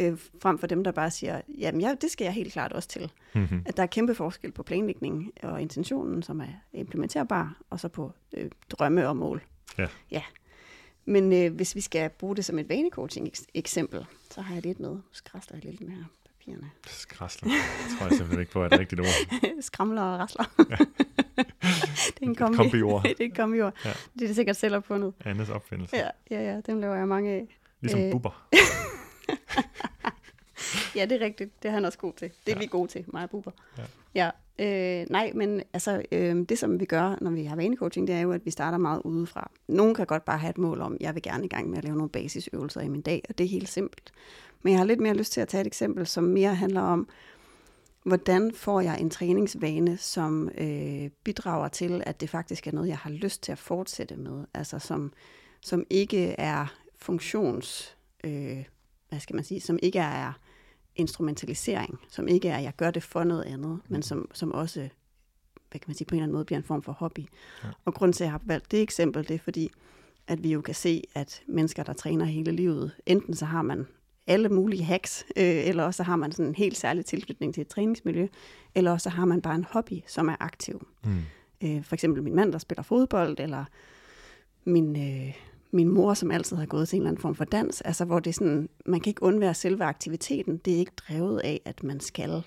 øh, 0.00 0.18
frem 0.42 0.58
for 0.58 0.66
dem, 0.66 0.84
der 0.84 0.92
bare 0.92 1.10
siger, 1.10 1.40
jamen 1.58 1.80
ja, 1.80 1.94
det 2.00 2.10
skal 2.10 2.24
jeg 2.24 2.32
helt 2.32 2.52
klart 2.52 2.72
også 2.72 2.88
til. 2.88 3.12
Mm-hmm. 3.34 3.62
At 3.66 3.76
der 3.76 3.82
er 3.82 3.86
kæmpe 3.86 4.14
forskel 4.14 4.52
på 4.52 4.62
planlægning 4.62 5.32
og 5.42 5.62
intentionen, 5.62 6.22
som 6.22 6.40
er 6.40 6.52
implementerbar, 6.72 7.56
og 7.70 7.80
så 7.80 7.88
på 7.88 8.12
øh, 8.36 8.50
drømme 8.70 9.08
og 9.08 9.16
mål. 9.16 9.42
Ja. 9.78 9.86
ja. 10.10 10.22
Men 11.04 11.32
øh, 11.32 11.54
hvis 11.54 11.74
vi 11.74 11.80
skal 11.80 12.10
bruge 12.10 12.36
det 12.36 12.44
som 12.44 12.58
et 12.58 12.68
vanecoaching-eksempel, 12.68 14.06
så 14.30 14.40
har 14.40 14.54
jeg 14.54 14.62
lidt 14.62 14.80
med. 14.80 14.96
Skræsler 15.12 15.56
jeg 15.56 15.64
lidt 15.64 15.80
med 15.80 15.90
her 15.90 16.04
papirerne. 16.40 16.70
Skræsler? 16.86 17.48
Det 17.48 17.98
tror 17.98 18.06
jeg 18.06 18.12
simpelthen 18.12 18.40
ikke 18.40 18.52
på 18.52 18.62
er 18.62 18.66
et 18.66 18.78
rigtigt 18.78 19.00
ord. 19.00 19.40
Skramler 19.60 20.02
og 20.02 20.18
rasler. 20.18 20.44
Ja. 20.70 20.76
det 22.14 22.22
er 22.22 22.26
en 22.26 22.34
kombi. 22.34 22.56
kombi-ord. 22.56 23.02
det 23.18 23.20
er 23.20 23.24
et 23.24 23.36
kombi-ord. 23.36 23.74
Ja. 23.84 23.90
Det 24.14 24.22
er 24.22 24.26
det 24.26 24.36
sikkert 24.36 24.56
selv 24.56 24.76
opfundet. 24.76 25.14
Andes 25.24 25.48
opfindelse. 25.48 25.96
Ja, 25.96 26.08
ja, 26.30 26.42
ja, 26.42 26.60
dem 26.66 26.80
laver 26.80 26.94
jeg 26.94 27.08
mange 27.08 27.30
af. 27.30 27.58
Ligesom 27.80 28.00
øh. 28.00 28.12
ja, 30.96 31.06
det 31.06 31.22
er 31.22 31.24
rigtigt. 31.24 31.62
Det 31.62 31.68
er 31.68 31.72
han 31.72 31.84
også 31.84 31.98
god 31.98 32.12
til. 32.12 32.30
Det 32.46 32.52
er 32.52 32.56
ja. 32.56 32.58
vi 32.58 32.66
gode 32.66 32.88
til, 32.88 33.04
mig 33.06 33.22
og 33.22 33.30
Buber. 33.30 33.50
Ja. 33.78 33.82
ja. 34.14 34.30
Øh, 34.58 35.06
nej, 35.10 35.32
men 35.34 35.62
altså, 35.72 36.02
øh, 36.12 36.36
det 36.48 36.58
som 36.58 36.80
vi 36.80 36.84
gør, 36.84 37.16
når 37.20 37.30
vi 37.30 37.44
har 37.44 37.56
vanecoaching, 37.56 38.06
det 38.06 38.14
er 38.14 38.20
jo, 38.20 38.32
at 38.32 38.44
vi 38.44 38.50
starter 38.50 38.78
meget 38.78 39.02
udefra. 39.04 39.50
Nogen 39.68 39.94
kan 39.94 40.06
godt 40.06 40.24
bare 40.24 40.38
have 40.38 40.50
et 40.50 40.58
mål 40.58 40.80
om, 40.80 40.96
jeg 41.00 41.14
vil 41.14 41.22
gerne 41.22 41.44
i 41.44 41.48
gang 41.48 41.70
med 41.70 41.78
at 41.78 41.84
lave 41.84 41.96
nogle 41.96 42.10
basisøvelser 42.10 42.80
i 42.80 42.88
min 42.88 43.00
dag, 43.00 43.22
og 43.28 43.38
det 43.38 43.44
er 43.44 43.48
helt 43.48 43.68
simpelt. 43.68 44.12
Men 44.62 44.72
jeg 44.72 44.80
har 44.80 44.86
lidt 44.86 45.00
mere 45.00 45.14
lyst 45.14 45.32
til 45.32 45.40
at 45.40 45.48
tage 45.48 45.60
et 45.60 45.66
eksempel, 45.66 46.06
som 46.06 46.24
mere 46.24 46.54
handler 46.54 46.80
om, 46.80 47.08
hvordan 48.02 48.52
får 48.54 48.80
jeg 48.80 49.00
en 49.00 49.10
træningsvane, 49.10 49.96
som 49.96 50.50
øh, 50.58 51.10
bidrager 51.24 51.68
til, 51.68 52.02
at 52.06 52.20
det 52.20 52.30
faktisk 52.30 52.66
er 52.66 52.72
noget, 52.72 52.88
jeg 52.88 52.98
har 52.98 53.10
lyst 53.10 53.42
til 53.42 53.52
at 53.52 53.58
fortsætte 53.58 54.16
med. 54.16 54.44
Altså 54.54 54.78
som, 54.78 55.12
som 55.60 55.84
ikke 55.90 56.34
er 56.38 56.74
funktions... 56.98 57.96
Øh, 58.24 58.64
hvad 59.10 59.20
skal 59.20 59.34
man 59.34 59.44
sige, 59.44 59.60
som 59.60 59.78
ikke 59.82 59.98
er 59.98 60.32
instrumentalisering, 60.96 62.00
som 62.08 62.28
ikke 62.28 62.48
er, 62.48 62.56
at 62.56 62.62
jeg 62.62 62.72
gør 62.76 62.90
det 62.90 63.02
for 63.02 63.24
noget 63.24 63.42
andet, 63.42 63.70
mm. 63.70 63.82
men 63.88 64.02
som, 64.02 64.30
som 64.32 64.52
også, 64.52 64.80
hvad 65.70 65.80
kan 65.80 65.84
man 65.86 65.96
sige, 65.96 66.06
på 66.06 66.14
en 66.14 66.16
eller 66.16 66.24
anden 66.24 66.34
måde 66.34 66.44
bliver 66.44 66.58
en 66.58 66.64
form 66.64 66.82
for 66.82 66.92
hobby. 66.92 67.20
Ja. 67.64 67.68
Og 67.84 67.94
grund 67.94 68.12
til, 68.12 68.24
at 68.24 68.26
jeg 68.26 68.32
har 68.32 68.42
valgt 68.44 68.70
det 68.70 68.82
eksempel, 68.82 69.28
det 69.28 69.34
er 69.34 69.38
fordi, 69.38 69.70
at 70.26 70.42
vi 70.42 70.52
jo 70.52 70.60
kan 70.60 70.74
se, 70.74 71.02
at 71.14 71.42
mennesker, 71.46 71.82
der 71.82 71.92
træner 71.92 72.24
hele 72.24 72.52
livet, 72.52 72.92
enten 73.06 73.34
så 73.34 73.44
har 73.44 73.62
man 73.62 73.86
alle 74.26 74.48
mulige 74.48 74.84
hacks, 74.84 75.24
øh, 75.36 75.68
eller 75.68 75.84
også 75.84 75.96
så 75.96 76.02
har 76.02 76.16
man 76.16 76.32
sådan 76.32 76.46
en 76.46 76.54
helt 76.54 76.76
særlig 76.76 77.04
tilknytning 77.04 77.54
til 77.54 77.60
et 77.60 77.68
træningsmiljø, 77.68 78.28
eller 78.74 78.90
også 78.90 79.04
så 79.04 79.10
har 79.10 79.24
man 79.24 79.42
bare 79.42 79.54
en 79.54 79.66
hobby, 79.70 80.00
som 80.06 80.28
er 80.28 80.36
aktiv. 80.40 80.86
Mm. 81.04 81.22
Øh, 81.64 81.84
for 81.84 81.94
eksempel 81.94 82.22
min 82.22 82.34
mand, 82.34 82.52
der 82.52 82.58
spiller 82.58 82.82
fodbold, 82.82 83.40
eller 83.40 83.64
min, 84.64 84.96
øh, 84.96 85.34
min 85.72 85.88
mor, 85.88 86.14
som 86.14 86.30
altid 86.30 86.56
har 86.56 86.66
gået 86.66 86.88
til 86.88 86.96
en 86.96 87.02
eller 87.02 87.10
anden 87.10 87.22
form 87.22 87.34
for 87.34 87.44
dans, 87.44 87.80
altså 87.80 88.04
hvor 88.04 88.20
det 88.20 88.30
er 88.30 88.34
sådan, 88.34 88.68
man 88.86 89.00
kan 89.00 89.10
ikke 89.10 89.22
undvære 89.22 89.54
selve 89.54 89.84
aktiviteten. 89.84 90.56
Det 90.56 90.74
er 90.74 90.78
ikke 90.78 90.92
drevet 91.08 91.38
af, 91.38 91.60
at 91.64 91.82
man 91.82 92.00
skal 92.00 92.42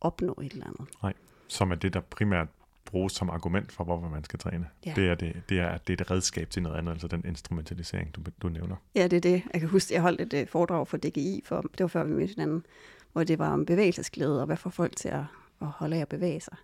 opnå 0.00 0.38
et 0.42 0.52
eller 0.52 0.66
andet. 0.66 0.88
Nej, 1.02 1.12
som 1.48 1.70
er 1.70 1.74
det, 1.74 1.94
der 1.94 2.00
primært 2.00 2.48
bruges 2.84 3.12
som 3.12 3.30
argument 3.30 3.72
for, 3.72 3.84
hvorfor 3.84 4.08
man 4.08 4.24
skal 4.24 4.38
træne. 4.38 4.66
Ja. 4.86 4.92
Det, 4.96 5.08
er 5.08 5.14
det, 5.14 5.42
det, 5.48 5.58
er, 5.58 5.78
det 5.78 6.00
er 6.00 6.04
et 6.04 6.10
redskab 6.10 6.50
til 6.50 6.62
noget 6.62 6.76
andet, 6.76 6.92
altså 6.92 7.06
den 7.06 7.24
instrumentalisering, 7.26 8.14
du, 8.14 8.20
du 8.42 8.48
nævner. 8.48 8.76
Ja, 8.94 9.06
det 9.06 9.16
er 9.16 9.20
det. 9.20 9.42
Jeg 9.52 9.60
kan 9.60 9.68
huske, 9.68 9.94
jeg 9.94 10.02
holdt 10.02 10.20
et 10.20 10.42
uh, 10.42 10.48
foredrag 10.48 10.88
for 10.88 10.96
DGI, 10.96 11.42
for, 11.44 11.60
det 11.60 11.80
var 11.80 11.86
før 11.86 12.04
vi 12.04 12.12
mødte 12.12 12.34
hinanden, 12.34 12.66
hvor 13.12 13.24
det 13.24 13.38
var 13.38 13.52
om 13.52 13.66
bevægelsesglæde, 13.66 14.40
og 14.40 14.46
hvad 14.46 14.56
får 14.56 14.70
folk 14.70 14.96
til 14.96 15.08
at, 15.08 15.24
at 15.60 15.66
holde 15.66 15.96
af 15.96 16.00
at 16.00 16.08
bevæge 16.08 16.40
sig. 16.40 16.56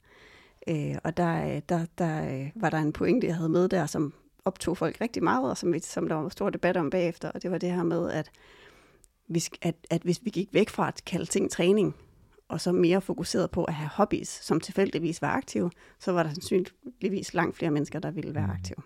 Uh, 0.70 0.96
og 1.04 1.16
der, 1.16 1.54
øh, 1.54 1.62
der, 1.68 1.86
der 1.98 2.40
uh, 2.40 2.62
var 2.62 2.70
der 2.70 2.78
en 2.78 2.92
pointe, 2.92 3.26
jeg 3.26 3.36
havde 3.36 3.48
med 3.48 3.68
der, 3.68 3.86
som 3.86 4.12
optog 4.48 4.76
folk 4.76 5.00
rigtig 5.00 5.22
meget, 5.22 5.50
og 5.50 5.56
som, 5.56 5.72
vi, 5.72 5.78
som 5.78 6.08
der 6.08 6.14
var 6.14 6.28
stor 6.28 6.50
debat 6.50 6.76
om 6.76 6.90
bagefter, 6.90 7.30
og 7.30 7.42
det 7.42 7.50
var 7.50 7.58
det 7.58 7.70
her 7.70 7.82
med, 7.82 8.10
at, 8.10 8.30
vi, 9.28 9.42
at, 9.62 9.74
at 9.90 10.02
hvis 10.02 10.20
vi 10.22 10.30
gik 10.30 10.48
væk 10.52 10.68
fra 10.68 10.88
at 10.88 11.02
kalde 11.06 11.26
ting 11.26 11.50
træning, 11.50 11.94
og 12.48 12.60
så 12.60 12.72
mere 12.72 13.00
fokuseret 13.00 13.50
på 13.50 13.64
at 13.64 13.74
have 13.74 13.88
hobbies, 13.88 14.28
som 14.28 14.60
tilfældigvis 14.60 15.22
var 15.22 15.28
aktive, 15.28 15.70
så 15.98 16.12
var 16.12 16.22
der 16.22 16.30
sandsynligvis 16.30 17.34
langt 17.34 17.56
flere 17.56 17.70
mennesker, 17.70 17.98
der 17.98 18.10
ville 18.10 18.34
være 18.34 18.46
mm. 18.46 18.52
aktive. 18.52 18.76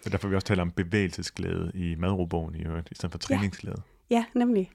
Så 0.00 0.10
derfor 0.10 0.28
vi 0.28 0.34
også 0.34 0.46
taler 0.46 0.62
om 0.62 0.70
bevægelsesglæde 0.70 1.72
i 1.74 1.94
madrobogen 1.98 2.54
i 2.54 2.62
øvrigt, 2.62 2.88
i 2.90 2.94
stedet 2.94 3.12
for 3.12 3.18
træningsglæde. 3.18 3.82
Ja, 4.10 4.16
ja 4.16 4.24
nemlig. 4.38 4.70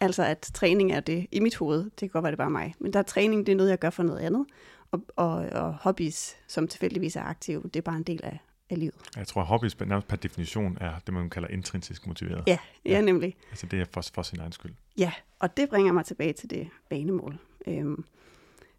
Altså 0.00 0.24
at 0.24 0.50
træning 0.54 0.92
er 0.92 1.00
det 1.00 1.26
i 1.32 1.40
mit 1.40 1.56
hoved, 1.56 1.84
det 1.84 1.96
kan 1.96 2.08
godt 2.08 2.22
være 2.22 2.30
det 2.30 2.38
bare 2.38 2.50
mig, 2.50 2.74
men 2.80 2.92
der 2.92 2.98
er 2.98 3.02
træning, 3.02 3.46
det 3.46 3.52
er 3.52 3.56
noget, 3.56 3.70
jeg 3.70 3.78
gør 3.78 3.90
for 3.90 4.02
noget 4.02 4.20
andet, 4.20 4.46
og, 4.90 5.04
og, 5.16 5.34
og 5.34 5.74
hobbies, 5.74 6.36
som 6.48 6.68
tilfældigvis 6.68 7.16
er 7.16 7.22
aktive, 7.22 7.62
det 7.62 7.76
er 7.76 7.82
bare 7.82 7.96
en 7.96 8.02
del 8.02 8.20
af, 8.22 8.38
af 8.70 8.78
livet. 8.78 8.94
Jeg 9.16 9.26
tror, 9.26 9.40
at 9.40 9.46
hobbies 9.46 9.80
nærmest 9.80 10.08
per 10.08 10.16
definition 10.16 10.78
er 10.80 10.92
det, 11.06 11.14
man 11.14 11.30
kalder 11.30 11.48
intrinsisk 11.48 12.06
motiveret. 12.06 12.44
Ja, 12.46 12.58
ja, 12.84 12.90
ja. 12.90 13.00
nemlig. 13.00 13.36
Altså 13.50 13.66
det 13.66 13.80
er 13.80 13.84
for, 13.92 14.02
for 14.14 14.22
sin 14.22 14.40
egen 14.40 14.52
skyld. 14.52 14.72
Ja, 14.98 15.12
og 15.38 15.56
det 15.56 15.68
bringer 15.68 15.92
mig 15.92 16.04
tilbage 16.04 16.32
til 16.32 16.50
det 16.50 16.68
banemål. 16.90 17.38
Øhm, 17.66 18.04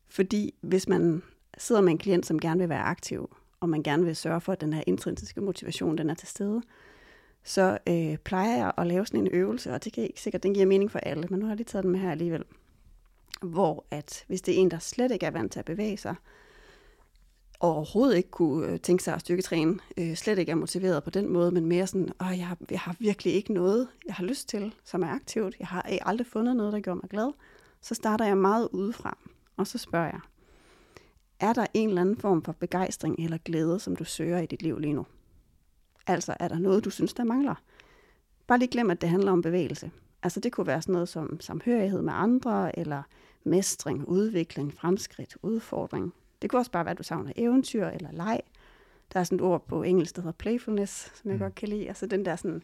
fordi 0.09 0.53
hvis 0.61 0.88
man 0.88 1.23
sidder 1.57 1.81
med 1.81 1.91
en 1.91 1.97
klient, 1.97 2.25
som 2.25 2.39
gerne 2.39 2.59
vil 2.59 2.69
være 2.69 2.83
aktiv, 2.83 3.36
og 3.59 3.69
man 3.69 3.83
gerne 3.83 4.05
vil 4.05 4.15
sørge 4.15 4.41
for, 4.41 4.51
at 4.51 4.61
den 4.61 4.73
her 4.73 4.83
intrinsiske 4.88 5.41
motivation 5.41 5.97
den 5.97 6.09
er 6.09 6.13
til 6.13 6.27
stede, 6.27 6.61
så 7.43 7.77
øh, 7.89 8.17
plejer 8.17 8.57
jeg 8.57 8.71
at 8.77 8.88
lave 8.88 9.05
sådan 9.05 9.19
en 9.19 9.27
øvelse, 9.31 9.73
og 9.73 9.83
det 9.83 9.93
kan 9.93 10.03
ikke 10.03 10.21
sikkert, 10.21 10.43
den 10.43 10.53
giver 10.53 10.65
mening 10.65 10.91
for 10.91 10.99
alle, 10.99 11.27
men 11.29 11.39
nu 11.39 11.45
har 11.45 11.51
jeg 11.51 11.57
lige 11.57 11.65
taget 11.65 11.83
den 11.83 11.91
med 11.91 11.99
her 11.99 12.11
alligevel, 12.11 12.43
hvor 13.41 13.86
at 13.91 14.23
hvis 14.27 14.41
det 14.41 14.55
er 14.55 14.57
en, 14.57 14.71
der 14.71 14.79
slet 14.79 15.11
ikke 15.11 15.25
er 15.25 15.31
vant 15.31 15.51
til 15.51 15.59
at 15.59 15.65
bevæge 15.65 15.97
sig, 15.97 16.15
overhovedet 17.60 18.18
ikke 18.18 18.32
kunne 18.32 18.68
øh, 18.68 18.80
tænke 18.80 19.03
sig 19.03 19.14
at 19.14 19.22
styrketræne, 19.22 19.80
øh, 19.97 20.16
slet 20.16 20.39
ikke 20.39 20.51
er 20.51 20.56
motiveret 20.56 21.03
på 21.03 21.10
den 21.10 21.30
måde, 21.30 21.51
men 21.51 21.66
mere 21.66 21.88
sådan, 21.88 22.10
Åh, 22.22 22.38
jeg, 22.38 22.47
har, 22.47 22.58
jeg 22.72 22.80
har 22.80 22.95
virkelig 22.99 23.34
ikke 23.34 23.53
noget, 23.53 23.88
jeg 24.06 24.16
har 24.16 24.24
lyst 24.24 24.49
til, 24.49 24.74
som 24.84 25.03
er 25.03 25.08
aktivt. 25.08 25.56
Jeg 25.60 25.68
har 25.68 25.82
aldrig 26.01 26.28
fundet 26.28 26.56
noget, 26.56 26.74
der 26.74 26.80
gør 26.80 26.93
mig 26.93 27.10
glad. 27.10 27.32
Så 27.82 27.95
starter 27.95 28.26
jeg 28.26 28.38
meget 28.38 28.70
udefra, 28.72 29.18
og 29.58 29.68
så 29.68 29.78
spørger 29.78 30.06
jeg, 30.06 30.20
er 31.39 31.53
der 31.53 31.66
en 31.74 31.89
eller 31.89 32.01
anden 32.01 32.18
form 32.18 32.43
for 32.43 32.51
begejstring 32.51 33.20
eller 33.20 33.38
glæde, 33.38 33.80
som 33.80 33.95
du 33.95 34.03
søger 34.03 34.39
i 34.39 34.45
dit 34.45 34.62
liv 34.62 34.80
lige 34.80 34.93
nu? 34.93 35.06
Altså, 36.08 36.36
er 36.39 36.47
der 36.47 36.60
noget, 36.60 36.86
du 36.86 36.89
synes, 36.89 37.14
der 37.14 37.24
mangler? 37.24 37.56
Bare 38.47 38.60
lige 38.60 38.70
glem, 38.70 38.91
at 38.91 39.01
det 39.01 39.10
handler 39.10 39.32
om 39.32 39.41
bevægelse. 39.41 39.91
Altså, 40.24 40.39
det 40.39 40.51
kunne 40.51 40.68
være 40.68 40.82
sådan 40.82 40.93
noget 40.93 41.10
som 41.10 41.39
samhørighed 41.39 42.01
med 42.01 42.14
andre, 42.16 42.80
eller 42.80 43.03
mestring, 43.43 44.08
udvikling, 44.08 44.74
fremskridt, 44.74 45.38
udfordring. 45.41 46.14
Det 46.41 46.49
kunne 46.49 46.59
også 46.59 46.71
bare 46.71 46.86
være, 46.86 46.91
at 46.91 46.97
du 46.97 47.03
savner 47.03 47.31
eventyr 47.36 47.88
eller 47.88 48.11
leg. 48.11 48.41
Der 49.13 49.19
er 49.19 49.23
sådan 49.23 49.36
et 49.36 49.41
ord 49.41 49.67
på 49.67 49.83
engelsk, 49.83 50.15
der 50.15 50.21
hedder 50.21 50.38
playfulness, 50.38 51.11
som 51.15 51.29
jeg 51.29 51.36
mm. 51.36 51.41
godt 51.41 51.55
kan 51.55 51.69
lide. 51.69 51.88
Altså 51.88 52.05
den 52.05 52.25
der 52.25 52.36
sådan, 52.36 52.63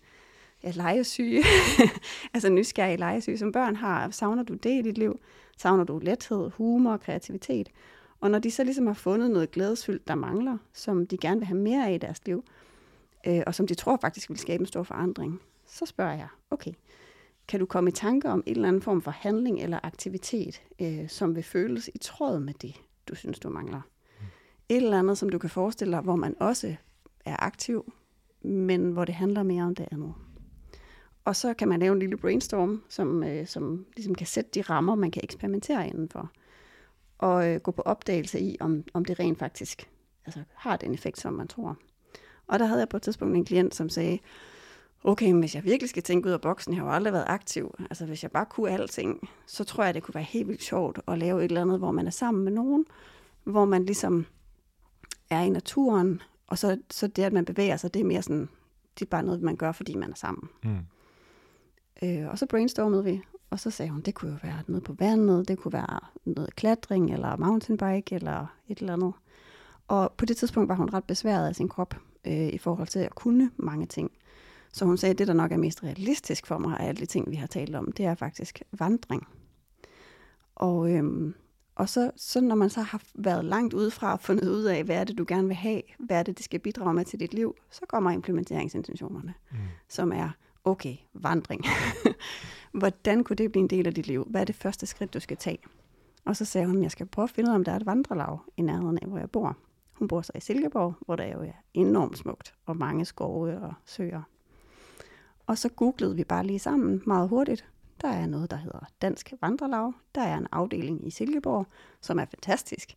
ja, 0.64 0.72
legesyge, 0.76 1.44
altså 2.34 2.50
nysgerrig 2.50 3.00
legesyge, 3.00 3.38
som 3.38 3.52
børn 3.52 3.76
har. 3.76 4.10
Savner 4.10 4.44
du 4.44 4.54
det 4.54 4.80
i 4.80 4.82
dit 4.82 4.98
liv? 4.98 5.20
Savner 5.58 5.84
du 5.84 6.00
lethed, 6.00 6.52
humor, 6.58 6.98
kreativitet? 6.98 7.70
Og 8.22 8.32
når 8.32 8.40
de 8.40 8.52
så 8.52 8.64
ligesom 8.64 8.88
har 8.88 8.94
fundet 8.94 9.32
noget 9.32 9.52
glædesfyldt, 9.52 10.08
der 10.08 10.16
mangler, 10.16 10.58
som 10.74 11.08
de 11.08 11.18
gerne 11.18 11.40
vil 11.40 11.48
have 11.48 11.60
mere 11.60 11.88
af 11.88 11.94
i 11.94 11.98
deres 11.98 12.26
liv, 12.26 12.44
øh, 13.28 13.42
og 13.48 13.56
som 13.56 13.68
de 13.68 13.76
tror 13.76 13.98
faktisk 14.02 14.30
vil 14.30 14.38
skabe 14.38 14.62
en 14.62 14.68
stor 14.68 14.84
forandring, 14.84 15.42
så 15.68 15.86
spørger 15.86 16.14
jeg, 16.14 16.28
okay, 16.50 16.72
kan 17.48 17.60
du 17.60 17.66
komme 17.66 17.90
i 17.90 17.94
tanke 17.94 18.30
om 18.30 18.44
en 18.46 18.56
eller 18.56 18.68
anden 18.68 18.82
form 18.82 19.02
for 19.02 19.12
handling 19.12 19.62
eller 19.62 19.80
aktivitet, 19.84 20.62
øh, 20.82 21.10
som 21.10 21.36
vil 21.36 21.44
føles 21.44 21.90
i 21.94 21.98
tråd 21.98 22.40
med 22.40 22.54
det, 22.54 22.76
du 23.12 23.16
synes, 23.16 23.40
du 23.40 23.50
mangler? 23.50 23.82
Et 24.70 24.78
eller 24.78 25.00
andet, 25.00 25.18
som 25.18 25.30
du 25.30 25.38
kan 25.38 25.50
forestille 25.50 25.94
dig, 25.94 26.02
hvor 26.02 26.16
man 26.16 26.36
også 26.40 26.76
er 27.26 27.36
aktiv, 27.40 27.94
men 28.42 28.92
hvor 28.92 29.06
det 29.06 29.16
handler 29.16 29.44
mere 29.44 29.64
om 29.64 29.76
det 29.76 29.88
andet. 29.92 30.14
Og 31.26 31.36
så 31.36 31.54
kan 31.54 31.68
man 31.68 31.80
lave 31.80 31.94
en 31.94 32.00
lille 32.00 32.18
brainstorm, 32.18 32.84
som, 32.90 33.24
øh, 33.24 33.48
som 33.48 33.86
ligesom 33.96 34.16
kan 34.16 34.28
sætte 34.28 34.50
de 34.54 34.62
rammer, 34.62 34.96
man 34.96 35.12
kan 35.12 35.24
eksperimentere 35.24 35.88
indenfor. 35.88 36.32
Og 37.18 37.50
øh, 37.50 37.60
gå 37.60 37.72
på 37.72 37.82
opdagelse 37.82 38.40
i, 38.40 38.58
om, 38.60 38.84
om 38.94 39.06
det 39.06 39.20
rent 39.20 39.40
faktisk 39.40 39.90
altså, 40.26 40.44
har 40.54 40.78
den 40.78 40.94
effekt, 40.94 41.20
som 41.20 41.34
man 41.34 41.48
tror. 41.48 41.78
Og 42.48 42.60
der 42.60 42.66
havde 42.66 42.80
jeg 42.80 42.90
på 42.90 42.98
et 42.98 43.04
tidspunkt 43.04 43.36
en 43.36 43.46
klient, 43.46 43.76
som 43.76 43.90
sagde, 43.90 44.20
okay, 45.04 45.32
men 45.32 45.40
hvis 45.40 45.56
jeg 45.56 45.64
virkelig 45.64 45.90
skal 45.90 46.04
tænke 46.04 46.28
ud 46.28 46.34
af 46.34 46.42
boksen, 46.42 46.74
jeg 46.74 46.82
har 46.82 46.88
jo 46.88 46.96
aldrig 46.96 47.14
været 47.14 47.26
aktiv, 47.28 47.76
altså 47.80 48.06
hvis 48.06 48.24
jeg 48.24 48.32
bare 48.32 48.46
kunne 48.46 48.72
alting, 48.72 49.30
så 49.46 49.64
tror 49.64 49.84
jeg, 49.84 49.94
det 49.94 50.04
kunne 50.04 50.16
være 50.16 50.24
helt 50.24 50.48
vildt 50.48 50.64
sjovt 50.64 51.00
at 51.08 51.20
lave 51.20 51.40
et 51.40 51.46
eller 51.46 51.62
andet, 51.62 51.80
hvor 51.80 51.92
man 51.92 52.08
er 52.08 52.12
sammen 52.12 52.44
med 52.44 52.52
nogen, 52.52 52.86
hvor 53.44 53.66
man 53.66 53.86
ligesom 53.86 54.26
er 55.30 55.42
i 55.42 55.50
naturen, 55.50 56.22
og 56.48 56.58
så, 56.58 56.78
så 56.90 57.08
det, 57.08 57.24
at 57.24 57.34
man 57.34 57.46
bevæger 57.46 57.78
sig, 57.78 57.94
det 57.94 58.00
er 58.00 58.06
mere 58.06 58.22
sådan, 58.22 58.50
det 59.00 59.06
er 59.06 59.10
bare 59.10 59.24
noget, 59.24 59.42
man 59.42 59.56
gør, 59.56 59.72
fordi 59.72 59.96
man 59.96 60.12
er 60.12 60.16
sammen. 60.16 60.50
Mm. 60.64 60.78
Øh, 62.04 62.30
og 62.30 62.40
så 62.40 62.46
brainstormede 62.46 63.04
vi, 63.04 63.22
og 63.50 63.60
så 63.60 63.72
sagde 63.72 63.92
hun, 63.92 64.02
det 64.02 64.16
kunne 64.16 64.32
jo 64.32 64.38
være 64.44 64.64
noget 64.68 64.84
på 64.84 64.94
vandet, 64.94 65.48
det 65.48 65.58
kunne 65.58 65.74
være 65.74 66.00
noget 66.26 66.56
klatring, 66.56 67.14
eller 67.14 67.38
mountainbike, 67.38 68.16
eller 68.16 68.46
et 68.68 68.80
eller 68.80 68.94
andet. 68.94 69.14
Og 69.88 70.14
på 70.18 70.26
det 70.26 70.38
tidspunkt 70.38 70.70
var 70.70 70.76
hun 70.76 70.94
ret 70.94 71.04
besværet 71.04 71.48
af 71.48 71.56
sin 71.56 71.70
krop, 71.70 71.96
øh, 72.26 72.48
i 72.48 72.58
forhold 72.58 72.88
til 72.88 73.00
at 73.00 73.16
kunne 73.16 73.52
mange 73.58 73.86
ting. 73.86 74.12
Så 74.72 74.86
hun 74.86 74.98
sagde, 74.98 75.12
at 75.12 75.18
det, 75.18 75.28
der 75.28 75.34
nok 75.34 75.52
er 75.52 75.58
mest 75.58 75.84
realistisk 75.84 76.48
for 76.48 76.58
mig 76.58 76.80
af 76.80 76.88
alle 76.88 77.00
de 77.00 77.06
ting, 77.06 77.32
vi 77.32 77.36
har 77.36 77.48
talt 77.48 77.76
om, 77.76 77.92
det 77.92 78.06
er 78.06 78.16
faktisk 78.16 78.62
vandring. 78.72 79.28
Og, 80.56 80.92
øhm, 80.92 81.34
og 81.76 81.90
så, 81.90 82.12
så 82.16 82.42
når 82.42 82.56
man 82.56 82.70
så 82.70 82.82
har 82.82 83.02
været 83.16 83.46
langt 83.46 83.74
udefra 83.74 84.14
og 84.14 84.20
fundet 84.20 84.50
ud 84.50 84.64
af, 84.64 84.84
hvad 84.84 84.96
er 84.96 85.04
det, 85.04 85.18
du 85.18 85.26
gerne 85.28 85.48
vil 85.48 85.56
have, 85.56 85.82
hvad 86.00 86.20
er 86.20 86.24
det, 86.24 86.38
det 86.38 86.46
skal 86.46 86.60
bidrage 86.60 86.94
med 86.94 87.06
til 87.06 87.20
dit 87.20 87.34
liv, 87.34 87.56
så 87.70 87.82
kommer 87.88 88.12
implementeringsintentionerne, 88.12 89.34
mm. 89.52 89.58
som 89.90 90.12
er, 90.12 90.30
okay, 90.64 90.96
vandring. 91.14 91.66
Hvordan 92.80 93.24
kunne 93.24 93.36
det 93.36 93.52
blive 93.52 93.62
en 93.64 93.70
del 93.70 93.88
af 93.88 93.94
dit 93.94 94.08
liv? 94.08 94.28
Hvad 94.30 94.42
er 94.42 94.46
det 94.46 94.56
første 94.56 94.86
skridt, 94.86 95.14
du 95.14 95.20
skal 95.20 95.38
tage? 95.38 95.60
Og 96.26 96.36
så 96.36 96.46
sagde 96.46 96.68
hun, 96.68 96.78
at 96.78 96.84
jeg 96.84 96.92
skal 96.92 97.06
prøve 97.06 97.24
at 97.24 97.30
finde 97.30 97.50
ud 97.50 97.54
af, 97.54 97.58
om 97.58 97.64
der 97.64 97.72
er 97.72 97.76
et 97.76 97.86
vandrelag 97.86 98.38
i 98.58 98.62
nærheden 98.62 99.00
af, 99.02 99.08
hvor 99.08 99.18
jeg 99.18 99.32
bor. 99.32 99.58
Hun 99.94 100.08
bor 100.08 100.22
så 100.22 100.32
i 100.36 100.40
Silkeborg, 100.40 100.94
hvor 101.06 101.16
der 101.16 101.26
jo 101.26 101.42
er 101.42 101.52
enormt 101.74 102.18
smukt, 102.18 102.54
og 102.66 102.78
mange 102.78 103.06
skove 103.06 103.62
og 103.62 103.74
søer. 103.86 104.22
Og 105.52 105.58
så 105.58 105.70
googlede 105.70 106.16
vi 106.16 106.24
bare 106.24 106.46
lige 106.46 106.60
sammen 106.60 107.02
meget 107.06 107.30
hurtigt. 107.30 107.66
Der 108.02 108.08
er 108.08 108.26
noget, 108.26 108.52
der 108.52 108.58
hedder 108.58 108.80
Dansk 109.02 109.34
Vandrelag. 109.42 109.94
Der 110.16 110.22
er 110.22 110.38
en 110.38 110.48
afdeling 110.52 111.08
i 111.08 111.10
Silkeborg, 111.10 111.68
som 112.02 112.20
er 112.20 112.26
fantastisk. 112.26 112.96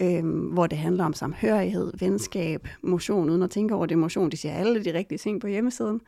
Øhm, 0.00 0.40
hvor 0.40 0.66
det 0.66 0.78
handler 0.78 1.04
om 1.04 1.12
samhørighed, 1.12 1.92
venskab, 1.98 2.68
motion, 2.82 3.30
uden 3.30 3.42
at 3.42 3.50
tænke 3.50 3.74
over 3.74 3.86
det 3.86 3.98
motion. 3.98 4.30
De 4.30 4.36
siger 4.36 4.54
alle 4.54 4.84
de 4.84 4.94
rigtige 4.94 5.18
ting 5.18 5.40
på 5.40 5.46
hjemmesiden. 5.46 6.00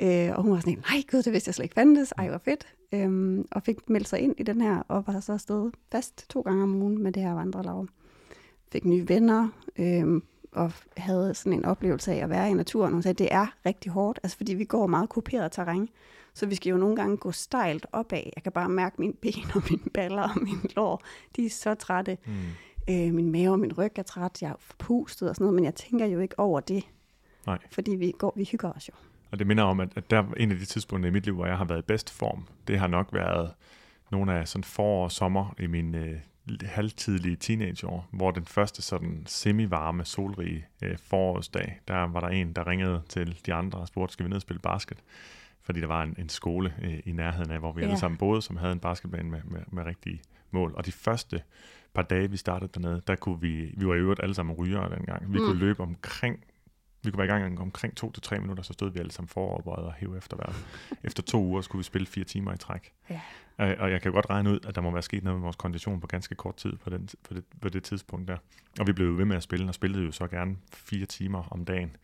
Øh, 0.00 0.30
og 0.36 0.42
hun 0.42 0.52
var 0.52 0.60
sådan, 0.60 0.78
nej 0.90 1.02
gud, 1.10 1.22
det 1.22 1.32
vidste 1.32 1.48
jeg 1.48 1.54
slet 1.54 1.64
ikke 1.64 1.74
fandtes. 1.74 2.12
Ej, 2.18 2.28
hvor 2.28 2.40
fedt. 2.44 2.66
Øhm, 2.92 3.48
og 3.50 3.62
fik 3.62 3.90
meldt 3.90 4.08
sig 4.08 4.20
ind 4.20 4.34
i 4.38 4.42
den 4.42 4.60
her, 4.60 4.82
og 4.88 5.04
var 5.06 5.20
så 5.20 5.32
afsted 5.32 5.70
fast 5.92 6.30
to 6.30 6.40
gange 6.40 6.62
om 6.62 6.82
ugen 6.82 7.02
med 7.02 7.12
det 7.12 7.22
her 7.22 7.34
vandrelag. 7.34 7.86
Fik 8.72 8.84
nye 8.84 9.08
venner, 9.08 9.48
øhm, 9.78 10.22
og 10.52 10.72
havde 10.96 11.34
sådan 11.34 11.52
en 11.52 11.64
oplevelse 11.64 12.12
af 12.12 12.16
at 12.16 12.30
være 12.30 12.50
i 12.50 12.54
naturen. 12.54 12.92
Hun 12.92 13.02
sagde, 13.02 13.12
at 13.12 13.18
det 13.18 13.28
er 13.30 13.46
rigtig 13.66 13.92
hårdt, 13.92 14.20
altså 14.22 14.36
fordi 14.36 14.54
vi 14.54 14.64
går 14.64 14.86
meget 14.86 15.08
kuperet 15.08 15.52
terræn. 15.52 15.88
Så 16.34 16.46
vi 16.46 16.54
skal 16.54 16.70
jo 16.70 16.76
nogle 16.76 16.96
gange 16.96 17.16
gå 17.16 17.32
stejlt 17.32 17.86
opad. 17.92 18.22
Jeg 18.36 18.42
kan 18.42 18.52
bare 18.52 18.68
mærke 18.68 18.96
mine 18.98 19.12
ben 19.12 19.44
og 19.54 19.62
mine 19.70 19.90
baller 19.94 20.22
og 20.22 20.42
mine 20.42 20.62
lår. 20.76 21.02
De 21.36 21.46
er 21.46 21.50
så 21.50 21.74
trætte. 21.74 22.18
Mm. 22.26 22.32
Øh, 22.94 23.14
min 23.14 23.32
mave 23.32 23.50
og 23.50 23.58
min 23.58 23.72
ryg 23.72 23.92
er 23.96 24.02
træt. 24.02 24.42
Jeg 24.42 24.50
er 24.50 24.54
forpustet 24.58 25.28
og 25.28 25.34
sådan 25.34 25.44
noget, 25.44 25.54
men 25.54 25.64
jeg 25.64 25.74
tænker 25.74 26.06
jo 26.06 26.20
ikke 26.20 26.38
over 26.38 26.60
det. 26.60 26.84
Nej. 27.46 27.58
Fordi 27.70 27.94
vi, 27.94 28.12
går, 28.18 28.32
vi 28.36 28.48
hygger 28.52 28.72
os 28.72 28.88
jo. 28.88 28.94
Og 29.30 29.38
det 29.38 29.46
minder 29.46 29.64
om, 29.64 29.80
at, 29.80 29.88
at 29.96 30.10
der 30.10 30.24
en 30.36 30.50
af 30.52 30.58
de 30.58 30.64
tidspunkter 30.64 31.10
i 31.10 31.12
mit 31.12 31.24
liv, 31.24 31.34
hvor 31.34 31.46
jeg 31.46 31.56
har 31.56 31.64
været 31.64 31.78
i 31.78 31.86
bedst 31.86 32.10
form, 32.10 32.46
det 32.68 32.78
har 32.78 32.86
nok 32.86 33.08
været 33.12 33.50
nogle 34.10 34.34
af 34.34 34.48
sådan 34.48 34.64
forår 34.64 35.04
og 35.04 35.12
sommer 35.12 35.54
i 35.58 35.66
min 35.66 35.94
øh, 35.94 36.18
halvtidlige 36.66 37.36
teenageår, 37.36 38.08
hvor 38.10 38.30
den 38.30 38.44
første 38.44 38.82
sådan 38.82 39.22
semi-varme, 39.26 40.04
solrige 40.04 40.66
øh, 40.82 40.98
forårsdag, 40.98 41.80
der 41.88 41.94
var 41.94 42.20
der 42.20 42.28
en, 42.28 42.52
der 42.52 42.66
ringede 42.66 43.02
til 43.08 43.40
de 43.46 43.54
andre 43.54 43.78
og 43.78 43.88
spurgte, 43.88 44.12
skal 44.12 44.24
vi 44.24 44.28
ned 44.28 44.36
og 44.36 44.42
spille 44.42 44.60
basket? 44.60 44.98
Fordi 45.62 45.80
der 45.80 45.86
var 45.86 46.02
en, 46.02 46.14
en 46.18 46.28
skole 46.28 46.74
øh, 46.82 46.98
i 47.04 47.12
nærheden 47.12 47.50
af, 47.50 47.58
hvor 47.58 47.72
vi 47.72 47.80
ja. 47.80 47.86
alle 47.86 47.98
sammen 47.98 48.18
boede, 48.18 48.42
som 48.42 48.56
havde 48.56 48.72
en 48.72 48.80
basketbane 48.80 49.30
med, 49.30 49.40
med, 49.44 49.60
med 49.72 49.84
rigtige 49.84 50.20
mål. 50.50 50.74
Og 50.76 50.86
de 50.86 50.92
første 50.92 51.42
par 51.94 52.02
dage, 52.02 52.30
vi 52.30 52.36
startede 52.36 52.70
dernede, 52.74 53.02
der 53.06 53.14
kunne 53.14 53.40
vi, 53.40 53.74
vi 53.76 53.86
var 53.86 53.94
i 53.94 53.98
øvrigt 53.98 54.22
alle 54.22 54.34
sammen 54.34 54.56
rygere 54.56 54.90
dengang, 54.96 55.32
vi 55.32 55.38
mm. 55.38 55.44
kunne 55.44 55.58
løbe 55.58 55.82
omkring 55.82 56.44
vi 57.02 57.10
kunne 57.10 57.18
være 57.18 57.38
i 57.38 57.40
gang 57.40 57.60
omkring 57.60 57.96
to 57.96 58.12
til 58.12 58.22
tre 58.22 58.40
minutter, 58.40 58.62
så 58.62 58.72
stod 58.72 58.90
vi 58.90 58.98
alle 58.98 59.12
sammen 59.12 59.28
foroverbøjet 59.28 59.86
og 59.86 59.92
hæve 59.92 60.16
efter 60.16 60.36
hver. 60.36 60.52
Efter 61.04 61.22
to 61.22 61.44
uger 61.44 61.60
skulle 61.60 61.80
vi 61.80 61.84
spille 61.84 62.06
fire 62.06 62.24
timer 62.24 62.52
i 62.52 62.56
træk. 62.56 62.92
Ja. 63.10 63.20
Og, 63.56 63.74
og 63.78 63.90
jeg 63.90 64.02
kan 64.02 64.12
godt 64.12 64.30
regne 64.30 64.50
ud, 64.50 64.60
at 64.68 64.74
der 64.74 64.80
må 64.80 64.90
være 64.90 65.02
sket 65.02 65.24
noget 65.24 65.38
med 65.38 65.42
vores 65.42 65.56
kondition 65.56 66.00
på 66.00 66.06
ganske 66.06 66.34
kort 66.34 66.56
tid 66.56 66.72
på, 66.72 66.90
den, 66.90 67.08
på, 67.22 67.34
det, 67.34 67.44
på 67.60 67.68
det 67.68 67.84
tidspunkt 67.84 68.28
der. 68.28 68.36
Og 68.80 68.86
vi 68.86 68.92
blev 68.92 69.18
ved 69.18 69.24
med 69.24 69.36
at 69.36 69.42
spille, 69.42 69.68
og 69.68 69.74
spillede 69.74 70.04
jo 70.04 70.12
så 70.12 70.26
gerne 70.26 70.56
fire 70.72 71.06
timer 71.06 71.48
om 71.50 71.64
dagen. 71.64 71.96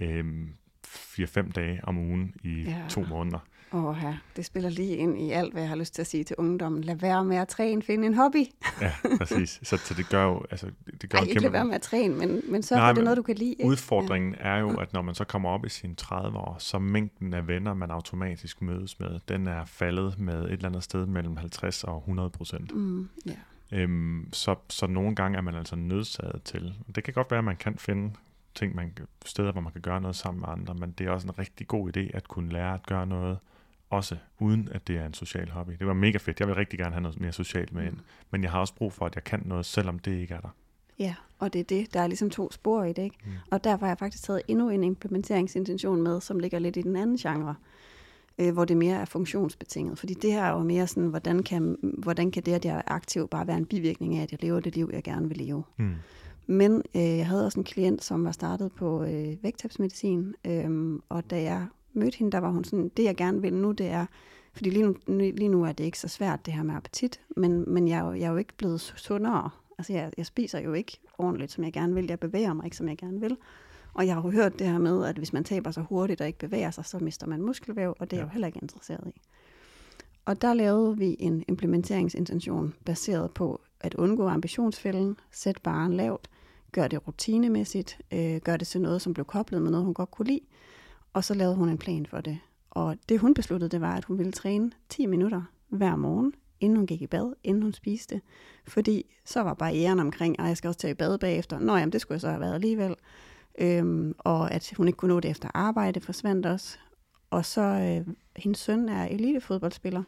Øhm, 0.00 0.54
fire-fem 0.84 1.52
dage 1.52 1.80
om 1.84 1.98
ugen 1.98 2.34
i 2.42 2.62
ja. 2.62 2.82
to 2.88 3.04
måneder. 3.04 3.38
Åh 3.74 3.96
ja, 4.02 4.16
det 4.36 4.44
spiller 4.44 4.70
lige 4.70 4.96
ind 4.96 5.20
i 5.20 5.30
alt, 5.30 5.52
hvad 5.52 5.62
jeg 5.62 5.68
har 5.68 5.76
lyst 5.76 5.94
til 5.94 6.02
at 6.02 6.06
sige 6.06 6.24
til 6.24 6.36
ungdommen. 6.36 6.84
Lad 6.84 6.96
være 6.96 7.24
med 7.24 7.36
at 7.36 7.48
træne, 7.48 7.82
finde 7.82 8.06
en 8.06 8.14
hobby. 8.14 8.44
ja, 8.80 8.92
præcis. 9.18 9.60
Så, 9.62 9.76
så 9.76 9.94
det 9.94 10.08
gør 10.08 10.24
jo... 10.24 10.42
Altså, 10.50 10.66
det 11.00 11.10
gør 11.10 11.18
Ej, 11.18 11.24
ikke 11.24 11.40
lad 11.40 11.50
være 11.50 11.64
med 11.64 11.74
at 11.74 11.82
træne, 11.82 12.14
men, 12.14 12.42
men 12.48 12.62
så 12.62 12.76
er 12.76 12.92
det 12.92 13.04
noget, 13.04 13.16
du 13.16 13.22
kan 13.22 13.36
lide. 13.36 13.56
Udfordringen 13.64 14.34
ja. 14.34 14.48
er 14.48 14.58
jo, 14.58 14.76
at 14.76 14.92
når 14.92 15.02
man 15.02 15.14
så 15.14 15.24
kommer 15.24 15.48
op 15.48 15.66
i 15.66 15.68
sine 15.68 15.94
30 15.94 16.38
år, 16.38 16.56
så 16.58 16.78
mængden 16.78 17.34
af 17.34 17.48
venner, 17.48 17.74
man 17.74 17.90
automatisk 17.90 18.62
mødes 18.62 19.00
med, 19.00 19.20
den 19.28 19.46
er 19.46 19.64
faldet 19.64 20.18
med 20.18 20.44
et 20.44 20.52
eller 20.52 20.68
andet 20.68 20.82
sted 20.82 21.06
mellem 21.06 21.36
50 21.36 21.84
og 21.84 21.98
100 21.98 22.30
procent. 22.30 22.74
Mm, 22.74 23.08
yeah. 23.28 23.38
Øhm, 23.72 24.28
så, 24.32 24.54
så 24.68 24.86
nogle 24.86 25.14
gange 25.14 25.38
er 25.38 25.42
man 25.42 25.54
altså 25.54 25.76
nødsaget 25.76 26.42
til. 26.44 26.74
Det 26.94 27.04
kan 27.04 27.14
godt 27.14 27.30
være, 27.30 27.38
at 27.38 27.44
man 27.44 27.56
kan 27.56 27.78
finde 27.78 28.12
ting, 28.54 28.74
man, 28.74 28.92
steder, 29.24 29.52
hvor 29.52 29.60
man 29.60 29.72
kan 29.72 29.80
gøre 29.80 30.00
noget 30.00 30.16
sammen 30.16 30.40
med 30.40 30.48
andre, 30.48 30.74
men 30.74 30.90
det 30.90 31.06
er 31.06 31.10
også 31.10 31.26
en 31.26 31.38
rigtig 31.38 31.68
god 31.68 31.96
idé 31.96 32.16
at 32.16 32.28
kunne 32.28 32.52
lære 32.52 32.74
at 32.74 32.86
gøre 32.86 33.06
noget 33.06 33.38
også 33.92 34.16
uden 34.38 34.68
at 34.72 34.88
det 34.88 34.96
er 34.96 35.06
en 35.06 35.14
social 35.14 35.50
hobby. 35.50 35.72
Det 35.78 35.86
var 35.86 35.92
mega 35.92 36.18
fedt. 36.18 36.40
Jeg 36.40 36.48
vil 36.48 36.54
rigtig 36.54 36.78
gerne 36.78 36.92
have 36.92 37.02
noget 37.02 37.20
mere 37.20 37.32
socialt 37.32 37.72
med 37.72 37.82
ind. 37.82 37.92
Mm. 37.92 38.00
Men 38.30 38.42
jeg 38.42 38.50
har 38.50 38.60
også 38.60 38.74
brug 38.74 38.92
for, 38.92 39.06
at 39.06 39.14
jeg 39.14 39.24
kan 39.24 39.42
noget, 39.44 39.66
selvom 39.66 39.98
det 39.98 40.12
ikke 40.20 40.34
er 40.34 40.40
der. 40.40 40.48
Ja, 40.98 41.14
og 41.38 41.52
det 41.52 41.58
er 41.58 41.64
det. 41.64 41.94
Der 41.94 42.00
er 42.00 42.06
ligesom 42.06 42.30
to 42.30 42.52
spor 42.52 42.84
i 42.84 42.92
det, 42.92 43.02
ikke? 43.02 43.16
Mm. 43.24 43.32
Og 43.50 43.64
derfor 43.64 43.86
har 43.86 43.90
jeg 43.90 43.98
faktisk 43.98 44.22
taget 44.22 44.42
endnu 44.48 44.68
en 44.68 44.84
implementeringsintention 44.84 46.02
med, 46.02 46.20
som 46.20 46.38
ligger 46.38 46.58
lidt 46.58 46.76
i 46.76 46.82
den 46.82 46.96
anden 46.96 47.16
genre, 47.16 47.54
øh, 48.38 48.52
hvor 48.52 48.64
det 48.64 48.76
mere 48.76 48.96
er 48.96 49.04
funktionsbetinget. 49.04 49.98
Fordi 49.98 50.14
det 50.14 50.32
her 50.32 50.42
er 50.42 50.52
jo 50.52 50.62
mere 50.62 50.86
sådan, 50.86 51.08
hvordan 51.08 51.42
kan, 51.42 51.76
hvordan 51.98 52.30
kan 52.30 52.42
det, 52.42 52.52
at 52.52 52.64
jeg 52.64 52.76
er 52.76 52.82
aktiv, 52.86 53.28
bare 53.28 53.46
være 53.46 53.56
en 53.56 53.66
bivirkning 53.66 54.16
af, 54.16 54.22
at 54.22 54.32
jeg 54.32 54.42
lever 54.42 54.60
det 54.60 54.76
liv, 54.76 54.90
jeg 54.92 55.02
gerne 55.02 55.28
vil 55.28 55.36
leve. 55.36 55.62
Mm. 55.76 55.94
Men 56.46 56.82
øh, 56.96 57.02
jeg 57.02 57.26
havde 57.26 57.46
også 57.46 57.60
en 57.60 57.64
klient, 57.64 58.04
som 58.04 58.24
var 58.24 58.32
startet 58.32 58.72
på 58.72 59.04
øh, 59.04 59.36
vægttabsmedicin, 59.42 60.34
øh, 60.46 60.98
og 61.08 61.30
da 61.30 61.42
jeg 61.42 61.66
mødte 61.92 62.18
hende, 62.18 62.32
der 62.32 62.38
var 62.38 62.50
hun 62.50 62.64
sådan, 62.64 62.90
det 62.96 63.04
jeg 63.04 63.16
gerne 63.16 63.42
vil 63.42 63.54
nu, 63.54 63.72
det 63.72 63.86
er 63.88 64.06
Fordi 64.52 64.70
lige 64.70 64.84
nu, 64.84 64.94
lige 65.06 65.48
nu 65.48 65.64
er 65.64 65.72
det 65.72 65.84
ikke 65.84 65.98
så 65.98 66.08
svært, 66.08 66.46
det 66.46 66.54
her 66.54 66.62
med 66.62 66.74
appetit, 66.74 67.20
men, 67.36 67.64
men 67.74 67.88
jeg, 67.88 67.98
er 67.98 68.06
jo, 68.06 68.12
jeg 68.12 68.26
er 68.26 68.30
jo 68.30 68.36
ikke 68.36 68.56
blevet 68.56 68.80
sundere. 68.80 69.50
Altså, 69.78 69.92
jeg, 69.92 70.12
jeg 70.16 70.26
spiser 70.26 70.60
jo 70.60 70.72
ikke 70.72 71.00
ordentligt, 71.18 71.52
som 71.52 71.64
jeg 71.64 71.72
gerne 71.72 71.94
vil. 71.94 72.06
Jeg 72.08 72.20
bevæger 72.20 72.52
mig 72.52 72.64
ikke, 72.64 72.76
som 72.76 72.88
jeg 72.88 72.96
gerne 72.96 73.20
vil. 73.20 73.36
Og 73.94 74.06
jeg 74.06 74.14
har 74.14 74.22
jo 74.22 74.30
hørt 74.30 74.58
det 74.58 74.66
her 74.66 74.78
med, 74.78 75.06
at 75.06 75.16
hvis 75.16 75.32
man 75.32 75.44
taber 75.44 75.70
sig 75.70 75.82
hurtigt 75.82 76.20
og 76.20 76.26
ikke 76.26 76.38
bevæger 76.38 76.70
sig, 76.70 76.84
så 76.84 76.98
mister 76.98 77.26
man 77.26 77.42
muskelvæv, 77.42 77.94
og 77.98 78.10
det 78.10 78.16
er 78.16 78.20
jeg 78.20 78.26
jo 78.26 78.32
heller 78.32 78.46
ikke 78.46 78.58
interesseret 78.62 79.12
i. 79.16 79.20
Og 80.24 80.42
der 80.42 80.54
lavede 80.54 80.98
vi 80.98 81.16
en 81.18 81.44
implementeringsintention 81.48 82.74
baseret 82.84 83.30
på 83.30 83.60
at 83.80 83.94
undgå 83.94 84.28
ambitionsfælden, 84.28 85.16
sætte 85.30 85.60
baren 85.60 85.92
lavt, 85.92 86.30
gøre 86.72 86.88
det 86.88 87.06
rutinemæssigt, 87.06 88.00
øh, 88.12 88.36
gøre 88.36 88.56
det 88.56 88.66
til 88.66 88.80
noget, 88.80 89.02
som 89.02 89.14
blev 89.14 89.24
koblet 89.24 89.62
med 89.62 89.70
noget, 89.70 89.84
hun 89.84 89.94
godt 89.94 90.10
kunne 90.10 90.26
lide, 90.26 90.40
og 91.12 91.24
så 91.24 91.34
lavede 91.34 91.56
hun 91.56 91.68
en 91.68 91.78
plan 91.78 92.06
for 92.06 92.20
det. 92.20 92.38
Og 92.70 92.96
det 93.08 93.20
hun 93.20 93.34
besluttede, 93.34 93.70
det 93.70 93.80
var, 93.80 93.96
at 93.96 94.04
hun 94.04 94.18
ville 94.18 94.32
træne 94.32 94.70
10 94.88 95.06
minutter 95.06 95.42
hver 95.68 95.96
morgen, 95.96 96.34
inden 96.60 96.76
hun 96.76 96.86
gik 96.86 97.02
i 97.02 97.06
bad, 97.06 97.32
inden 97.44 97.62
hun 97.62 97.72
spiste. 97.72 98.20
Fordi 98.66 99.14
så 99.24 99.40
var 99.40 99.54
barrieren 99.54 100.00
omkring, 100.00 100.40
at 100.40 100.46
jeg 100.46 100.56
skal 100.56 100.68
også 100.68 100.80
tage 100.80 100.90
i 100.90 100.94
bad 100.94 101.18
bagefter. 101.18 101.58
Nå 101.58 101.76
jamen, 101.76 101.92
det 101.92 102.00
skulle 102.00 102.16
jeg 102.16 102.20
så 102.20 102.28
have 102.28 102.40
været 102.40 102.54
alligevel. 102.54 102.94
Øhm, 103.58 104.14
og 104.18 104.50
at 104.50 104.72
hun 104.76 104.88
ikke 104.88 104.96
kunne 104.96 105.14
nå 105.14 105.20
det 105.20 105.30
efter 105.30 105.48
arbejde, 105.54 106.00
forsvandt 106.00 106.46
også. 106.46 106.78
Og 107.30 107.44
så, 107.44 107.60
øh, 107.60 108.14
hendes 108.36 108.58
søn 108.58 108.88
er 108.88 109.04
elitefodboldspiller. 109.04 110.02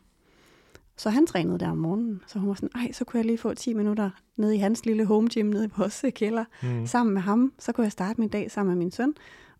Så 0.97 1.11
han 1.11 1.27
trænede 1.27 1.59
der 1.59 1.71
om 1.71 1.79
morgenen. 1.79 2.21
Så 2.27 2.39
hun 2.39 2.49
var 2.49 2.55
sådan, 2.55 2.71
ej, 2.75 2.93
så 2.93 3.05
kunne 3.05 3.19
jeg 3.19 3.27
lige 3.27 3.39
få 3.39 3.55
10 3.55 3.75
minutter 3.75 4.11
nede 4.37 4.55
i 4.55 4.59
hans 4.59 4.87
lille 4.87 5.05
home 5.05 5.29
gym 5.29 5.47
nede 5.47 5.65
i 5.65 5.69
vores 5.77 6.05
kælder, 6.15 6.45
mm. 6.63 6.87
sammen 6.87 7.15
med 7.15 7.23
ham. 7.23 7.53
Så 7.59 7.73
kunne 7.73 7.85
jeg 7.85 7.93
starte 7.93 8.21
min 8.21 8.29
dag 8.29 8.51
sammen 8.51 8.75
med 8.75 8.85
min 8.85 8.91
søn, 8.91 9.15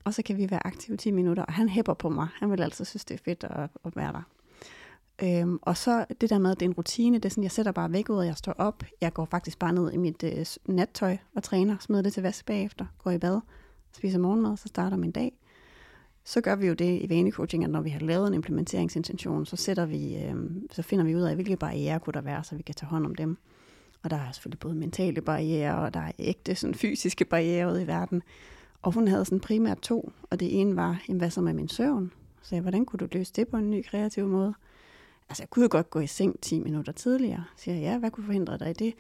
og 0.05 0.15
så 0.15 0.23
kan 0.23 0.37
vi 0.37 0.51
være 0.51 0.67
aktive 0.67 0.97
10 0.97 1.11
minutter. 1.11 1.43
Og 1.43 1.53
han 1.53 1.69
hæpper 1.69 1.95
på 1.95 2.09
mig. 2.09 2.29
Han 2.35 2.51
vil 2.51 2.63
altså 2.63 2.85
synes, 2.85 3.05
det 3.05 3.15
er 3.15 3.23
fedt 3.25 3.45
at, 3.45 3.71
at 3.85 3.97
være 3.97 4.13
der. 4.13 4.23
Øhm, 5.23 5.59
og 5.63 5.77
så 5.77 6.05
det 6.21 6.31
der 6.31 6.39
med, 6.39 6.51
at 6.51 6.61
det 6.61 6.67
er 6.67 6.71
en 6.71 6.75
rutine, 6.75 7.17
det 7.19 7.25
er 7.25 7.31
sådan, 7.31 7.43
jeg 7.43 7.51
sætter 7.51 7.73
bare 7.73 7.93
væk 7.93 8.09
ud, 8.09 8.17
og 8.17 8.27
jeg 8.27 8.37
står 8.37 8.53
op. 8.53 8.83
Jeg 9.01 9.13
går 9.13 9.25
faktisk 9.25 9.59
bare 9.59 9.73
ned 9.73 9.93
i 9.93 9.97
mit 9.97 10.23
øh, 10.23 10.47
nattøj 10.67 11.17
og 11.35 11.43
træner, 11.43 11.77
smider 11.81 12.03
det 12.03 12.13
til 12.13 12.23
vask 12.23 12.47
bagefter, 12.47 12.87
går 12.99 13.11
i 13.11 13.19
bad, 13.19 13.41
spiser 13.93 14.19
morgenmad, 14.19 14.57
så 14.57 14.69
starter 14.69 14.97
min 14.97 15.11
dag. 15.11 15.33
Så 16.25 16.41
gør 16.41 16.57
vi 16.57 16.67
jo 16.67 16.75
det 16.75 17.03
i 17.03 17.09
vanecoaching, 17.09 17.65
at 17.65 17.71
når 17.71 17.81
vi 17.81 17.91
har 17.91 18.01
lavet 18.01 18.29
en 18.29 18.35
implementeringsintention, 18.35 19.47
så, 19.47 19.57
sætter 19.57 19.87
vi, 19.87 20.17
øh, 20.17 20.35
så 20.71 20.83
finder 20.83 21.05
vi 21.05 21.17
ud 21.17 21.21
af, 21.21 21.35
hvilke 21.35 21.57
barriere 21.57 22.01
kunne 22.01 22.13
der 22.13 22.21
være, 22.21 22.45
så 22.45 22.55
vi 22.57 22.63
kan 22.63 22.75
tage 22.75 22.89
hånd 22.89 23.07
om 23.07 23.15
dem. 23.15 23.37
Og 24.03 24.11
der 24.11 24.17
er 24.17 24.33
selvfølgelig 24.33 24.61
både 24.61 24.75
mentale 24.75 25.21
barriere, 25.21 25.79
og 25.79 25.95
der 25.95 26.01
er 26.01 26.13
ægte 26.19 26.55
sådan, 26.55 26.75
fysiske 26.75 27.25
barriere 27.25 27.73
ude 27.73 27.83
i 27.83 27.87
verden. 27.87 28.23
Og 28.85 28.93
hun 28.93 29.09
havde 29.09 29.25
sådan 29.25 29.41
primært 29.41 29.81
to, 29.81 30.13
og 30.31 30.41
det 30.41 30.61
ene 30.61 30.77
var, 30.77 31.03
jamen, 31.09 31.19
hvad 31.19 31.31
så 31.31 31.41
med 31.41 31.53
min 31.53 31.69
søvn? 31.69 32.13
Så 32.43 32.55
jeg, 32.55 32.63
hvordan 32.63 32.85
kunne 32.85 32.99
du 32.99 33.09
løse 33.13 33.33
det 33.37 33.49
på 33.49 33.57
en 33.57 33.71
ny 33.71 33.85
kreativ 33.85 34.27
måde? 34.27 34.55
Altså, 35.29 35.43
jeg 35.43 35.51
kunne 35.51 35.63
jo 35.63 35.69
godt 35.71 35.91
gå 35.91 36.01
i 36.01 36.07
seng 36.07 36.41
10 36.41 36.59
minutter 36.59 36.93
tidligere. 36.93 37.45
Så 37.57 37.63
siger 37.63 37.75
jeg, 37.75 37.83
ja, 37.83 37.99
hvad 37.99 38.11
kunne 38.11 38.25
forhindre 38.25 38.59
dig 38.59 38.71
i 38.71 38.73
det? 38.73 38.95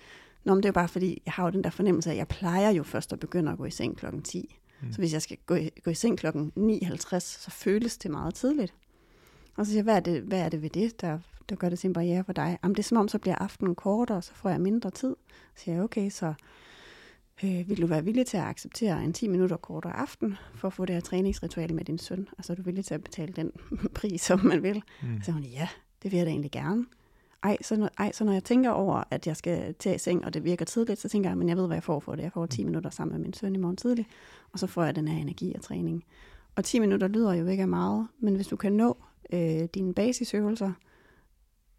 Nå, 0.44 0.54
men 0.54 0.62
det 0.62 0.64
er 0.64 0.68
jo 0.68 0.72
bare 0.72 0.88
fordi, 0.88 1.22
jeg 1.26 1.32
har 1.32 1.44
jo 1.44 1.50
den 1.50 1.64
der 1.64 1.70
fornemmelse 1.70 2.10
af, 2.10 2.14
at 2.14 2.18
jeg 2.18 2.28
plejer 2.28 2.70
jo 2.70 2.82
først 2.82 3.12
at 3.12 3.20
begynde 3.20 3.52
at 3.52 3.58
gå 3.58 3.64
i 3.64 3.70
seng 3.70 3.96
klokken 3.96 4.22
10. 4.22 4.58
Mm. 4.82 4.92
Så 4.92 4.98
hvis 4.98 5.12
jeg 5.12 5.22
skal 5.22 5.36
gå 5.46 5.54
i, 5.54 5.70
gå 5.84 5.90
i 5.90 5.94
seng 5.94 6.18
klokken 6.18 6.52
9.50, 6.56 7.18
så 7.18 7.50
føles 7.50 7.98
det 7.98 8.10
meget 8.10 8.34
tidligt. 8.34 8.74
Og 9.56 9.66
så 9.66 9.72
siger 9.72 9.78
jeg, 9.78 9.84
hvad 9.84 9.96
er 9.96 10.00
det, 10.00 10.22
hvad 10.22 10.40
er 10.40 10.48
det 10.48 10.62
ved 10.62 10.70
det, 10.70 11.00
der, 11.00 11.18
der 11.48 11.56
gør 11.56 11.68
det 11.68 11.78
til 11.78 11.88
en 11.88 11.94
barriere 11.94 12.24
for 12.24 12.32
dig? 12.32 12.58
Jamen, 12.62 12.74
det 12.74 12.78
er 12.78 12.84
som 12.88 12.98
om, 12.98 13.08
så 13.08 13.18
bliver 13.18 13.36
aftenen 13.36 13.74
kortere, 13.74 14.16
og 14.16 14.24
så 14.24 14.34
får 14.34 14.48
jeg 14.48 14.60
mindre 14.60 14.90
tid. 14.90 15.16
Så 15.54 15.62
siger 15.62 15.74
jeg, 15.74 15.84
okay, 15.84 16.10
så 16.10 16.34
øh, 17.44 17.68
vil 17.68 17.82
du 17.82 17.86
være 17.86 18.04
villig 18.04 18.26
til 18.26 18.36
at 18.36 18.42
acceptere 18.42 19.04
en 19.04 19.12
10 19.12 19.28
minutter 19.28 19.56
kortere 19.56 19.96
aften, 19.96 20.36
for 20.54 20.68
at 20.68 20.74
få 20.74 20.84
det 20.84 20.94
her 20.94 21.00
træningsritual 21.00 21.74
med 21.74 21.84
din 21.84 21.98
søn? 21.98 22.28
Altså, 22.38 22.52
er 22.52 22.56
du 22.56 22.62
villig 22.62 22.84
til 22.84 22.94
at 22.94 23.04
betale 23.04 23.32
den 23.32 23.52
pris, 23.94 24.20
som 24.20 24.44
man 24.44 24.62
vil? 24.62 24.82
Mm. 25.02 25.22
Så 25.22 25.32
hun, 25.32 25.42
ja, 25.42 25.68
det 26.02 26.12
vil 26.12 26.16
jeg 26.16 26.26
da 26.26 26.30
egentlig 26.30 26.50
gerne. 26.50 26.84
Ej 27.42 27.56
så, 27.62 27.76
når, 27.76 27.90
ej, 27.98 28.12
så 28.12 28.24
når 28.24 28.32
jeg 28.32 28.44
tænker 28.44 28.70
over, 28.70 29.04
at 29.10 29.26
jeg 29.26 29.36
skal 29.36 29.74
tage 29.74 29.98
seng, 29.98 30.24
og 30.24 30.34
det 30.34 30.44
virker 30.44 30.64
tidligt, 30.64 31.00
så 31.00 31.08
tænker 31.08 31.30
jeg, 31.30 31.38
men 31.38 31.48
jeg 31.48 31.56
ved, 31.56 31.66
hvad 31.66 31.76
jeg 31.76 31.82
får 31.82 32.00
for 32.00 32.14
det. 32.14 32.22
Jeg 32.22 32.32
får 32.32 32.46
10 32.46 32.62
mm. 32.62 32.66
minutter 32.66 32.90
sammen 32.90 33.12
med 33.12 33.22
min 33.22 33.32
søn 33.32 33.54
i 33.54 33.58
morgen 33.58 33.76
tidlig, 33.76 34.06
og 34.52 34.58
så 34.58 34.66
får 34.66 34.84
jeg 34.84 34.96
den 34.96 35.08
her 35.08 35.20
energi 35.20 35.52
og 35.54 35.62
træning. 35.62 36.04
Og 36.56 36.64
10 36.64 36.78
minutter 36.78 37.08
lyder 37.08 37.34
jo 37.34 37.46
ikke 37.46 37.62
af 37.62 37.68
meget, 37.68 38.08
men 38.18 38.34
hvis 38.34 38.46
du 38.46 38.56
kan 38.56 38.72
nå 38.72 38.96
øh, 39.32 39.64
dine 39.74 39.94
basisøvelser, 39.94 40.72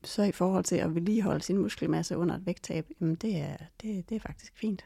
så 0.03 0.23
i 0.23 0.31
forhold 0.31 0.63
til 0.63 0.75
at 0.75 0.95
vedligeholde 0.95 1.43
sin 1.43 1.57
muskelmasse 1.57 2.17
under 2.17 2.35
et 2.35 2.45
vægttab, 2.45 2.85
jamen 3.01 3.15
det 3.15 3.37
er, 3.37 3.57
det, 3.81 4.09
det 4.09 4.15
er 4.15 4.19
faktisk 4.19 4.53
fint. 4.57 4.85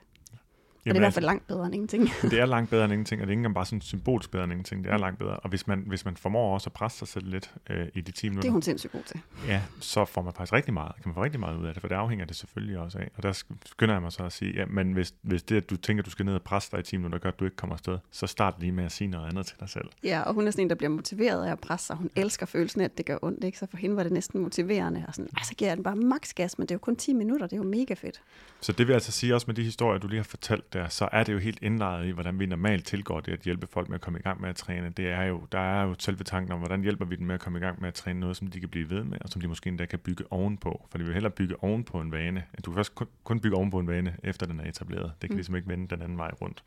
Jamen, 0.85 0.95
det 0.95 0.99
er 0.99 1.01
i 1.01 1.05
hvert 1.05 1.13
fald 1.13 1.25
langt 1.25 1.47
bedre 1.47 1.65
end 1.65 1.75
ingenting. 1.75 2.09
det 2.31 2.39
er 2.39 2.45
langt 2.45 2.69
bedre 2.69 2.83
end 2.85 2.93
ingenting, 2.93 3.21
og 3.21 3.27
det 3.27 3.29
er 3.29 3.33
ikke 3.33 3.39
engang 3.39 3.55
bare 3.55 3.65
sådan 3.65 3.81
symbolsk 3.81 4.31
bedre 4.31 4.43
end 4.43 4.53
ingenting. 4.53 4.83
Det 4.83 4.93
er 4.93 4.97
langt 4.97 5.19
bedre. 5.19 5.35
Og 5.35 5.49
hvis 5.49 5.67
man, 5.67 5.83
hvis 5.87 6.05
man 6.05 6.17
formår 6.17 6.53
også 6.53 6.69
at 6.69 6.73
presse 6.73 6.97
sig 6.97 7.07
selv 7.07 7.27
lidt 7.27 7.53
øh, 7.69 7.87
i 7.93 8.01
de 8.01 8.11
10 8.11 8.29
minutter. 8.29 8.41
Det 8.41 8.47
er 8.47 8.51
hun 8.51 8.61
sindssygt 8.61 8.93
god 8.93 9.01
til. 9.03 9.19
Ja, 9.47 9.61
så 9.79 10.05
får 10.05 10.21
man 10.21 10.33
faktisk 10.33 10.53
rigtig 10.53 10.73
meget, 10.73 10.95
kan 10.95 11.03
man 11.05 11.13
få 11.13 11.23
rigtig 11.23 11.39
meget 11.39 11.57
ud 11.57 11.65
af 11.65 11.73
det, 11.73 11.81
for 11.81 11.87
det 11.87 11.95
afhænger 11.95 12.25
det 12.25 12.35
selvfølgelig 12.35 12.79
også 12.79 12.97
af. 12.97 13.09
Og 13.17 13.23
der 13.23 13.31
skynder 13.65 13.95
jeg 13.95 14.01
mig 14.01 14.11
så 14.11 14.23
at 14.23 14.33
sige, 14.33 14.53
ja, 14.53 14.65
men 14.65 14.93
hvis, 14.93 15.13
hvis 15.21 15.43
det, 15.43 15.55
at 15.55 15.69
du 15.69 15.75
tænker, 15.75 16.01
at 16.01 16.05
du 16.05 16.11
skal 16.11 16.25
ned 16.25 16.35
og 16.35 16.41
presse 16.41 16.71
dig 16.71 16.79
i 16.79 16.83
10 16.83 16.97
minutter, 16.97 17.19
gør, 17.19 17.29
at 17.29 17.39
du 17.39 17.45
ikke 17.45 17.57
kommer 17.57 17.73
afsted, 17.75 17.97
så 18.11 18.27
start 18.27 18.55
lige 18.59 18.71
med 18.71 18.83
at 18.83 18.91
sige 18.91 19.07
noget 19.07 19.29
andet 19.29 19.45
til 19.45 19.55
dig 19.59 19.69
selv. 19.69 19.85
Ja, 20.03 20.21
og 20.21 20.33
hun 20.33 20.47
er 20.47 20.51
sådan 20.51 20.65
en, 20.65 20.69
der 20.69 20.75
bliver 20.75 20.89
motiveret 20.89 21.45
af 21.45 21.51
at 21.51 21.59
presse 21.59 21.87
sig. 21.87 21.95
Hun 21.95 22.09
elsker 22.15 22.45
følelsen 22.45 22.81
af, 22.81 22.85
at 22.85 22.97
det 22.97 23.05
gør 23.05 23.17
ondt, 23.21 23.43
ikke? 23.43 23.57
Så 23.57 23.67
for 23.69 23.77
hende 23.77 23.95
var 23.95 24.03
det 24.03 24.11
næsten 24.11 24.41
motiverende. 24.41 25.05
Og 25.07 25.15
sådan, 25.15 25.29
så 25.43 25.55
giver 25.55 25.69
jeg 25.69 25.77
den 25.77 25.83
bare 25.83 25.95
maks 25.95 26.33
gas, 26.33 26.57
men 26.57 26.67
det 26.67 26.71
er 26.71 26.75
jo 26.75 26.79
kun 26.79 26.95
10 26.95 27.13
minutter, 27.13 27.47
det 27.47 27.53
er 27.53 27.57
jo 27.57 27.69
mega 27.69 27.93
fedt. 27.93 28.21
Så 28.61 28.71
det 28.71 28.87
vil 28.87 28.93
altså 28.93 29.11
sige 29.11 29.35
også 29.35 29.47
med 29.47 29.55
de 29.55 29.63
historier, 29.63 29.99
du 29.99 30.07
lige 30.07 30.19
har 30.19 30.23
fortalt 30.23 30.68
der, 30.73 30.87
så 30.87 31.09
er 31.11 31.23
det 31.23 31.33
jo 31.33 31.37
helt 31.37 31.59
indlejret 31.61 32.07
i, 32.07 32.09
hvordan 32.09 32.39
vi 32.39 32.45
normalt 32.45 32.85
tilgår 32.85 33.19
det 33.19 33.31
at 33.31 33.39
hjælpe 33.39 33.67
folk 33.67 33.89
med 33.89 33.95
at 33.95 34.01
komme 34.01 34.19
i 34.19 34.21
gang 34.21 34.41
med 34.41 34.49
at 34.49 34.55
træne. 34.55 34.89
Det 34.89 35.09
er 35.09 35.23
jo, 35.23 35.41
der 35.51 35.59
er 35.59 35.83
jo 35.83 35.95
selve 35.99 36.23
tanken 36.23 36.51
om, 36.51 36.59
hvordan 36.59 36.81
hjælper 36.81 37.05
vi 37.05 37.15
dem 37.15 37.27
med 37.27 37.35
at 37.35 37.41
komme 37.41 37.59
i 37.59 37.61
gang 37.61 37.81
med 37.81 37.87
at 37.87 37.93
træne 37.93 38.19
noget, 38.19 38.37
som 38.37 38.47
de 38.47 38.59
kan 38.59 38.69
blive 38.69 38.89
ved 38.89 39.03
med, 39.03 39.17
og 39.21 39.29
som 39.29 39.41
de 39.41 39.47
måske 39.47 39.67
endda 39.67 39.85
kan 39.85 39.99
bygge 39.99 40.23
ovenpå. 40.29 40.87
For 40.91 40.97
de 40.97 41.03
vil 41.03 41.13
hellere 41.13 41.31
bygge 41.31 41.63
ovenpå 41.63 42.01
en 42.01 42.11
vane. 42.11 42.43
Du 42.65 42.71
kan 42.71 42.75
først 42.75 42.95
kun, 42.95 43.07
kun 43.23 43.39
bygge 43.39 43.57
ovenpå 43.57 43.79
en 43.79 43.87
vane, 43.87 44.15
efter 44.23 44.45
den 44.45 44.59
er 44.59 44.69
etableret. 44.69 45.11
Det 45.21 45.29
kan 45.29 45.33
mm. 45.33 45.37
ligesom 45.37 45.55
ikke 45.55 45.67
vende 45.67 45.87
den 45.87 46.01
anden 46.01 46.17
vej 46.17 46.31
rundt. 46.41 46.63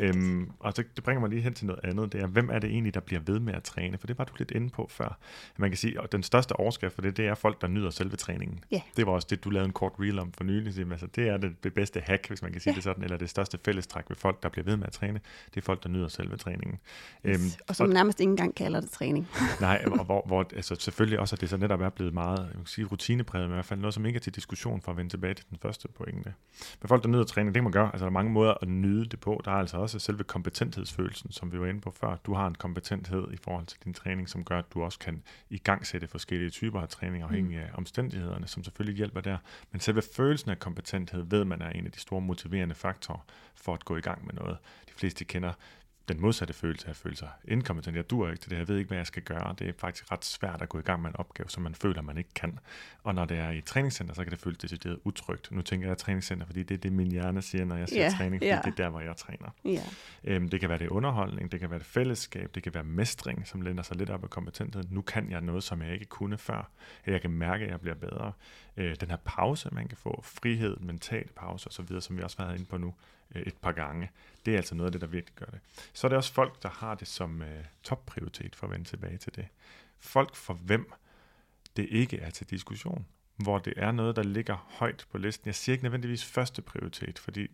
Øhm, 0.00 0.50
og 0.60 0.76
det, 0.76 0.96
det 0.96 1.04
bringer 1.04 1.20
mig 1.20 1.30
lige 1.30 1.42
hen 1.42 1.54
til 1.54 1.66
noget 1.66 1.80
andet. 1.84 2.12
Det 2.12 2.20
er, 2.20 2.26
hvem 2.26 2.50
er 2.50 2.58
det 2.58 2.70
egentlig, 2.70 2.94
der 2.94 3.00
bliver 3.00 3.20
ved 3.26 3.40
med 3.40 3.54
at 3.54 3.62
træne? 3.62 3.98
For 3.98 4.06
det 4.06 4.18
var 4.18 4.24
du 4.24 4.32
lidt 4.38 4.50
inde 4.50 4.70
på 4.70 4.86
før. 4.90 5.18
Man 5.56 5.70
kan 5.70 5.76
sige, 5.76 6.02
at 6.02 6.12
den 6.12 6.22
største 6.22 6.52
overskrift 6.52 6.94
for 6.94 7.02
det, 7.02 7.16
det 7.16 7.26
er 7.26 7.34
folk, 7.34 7.60
der 7.60 7.68
nyder 7.68 7.90
selve 7.90 8.16
træningen. 8.16 8.64
Yeah. 8.72 8.82
Det 8.96 9.06
var 9.06 9.12
også 9.12 9.26
det, 9.30 9.44
du 9.44 9.50
lavede 9.50 9.66
en 9.66 9.72
kort 9.72 9.92
reel 10.00 10.18
om 10.18 10.32
for 10.32 10.44
nylig. 10.44 10.90
Altså, 10.90 11.06
det 11.06 11.28
er 11.28 11.36
det, 11.36 11.64
det 11.64 11.74
bedste 11.74 12.00
hack, 12.00 12.28
hvis 12.28 12.42
man 12.42 12.52
kan 12.52 12.60
sige 12.60 12.70
yeah. 12.70 12.76
det 12.76 12.84
sådan, 12.84 13.04
eller 13.04 13.16
det 13.16 13.30
største 13.30 13.58
fællestræk 13.64 14.04
ved 14.08 14.16
folk, 14.16 14.42
der 14.42 14.48
bliver 14.48 14.64
ved 14.64 14.76
med 14.76 14.86
at 14.86 14.92
træne. 14.92 15.20
Det 15.54 15.60
er 15.60 15.64
folk, 15.64 15.82
der 15.82 15.88
nyder 15.88 16.08
selve 16.08 16.36
træningen. 16.36 16.78
Yes. 17.26 17.40
Øhm, 17.40 17.50
og 17.68 17.76
som 17.76 17.88
og, 17.88 17.94
nærmest 17.94 18.20
ikke 18.20 18.30
engang 18.30 18.54
kalder 18.54 18.80
det 18.80 18.90
træning. 18.90 19.28
nej, 19.60 19.84
og 19.86 20.04
hvor, 20.04 20.22
hvor 20.26 20.46
altså, 20.56 20.76
selvfølgelig 20.78 21.20
også, 21.20 21.36
at 21.36 21.40
det 21.40 21.50
så 21.50 21.56
netop 21.56 21.80
er 21.80 21.88
blevet 21.88 22.14
meget 22.14 22.48
kan 22.58 22.66
sige, 22.66 22.84
rutinepræget, 22.84 23.48
men 23.48 23.54
i 23.54 23.56
hvert 23.56 23.64
fald 23.64 23.80
noget, 23.80 23.94
som 23.94 24.06
ikke 24.06 24.16
er 24.16 24.20
til 24.20 24.34
diskussion 24.34 24.80
for 24.80 24.90
at 24.90 24.96
vende 24.96 25.10
tilbage 25.10 25.34
til 25.34 25.44
den 25.50 25.58
første 25.62 25.88
pointe. 25.88 26.34
Men 26.80 26.88
folk, 26.88 27.02
der 27.02 27.08
nyder 27.08 27.24
træning, 27.24 27.54
det 27.54 27.60
kan 27.60 27.64
man 27.64 27.72
gøre. 27.72 27.86
Altså, 27.86 28.04
der 28.04 28.10
er 28.10 28.12
mange 28.12 28.32
måder 28.32 28.54
at 28.62 28.68
nyde 28.68 29.04
det 29.04 29.20
på. 29.20 29.40
Der 29.44 29.50
er 29.50 29.54
altså 29.54 29.77
også 29.78 29.98
selve 29.98 30.24
kompetenthedsfølelsen, 30.24 31.32
som 31.32 31.52
vi 31.52 31.60
var 31.60 31.66
inde 31.66 31.80
på 31.80 31.90
før. 31.90 32.16
Du 32.16 32.34
har 32.34 32.46
en 32.46 32.54
kompetenthed 32.54 33.32
i 33.32 33.36
forhold 33.36 33.66
til 33.66 33.78
din 33.84 33.94
træning, 33.94 34.28
som 34.28 34.44
gør, 34.44 34.58
at 34.58 34.64
du 34.74 34.82
også 34.82 34.98
kan 34.98 35.22
i 35.50 35.58
gang 35.58 35.86
sætte 35.86 36.08
forskellige 36.08 36.50
typer 36.50 36.80
af 36.80 36.88
træning, 36.88 37.22
afhængig 37.22 37.58
af 37.58 37.70
omstændighederne, 37.74 38.46
som 38.46 38.64
selvfølgelig 38.64 38.96
hjælper 38.96 39.20
der. 39.20 39.36
Men 39.72 39.80
selve 39.80 40.02
følelsen 40.16 40.50
af 40.50 40.58
kompetenthed 40.58 41.22
ved 41.22 41.44
man 41.44 41.62
er 41.62 41.70
en 41.70 41.86
af 41.86 41.92
de 41.92 42.00
store 42.00 42.20
motiverende 42.20 42.74
faktorer 42.74 43.20
for 43.54 43.74
at 43.74 43.84
gå 43.84 43.96
i 43.96 44.00
gang 44.00 44.26
med 44.26 44.34
noget. 44.34 44.58
De 44.88 44.92
fleste 44.92 45.24
kender 45.24 45.52
den 46.08 46.20
modsatte 46.20 46.54
følelse 46.54 46.86
af 46.86 46.90
at 46.90 46.96
føle 46.96 47.16
sig 47.16 47.28
inkompetent. 47.44 47.96
Jeg 47.96 48.10
dur 48.10 48.28
ikke 48.28 48.40
til 48.40 48.50
det, 48.50 48.58
jeg 48.58 48.68
ved 48.68 48.76
ikke, 48.76 48.88
hvad 48.88 48.98
jeg 48.98 49.06
skal 49.06 49.22
gøre. 49.22 49.54
Det 49.58 49.68
er 49.68 49.72
faktisk 49.78 50.12
ret 50.12 50.24
svært 50.24 50.62
at 50.62 50.68
gå 50.68 50.78
i 50.78 50.82
gang 50.82 51.02
med 51.02 51.10
en 51.10 51.16
opgave, 51.16 51.48
som 51.48 51.62
man 51.62 51.74
føler, 51.74 52.02
man 52.02 52.18
ikke 52.18 52.34
kan. 52.34 52.58
Og 53.02 53.14
når 53.14 53.24
det 53.24 53.38
er 53.38 53.50
i 53.50 53.58
et 53.58 53.64
træningscenter, 53.64 54.14
så 54.14 54.24
kan 54.24 54.30
det 54.30 54.40
føles 54.40 54.58
decideret 54.58 54.98
utrygt. 55.04 55.52
Nu 55.52 55.62
tænker 55.62 55.88
jeg 55.88 55.98
træningscenter, 55.98 56.46
fordi 56.46 56.62
det 56.62 56.74
er 56.74 56.78
det, 56.78 56.92
min 56.92 57.10
hjerne 57.10 57.42
siger, 57.42 57.64
når 57.64 57.76
jeg 57.76 57.88
siger 57.88 58.02
yeah, 58.02 58.16
træning, 58.18 58.40
fordi 58.40 58.50
yeah. 58.50 58.64
det 58.64 58.70
er 58.70 58.74
der, 58.74 58.88
hvor 58.88 59.00
jeg 59.00 59.16
træner. 59.16 59.50
Yeah. 59.66 59.78
Øhm, 60.24 60.48
det 60.48 60.60
kan 60.60 60.68
være 60.68 60.78
det 60.78 60.88
underholdning, 60.88 61.52
det 61.52 61.60
kan 61.60 61.70
være 61.70 61.78
det 61.78 61.86
fællesskab, 61.86 62.54
det 62.54 62.62
kan 62.62 62.74
være 62.74 62.84
mestring, 62.84 63.46
som 63.46 63.60
lænder 63.60 63.82
sig 63.82 63.96
lidt 63.96 64.10
op 64.10 64.24
af 64.24 64.30
kompetenthed. 64.30 64.84
Nu 64.90 65.00
kan 65.00 65.30
jeg 65.30 65.40
noget, 65.40 65.62
som 65.62 65.82
jeg 65.82 65.92
ikke 65.92 66.06
kunne 66.06 66.38
før. 66.38 66.70
Jeg 67.06 67.20
kan 67.20 67.30
mærke, 67.30 67.64
at 67.64 67.70
jeg 67.70 67.80
bliver 67.80 67.96
bedre. 67.96 68.32
Øh, 68.76 68.96
den 69.00 69.10
her 69.10 69.16
pause, 69.24 69.68
man 69.72 69.88
kan 69.88 69.96
få, 69.98 70.20
frihed, 70.24 70.76
mental 70.76 71.28
pause 71.36 71.68
osv., 71.68 72.00
som 72.00 72.16
vi 72.16 72.22
også 72.22 72.36
har 72.38 72.44
været 72.44 72.58
inde 72.58 72.70
på 72.70 72.78
nu, 72.78 72.94
Øh, 73.34 73.42
et 73.42 73.56
par 73.56 73.72
gange. 73.72 74.10
Det 74.46 74.52
er 74.52 74.56
altså 74.56 74.74
noget 74.74 74.88
af 74.88 74.92
det, 74.92 75.00
der 75.00 75.06
virkelig 75.06 75.34
gør 75.34 75.46
det. 75.46 75.60
Så 75.92 76.06
er 76.06 76.08
det 76.08 76.16
også 76.16 76.32
folk, 76.32 76.62
der 76.62 76.68
har 76.68 76.94
det 76.94 77.08
som 77.08 77.42
øh, 77.42 77.64
topprioritet 77.82 78.56
for 78.56 78.66
at 78.66 78.72
vende 78.72 78.84
tilbage 78.84 79.16
til 79.16 79.36
det. 79.36 79.46
Folk 79.98 80.34
for 80.34 80.54
hvem 80.54 80.92
det 81.76 81.86
ikke 81.90 82.18
er 82.18 82.30
til 82.30 82.50
diskussion 82.50 83.06
hvor 83.38 83.58
det 83.58 83.72
er 83.76 83.92
noget, 83.92 84.16
der 84.16 84.22
ligger 84.22 84.66
højt 84.68 85.06
på 85.10 85.18
listen. 85.18 85.46
Jeg 85.46 85.54
siger 85.54 85.74
ikke 85.74 85.84
nødvendigvis 85.84 86.24
første 86.24 86.62
prioritet, 86.62 87.18
fordi 87.18 87.46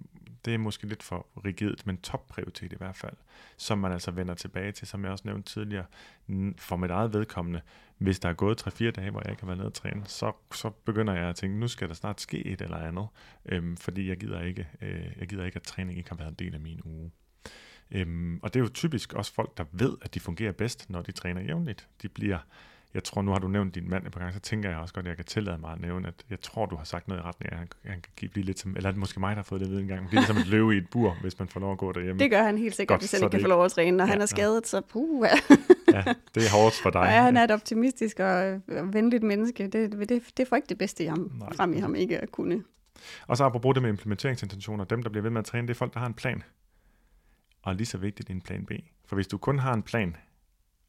det 0.45 0.55
er 0.55 0.59
måske 0.59 0.87
lidt 0.87 1.03
for 1.03 1.27
rigidt, 1.45 1.87
men 1.87 1.97
topprioritet 1.99 2.73
i 2.73 2.77
hvert 2.77 2.97
fald, 2.97 3.17
som 3.57 3.79
man 3.79 3.93
altså 3.93 4.11
vender 4.11 4.35
tilbage 4.35 4.73
til, 4.73 4.87
som 4.87 5.05
jeg 5.05 5.13
også 5.13 5.23
nævnte 5.27 5.53
tidligere, 5.53 5.85
for 6.57 6.77
mit 6.77 6.91
eget 6.91 7.13
vedkommende. 7.13 7.61
Hvis 7.99 8.19
der 8.19 8.29
er 8.29 8.33
gået 8.33 8.67
3-4 8.67 8.91
dage, 8.91 9.11
hvor 9.11 9.21
jeg 9.25 9.31
ikke 9.31 9.43
har 9.43 9.47
været 9.47 9.59
nede 9.59 9.69
og 9.69 9.75
træne, 9.75 10.03
så, 10.07 10.33
så 10.55 10.71
begynder 10.71 11.15
jeg 11.15 11.29
at 11.29 11.37
tænke, 11.37 11.59
nu 11.59 11.69
skal 11.69 11.89
der 11.89 11.95
snart 11.95 12.21
ske 12.21 12.47
et 12.47 12.61
eller 12.61 12.77
andet, 12.77 13.07
øhm, 13.47 13.77
fordi 13.77 14.09
jeg 14.09 14.17
gider, 14.17 14.41
ikke, 14.41 14.69
øh, 14.81 15.07
jeg 15.21 15.29
gider 15.29 15.45
ikke, 15.45 15.57
at 15.57 15.63
træning 15.63 15.99
ikke 15.99 16.11
har 16.11 16.17
været 16.17 16.29
en 16.29 16.35
del 16.35 16.55
af 16.55 16.61
min 16.61 16.81
uge. 16.85 17.11
Øhm, 17.91 18.39
og 18.43 18.55
det 18.55 18.61
er 18.61 18.65
jo 18.65 18.71
typisk 18.75 19.13
også 19.13 19.35
folk, 19.35 19.57
der 19.59 19.65
ved, 19.73 19.97
at 20.03 20.15
de 20.15 20.21
fungerer 20.21 20.53
bedst, 20.53 20.91
når 20.91 21.03
de 21.03 21.13
træner 21.13 21.41
jævnligt. 21.41 21.89
De 22.03 22.09
bliver 22.09 22.39
jeg 22.95 23.05
tror, 23.05 23.23
nu 23.23 23.31
har 23.31 23.39
du 23.39 23.49
nævnt 23.49 23.75
din 23.75 23.91
mand 23.91 24.07
et 24.07 24.13
par 24.13 24.21
gange, 24.21 24.35
så 24.35 24.41
tænker 24.41 24.69
jeg 24.71 24.79
også 24.79 24.95
godt, 24.95 25.07
at 25.07 25.09
jeg 25.09 25.17
kan 25.17 25.25
tillade 25.25 25.59
mig 25.59 25.73
at 25.73 25.81
nævne, 25.81 26.09
at 26.09 26.15
jeg 26.31 26.41
tror, 26.41 26.67
du 26.67 26.77
har 26.77 26.85
sagt 26.85 27.09
noget 27.09 27.21
i 27.21 27.25
retning 27.25 27.53
af, 27.53 27.55
at 27.57 27.59
han, 27.59 27.69
han 27.85 28.01
kan 28.17 28.29
blive 28.31 28.45
lidt 28.47 28.59
som, 28.59 28.77
eller 28.77 28.89
er 28.89 28.93
det 28.93 28.99
måske 29.01 29.21
mig, 29.21 29.31
der 29.31 29.37
har 29.37 29.43
fået 29.43 29.61
det 29.61 29.71
vide 29.71 29.81
en 29.81 29.87
gang, 29.89 30.09
blive 30.09 30.21
lidt 30.21 30.27
som 30.29 30.37
et 30.37 30.47
løve 30.47 30.75
i 30.75 30.79
et 30.79 30.89
bur, 30.91 31.17
hvis 31.21 31.39
man 31.39 31.49
får 31.49 31.61
lov 31.61 31.73
at 31.73 31.79
gå 31.79 31.93
derhjemme. 31.93 32.19
Det 32.19 32.31
gør 32.31 32.43
han 32.43 32.59
helt 32.59 32.75
sikkert, 32.77 32.95
Godt, 32.95 33.03
hvis 33.03 33.13
han 33.13 33.23
ikke 33.23 33.31
kan 33.31 33.41
få 33.41 33.49
lov 33.49 33.65
at 33.65 33.71
træne. 33.71 33.97
Når 33.97 34.05
Ja, 34.05 34.11
han 34.11 34.21
er 34.21 34.27
skadet, 34.27 34.67
så 34.67 34.81
puh, 34.81 35.27
Ja, 35.93 36.05
det 36.35 36.43
er 36.47 36.57
hårdt 36.57 36.75
for 36.83 36.91
dig. 36.91 37.01
og 37.01 37.07
er 37.07 37.23
han 37.23 37.37
er 37.37 37.45
et 37.45 37.51
optimistisk 37.51 38.21
og 38.21 38.61
øh, 38.69 38.95
venligt 38.95 39.23
menneske. 39.23 39.67
Det, 39.67 39.93
det, 40.09 40.23
det 40.37 40.49
får 40.49 40.57
ikke 40.57 40.69
det 40.69 40.79
bedste 40.79 41.05
i 41.05 41.07
ham, 41.07 41.31
Nej. 41.39 41.53
frem 41.53 41.73
i 41.73 41.79
ham 41.79 41.95
ikke 41.95 42.19
at 42.19 42.33
kunne. 42.33 42.65
Og 43.27 43.37
så 43.37 43.45
apropos 43.45 43.75
det 43.75 43.83
med 43.83 43.91
implementeringsintentioner, 43.91 44.85
dem, 44.85 45.03
der 45.03 45.11
bliver 45.11 45.23
ved 45.23 45.31
med 45.31 45.39
at 45.39 45.45
træne, 45.45 45.69
det 45.69 45.75
er 45.75 45.79
folk, 45.79 45.95
der 45.95 46.01
har 46.01 46.07
en 46.07 46.15
plan. 46.15 46.43
Og 47.63 47.75
lige 47.75 47.87
så 47.87 47.99
vigtigt 47.99 48.31
en 48.31 48.41
plan 48.41 48.67
B. 48.67 48.71
For 49.07 49.15
hvis 49.17 49.27
du 49.27 49.39
kun 49.39 49.59
har 49.59 49.75
en 49.75 49.83
plan, 49.83 50.17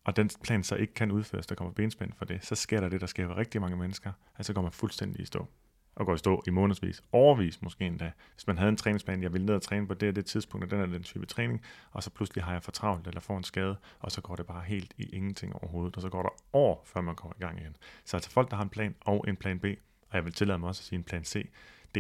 og 0.06 0.16
den 0.16 0.30
plan 0.44 0.64
så 0.64 0.76
ikke 0.76 0.94
kan 0.94 1.12
udføres, 1.12 1.48
der 1.48 1.56
kommer 1.56 1.74
benspænd 1.74 2.12
for 2.18 2.26
det, 2.26 2.46
så 2.46 2.56
sker 2.56 2.80
der 2.82 2.90
det, 2.90 3.02
der 3.02 3.08
sker 3.08 3.28
for 3.28 3.38
rigtig 3.38 3.62
mange 3.62 3.78
mennesker, 3.78 4.12
at 4.38 4.46
så 4.46 4.54
går 4.54 4.62
man 4.62 4.72
fuldstændig 4.72 5.22
i 5.22 5.26
stå. 5.26 5.48
Og 5.96 6.06
går 6.06 6.16
i 6.16 6.18
stå 6.18 6.44
i 6.48 6.50
månedsvis, 6.50 7.04
overvis 7.12 7.62
måske 7.62 7.86
endda. 7.86 8.12
Hvis 8.34 8.48
man 8.48 8.58
havde 8.58 8.70
en 8.70 8.78
træningsplan, 8.78 9.24
jeg 9.24 9.34
ville 9.34 9.46
ned 9.46 9.56
og 9.56 9.62
træne 9.62 9.88
på 9.88 9.94
det 9.94 10.10
og 10.10 10.16
det 10.16 10.26
tidspunkt, 10.26 10.64
og 10.64 10.72
den 10.72 10.80
er 10.80 10.86
den 10.86 11.04
type 11.04 11.26
træning, 11.26 11.62
og 11.92 12.04
så 12.04 12.10
pludselig 12.10 12.44
har 12.44 12.52
jeg 12.52 12.64
for 12.64 12.72
travlt 12.72 13.08
eller 13.08 13.22
får 13.22 13.38
en 13.38 13.44
skade, 13.44 13.76
og 14.00 14.12
så 14.12 14.22
går 14.22 14.36
det 14.36 14.46
bare 14.46 14.64
helt 14.64 14.94
i 14.98 15.10
ingenting 15.16 15.56
overhovedet, 15.56 15.96
og 15.96 16.02
så 16.02 16.10
går 16.10 16.22
der 16.22 16.30
år, 16.54 16.84
før 16.86 17.02
man 17.02 17.16
kommer 17.16 17.34
i 17.40 17.42
gang 17.42 17.60
igen. 17.60 17.76
Så 18.06 18.18
altså 18.18 18.32
folk, 18.32 18.50
der 18.50 18.56
har 18.56 18.64
en 18.64 18.70
plan 18.70 18.96
og 19.02 19.26
en 19.28 19.36
plan 19.36 19.60
B, 19.60 19.66
og 20.10 20.16
jeg 20.16 20.26
vil 20.26 20.34
tillade 20.34 20.60
mig 20.60 20.68
også 20.70 20.82
at 20.82 20.86
sige 20.86 20.98
en 20.98 21.04
plan 21.04 21.24
C, 21.24 21.50
D, 21.96 21.98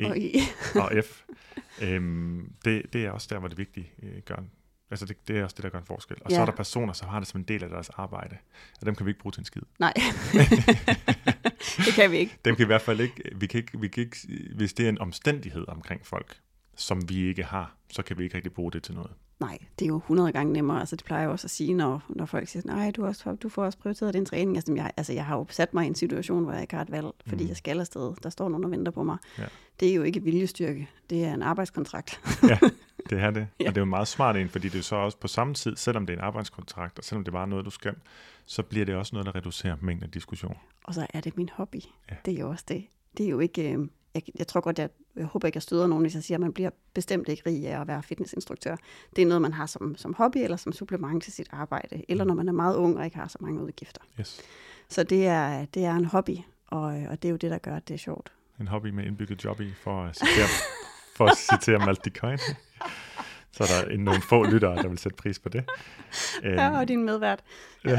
E 0.00 0.06
Og 0.06 0.18
i, 0.18 0.38
og 0.74 0.92
F. 1.04 1.24
øhm, 1.82 2.52
det, 2.64 2.92
det 2.92 3.06
er 3.06 3.10
også 3.10 3.28
der, 3.30 3.38
hvor 3.38 3.48
det 3.48 3.58
vigtige 3.58 3.92
øh, 4.02 4.22
gør 4.24 4.36
Altså 4.90 5.06
det, 5.06 5.28
det 5.28 5.38
er 5.38 5.44
også 5.44 5.54
det, 5.56 5.62
der 5.62 5.68
gør 5.70 5.78
en 5.78 5.84
forskel. 5.84 6.16
Og 6.24 6.30
ja. 6.30 6.36
så 6.36 6.40
er 6.40 6.44
der 6.46 6.52
personer, 6.52 6.92
som 6.92 7.08
har 7.08 7.18
det 7.18 7.28
som 7.28 7.40
en 7.40 7.44
del 7.44 7.64
af 7.64 7.70
deres 7.70 7.88
arbejde. 7.90 8.36
Og 8.80 8.86
dem 8.86 8.94
kan 8.94 9.06
vi 9.06 9.10
ikke 9.10 9.20
bruge 9.20 9.32
til 9.32 9.40
en 9.40 9.44
skid. 9.44 9.62
nej, 9.78 9.92
det 11.86 11.92
kan 11.94 12.10
vi 12.10 12.16
ikke. 12.16 12.38
Dem 12.44 12.54
kan 12.56 12.58
vi 12.58 12.62
i 12.64 12.66
hvert 12.66 12.82
fald 12.82 13.00
ikke, 13.00 13.22
vi 13.36 13.46
kan 13.46 13.58
ikke, 13.60 13.80
vi 13.80 13.88
kan 13.88 14.02
ikke, 14.02 14.16
hvis 14.56 14.72
det 14.72 14.84
er 14.84 14.88
en 14.88 14.98
omstændighed 14.98 15.64
omkring 15.68 16.06
folk, 16.06 16.36
som 16.76 17.08
vi 17.08 17.28
ikke 17.28 17.42
har, 17.42 17.76
så 17.90 18.02
kan 18.02 18.18
vi 18.18 18.24
ikke 18.24 18.36
rigtig 18.36 18.52
bruge 18.52 18.72
det 18.72 18.82
til 18.82 18.94
noget. 18.94 19.10
Nej, 19.40 19.58
det 19.78 19.84
er 19.84 19.88
jo 19.88 19.96
100 19.96 20.32
gange 20.32 20.52
nemmere. 20.52 20.80
Altså, 20.80 20.96
det 20.96 21.04
plejer 21.04 21.22
jeg 21.22 21.30
også 21.30 21.46
at 21.46 21.50
sige, 21.50 21.74
når, 21.74 22.02
når 22.08 22.26
folk 22.26 22.48
siger, 22.48 22.62
nej, 22.66 22.90
du, 22.90 23.06
også, 23.06 23.34
du 23.42 23.48
får 23.48 23.64
også 23.64 23.78
prioriteret 23.78 24.14
din 24.14 24.24
træning. 24.26 24.56
Altså, 24.56 24.74
jeg, 24.74 24.90
altså, 24.96 25.12
jeg 25.12 25.24
har 25.24 25.36
jo 25.36 25.46
sat 25.50 25.74
mig 25.74 25.84
i 25.84 25.86
en 25.86 25.94
situation, 25.94 26.42
hvor 26.44 26.52
jeg 26.52 26.62
ikke 26.62 26.74
har 26.74 26.82
et 26.82 26.90
valg, 26.90 27.06
fordi 27.26 27.42
Mm. 27.44 27.48
jeg 27.48 27.56
skal 27.56 27.80
afsted. 27.80 28.14
Der 28.22 28.30
står 28.30 28.48
nogen 28.48 28.64
og 28.64 28.70
venter 28.70 28.92
på 28.92 29.02
mig. 29.02 29.16
Ja. 29.38 29.44
Det 29.80 29.90
er 29.90 29.94
jo 29.94 30.02
ikke 30.02 30.22
viljestyrke. 30.22 30.88
Det 31.10 31.24
er 31.24 31.34
en 31.34 31.42
arbejdskontrakt. 31.42 32.20
Ja, 32.42 32.58
det 33.10 33.20
er 33.20 33.30
det. 33.30 33.48
Ja. 33.60 33.68
Og 33.68 33.74
det 33.74 33.76
er 33.76 33.80
jo 33.80 33.84
meget 33.84 34.08
smart 34.08 34.36
en, 34.36 34.48
fordi 34.48 34.68
det 34.68 34.78
er 34.78 34.82
så 34.82 34.96
også 34.96 35.18
på 35.18 35.28
samme 35.28 35.54
tid, 35.54 35.76
selvom 35.76 36.06
det 36.06 36.14
er 36.14 36.18
en 36.18 36.24
arbejdskontrakt, 36.24 36.98
og 36.98 37.04
selvom 37.04 37.24
det 37.24 37.32
bare 37.32 37.42
er 37.42 37.46
noget, 37.46 37.64
du 37.64 37.70
skal, 37.70 37.94
så 38.46 38.62
bliver 38.62 38.86
det 38.86 38.94
også 38.94 39.14
noget, 39.14 39.26
der 39.26 39.34
reducerer 39.34 39.76
mængden 39.80 40.04
af 40.04 40.10
diskussion. 40.10 40.56
Og 40.84 40.94
så 40.94 41.06
er 41.14 41.20
det 41.20 41.36
min 41.36 41.50
hobby. 41.52 41.80
Ja. 42.10 42.16
Det 42.24 42.34
er 42.34 42.38
jo 42.38 42.48
også 42.48 42.64
det. 42.68 42.86
Det 43.18 43.26
er 43.26 43.30
jo 43.30 43.38
ikke... 43.38 43.72
Øh, 43.72 43.88
jeg, 44.14 44.22
jeg 44.38 44.46
tror 44.46 44.60
godt, 44.60 44.78
jeg, 44.78 44.88
jeg 45.16 45.26
håber 45.26 45.48
ikke, 45.48 45.56
jeg 45.56 45.62
støder 45.62 45.86
nogen, 45.86 46.02
hvis 46.02 46.14
jeg 46.14 46.22
siger, 46.22 46.36
at 46.36 46.40
man 46.40 46.52
bliver 46.52 46.70
bestemt 46.94 47.28
ikke 47.28 47.42
rig 47.46 47.66
af 47.66 47.80
at 47.80 47.88
være 47.88 48.02
fitnessinstruktør. 48.02 48.76
Det 49.16 49.22
er 49.22 49.26
noget, 49.26 49.42
man 49.42 49.52
har 49.52 49.66
som, 49.66 49.96
som 49.96 50.14
hobby 50.14 50.36
eller 50.36 50.56
som 50.56 50.72
supplement 50.72 51.22
til 51.22 51.32
sit 51.32 51.48
arbejde, 51.50 52.04
eller 52.08 52.24
når 52.24 52.34
man 52.34 52.48
er 52.48 52.52
meget 52.52 52.76
ung 52.76 52.98
og 52.98 53.04
ikke 53.04 53.16
har 53.16 53.28
så 53.28 53.38
mange 53.40 53.62
udgifter. 53.62 54.00
Yes. 54.20 54.40
Så 54.88 55.02
det 55.02 55.26
er, 55.26 55.64
det 55.64 55.84
er 55.84 55.94
en 55.94 56.04
hobby, 56.04 56.36
og, 56.66 56.82
og 56.82 57.22
det 57.22 57.24
er 57.24 57.30
jo 57.30 57.36
det, 57.36 57.50
der 57.50 57.58
gør, 57.58 57.76
at 57.76 57.88
det 57.88 57.94
er 57.94 57.98
sjovt. 57.98 58.32
En 58.60 58.68
hobby 58.68 58.86
med 58.86 59.04
indbygget 59.04 59.44
job 59.44 59.60
i, 59.60 59.72
for 59.72 60.02
at 60.02 60.16
citere, 60.16 60.46
for 61.18 61.30
at 61.30 61.36
citere 61.36 61.78
Malte 61.78 62.10
Coyne. 62.10 62.38
Så 63.58 63.64
er 63.64 63.88
der 63.88 63.96
nogle 63.96 64.22
få 64.22 64.44
lyttere, 64.44 64.76
der 64.76 64.88
vil 64.88 64.98
sætte 64.98 65.16
pris 65.16 65.38
på 65.38 65.48
det. 65.48 65.64
Ja, 66.42 66.66
Øhm, 66.68 66.74
og 66.74 66.88
din 66.88 67.04
medvært. 67.04 67.40
Ja. 67.84 67.98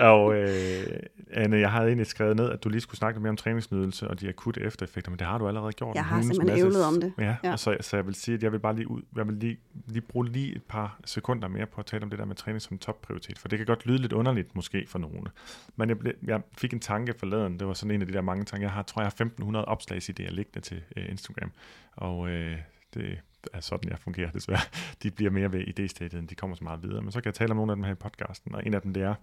Og 0.00 0.34
øh, 0.36 0.86
Anne, 1.32 1.56
jeg 1.56 1.70
havde 1.72 1.86
egentlig 1.86 2.06
skrevet 2.06 2.36
ned, 2.36 2.50
at 2.50 2.64
du 2.64 2.68
lige 2.68 2.80
skulle 2.80 2.98
snakke 2.98 3.20
mere 3.20 3.30
om 3.30 3.36
træningsnydelse 3.36 4.08
og 4.08 4.20
de 4.20 4.28
akutte 4.28 4.60
eftereffekter, 4.60 5.10
men 5.10 5.18
det 5.18 5.26
har 5.26 5.38
du 5.38 5.48
allerede 5.48 5.72
gjort. 5.72 5.94
Jeg 5.94 6.04
har 6.04 6.22
simpelthen 6.22 6.58
ævlet 6.58 6.84
om 6.84 7.00
det. 7.00 7.12
Ja, 7.18 7.36
Ja. 7.44 7.52
Og 7.52 7.58
så, 7.58 7.76
så 7.80 7.96
jeg 7.96 8.06
vil 8.06 8.14
sige, 8.14 8.34
at 8.34 8.42
jeg 8.42 8.52
vil 8.52 8.58
bare 8.58 8.76
lige, 8.76 8.90
ud, 8.90 9.02
jeg 9.16 9.26
vil 9.28 9.34
lige, 9.36 9.58
lige 9.86 10.00
bruge 10.00 10.26
lige 10.28 10.56
et 10.56 10.62
par 10.68 11.00
sekunder 11.04 11.48
mere 11.48 11.66
på 11.66 11.80
at 11.80 11.86
tale 11.86 12.02
om 12.02 12.10
det 12.10 12.18
der 12.18 12.24
med 12.24 12.34
træning 12.36 12.62
som 12.62 12.78
topprioritet, 12.78 13.38
for 13.38 13.48
det 13.48 13.58
kan 13.58 13.66
godt 13.66 13.86
lyde 13.86 13.98
lidt 13.98 14.12
underligt 14.12 14.54
måske 14.56 14.84
for 14.88 14.98
nogen. 14.98 15.28
Men 15.76 15.88
jeg, 15.88 15.98
blev, 15.98 16.12
jeg 16.22 16.40
fik 16.58 16.72
en 16.72 16.80
tanke 16.80 17.14
forleden, 17.18 17.58
det 17.58 17.66
var 17.66 17.74
sådan 17.74 17.90
en 17.94 18.00
af 18.00 18.06
de 18.06 18.12
der 18.12 18.20
mange 18.20 18.44
tanker, 18.44 18.66
jeg 18.66 18.72
har, 18.72 18.82
tror 18.82 19.02
jeg 19.02 19.06
har 19.06 19.10
1500 19.10 19.64
opslagsidéer 19.68 20.30
liggende 20.30 20.60
til 20.60 20.82
øh, 20.96 21.04
Instagram, 21.08 21.50
og 21.96 22.28
øh, 22.28 22.56
det 22.94 23.18
er 23.52 23.60
sådan, 23.60 23.90
jeg 23.90 23.98
fungerer 23.98 24.30
desværre. 24.30 24.60
De 25.02 25.10
bliver 25.10 25.30
mere 25.30 25.52
ved 25.52 25.60
idéstadiet, 25.60 26.18
end 26.18 26.28
de 26.28 26.34
kommer 26.34 26.56
så 26.56 26.64
meget 26.64 26.82
videre. 26.82 27.02
Men 27.02 27.12
så 27.12 27.20
kan 27.20 27.26
jeg 27.26 27.34
tale 27.34 27.50
om 27.50 27.56
nogle 27.56 27.72
af 27.72 27.76
dem 27.76 27.84
her 27.84 27.92
i 27.92 27.94
podcasten, 27.94 28.54
og 28.54 28.66
en 28.66 28.74
af 28.74 28.82
dem 28.82 28.94
det 28.94 29.02
er, 29.02 29.14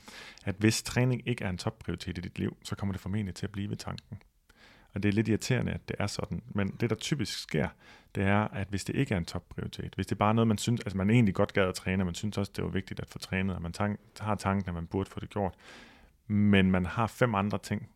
at 0.45 0.55
hvis 0.59 0.84
træning 0.84 1.28
ikke 1.28 1.43
er 1.43 1.49
en 1.49 1.57
topprioritet 1.57 2.18
i 2.18 2.22
dit 2.22 2.39
liv, 2.39 2.57
så 2.63 2.76
kommer 2.76 2.93
det 2.93 3.01
formentlig 3.01 3.36
til 3.36 3.45
at 3.45 3.51
blive 3.51 3.70
ved 3.70 3.78
tanken. 3.78 4.22
Og 4.93 5.03
det 5.03 5.09
er 5.09 5.13
lidt 5.13 5.28
irriterende, 5.28 5.72
at 5.72 5.88
det 5.88 5.95
er 5.99 6.07
sådan. 6.07 6.43
Men 6.47 6.68
det, 6.80 6.89
der 6.89 6.95
typisk 6.95 7.39
sker, 7.39 7.68
det 8.16 8.24
er, 8.24 8.39
at 8.39 8.68
hvis 8.68 8.84
det 8.84 8.95
ikke 8.95 9.13
er 9.13 9.18
en 9.18 9.26
topprioritet, 9.26 9.95
hvis 9.95 10.07
det 10.07 10.16
er 10.16 10.20
bare 10.20 10.34
noget, 10.34 10.47
man 10.47 10.57
synes, 10.57 10.82
altså 10.82 10.97
man 10.97 11.09
egentlig 11.09 11.36
godt 11.36 11.53
gad 11.53 11.63
at 11.63 11.76
træne, 11.76 12.03
og 12.03 12.05
man 12.05 12.16
synes 12.16 12.38
også, 12.38 12.51
det 12.55 12.63
var 12.63 12.70
vigtigt 12.70 12.99
at 12.99 13.09
få 13.09 13.20
trænet, 13.20 13.55
og 13.55 13.61
man 13.61 13.74
tank, 13.74 13.99
har 14.20 14.36
tanken, 14.36 14.70
at 14.70 14.74
man 14.74 14.88
burde 14.88 15.09
få 15.09 15.20
det 15.20 15.30
gjort, 15.30 15.53
men 16.28 16.72
man 16.72 16.86
har 16.86 17.07
fem 17.07 17.36
andre 17.36 17.57
ting, 17.57 17.89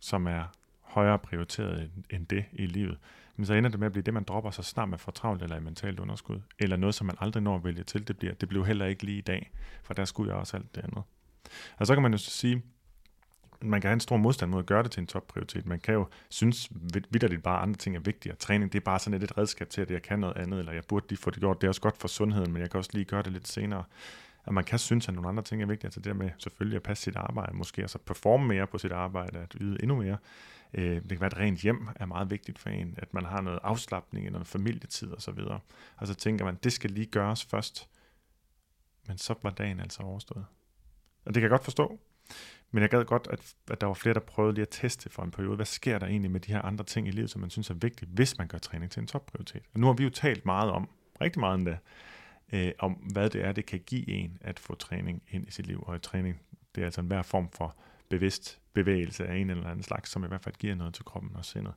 som 0.00 0.26
er 0.26 0.44
højere 0.80 1.18
prioriteret 1.18 1.82
end, 1.82 2.04
end 2.10 2.26
det 2.26 2.44
i 2.52 2.66
livet, 2.66 2.98
men 3.36 3.46
så 3.46 3.54
ender 3.54 3.70
det 3.70 3.78
med 3.78 3.86
at 3.86 3.92
blive 3.92 4.02
det, 4.02 4.14
man 4.14 4.24
dropper 4.24 4.50
så 4.50 4.62
snart 4.62 4.88
man 4.88 4.98
får 4.98 5.12
travlt 5.12 5.42
eller 5.42 5.56
er 5.56 5.60
mentalt 5.60 6.00
underskud, 6.00 6.40
eller 6.58 6.76
noget, 6.76 6.94
som 6.94 7.06
man 7.06 7.16
aldrig 7.20 7.42
når 7.42 7.56
at 7.56 7.64
vælge 7.64 7.84
til. 7.84 8.08
Det 8.08 8.18
bliver, 8.18 8.34
det 8.34 8.48
bliver 8.48 8.64
heller 8.64 8.86
ikke 8.86 9.04
lige 9.04 9.18
i 9.18 9.22
dag, 9.22 9.50
for 9.82 9.94
der 9.94 10.04
skulle 10.04 10.30
jeg 10.30 10.40
også 10.40 10.56
alt 10.56 10.74
det 10.74 10.84
andet. 10.84 11.02
Og 11.78 11.86
så 11.86 11.94
kan 11.94 12.02
man 12.02 12.12
jo 12.12 12.18
sige, 12.18 12.62
man 13.62 13.80
kan 13.80 13.88
have 13.88 13.94
en 13.94 14.00
stor 14.00 14.16
modstand 14.16 14.50
mod 14.50 14.58
at 14.58 14.66
gøre 14.66 14.82
det 14.82 14.90
til 14.90 15.00
en 15.00 15.06
topprioritet. 15.06 15.66
Man 15.66 15.80
kan 15.80 15.94
jo 15.94 16.08
synes 16.28 16.70
vidderligt 17.10 17.42
bare, 17.42 17.56
at 17.56 17.62
andre 17.62 17.78
ting 17.78 17.96
er 17.96 18.00
vigtigere. 18.00 18.36
Træning, 18.36 18.72
det 18.72 18.78
er 18.78 18.84
bare 18.84 18.98
sådan 18.98 19.14
et, 19.14 19.22
et 19.22 19.38
redskab 19.38 19.68
til, 19.68 19.80
at 19.80 19.90
jeg 19.90 20.02
kan 20.02 20.18
noget 20.18 20.36
andet, 20.36 20.58
eller 20.58 20.72
jeg 20.72 20.82
burde 20.88 21.06
lige 21.08 21.18
få 21.18 21.30
det 21.30 21.40
gjort. 21.40 21.60
Det 21.60 21.66
er 21.66 21.68
også 21.68 21.80
godt 21.80 21.96
for 21.96 22.08
sundheden, 22.08 22.52
men 22.52 22.62
jeg 22.62 22.70
kan 22.70 22.78
også 22.78 22.90
lige 22.92 23.04
gøre 23.04 23.22
det 23.22 23.32
lidt 23.32 23.48
senere 23.48 23.84
at 24.44 24.54
man 24.54 24.64
kan 24.64 24.78
synes, 24.78 25.08
at 25.08 25.14
nogle 25.14 25.28
andre 25.28 25.42
ting 25.42 25.62
er 25.62 25.66
vigtige. 25.66 25.86
Altså 25.86 26.00
det 26.00 26.06
der 26.06 26.14
med 26.14 26.30
selvfølgelig 26.38 26.76
at 26.76 26.82
passe 26.82 27.04
sit 27.04 27.16
arbejde, 27.16 27.56
måske 27.56 27.82
altså 27.82 27.98
performe 27.98 28.46
mere 28.46 28.66
på 28.66 28.78
sit 28.78 28.92
arbejde, 28.92 29.38
at 29.38 29.54
yde 29.60 29.82
endnu 29.82 29.96
mere. 29.96 30.16
Øh, 30.74 30.94
det 30.94 31.08
kan 31.08 31.20
være, 31.20 31.30
at 31.30 31.38
rent 31.38 31.60
hjem 31.60 31.88
er 31.96 32.06
meget 32.06 32.30
vigtigt 32.30 32.58
for 32.58 32.70
en, 32.70 32.94
at 32.98 33.14
man 33.14 33.24
har 33.24 33.40
noget 33.40 33.58
afslappning, 33.62 34.30
noget 34.30 34.46
familietid 34.46 35.12
osv. 35.12 35.38
Og 35.96 36.06
så 36.06 36.14
tænker 36.14 36.44
man, 36.44 36.58
det 36.64 36.72
skal 36.72 36.90
lige 36.90 37.06
gøres 37.06 37.44
først. 37.44 37.88
Men 39.08 39.18
så 39.18 39.34
var 39.42 39.50
dagen 39.50 39.80
altså 39.80 40.02
overstået. 40.02 40.44
Og 41.24 41.34
det 41.34 41.34
kan 41.34 41.42
jeg 41.42 41.50
godt 41.50 41.64
forstå. 41.64 42.00
Men 42.70 42.82
jeg 42.82 42.90
gad 42.90 43.04
godt, 43.04 43.28
at, 43.30 43.54
at 43.70 43.80
der 43.80 43.86
var 43.86 43.94
flere, 43.94 44.14
der 44.14 44.20
prøvede 44.20 44.54
lige 44.54 44.62
at 44.62 44.68
teste 44.70 45.10
for 45.10 45.22
en 45.22 45.30
periode. 45.30 45.56
Hvad 45.56 45.66
sker 45.66 45.98
der 45.98 46.06
egentlig 46.06 46.30
med 46.30 46.40
de 46.40 46.52
her 46.52 46.62
andre 46.62 46.84
ting 46.84 47.08
i 47.08 47.10
livet, 47.10 47.30
som 47.30 47.40
man 47.40 47.50
synes 47.50 47.70
er 47.70 47.74
vigtige, 47.74 48.08
hvis 48.12 48.38
man 48.38 48.46
gør 48.46 48.58
træning 48.58 48.90
til 48.90 49.00
en 49.00 49.06
topprioritet? 49.06 49.62
Og 49.74 49.80
nu 49.80 49.86
har 49.86 49.92
vi 49.92 50.04
jo 50.04 50.10
talt 50.10 50.46
meget 50.46 50.70
om, 50.70 50.88
rigtig 51.20 51.40
meget 51.40 51.54
endda, 51.58 51.78
øh, 52.52 52.72
om 52.78 52.92
hvad 52.92 53.30
det 53.30 53.44
er, 53.44 53.52
det 53.52 53.66
kan 53.66 53.80
give 53.86 54.08
en 54.08 54.38
at 54.40 54.58
få 54.58 54.74
træning 54.74 55.22
ind 55.30 55.48
i 55.48 55.50
sit 55.50 55.66
liv. 55.66 55.84
Og 55.86 56.02
træning, 56.02 56.40
det 56.74 56.80
er 56.80 56.84
altså 56.84 57.00
en 57.00 57.06
hver 57.06 57.22
form 57.22 57.50
for 57.50 57.76
bevidst 58.08 58.58
bevægelse 58.72 59.26
af 59.26 59.36
en 59.36 59.50
eller 59.50 59.66
anden 59.66 59.82
slags, 59.82 60.10
som 60.10 60.24
i 60.24 60.26
hvert 60.26 60.40
fald 60.40 60.54
giver 60.54 60.74
noget 60.74 60.94
til 60.94 61.04
kroppen 61.04 61.30
og 61.34 61.44
sindet. 61.44 61.72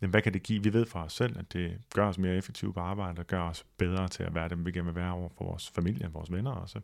Men 0.00 0.10
hvad 0.10 0.22
kan 0.22 0.32
det 0.32 0.42
give? 0.42 0.62
Vi 0.62 0.72
ved 0.72 0.86
fra 0.86 1.04
os 1.04 1.12
selv, 1.12 1.38
at 1.38 1.52
det 1.52 1.78
gør 1.94 2.06
os 2.08 2.18
mere 2.18 2.36
effektive 2.36 2.72
på 2.72 2.80
arbejde, 2.80 3.20
og 3.20 3.26
gør 3.26 3.40
os 3.40 3.64
bedre 3.76 4.08
til 4.08 4.22
at 4.22 4.34
være 4.34 4.48
dem, 4.48 4.66
vi 4.66 4.72
gerne 4.72 4.86
vil 4.86 4.94
være 4.94 5.12
over 5.12 5.28
for 5.28 5.44
vores 5.44 5.70
familie 5.70 6.06
og 6.06 6.14
vores 6.14 6.32
venner 6.32 6.50
også. 6.50 6.80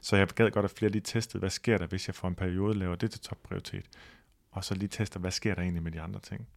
Så 0.00 0.16
jeg 0.16 0.28
gad 0.28 0.50
godt, 0.50 0.64
at 0.64 0.70
flere 0.70 0.92
lige 0.92 1.02
testede, 1.02 1.38
hvad 1.38 1.50
sker 1.50 1.78
der, 1.78 1.86
hvis 1.86 2.08
jeg 2.08 2.14
for 2.14 2.28
en 2.28 2.34
periode 2.34 2.78
laver 2.78 2.94
det 2.94 3.10
til 3.10 3.20
topprioritet, 3.20 3.84
og 4.50 4.64
så 4.64 4.74
lige 4.74 4.88
tester, 4.88 5.20
hvad 5.20 5.30
sker 5.30 5.54
der 5.54 5.62
egentlig 5.62 5.82
med 5.82 5.92
de 5.92 6.00
andre 6.00 6.20
ting. 6.20 6.48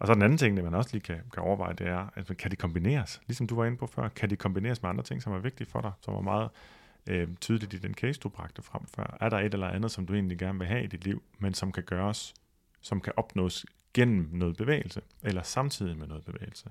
Og 0.00 0.06
så 0.06 0.14
den 0.14 0.22
anden 0.22 0.38
ting, 0.38 0.56
det 0.56 0.64
man 0.64 0.74
også 0.74 0.90
lige 0.92 1.02
kan, 1.02 1.20
kan 1.34 1.42
overveje, 1.42 1.74
det 1.74 1.86
er, 1.86 2.06
at 2.14 2.36
kan 2.36 2.50
det 2.50 2.58
kombineres? 2.58 3.20
Ligesom 3.26 3.46
du 3.46 3.54
var 3.54 3.64
inde 3.64 3.76
på 3.76 3.86
før, 3.86 4.08
kan 4.08 4.30
det 4.30 4.38
kombineres 4.38 4.82
med 4.82 4.90
andre 4.90 5.04
ting, 5.04 5.22
som 5.22 5.32
er 5.32 5.38
vigtige 5.38 5.66
for 5.66 5.80
dig, 5.80 5.92
som 6.00 6.14
var 6.14 6.20
meget 6.20 6.50
øh, 7.08 7.28
tydeligt 7.40 7.74
i 7.74 7.78
den 7.78 7.94
case, 7.94 8.20
du 8.20 8.28
bragte 8.28 8.62
frem 8.62 8.86
før. 8.86 9.16
Er 9.20 9.28
der 9.28 9.38
et 9.38 9.54
eller 9.54 9.68
andet, 9.68 9.90
som 9.90 10.06
du 10.06 10.14
egentlig 10.14 10.38
gerne 10.38 10.58
vil 10.58 10.68
have 10.68 10.84
i 10.84 10.86
dit 10.86 11.04
liv, 11.04 11.22
men 11.38 11.54
som 11.54 11.72
kan 11.72 11.82
gøres, 11.82 12.34
som 12.80 13.00
kan 13.00 13.12
opnås 13.16 13.66
gennem 13.94 14.28
noget 14.32 14.56
bevægelse, 14.56 15.00
eller 15.22 15.42
samtidig 15.42 15.96
med 15.96 16.06
noget 16.06 16.24
bevægelse. 16.24 16.70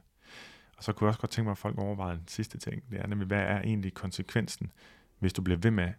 Og 0.77 0.83
så 0.83 0.93
kunne 0.93 1.05
jeg 1.05 1.09
også 1.09 1.19
godt 1.19 1.31
tænke 1.31 1.45
mig, 1.45 1.51
at 1.51 1.57
folk 1.57 1.77
overvejer 1.77 2.15
den 2.15 2.27
sidste 2.27 2.57
ting. 2.57 2.83
Det 2.91 2.99
er 2.99 3.07
nemlig, 3.07 3.27
hvad 3.27 3.41
er 3.41 3.61
egentlig 3.61 3.93
konsekvensen, 3.93 4.71
hvis 5.19 5.33
du 5.33 5.41
bliver 5.41 5.57
ved 5.57 5.71
med 5.71 5.93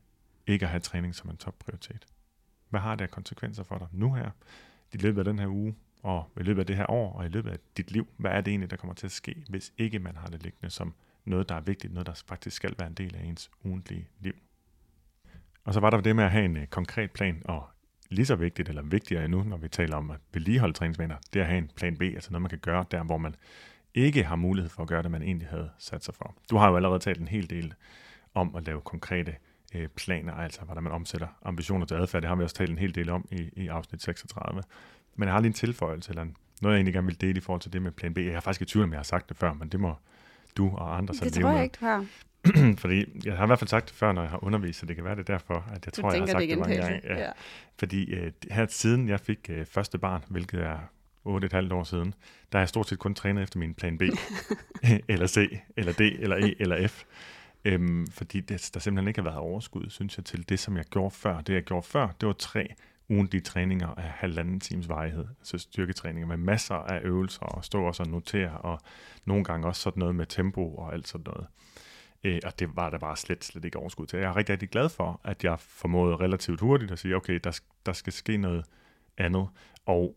ikke 0.47 0.64
at 0.64 0.70
have 0.70 0.81
træning 0.81 1.14
som 1.14 1.31
en 1.31 1.37
topprioritet? 1.37 2.07
Hvad 2.68 2.81
har 2.81 2.95
det 2.95 3.05
af 3.05 3.11
konsekvenser 3.11 3.62
for 3.62 3.78
dig 3.78 3.89
nu 3.93 4.12
her, 4.12 4.31
i 4.93 4.97
løbet 4.97 5.18
af 5.18 5.24
den 5.24 5.39
her 5.39 5.47
uge, 5.47 5.74
og 6.03 6.31
i 6.41 6.43
løbet 6.43 6.61
af 6.61 6.67
det 6.67 6.77
her 6.77 6.91
år, 6.91 7.13
og 7.13 7.27
i 7.27 7.29
løbet 7.29 7.51
af 7.51 7.59
dit 7.77 7.91
liv? 7.91 8.09
Hvad 8.17 8.31
er 8.31 8.41
det 8.41 8.51
egentlig, 8.51 8.71
der 8.71 8.77
kommer 8.77 8.95
til 8.95 9.07
at 9.07 9.13
ske, 9.13 9.45
hvis 9.49 9.73
ikke 9.79 9.99
man 9.99 10.17
har 10.17 10.29
det 10.29 10.43
liggende 10.43 10.71
som 10.71 10.95
noget, 11.25 11.49
der 11.49 11.55
er 11.55 11.61
vigtigt, 11.61 11.93
noget, 11.93 12.07
der 12.07 12.23
faktisk 12.27 12.57
skal 12.57 12.75
være 12.79 12.89
en 12.89 12.95
del 12.95 13.17
af 13.17 13.25
ens 13.25 13.51
ugentlige 13.65 14.09
liv? 14.21 14.35
Og 15.65 15.75
så 15.75 15.81
var 15.81 15.91
der 15.91 16.01
det 16.01 16.17
med 16.17 16.25
at 16.25 16.31
have 16.31 16.45
en 16.45 16.57
uh, 16.57 16.65
konkret 16.65 17.11
plan, 17.11 17.43
og 17.45 17.69
lige 18.11 18.27
så 18.27 18.37
vigtigt, 18.37 18.69
eller 18.69 18.83
vigtigere 18.83 19.25
endnu, 19.25 19.43
når 19.43 19.57
vi 19.57 19.69
taler 19.69 19.97
om 19.97 20.11
at 20.11 20.21
vedligeholde 20.33 20.75
træningsvaner, 20.75 21.17
det 21.33 21.39
er 21.39 21.45
at 21.45 21.49
have 21.49 21.59
en 21.59 21.71
plan 21.77 21.97
B, 21.97 22.03
altså 22.03 22.31
noget, 22.31 22.43
man 22.43 22.51
kan 22.51 22.59
gøre 22.59 22.85
der, 22.91 23.03
hvor 23.03 23.19
man 23.19 23.35
ikke 23.95 24.25
har 24.25 24.37
mulighed 24.37 24.71
for 24.71 24.83
at 24.83 24.89
gøre 24.89 25.03
det, 25.03 25.11
man 25.11 25.23
egentlig 25.23 25.49
havde 25.49 25.71
sat 25.79 26.05
sig 26.05 26.15
for. 26.15 26.37
Du 26.51 26.57
har 26.57 26.71
jo 26.71 26.77
allerede 26.77 26.99
talt 26.99 27.21
en 27.21 27.29
hel 27.29 27.51
del 27.51 27.75
om 28.35 28.57
at 28.57 28.67
lave 28.67 28.81
konkrete 28.81 29.37
øh, 29.75 29.89
planer, 29.89 30.33
altså 30.33 30.61
hvordan 30.61 30.83
man 30.83 30.93
omsætter 30.93 31.29
ambitioner 31.43 31.87
til 31.87 31.95
adfærd. 31.95 32.23
Det 32.23 32.29
har 32.29 32.37
vi 32.37 32.43
også 32.43 32.57
talt 32.57 32.71
en 32.71 32.79
hel 32.79 32.95
del 32.95 33.11
om 33.11 33.29
i, 33.31 33.51
i 33.57 33.67
afsnit 33.67 34.03
36. 34.03 34.63
Men 35.21 35.27
jeg 35.27 35.35
har 35.35 35.41
lige 35.41 35.47
en 35.49 35.53
tilføjelse, 35.53 36.11
eller 36.11 36.25
noget, 36.25 36.75
jeg 36.75 36.79
egentlig 36.79 36.95
gerne 36.95 37.07
vil 37.07 37.21
dele 37.21 37.37
i 37.37 37.41
forhold 37.41 37.61
til 37.61 37.73
det 37.73 37.83
med 37.83 37.91
plan 37.91 38.14
B. 38.14 38.18
Jeg 38.18 38.27
er 38.27 38.41
faktisk 38.41 38.62
i 38.62 38.64
tvivl 38.64 38.85
om, 38.85 38.93
jeg 38.93 38.99
har 38.99 39.05
sagt 39.05 39.29
det 39.29 39.37
før, 39.37 39.53
men 39.53 39.68
det 39.68 39.81
må 39.81 39.95
du 40.57 40.68
og 40.68 40.97
andre 40.97 41.14
så 41.14 41.25
Det 41.25 41.37
leve 41.37 41.43
tror 41.43 41.53
jeg 41.53 41.64
ikke, 41.64 41.77
du 41.81 41.85
har. 41.85 42.07
Fordi 42.83 43.05
jeg 43.25 43.37
har 43.37 43.45
i 43.45 43.47
hvert 43.47 43.59
fald 43.59 43.68
sagt 43.68 43.89
det 43.89 43.97
før, 43.97 44.12
når 44.12 44.23
jeg 44.23 44.31
har 44.31 44.45
undervist, 44.45 44.81
så 44.81 44.87
det 44.87 44.97
kan 44.97 45.05
være 45.05 45.14
det 45.14 45.29
er 45.29 45.33
derfor, 45.33 45.55
at 45.55 45.87
jeg 45.87 45.97
Du 45.97 46.01
tror, 46.01 46.12
jeg 46.12 46.21
har 46.21 46.27
sagt 46.27 46.41
det 46.41 46.49
det 46.49 46.59
mange 46.59 46.77
gange. 46.77 47.01
Ja. 47.05 47.31
Fordi 47.79 48.14
øh, 48.14 48.33
her 48.51 48.66
siden 48.68 49.09
jeg 49.09 49.21
fik 49.21 49.51
øh, 49.51 49.66
første 49.66 49.99
barn, 49.99 50.25
hvilket 50.29 50.61
er 50.61 50.79
8,5 51.27 51.75
år 51.75 51.85
siden, 51.85 52.14
der 52.53 52.59
har 52.59 52.61
jeg 52.61 52.68
stort 52.68 52.89
set 52.89 52.99
kun 52.99 53.14
trænet 53.14 53.43
efter 53.43 53.59
min 53.59 53.75
plan 53.75 53.99
B, 53.99 54.03
eller 55.09 55.27
C, 55.27 55.61
eller 55.77 55.93
D, 55.93 56.01
eller 56.01 56.37
E, 56.37 56.55
eller 56.61 56.89
F. 56.89 57.05
Øhm, 57.64 58.07
fordi 58.07 58.41
det, 58.41 58.71
der 58.75 58.81
simpelthen 58.81 59.09
ikke 59.09 59.21
har 59.21 59.29
været 59.31 59.39
overskud, 59.39 59.87
synes 59.89 60.16
jeg, 60.16 60.25
til 60.25 60.49
det, 60.49 60.59
som 60.59 60.77
jeg 60.77 60.85
gjorde 60.85 61.11
før. 61.11 61.41
Det, 61.41 61.55
jeg 61.55 61.62
gjorde 61.62 61.87
før, 61.87 62.09
det 62.21 62.27
var 62.27 62.33
tre 62.33 62.75
ugentlige 63.11 63.41
træninger 63.41 63.89
af 63.89 64.03
halvanden 64.03 64.61
times 64.61 64.89
varighed. 64.89 65.25
Altså 65.39 65.59
styrketræninger 65.59 66.29
med 66.29 66.37
masser 66.37 66.75
af 66.75 67.01
øvelser, 67.05 67.43
og 67.43 67.65
stå 67.65 67.83
også 67.83 68.03
og 68.03 68.09
notere, 68.09 68.59
og 68.59 68.81
nogle 69.25 69.45
gange 69.45 69.67
også 69.67 69.83
sådan 69.83 70.01
noget 70.01 70.15
med 70.15 70.27
tempo 70.27 70.75
og 70.75 70.93
alt 70.93 71.09
sådan 71.09 71.27
noget. 71.27 71.47
Øh, 72.25 72.41
og 72.45 72.59
det 72.59 72.77
var 72.77 72.91
der 72.91 72.99
bare 72.99 73.17
slet, 73.17 73.45
slet 73.45 73.65
ikke 73.65 73.79
overskud 73.79 74.07
til. 74.07 74.19
Jeg 74.19 74.29
er 74.29 74.37
rigtig, 74.37 74.53
rigtig 74.53 74.69
glad 74.71 74.89
for, 74.89 75.21
at 75.25 75.45
jeg 75.45 75.59
formåede 75.61 76.17
relativt 76.17 76.61
hurtigt 76.61 76.91
at 76.91 76.99
sige, 76.99 77.17
okay, 77.17 77.41
der, 77.45 77.61
der 77.87 77.93
skal 77.93 78.13
ske 78.13 78.37
noget 78.37 78.65
andet. 79.19 79.49
Og 79.87 80.17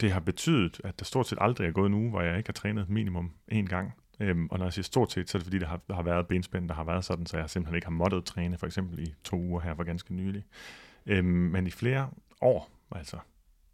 det 0.00 0.12
har 0.12 0.20
betydet, 0.20 0.80
at 0.84 0.98
der 0.98 1.04
stort 1.04 1.28
set 1.28 1.38
aldrig 1.40 1.66
er 1.66 1.72
gået 1.72 1.86
en 1.86 1.94
uge, 1.94 2.10
hvor 2.10 2.20
jeg 2.20 2.38
ikke 2.38 2.48
har 2.48 2.52
trænet 2.52 2.88
minimum 2.88 3.32
én 3.52 3.66
gang. 3.66 3.92
Øhm, 4.20 4.48
og 4.50 4.58
når 4.58 4.66
jeg 4.66 4.72
siger 4.72 4.82
stort 4.82 5.12
set, 5.12 5.30
så 5.30 5.38
er 5.38 5.40
det 5.40 5.46
fordi, 5.46 5.58
der 5.58 5.66
har, 5.66 5.80
der 5.88 5.94
har 5.94 6.02
været 6.02 6.26
benspænd, 6.26 6.68
der 6.68 6.74
har 6.74 6.84
været 6.84 7.04
sådan, 7.04 7.26
så 7.26 7.38
jeg 7.38 7.50
simpelthen 7.50 7.74
ikke 7.74 7.86
har 7.86 7.92
måttet 7.92 8.24
træne, 8.24 8.58
for 8.58 8.66
eksempel 8.66 8.98
i 8.98 9.14
to 9.24 9.36
uger 9.36 9.60
her 9.60 9.74
for 9.74 9.84
ganske 9.84 10.14
nylig. 10.14 10.44
Øhm, 11.06 11.26
men 11.26 11.66
i 11.66 11.70
flere 11.70 12.08
år, 12.40 12.70
altså 12.90 13.16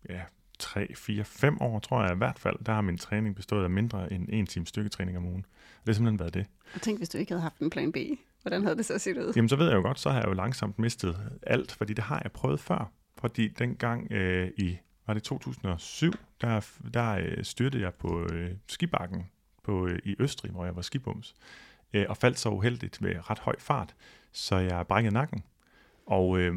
ja, 0.09 0.21
3, 0.59 0.95
4, 0.95 1.25
5 1.25 1.61
år, 1.61 1.79
tror 1.79 2.03
jeg 2.03 2.13
i 2.13 2.17
hvert 2.17 2.39
fald, 2.39 2.57
der 2.67 2.73
har 2.73 2.81
min 2.81 2.99
træning 2.99 3.37
bestået 3.37 3.65
af 3.65 3.71
mindre 3.71 4.13
end 4.13 4.29
en 4.29 4.47
time 4.47 4.67
styrketræning 4.67 5.17
om 5.17 5.27
ugen. 5.27 5.43
Det 5.43 5.87
har 5.87 5.93
simpelthen 5.93 6.19
været 6.19 6.35
det. 6.35 6.47
Og 6.75 6.83
tænk, 6.83 6.99
hvis 6.99 7.09
du 7.09 7.19
ikke 7.19 7.33
havde 7.33 7.43
haft 7.43 7.59
en 7.59 7.71
plan 7.71 7.93
B. 7.93 7.97
Hvordan 8.43 8.63
havde 8.63 8.77
det 8.77 8.87
så 8.87 8.99
set 8.99 9.17
ud? 9.17 9.33
Jamen, 9.37 9.49
så 9.49 9.57
ved 9.57 9.67
jeg 9.67 9.75
jo 9.75 9.83
godt, 9.83 9.99
så 9.99 10.11
har 10.11 10.19
jeg 10.19 10.29
jo 10.29 10.33
langsomt 10.33 10.79
mistet 10.79 11.39
alt, 11.43 11.73
fordi 11.73 11.93
det 11.93 12.05
har 12.05 12.21
jeg 12.23 12.33
prøvet 12.33 12.61
før. 12.61 12.93
Fordi 13.19 13.49
dengang 13.49 14.13
øh, 14.13 14.51
i, 14.57 14.79
var 15.07 15.15
det 15.15 15.23
2007, 15.23 16.13
der, 16.41 16.67
der 16.95 17.13
øh, 17.13 17.45
styrtede 17.45 17.83
jeg 17.83 17.95
på 17.95 18.27
øh, 18.33 18.51
skibakken 18.69 19.31
på, 19.63 19.87
øh, 19.87 19.99
i 20.05 20.17
Østrig, 20.19 20.51
hvor 20.51 20.65
jeg 20.65 20.77
var 20.77 20.83
skibums, 20.83 21.35
øh, 21.93 22.07
og 22.09 22.17
faldt 22.17 22.39
så 22.39 22.49
uheldigt 22.49 23.01
med 23.01 23.31
ret 23.31 23.39
høj 23.39 23.55
fart, 23.59 23.95
så 24.33 24.57
jeg 24.57 24.87
brækkede 24.87 25.15
nakken. 25.15 25.43
Og 26.07 26.39
øh, 26.39 26.55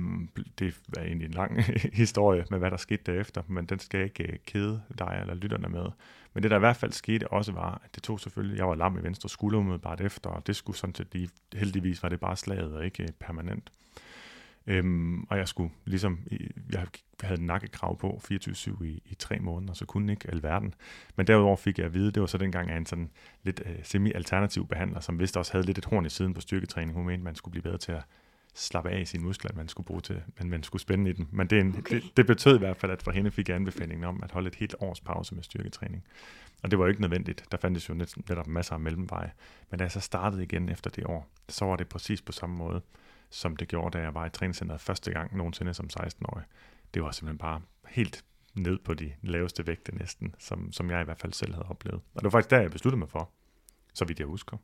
det 0.60 0.76
er 0.98 1.02
egentlig 1.02 1.26
en 1.26 1.32
lang 1.32 1.64
historie 2.04 2.46
med, 2.50 2.60
hvad 2.60 2.72
der 2.72 2.78
skete 2.78 3.12
derefter, 3.12 3.42
men 3.48 3.66
den 3.66 3.80
skal 3.80 3.98
jeg 3.98 4.06
ikke 4.06 4.34
øh, 4.34 4.40
kede 4.46 4.82
dig 5.00 5.18
eller 5.22 5.34
lytterne 5.34 5.70
med. 5.70 5.86
Men 6.34 6.44
det, 6.44 6.52
der 6.52 6.58
i 6.58 6.60
hvert 6.60 6.76
fald 6.76 6.92
skete 6.92 7.28
også, 7.28 7.52
var, 7.52 7.82
at 7.86 7.96
det 7.96 8.04
tog 8.04 8.20
selvfølgelig, 8.20 8.58
jeg 8.58 8.68
var 8.68 8.76
lam 8.76 8.98
i 8.98 9.04
venstre 9.04 9.30
skulder 9.30 9.60
umiddelbart 9.60 10.02
efter, 10.02 10.30
og 10.30 10.48
det 10.48 10.56
skulle 10.56 10.78
sådan 10.78 10.96
set 10.96 11.08
lige, 11.14 11.30
heldigvis 11.54 12.04
var 12.04 12.10
det 12.10 12.20
bare 12.20 12.38
slaget 12.38 12.74
og 12.74 12.86
ikke 12.86 13.04
øh, 13.04 13.10
permanent. 13.20 13.72
Øhm, 14.68 15.24
og 15.24 15.38
jeg 15.38 15.48
skulle 15.48 15.72
ligesom, 15.86 16.20
jeg 16.72 16.88
havde 17.22 17.46
nakkekrav 17.46 17.98
på 17.98 18.22
24-7 18.32 18.84
i, 18.84 19.02
i 19.06 19.16
tre 19.16 19.40
måneder, 19.40 19.74
så 19.74 19.86
kunne 19.86 20.12
ikke 20.12 20.32
alverden. 20.32 20.74
Men 21.16 21.28
derudover 21.28 21.56
fik 21.56 21.78
jeg 21.78 21.86
at 21.86 21.94
vide, 21.94 22.12
det 22.12 22.22
var 22.22 22.28
så 22.28 22.38
dengang 22.38 22.70
af 22.70 22.78
en 22.78 22.86
sådan 22.86 23.10
lidt 23.44 23.62
øh, 23.66 23.76
semi-alternativ 23.84 24.68
behandler, 24.68 25.00
som 25.00 25.20
vist 25.20 25.38
også 25.38 25.52
havde 25.52 25.66
lidt 25.66 25.78
et 25.78 25.86
horn 25.86 26.06
i 26.06 26.10
siden 26.10 26.34
på 26.34 26.42
styrketræning. 26.42 26.94
Hun 26.98 27.06
mente, 27.06 27.24
man 27.24 27.36
skulle 27.36 27.52
blive 27.52 27.64
bedre 27.64 27.78
til 27.78 27.92
at 27.92 28.04
slappe 28.56 28.90
af 28.90 29.02
i 29.02 29.06
sine 29.06 29.24
muskler, 29.24 29.52
man 29.56 29.68
skulle 29.68 29.88
bruge 29.88 30.02
til, 30.02 30.22
men 30.38 30.50
man 30.50 30.64
skulle 30.64 30.82
spænde 30.82 31.10
i 31.10 31.14
dem. 31.14 31.28
Men 31.32 31.48
det, 31.48 31.58
er 31.58 31.62
en, 31.62 31.76
Okay. 31.78 31.96
det, 31.96 32.18
det 32.18 32.28
betød 32.28 32.56
i 32.56 32.60
hvert 32.60 32.78
fald, 32.78 32.92
at 32.92 33.04
for 33.04 33.12
hende 33.12 33.32
fik 33.32 33.50
jeg 33.50 33.56
anbefalingen 33.56 34.04
om 34.04 34.24
at 34.24 34.32
holde 34.32 34.48
et 34.48 34.56
helt 34.56 34.76
års 34.80 35.02
pause 35.02 35.36
med 35.36 35.44
styrketræning. 35.44 36.04
Og 36.64 36.72
det 36.72 36.80
var 36.80 36.86
jo 36.86 36.90
ikke 36.90 37.02
nødvendigt. 37.02 37.46
Der 37.52 37.58
fandtes 37.58 37.90
jo 37.90 37.94
net, 37.94 38.16
netop 38.30 38.48
masser 38.48 38.74
af 38.74 38.80
mellemveje. 38.80 39.32
Men 39.70 39.78
da 39.78 39.84
jeg 39.84 39.92
så 39.92 40.00
startede 40.00 40.44
igen 40.44 40.70
efter 40.70 40.90
det 40.90 41.06
år, 41.06 41.28
så 41.50 41.66
var 41.66 41.76
det 41.76 41.88
præcis 41.88 42.22
på 42.22 42.32
samme 42.32 42.56
måde, 42.56 42.82
som 43.30 43.56
det 43.56 43.68
gjorde, 43.68 43.98
da 43.98 44.04
jeg 44.04 44.14
var 44.14 44.26
i 44.26 44.30
træningscenteret 44.30 44.82
første 44.82 45.12
gang 45.12 45.38
nogensinde 45.38 45.74
som 45.74 45.90
16-årig. 46.00 46.44
Det 46.94 47.04
var 47.04 47.12
simpelthen 47.12 47.38
bare 47.38 47.62
helt 47.88 48.26
ned 48.54 48.80
på 48.80 48.94
de 48.94 49.14
laveste 49.22 49.68
vægte 49.68 49.96
næsten, 49.96 50.36
som, 50.40 50.72
som 50.72 50.92
jeg 50.92 51.02
i 51.02 51.04
hvert 51.04 51.20
fald 51.20 51.34
selv 51.34 51.54
havde 51.54 51.66
oplevet. 51.70 52.02
Og 52.14 52.22
det 52.22 52.24
var 52.24 52.30
faktisk 52.30 52.50
der, 52.50 52.60
jeg 52.60 52.72
besluttede 52.72 53.00
mig 53.00 53.10
for, 53.10 53.30
så 53.94 54.06
vidt 54.06 54.20
jeg 54.20 54.28
husker, 54.28 54.58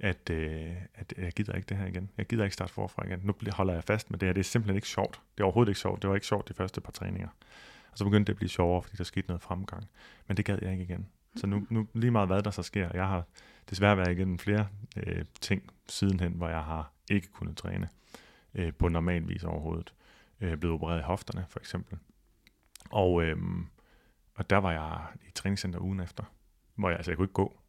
at, 0.00 0.30
øh, 0.30 0.72
at 0.94 1.14
jeg 1.18 1.32
gider 1.32 1.52
ikke 1.52 1.66
det 1.66 1.76
her 1.76 1.86
igen. 1.86 2.10
Jeg 2.18 2.26
gider 2.26 2.44
ikke 2.44 2.54
starte 2.54 2.72
forfra 2.72 3.06
igen. 3.06 3.20
Nu 3.22 3.32
bliver- 3.32 3.54
holder 3.54 3.74
jeg 3.74 3.84
fast 3.84 4.10
med 4.10 4.18
det 4.18 4.26
her. 4.28 4.32
Det 4.32 4.40
er 4.40 4.44
simpelthen 4.44 4.76
ikke 4.76 4.88
sjovt. 4.88 5.20
Det 5.34 5.40
er 5.40 5.44
overhovedet 5.44 5.70
ikke 5.70 5.80
sjovt. 5.80 6.02
Det 6.02 6.08
var 6.10 6.14
ikke 6.16 6.26
sjovt 6.26 6.48
de 6.48 6.54
første 6.54 6.80
par 6.80 6.92
træninger. 6.92 7.28
Og 7.92 7.98
så 7.98 8.04
begyndte 8.04 8.26
det 8.26 8.32
at 8.32 8.36
blive 8.36 8.48
sjovere, 8.48 8.82
fordi 8.82 8.96
der 8.96 9.04
skete 9.04 9.26
noget 9.26 9.42
fremgang. 9.42 9.84
Men 10.28 10.36
det 10.36 10.44
gad 10.44 10.58
jeg 10.62 10.72
ikke 10.72 10.84
igen. 10.84 11.06
Så 11.36 11.46
nu, 11.46 11.66
nu 11.70 11.88
lige 11.94 12.10
meget 12.10 12.28
hvad 12.28 12.42
der 12.42 12.50
så 12.50 12.62
sker. 12.62 12.90
Jeg 12.94 13.08
har 13.08 13.24
desværre 13.70 13.96
været 13.96 14.12
igennem 14.12 14.38
flere 14.38 14.68
øh, 14.96 15.24
ting 15.40 15.62
sidenhen, 15.88 16.32
hvor 16.32 16.48
jeg 16.48 16.62
har 16.64 16.92
ikke 17.10 17.28
kunnet 17.32 17.56
træne 17.56 17.88
øh, 18.54 18.72
på 18.72 18.88
normal 18.88 19.28
vis 19.28 19.44
overhovedet. 19.44 19.94
Øh, 20.40 20.56
blevet 20.56 20.74
opereret 20.74 20.98
i 21.00 21.02
hofterne 21.02 21.46
for 21.48 21.60
eksempel. 21.60 21.98
Og, 22.90 23.22
øh, 23.22 23.36
og 24.34 24.50
der 24.50 24.56
var 24.56 24.72
jeg 24.72 25.06
i 25.28 25.30
træningscenter 25.34 25.78
ugen 25.80 26.00
efter, 26.00 26.24
hvor 26.74 26.88
jeg 26.88 26.96
altså 26.96 27.10
jeg 27.10 27.16
kunne 27.16 27.24
ikke 27.24 27.32
gå, 27.32 27.60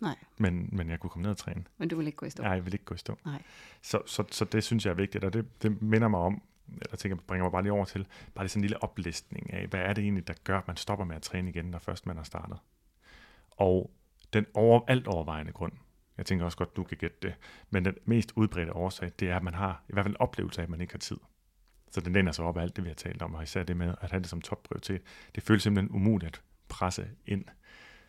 Nej, 0.00 0.16
men, 0.38 0.68
men 0.72 0.90
jeg 0.90 1.00
kunne 1.00 1.10
komme 1.10 1.22
ned 1.22 1.30
og 1.30 1.36
træne. 1.36 1.64
men 1.78 1.88
du 1.88 1.96
vil 1.96 2.06
ikke 2.06 2.16
gå 2.16 2.26
i 2.26 2.30
stå. 2.30 2.42
Nej, 2.42 2.52
jeg 2.52 2.64
vil 2.64 2.72
ikke 2.74 2.84
gå 2.84 2.94
i 2.94 2.98
stå. 2.98 3.18
Nej. 3.24 3.42
Så, 3.82 4.02
så, 4.06 4.24
så 4.30 4.44
det 4.44 4.64
synes 4.64 4.84
jeg 4.84 4.90
er 4.90 4.94
vigtigt, 4.94 5.24
og 5.24 5.32
det, 5.32 5.62
det 5.62 5.82
minder 5.82 6.08
mig 6.08 6.20
om, 6.20 6.42
eller 6.68 6.96
tænker, 6.96 7.16
bringer 7.16 7.44
mig 7.44 7.52
bare 7.52 7.62
lige 7.62 7.72
over 7.72 7.84
til, 7.84 8.06
bare 8.34 8.44
lige 8.44 8.50
sådan 8.50 8.60
en 8.60 8.64
lille 8.64 8.82
oplistning 8.82 9.52
af, 9.52 9.66
hvad 9.66 9.80
er 9.80 9.92
det 9.92 10.02
egentlig, 10.02 10.28
der 10.28 10.34
gør, 10.44 10.58
at 10.58 10.66
man 10.66 10.76
stopper 10.76 11.04
med 11.04 11.16
at 11.16 11.22
træne 11.22 11.50
igen, 11.50 11.64
når 11.64 11.78
først 11.78 12.06
man 12.06 12.16
har 12.16 12.24
startet. 12.24 12.58
Og 13.50 13.90
den 14.32 14.46
over, 14.54 14.80
alt 14.88 15.06
overvejende 15.06 15.52
grund, 15.52 15.72
jeg 16.18 16.26
tænker 16.26 16.44
også 16.44 16.58
godt, 16.58 16.76
du 16.76 16.84
kan 16.84 16.98
gætte 16.98 17.16
det, 17.22 17.34
men 17.70 17.84
den 17.84 17.94
mest 18.04 18.32
udbredte 18.36 18.72
årsag, 18.72 19.12
det 19.20 19.30
er, 19.30 19.36
at 19.36 19.42
man 19.42 19.54
har 19.54 19.82
i 19.88 19.92
hvert 19.92 20.04
fald 20.04 20.14
en 20.14 20.20
oplevelse 20.20 20.60
af, 20.60 20.62
at 20.62 20.70
man 20.70 20.80
ikke 20.80 20.92
har 20.94 20.98
tid. 20.98 21.16
Så 21.90 22.00
den 22.00 22.12
læner 22.12 22.32
sig 22.32 22.44
op 22.44 22.56
af 22.56 22.62
alt 22.62 22.76
det, 22.76 22.84
vi 22.84 22.88
har 22.88 22.94
talt 22.94 23.22
om, 23.22 23.34
og 23.34 23.42
især 23.42 23.62
det 23.62 23.76
med 23.76 23.94
at 24.00 24.10
have 24.10 24.20
det 24.20 24.28
som 24.28 24.40
topprioritet. 24.40 25.02
Det 25.34 25.42
føles 25.42 25.62
simpelthen 25.62 25.96
umuligt 25.96 26.36
at 26.36 26.42
presse 26.68 27.10
ind. 27.26 27.44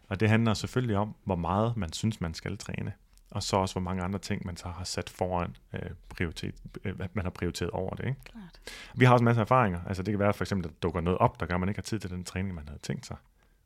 Og 0.08 0.20
det 0.20 0.30
handler 0.30 0.54
selvfølgelig 0.54 0.98
om, 0.98 1.16
hvor 1.24 1.36
meget 1.36 1.78
man 1.78 1.94
synes, 1.94 2.22
man 2.22 2.34
skal 2.34 2.58
træne. 2.58 2.94
Og 3.32 3.44
så 3.44 3.58
også, 3.58 3.74
hvor 3.74 3.82
mange 3.82 4.04
andre 4.04 4.20
ting, 4.20 4.46
man 4.46 4.58
så 4.58 4.68
har 4.68 4.84
sat 4.84 5.10
foran 5.10 5.56
øh, 5.74 5.90
prioritet, 6.10 6.56
øh, 6.84 7.00
man 7.14 7.26
har 7.26 7.30
prioriteret 7.30 7.72
over 7.72 7.96
det. 7.96 8.06
Ikke? 8.06 8.22
Klart. 8.24 8.60
Vi 8.96 9.06
har 9.06 9.14
også 9.14 9.26
masser 9.26 9.42
af 9.42 9.46
erfaringer. 9.46 9.80
Altså 9.88 10.04
det 10.04 10.12
kan 10.12 10.20
være 10.20 10.34
for 10.34 10.44
eksempel, 10.44 10.68
at 10.68 10.74
der 10.74 10.80
dukker 10.82 11.02
noget 11.02 11.20
op, 11.20 11.40
der 11.40 11.46
gør, 11.46 11.54
at 11.54 11.60
man 11.60 11.70
ikke 11.70 11.78
har 11.78 11.84
tid 11.84 12.00
til 12.00 12.10
den 12.10 12.24
træning, 12.24 12.56
man 12.56 12.68
havde 12.68 12.80
tænkt 12.80 13.06
sig. 13.06 13.18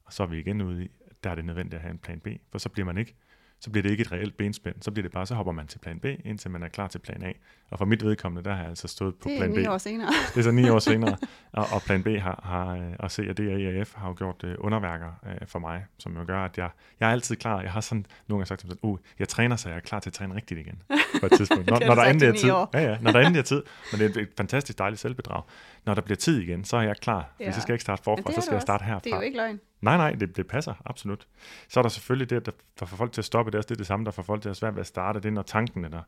Og 0.06 0.14
så 0.14 0.24
er 0.24 0.28
vi 0.28 0.40
igen 0.40 0.62
ude 0.62 0.86
i, 0.86 0.92
der 1.24 1.30
er 1.30 1.36
det 1.36 1.46
nødvendigt 1.46 1.76
at 1.76 1.82
have 1.82 1.92
en 1.92 1.98
plan 1.98 2.20
B, 2.20 2.28
for 2.52 2.60
så 2.60 2.70
bliver 2.70 2.86
man 2.86 2.98
ikke 2.98 3.16
så 3.62 3.70
bliver 3.70 3.84
det 3.84 3.90
ikke 3.92 4.02
et 4.02 4.12
reelt 4.12 4.38
benspænd. 4.38 4.76
Så 4.82 4.92
bliver 4.92 5.04
det 5.04 5.12
bare, 5.12 5.26
så 5.26 5.36
hopper 5.36 5.52
man 5.52 5.68
til 5.68 5.80
plan 5.80 6.00
B, 6.00 6.06
indtil 6.26 6.52
man 6.52 6.64
er 6.64 6.68
klar 6.68 6.88
til 6.88 7.00
plan 7.00 7.24
A. 7.24 7.32
Og 7.70 7.78
for 7.78 7.86
mit 7.86 8.06
vedkommende, 8.06 8.50
der 8.50 8.56
har 8.56 8.62
jeg 8.62 8.70
altså 8.70 8.88
stået 8.88 9.16
på 9.16 9.30
Det 9.30 9.36
er 9.36 9.40
plan 9.40 9.54
B. 9.54 9.58
ni 9.58 9.68
år 9.68 9.78
senere. 9.78 10.08
Det 10.34 10.40
er 10.40 10.44
så 10.44 10.52
ni 10.52 10.70
år 10.70 10.80
senere, 10.90 11.18
og, 11.52 11.66
og 11.74 11.82
plan 11.82 12.04
B 12.04 12.08
har, 12.08 12.42
har 12.44 12.76
øh, 12.76 12.92
og 13.00 13.12
C 13.12 13.20
og 13.30 13.38
D 13.38 13.40
og 13.40 13.62
EAF 13.62 13.94
har 13.96 14.08
jo 14.08 14.16
gjort 14.18 14.44
øh, 14.44 14.56
underværker 14.60 15.12
øh, 15.26 15.48
for 15.48 15.60
mig, 15.60 15.86
som 16.00 16.18
jo 16.18 16.24
gør, 16.28 16.46
at 16.46 16.58
jeg, 16.58 16.70
jeg 17.00 17.08
er 17.08 17.12
altid 17.12 17.36
klar. 17.36 17.62
Jeg 17.62 17.72
har 17.72 17.82
sådan 17.82 18.06
nogle 18.28 18.40
gange 18.40 18.48
sagt, 18.48 18.62
sådan, 18.62 18.78
uh, 18.82 19.00
jeg 19.20 19.28
træner, 19.28 19.56
så 19.56 19.70
jeg 19.70 19.76
er 19.76 19.80
klar 19.80 20.00
til 20.00 20.10
at 20.10 20.14
træne 20.14 20.36
rigtigt 20.36 20.60
igen 20.60 20.82
på 21.20 21.26
et 21.26 21.32
tidspunkt. 21.32 21.68
Når, 21.70 21.78
Det 21.78 21.88
når 21.88 21.96
der 21.96 22.04
endelig 22.04 22.28
er 22.28 22.34
tid. 22.34 22.50
Ja, 22.50 22.92
ja, 22.92 22.98
når 23.02 23.12
der 23.12 23.20
endelig 23.20 23.40
er 23.40 23.44
tid. 23.44 23.64
Men 23.92 24.02
det 24.02 24.18
er 24.18 24.22
et 24.22 24.30
fantastisk 24.38 24.78
dejligt 24.78 25.02
selvbedrag. 25.02 25.44
Når 25.86 25.94
der 25.94 26.02
bliver 26.02 26.18
tid 26.18 26.40
igen, 26.42 26.64
så 26.66 26.78
er 26.78 26.82
jeg 26.82 26.98
klar. 26.98 27.30
Ja. 27.40 27.46
Hvis 27.46 27.56
jeg 27.56 27.62
skal 27.62 27.74
ikke 27.74 27.84
starte 27.84 28.04
forfra, 28.04 28.24
det 28.28 28.34
så 28.34 28.40
er 28.40 28.42
skal 28.42 28.54
jeg 28.54 28.62
starte 28.62 28.84
herfra. 28.84 29.00
Det 29.04 29.12
er 29.12 29.16
jo 29.16 29.22
ikke 29.22 29.38
løgn. 29.38 29.60
Nej, 29.82 29.98
nej, 29.98 30.12
det, 30.12 30.38
det 30.38 30.48
passer, 30.48 30.74
absolut. 30.86 31.28
Så 31.70 31.80
er 31.80 31.82
der 31.82 31.90
selvfølgelig 31.90 32.30
det, 32.30 32.46
der, 32.46 32.52
der 32.80 32.86
får 32.86 32.98
folk 32.98 33.12
til 33.12 33.22
at 33.22 33.26
stoppe, 33.26 33.52
det 33.52 33.56
er 33.56 33.60
også 33.60 33.70
det, 33.70 33.78
det 33.80 33.88
samme, 33.88 34.06
der 34.06 34.12
får 34.12 34.24
folk 34.24 34.42
til 34.42 34.50
at 34.50 34.58
svært 34.58 34.76
ved 34.76 34.80
at 34.82 34.88
starte, 34.88 35.20
det 35.20 35.26
er, 35.28 35.32
når 35.32 35.42
tanken 35.42 35.86
eller 35.86 36.02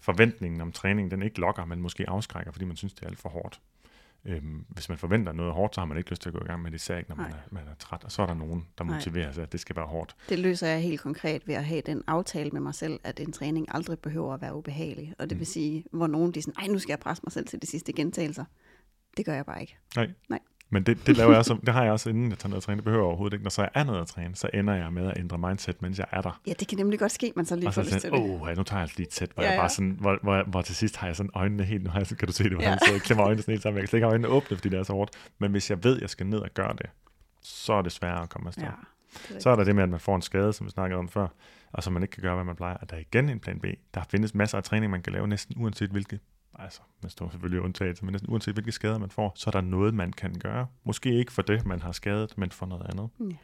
forventningen 0.00 0.60
om 0.60 0.72
træning, 0.72 1.10
den 1.10 1.22
ikke 1.22 1.40
lokker, 1.40 1.64
men 1.64 1.80
måske 1.82 2.08
afskrækker, 2.10 2.52
fordi 2.52 2.64
man 2.64 2.76
synes, 2.76 2.94
det 2.94 3.02
er 3.02 3.06
alt 3.06 3.18
for 3.18 3.28
hårdt. 3.28 3.60
Øhm, 4.24 4.64
hvis 4.68 4.88
man 4.88 4.98
forventer 4.98 5.32
noget 5.32 5.52
hårdt, 5.52 5.74
så 5.74 5.80
har 5.80 5.86
man 5.86 5.98
ikke 5.98 6.10
lyst 6.10 6.22
til 6.22 6.28
at 6.28 6.34
gå 6.34 6.40
i 6.40 6.46
gang 6.46 6.62
med 6.62 6.70
det, 6.70 6.76
især 6.76 6.96
ikke, 6.98 7.10
når 7.10 7.16
man 7.16 7.26
Nej. 7.30 7.38
er, 7.38 7.42
man 7.50 7.62
er 7.68 7.74
træt. 7.78 8.04
Og 8.04 8.12
så 8.12 8.22
er 8.22 8.26
der 8.26 8.34
nogen, 8.34 8.66
der 8.78 8.84
Nej. 8.84 8.94
motiverer 8.94 9.32
sig, 9.32 9.42
at 9.42 9.52
det 9.52 9.60
skal 9.60 9.76
være 9.76 9.86
hårdt. 9.86 10.16
Det 10.28 10.38
løser 10.38 10.66
jeg 10.66 10.80
helt 10.82 11.00
konkret 11.00 11.46
ved 11.48 11.54
at 11.54 11.64
have 11.64 11.80
den 11.86 12.02
aftale 12.06 12.50
med 12.50 12.60
mig 12.60 12.74
selv, 12.74 13.00
at 13.04 13.20
en 13.20 13.32
træning 13.32 13.66
aldrig 13.74 13.98
behøver 13.98 14.34
at 14.34 14.40
være 14.42 14.54
ubehagelig. 14.54 15.14
Og 15.18 15.30
det 15.30 15.36
Mm. 15.36 15.38
vil 15.38 15.46
sige, 15.46 15.84
hvor 15.92 16.06
nogen 16.06 16.32
de 16.32 16.38
er 16.38 16.42
sådan, 16.42 16.54
ej, 16.62 16.66
nu 16.72 16.78
skal 16.78 16.92
jeg 16.92 16.98
presse 16.98 17.22
mig 17.26 17.32
selv 17.32 17.46
til 17.46 17.62
de 17.62 17.66
sidste 17.66 17.92
gentagelser. 17.92 18.44
Det 19.16 19.24
gør 19.26 19.34
jeg 19.34 19.46
bare 19.46 19.60
ikke. 19.60 19.76
Nej. 19.96 20.10
Nej. 20.28 20.38
Men 20.72 20.82
det, 20.82 21.06
det, 21.06 21.16
laver 21.16 21.30
jeg 21.30 21.38
også, 21.38 21.58
det 21.66 21.74
har 21.74 21.82
jeg 21.82 21.92
også, 21.92 22.10
inden 22.10 22.30
jeg 22.30 22.38
tager 22.38 22.48
ned 22.48 22.56
og 22.56 22.62
træne. 22.62 22.76
Det 22.76 22.84
behøver 22.84 23.02
jeg 23.02 23.06
overhovedet 23.08 23.34
ikke. 23.34 23.42
Når 23.42 23.50
så 23.50 23.62
jeg 23.62 23.70
er 23.74 23.84
nede 23.84 23.98
at 23.98 24.06
træne, 24.06 24.36
så 24.36 24.50
ender 24.54 24.74
jeg 24.74 24.92
med 24.92 25.06
at 25.10 25.18
ændre 25.18 25.38
mindset, 25.38 25.82
mens 25.82 25.98
jeg 25.98 26.06
er 26.10 26.20
der. 26.20 26.40
Ja, 26.46 26.52
det 26.60 26.68
kan 26.68 26.78
nemlig 26.78 26.98
godt 26.98 27.12
ske, 27.12 27.32
man 27.36 27.46
så 27.46 27.56
lige 27.56 27.68
og 27.68 27.74
får 27.74 27.82
så 27.82 27.88
lyst 27.94 28.00
til 28.00 28.10
det. 28.10 28.18
åh, 28.18 28.42
oh, 28.42 28.56
nu 28.56 28.62
tager 28.62 28.80
jeg 28.80 28.88
lige 28.96 29.06
et 29.06 29.14
sæt, 29.14 29.30
hvor, 29.34 29.42
Ja, 29.42 29.48
ja, 29.48 29.52
jeg 29.54 29.60
bare 29.60 29.68
sådan, 29.68 29.96
hvor, 30.00 30.18
hvor, 30.22 30.42
hvor, 30.46 30.62
til 30.62 30.74
sidst 30.76 30.96
har 30.96 31.06
jeg 31.06 31.16
sådan 31.16 31.30
øjnene 31.34 31.64
helt, 31.64 31.84
nu 31.84 31.90
har 31.90 31.98
jeg, 31.98 32.06
sådan- 32.06 32.18
kan 32.18 32.26
du 32.28 32.32
se 32.32 32.44
det, 32.44 32.52
hvor 32.52 32.62
Ja. 32.62 32.70
jeg 32.70 32.78
sidder 32.86 32.98
og 33.00 33.02
klemmer 33.04 33.26
øjnene 33.26 33.42
sådan 33.42 33.52
helt 33.52 33.62
sammen. 33.62 33.76
Jeg 33.76 33.82
kan 33.82 33.88
slet 33.88 33.98
ikke 33.98 34.04
have 34.04 34.12
øjnene 34.12 34.28
åbne, 34.28 34.56
fordi 34.56 34.68
det 34.68 34.78
er 34.78 34.82
så 34.82 34.92
hårdt. 34.92 35.10
Men 35.38 35.50
hvis 35.50 35.70
jeg 35.70 35.84
ved, 35.84 35.96
at 35.96 36.02
jeg 36.02 36.10
skal 36.10 36.26
ned 36.26 36.38
og 36.38 36.48
gøre 36.54 36.72
det, 36.72 36.86
så 37.42 37.72
er 37.72 37.82
det 37.82 37.92
sværere 37.92 38.22
at 38.22 38.28
komme 38.28 38.48
afsted. 38.48 38.62
Ja, 38.64 38.70
Ja. 39.34 39.40
Så 39.40 39.50
er 39.50 39.56
der 39.56 39.64
det 39.64 39.74
med, 39.74 39.82
at 39.82 39.88
man 39.88 40.00
får 40.00 40.16
en 40.16 40.22
skade, 40.22 40.52
som 40.52 40.66
vi 40.66 40.70
snakkede 40.70 40.98
om 40.98 41.08
før, 41.08 41.26
og 41.72 41.82
så 41.82 41.90
man 41.90 42.02
ikke 42.02 42.12
kan 42.12 42.22
gøre, 42.22 42.34
hvad 42.34 42.44
man 42.44 42.56
plejer. 42.56 42.76
Og 42.76 42.90
der 42.90 42.96
er 42.96 43.00
igen 43.00 43.28
en 43.28 43.40
plan 43.40 43.60
B. 43.60 43.64
Der 43.94 44.02
findes 44.10 44.34
masser 44.34 44.58
af 44.58 44.64
træning, 44.64 44.90
man 44.90 45.02
kan 45.02 45.12
lave 45.12 45.28
næsten 45.28 45.54
uanset 45.62 45.90
hvilke 45.90 46.18
altså, 46.64 46.80
man 47.02 47.10
står 47.10 47.30
selvfølgelig 47.30 47.60
undtaget, 47.62 48.02
men 48.02 48.12
næsten 48.12 48.30
uanset 48.30 48.54
hvilke 48.54 48.72
skader 48.72 48.98
man 48.98 49.10
får, 49.10 49.32
så 49.36 49.50
er 49.50 49.52
der 49.52 49.60
noget, 49.60 49.94
man 49.94 50.12
kan 50.12 50.34
gøre. 50.38 50.66
Måske 50.84 51.12
ikke 51.14 51.32
for 51.32 51.42
det, 51.42 51.66
man 51.66 51.82
har 51.82 51.92
skadet, 51.92 52.38
men 52.38 52.50
for 52.50 52.66
noget 52.66 52.86
andet. 52.92 53.08
Ja. 53.20 53.36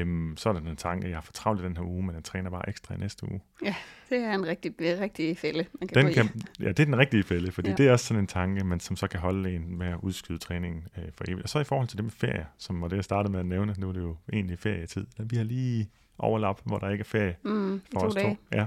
Øhm, 0.00 0.36
så 0.36 0.48
er 0.48 0.52
der 0.52 0.60
den 0.60 0.76
tanke, 0.76 1.04
at 1.04 1.10
jeg 1.10 1.16
har 1.16 1.22
for 1.22 1.32
travlt 1.32 1.60
i 1.60 1.64
den 1.64 1.76
her 1.76 1.84
uge, 1.84 2.02
men 2.02 2.14
jeg 2.14 2.24
træner 2.24 2.50
bare 2.50 2.68
ekstra 2.68 2.94
i 2.94 2.98
næste 2.98 3.30
uge. 3.30 3.40
Ja, 3.64 3.74
det 4.10 4.18
er 4.18 4.32
en 4.34 4.46
rigtig, 4.46 4.72
rigtig 4.80 5.38
fælde, 5.38 5.64
man 5.80 5.88
kan 5.88 6.04
Den 6.06 6.14
kan, 6.14 6.28
ja, 6.60 6.68
det 6.68 6.80
er 6.80 6.84
den 6.84 6.98
rigtige 6.98 7.22
fælde, 7.22 7.52
fordi 7.52 7.68
Ja. 7.68 7.74
det 7.74 7.88
er 7.88 7.92
også 7.92 8.06
sådan 8.06 8.20
en 8.20 8.26
tanke, 8.26 8.64
man, 8.64 8.80
som 8.80 8.96
så 8.96 9.06
kan 9.08 9.20
holde 9.20 9.54
en 9.54 9.78
med 9.78 9.86
at 9.86 9.98
udskyde 10.02 10.38
træningen 10.38 10.84
øh, 10.98 11.04
for 11.14 11.24
evigt. 11.28 11.42
Og 11.42 11.48
så 11.48 11.58
i 11.58 11.64
forhold 11.64 11.88
til 11.88 11.96
det 11.96 12.04
med 12.04 12.12
ferie, 12.12 12.46
som 12.58 12.80
var 12.82 12.88
det, 12.88 12.96
jeg 12.96 13.04
startede 13.04 13.32
med 13.32 13.40
at 13.40 13.46
nævne, 13.46 13.74
nu 13.78 13.88
er 13.88 13.92
det 13.92 14.00
jo 14.00 14.16
egentlig 14.32 14.58
ferietid. 14.58 15.06
Vi 15.18 15.36
har 15.36 15.44
lige 15.44 15.90
overlap, 16.18 16.60
hvor 16.64 16.78
der 16.78 16.88
ikke 16.90 17.02
er 17.02 17.06
ferie 17.06 17.36
Mm, 17.42 17.80
for 17.92 18.00
to 18.00 18.06
os 18.06 18.14
dage. 18.14 18.34
to. 18.52 18.56
Ja. 18.58 18.66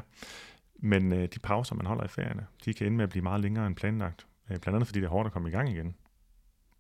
Men 0.80 1.14
øh, 1.14 1.28
de 1.34 1.40
pauser, 1.40 1.76
man 1.76 1.86
holder 1.86 2.04
i 2.04 2.08
ferierne, 2.08 2.48
de 2.66 2.74
kan 2.74 2.88
ende 2.88 2.98
med 2.98 3.04
at 3.04 3.10
blive 3.10 3.24
meget 3.24 3.42
længere 3.42 3.68
end 3.68 3.76
planlagt. 3.76 4.28
Øh, 4.50 4.58
blandt 4.60 4.68
andet 4.76 4.88
fordi 4.88 5.00
det 5.00 5.06
er 5.06 5.10
hårdt 5.10 5.26
at 5.26 5.34
komme 5.34 5.50
i 5.50 5.52
gang 5.52 5.70
igen. 5.70 5.96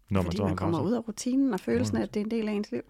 Når 0.09 0.21
Fordi 0.21 0.37
så 0.37 0.45
man 0.45 0.55
kommer 0.55 0.77
pauser. 0.77 0.89
ud 0.91 0.95
af 0.95 1.07
rutinen 1.07 1.53
og 1.53 1.59
følelsen 1.59 1.97
af, 1.97 2.01
at 2.01 2.13
det 2.13 2.19
er 2.19 2.23
en 2.25 2.31
del 2.31 2.47
af 2.47 2.53
ens 2.53 2.71
liv. 2.71 2.81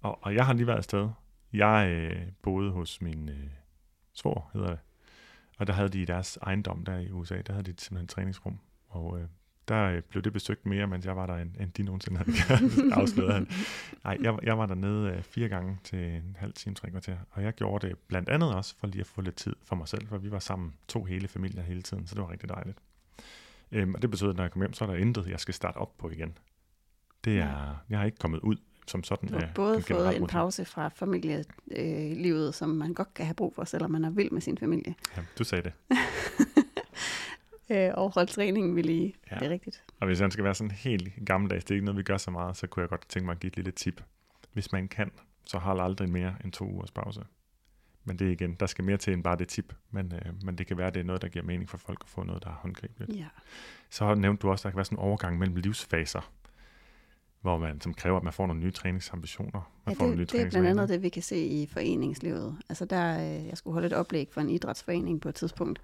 Og, 0.00 0.18
og 0.22 0.34
jeg 0.34 0.46
har 0.46 0.52
lige 0.52 0.66
været 0.66 0.76
afsted. 0.76 1.08
Jeg 1.52 1.88
øh, 1.90 2.22
boede 2.42 2.70
hos 2.70 3.02
min 3.02 3.28
øh, 3.28 3.46
svor, 4.12 4.50
hedder 4.52 4.68
det. 4.68 4.78
Og 5.58 5.66
der 5.66 5.72
havde 5.72 5.88
de 5.88 6.02
i 6.02 6.04
deres 6.04 6.38
ejendom 6.42 6.84
der 6.84 6.98
i 6.98 7.10
USA, 7.10 7.40
der 7.46 7.52
havde 7.52 7.72
de 7.72 7.74
simpelthen 7.78 8.04
et 8.04 8.08
træningsrum. 8.10 8.58
Og 8.88 9.20
øh, 9.20 9.26
der 9.68 9.84
øh, 9.84 10.02
blev 10.02 10.22
det 10.22 10.32
besøgt 10.32 10.66
mere, 10.66 10.86
mens 10.86 11.06
jeg 11.06 11.16
var 11.16 11.26
der, 11.26 11.36
end, 11.36 11.50
end 11.60 11.72
de 11.72 11.82
nogensinde 11.82 12.18
havde 12.18 12.94
afsløret. 13.00 13.48
Nej, 14.04 14.18
jeg, 14.22 14.38
jeg 14.42 14.58
var 14.58 14.66
dernede 14.66 15.10
øh, 15.10 15.22
fire 15.22 15.48
gange 15.48 15.78
til 15.84 15.98
en 15.98 16.36
halv 16.38 16.52
time, 16.52 16.74
tre 16.74 16.90
kvarter. 16.90 17.16
Og 17.30 17.42
jeg 17.42 17.52
gjorde 17.52 17.88
det 17.88 17.98
blandt 17.98 18.28
andet 18.28 18.54
også 18.54 18.74
for 18.78 18.86
lige 18.86 19.00
at 19.00 19.06
få 19.06 19.20
lidt 19.20 19.36
tid 19.36 19.56
for 19.64 19.76
mig 19.76 19.88
selv, 19.88 20.06
for 20.06 20.18
vi 20.18 20.30
var 20.30 20.38
sammen 20.38 20.74
to 20.88 21.04
hele 21.04 21.28
familier 21.28 21.62
hele 21.62 21.82
tiden, 21.82 22.06
så 22.06 22.14
det 22.14 22.22
var 22.22 22.30
rigtig 22.30 22.48
dejligt. 22.48 22.78
Øhm, 23.72 23.94
og 23.94 24.02
det 24.02 24.10
betød, 24.10 24.30
at 24.30 24.36
når 24.36 24.44
jeg 24.44 24.50
kom 24.50 24.62
hjem, 24.62 24.72
så 24.72 24.84
er 24.84 24.88
der 24.88 24.96
intet, 24.96 25.26
jeg 25.26 25.40
skal 25.40 25.54
starte 25.54 25.76
op 25.76 25.98
på 25.98 26.10
igen. 26.10 26.38
Det 27.24 27.38
er, 27.38 27.84
jeg 27.90 27.98
har 27.98 28.06
ikke 28.06 28.18
kommet 28.18 28.40
ud 28.40 28.56
som 28.86 29.04
sådan. 29.04 29.28
Du 29.28 29.34
har 29.34 29.50
både 29.54 29.82
fået 29.82 30.16
en 30.16 30.26
pause 30.26 30.64
fra 30.64 30.88
familielivet, 30.88 32.54
som 32.54 32.68
man 32.68 32.94
godt 32.94 33.14
kan 33.14 33.26
have 33.26 33.34
brug 33.34 33.54
for, 33.54 33.64
selvom 33.64 33.90
man 33.90 34.04
er 34.04 34.10
vild 34.10 34.30
med 34.30 34.40
sin 34.40 34.58
familie. 34.58 34.94
Ja, 35.16 35.22
du 35.38 35.44
sagde 35.44 35.62
det. 35.62 35.72
Øh, 37.70 37.90
og 37.94 38.10
holdt 38.14 38.30
træningen 38.30 38.76
vil 38.76 38.86
lige. 38.86 39.14
Ja. 39.30 39.36
Det 39.38 39.46
er 39.46 39.50
rigtigt. 39.50 39.84
Og 40.00 40.06
hvis 40.06 40.20
han 40.20 40.30
skal 40.30 40.44
være 40.44 40.54
sådan 40.54 40.70
helt 40.70 41.08
gammeldags, 41.26 41.64
det 41.64 41.70
er 41.70 41.74
ikke 41.74 41.84
noget, 41.84 41.98
vi 41.98 42.02
gør 42.02 42.16
så 42.16 42.30
meget, 42.30 42.56
så 42.56 42.66
kunne 42.66 42.80
jeg 42.80 42.88
godt 42.88 43.08
tænke 43.08 43.26
mig 43.26 43.32
at 43.32 43.40
give 43.40 43.48
et 43.48 43.56
lille 43.56 43.70
tip. 43.70 44.02
Hvis 44.52 44.72
man 44.72 44.88
kan, 44.88 45.10
så 45.44 45.58
hold 45.58 45.80
aldrig 45.80 46.08
mere 46.08 46.34
end 46.44 46.52
to 46.52 46.64
ugers 46.64 46.90
pause. 46.90 47.20
Men 48.04 48.18
det 48.18 48.26
er 48.28 48.32
igen, 48.32 48.54
der 48.60 48.66
skal 48.66 48.84
mere 48.84 48.96
til 48.96 49.12
end 49.12 49.24
bare 49.24 49.36
det 49.36 49.48
tip. 49.48 49.74
Men, 49.90 50.12
øh, 50.14 50.44
men 50.44 50.58
det 50.58 50.66
kan 50.66 50.78
være, 50.78 50.90
det 50.90 51.00
er 51.00 51.04
noget, 51.04 51.22
der 51.22 51.28
giver 51.28 51.44
mening 51.44 51.68
for 51.70 51.78
folk 51.78 51.98
at 52.04 52.08
få 52.08 52.22
noget, 52.22 52.42
der 52.44 52.50
er 52.50 52.54
håndgribeligt. 52.54 53.18
Ja. 53.18 53.26
Så 53.90 54.14
nævnte 54.14 54.42
du 54.42 54.50
også, 54.50 54.62
at 54.62 54.64
der 54.64 54.70
kan 54.70 54.76
være 54.76 54.84
sådan 54.84 54.98
en 54.98 55.02
overgang 55.04 55.38
mellem 55.38 55.56
livsfaser, 55.56 56.30
hvor 57.40 57.58
man 57.58 57.80
som 57.80 57.94
kræver, 57.94 58.16
at 58.16 58.22
man 58.22 58.32
får 58.32 58.46
nogle 58.46 58.62
nye 58.62 58.70
træningsambitioner. 58.70 59.72
Man 59.86 59.94
Ja, 59.94 59.98
får 59.98 60.04
nogle 60.04 60.16
nye 60.16 60.24
det, 60.24 60.32
det 60.32 60.40
er 60.40 60.50
blandt 60.50 60.68
andet 60.68 60.88
det, 60.88 61.02
vi 61.02 61.08
kan 61.08 61.22
se 61.22 61.36
i 61.36 61.66
foreningslivet. 61.66 62.56
Altså 62.68 62.84
der, 62.84 63.18
øh, 63.18 63.46
jeg 63.46 63.58
skulle 63.58 63.74
holde 63.74 63.86
et 63.86 63.92
oplæg 63.92 64.28
for 64.32 64.40
en 64.40 64.50
idrætsforening 64.50 65.20
på 65.20 65.28
et 65.28 65.34
tidspunkt, 65.34 65.80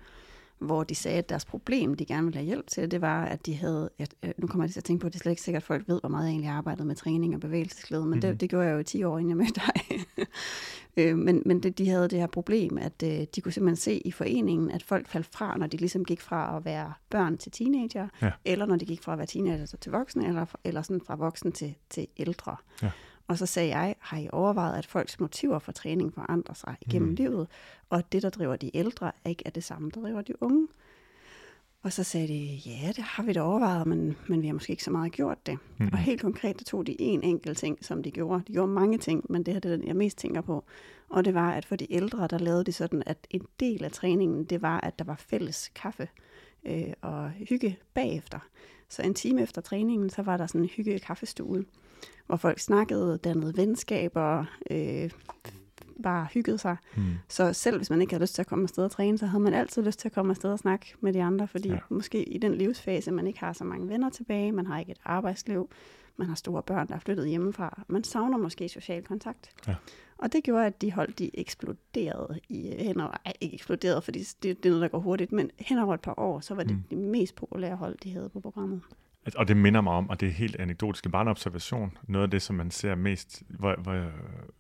hvor 0.61 0.85
de 0.85 0.95
sagde, 0.95 1.19
at 1.19 1.29
deres 1.29 1.45
problem, 1.45 1.95
de 1.95 2.05
gerne 2.05 2.25
ville 2.25 2.37
have 2.39 2.47
hjælp 2.47 2.67
til, 2.67 2.91
det 2.91 3.01
var, 3.01 3.25
at 3.25 3.47
de 3.47 3.55
havde, 3.55 3.91
at, 3.99 4.15
øh, 4.23 4.31
nu 4.39 4.47
kommer 4.47 4.65
jeg 4.65 4.71
til 4.73 4.81
at 4.81 4.85
tænke 4.85 5.01
på, 5.01 5.07
at 5.07 5.13
det 5.13 5.19
er 5.19 5.23
slet 5.23 5.33
ikke 5.33 5.43
sikkert, 5.43 5.63
at 5.63 5.67
folk 5.67 5.89
ved, 5.89 6.01
hvor 6.01 6.09
meget 6.09 6.25
jeg 6.25 6.31
egentlig 6.31 6.51
arbejdede 6.51 6.87
med 6.87 6.97
træning 6.97 7.35
og 7.35 7.41
bevægelsesglæde, 7.41 8.03
men 8.03 8.09
mm-hmm. 8.09 8.17
Mhm. 8.29 8.33
det, 8.33 8.41
det 8.41 8.51
gjorde 8.51 8.67
jeg 8.67 8.75
jo 8.75 8.79
i 8.79 8.85
10 8.85 9.05
år, 9.05 9.19
inden 9.19 9.31
jeg 9.31 9.37
mødte 9.37 9.61
dig. 9.61 10.07
øh, 10.97 11.19
men 11.19 11.43
men 11.47 11.63
det, 11.63 11.79
de 11.79 11.89
havde 11.89 12.09
det 12.09 12.19
her 12.19 12.27
problem, 12.27 12.79
at 12.79 13.03
øh, 13.05 13.27
de 13.35 13.41
kunne 13.41 13.53
simpelthen 13.53 13.77
se 13.77 13.99
i 14.05 14.11
foreningen, 14.13 14.71
at 14.71 14.83
folk 14.83 15.09
faldt 15.09 15.27
fra, 15.33 15.57
når 15.59 15.67
de 15.67 15.77
ligesom 15.77 16.05
gik 16.05 16.21
fra 16.21 16.57
at 16.57 16.65
være 16.65 16.93
børn 17.11 17.39
til 17.39 17.53
teenager, 17.53 18.09
Ja. 18.23 18.31
eller 18.45 18.67
når 18.67 18.77
de 18.77 18.85
gik 18.87 19.03
fra 19.03 19.13
at 19.13 19.19
være 19.19 19.27
teenager 19.27 19.67
til 19.67 19.93
voksne, 19.93 20.29
eller, 20.29 20.47
eller 20.65 20.83
sådan 20.83 21.01
fra 21.07 21.17
voksen 21.17 21.53
til, 21.53 21.75
til 21.91 22.07
ældre. 22.17 22.57
Ja. 22.83 22.91
Og 23.31 23.39
så 23.39 23.47
sagde 23.47 23.69
jeg, 23.77 23.95
har 23.99 24.19
I 24.19 24.29
overvejet, 24.33 24.79
at 24.79 24.87
folks 24.87 25.21
motiver 25.21 25.59
for 25.59 25.73
træning 25.73 26.15
forandrer 26.15 26.55
sig 26.55 26.77
igennem 26.81 27.09
Mm. 27.09 27.15
livet, 27.15 27.47
og 27.91 27.99
at 27.99 28.13
det, 28.13 28.23
der 28.23 28.31
driver 28.31 28.57
de 28.57 28.77
ældre, 28.77 29.13
ikke 29.27 29.43
er 29.47 29.51
det 29.51 29.65
samme, 29.65 29.91
der 29.95 30.01
driver 30.01 30.23
de 30.23 30.43
unge? 30.43 30.69
Og 31.83 31.93
så 31.93 32.05
sagde 32.05 32.29
de, 32.29 32.61
ja, 32.67 32.89
det 32.97 33.05
har 33.05 33.23
vi 33.23 33.33
da 33.33 33.41
overvejet, 33.41 33.87
men, 33.87 34.17
men 34.29 34.43
vi 34.43 34.47
har 34.47 34.55
måske 34.55 34.71
ikke 34.71 34.85
så 34.85 34.91
meget 34.91 35.13
gjort 35.13 35.47
det. 35.47 35.59
Mm. 35.79 35.89
Og 35.93 35.99
helt 35.99 36.21
konkret, 36.21 36.59
der 36.59 36.65
tog 36.65 36.87
de 36.87 37.01
en 37.01 37.23
enkelt 37.23 37.59
ting, 37.59 37.85
som 37.85 38.03
de 38.03 38.11
gjorde. 38.11 38.43
De 38.47 38.53
gjorde 38.53 38.73
mange 38.73 38.99
ting, 38.99 39.25
men 39.29 39.43
det 39.43 39.55
her 39.55 39.61
det 39.61 39.73
er 39.73 39.77
den, 39.77 39.87
jeg 39.87 39.97
mest 39.97 40.19
tænker 40.19 40.41
på. 40.41 40.65
Og 41.09 41.25
det 41.25 41.35
var, 41.35 41.53
at 41.53 41.65
for 41.65 41.77
de 41.77 41.93
ældre, 41.93 42.27
der 42.27 42.39
lavede 42.39 42.65
de 42.65 42.73
sådan, 42.73 43.03
at 43.07 43.27
en 43.31 43.47
del 43.61 43.85
af 43.85 43.93
træningen, 43.93 44.45
det 44.45 44.63
var, 44.63 44.81
at 44.81 44.99
der 44.99 45.05
var 45.05 45.17
fælles 45.17 45.71
kaffe 45.75 46.09
øh, 46.65 46.93
og 47.01 47.31
hygge 47.31 47.79
bagefter. 47.95 48.39
Så 48.89 49.03
en 49.03 49.15
time 49.15 49.43
efter 49.43 49.61
træningen, 49.61 50.11
så 50.11 50.23
var 50.23 50.37
der 50.37 50.47
sådan 50.47 50.61
en 50.61 50.69
hygge 50.69 50.99
kaffestue, 50.99 51.65
hvor 52.27 52.37
folk 52.37 52.59
snakkede, 52.59 53.19
dannede 53.25 53.57
venskaber, 53.57 54.45
øh, 54.71 55.11
bare 56.03 56.27
hyggede 56.35 56.59
sig. 56.59 56.77
Mm. 56.97 57.03
Så 57.29 57.53
selv 57.53 57.77
hvis 57.77 57.91
man 57.91 58.01
ikke 58.01 58.13
havde 58.13 58.23
lyst 58.23 58.35
til 58.35 58.43
at 58.43 58.47
komme 58.47 58.63
afsted 58.63 58.85
og 58.85 58.91
træne, 58.91 59.19
så 59.19 59.27
havde 59.27 59.43
man 59.43 59.55
altid 59.55 59.83
lyst 59.83 59.99
til 59.99 60.09
at 60.09 60.13
komme 60.13 60.31
afsted 60.31 60.53
og 60.53 60.59
snakke 60.59 60.95
med 61.01 61.13
de 61.13 61.23
andre, 61.23 61.49
fordi 61.49 61.69
Ja. 61.69 61.79
måske 61.89 62.25
i 62.25 62.39
den 62.39 62.55
livsfase, 62.55 63.11
man 63.11 63.27
ikke 63.27 63.41
har 63.41 63.53
så 63.53 63.65
mange 63.65 63.89
venner 63.89 64.11
tilbage, 64.11 64.53
man 64.53 64.67
har 64.67 64.79
ikke 64.79 64.93
et 64.93 65.01
arbejdsliv, 65.05 65.71
man 66.17 66.29
har 66.29 66.35
store 66.35 66.63
børn, 66.63 66.89
der 66.89 66.95
er 66.95 66.99
flyttet 66.99 67.29
hjemmefra, 67.29 67.83
man 67.89 68.05
savner 68.05 68.39
måske 68.39 68.69
social 68.69 69.03
kontakt. 69.05 69.51
Ja. 69.69 69.75
Og 70.19 70.33
det 70.33 70.45
gjorde, 70.45 70.67
at 70.67 70.83
de 70.83 70.93
hold, 70.93 71.13
de 71.13 71.31
eksploderede 71.39 72.41
i 72.49 72.69
øh, 72.69 72.79
hen 72.79 73.01
over, 73.01 73.17
ej, 73.27 73.33
ikke 73.41 73.55
eksploderede, 73.55 74.03
fordi 74.03 74.19
det, 74.19 74.43
det 74.63 74.67
er 74.67 74.71
noget, 74.71 74.83
der 74.83 74.89
går 74.89 74.99
hurtigt, 74.99 75.33
men 75.33 75.51
hen 75.59 75.79
over 75.79 75.95
et 75.95 76.01
par 76.01 76.15
år, 76.19 76.41
så 76.41 76.55
var 76.55 76.63
det 76.63 76.77
mm. 76.77 76.83
de 76.91 76.97
mest 76.97 77.35
populære 77.37 77.77
hold, 77.77 77.99
de 78.03 78.13
havde 78.13 78.29
på 78.29 78.41
programmet. 78.41 78.81
At- 79.25 79.35
Og 79.35 79.49
det 79.49 79.57
minder 79.57 79.81
mig 79.81 79.93
om, 79.93 80.11
og 80.11 80.21
det 80.21 80.29
er 80.29 80.33
helt 80.33 80.57
anekdotisk, 80.57 81.11
bare 81.11 81.23
en 81.23 81.29
observation, 81.29 81.99
noget 82.03 82.25
af 82.25 82.31
det, 82.31 82.43
som 82.43 82.57
man 82.57 82.71
ser 82.71 82.95
mest, 82.95 83.43
hvor, 83.49 83.75
hvor 83.75 83.93
jeg 83.93 84.11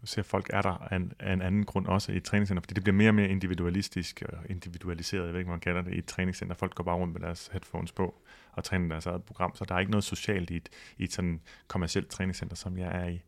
ser 0.05 0.23
folk 0.23 0.51
er 0.53 0.63
der 0.63 0.71
af 0.93 0.97
en, 0.97 1.13
af 1.19 1.33
en 1.33 1.43
anden 1.43 1.65
grund 1.65 1.87
også 1.87 2.13
i 2.13 2.17
et 2.17 2.25
træningscenter, 2.25 2.61
fordi 2.61 2.75
det 2.75 2.85
bliver 2.85 2.97
mere 2.97 3.11
og 3.11 3.15
mere 3.15 3.29
individualistisk 3.29 4.23
og 4.29 4.39
individualiseret, 4.51 5.25
jeg 5.25 5.33
ved 5.33 5.41
ikke, 5.41 5.49
hvad 5.49 5.55
man 5.57 5.61
kalder 5.61 5.83
det, 5.83 5.95
i 5.95 5.99
et 5.99 6.07
træningscenter. 6.07 6.55
Folk 6.55 6.75
går 6.75 6.85
bare 6.85 6.97
rundt 6.97 7.13
med 7.13 7.21
deres 7.21 7.49
headphones 7.53 7.93
på 7.93 8.15
og 8.53 8.65
træner 8.65 8.89
deres 8.89 9.07
eget 9.07 9.23
program, 9.25 9.55
så 9.55 9.65
der 9.65 9.75
er 9.75 9.79
ikke 9.79 9.91
noget 9.91 10.05
socialt 10.05 10.51
i 10.51 10.57
et, 10.57 10.69
i 10.99 11.05
et 11.05 11.13
sådan 11.13 11.41
kommersielt 11.69 12.09
træningscenter, 12.09 12.57
som 12.57 12.79
jeg 12.79 13.03
er 13.05 13.09
i, 13.09 13.21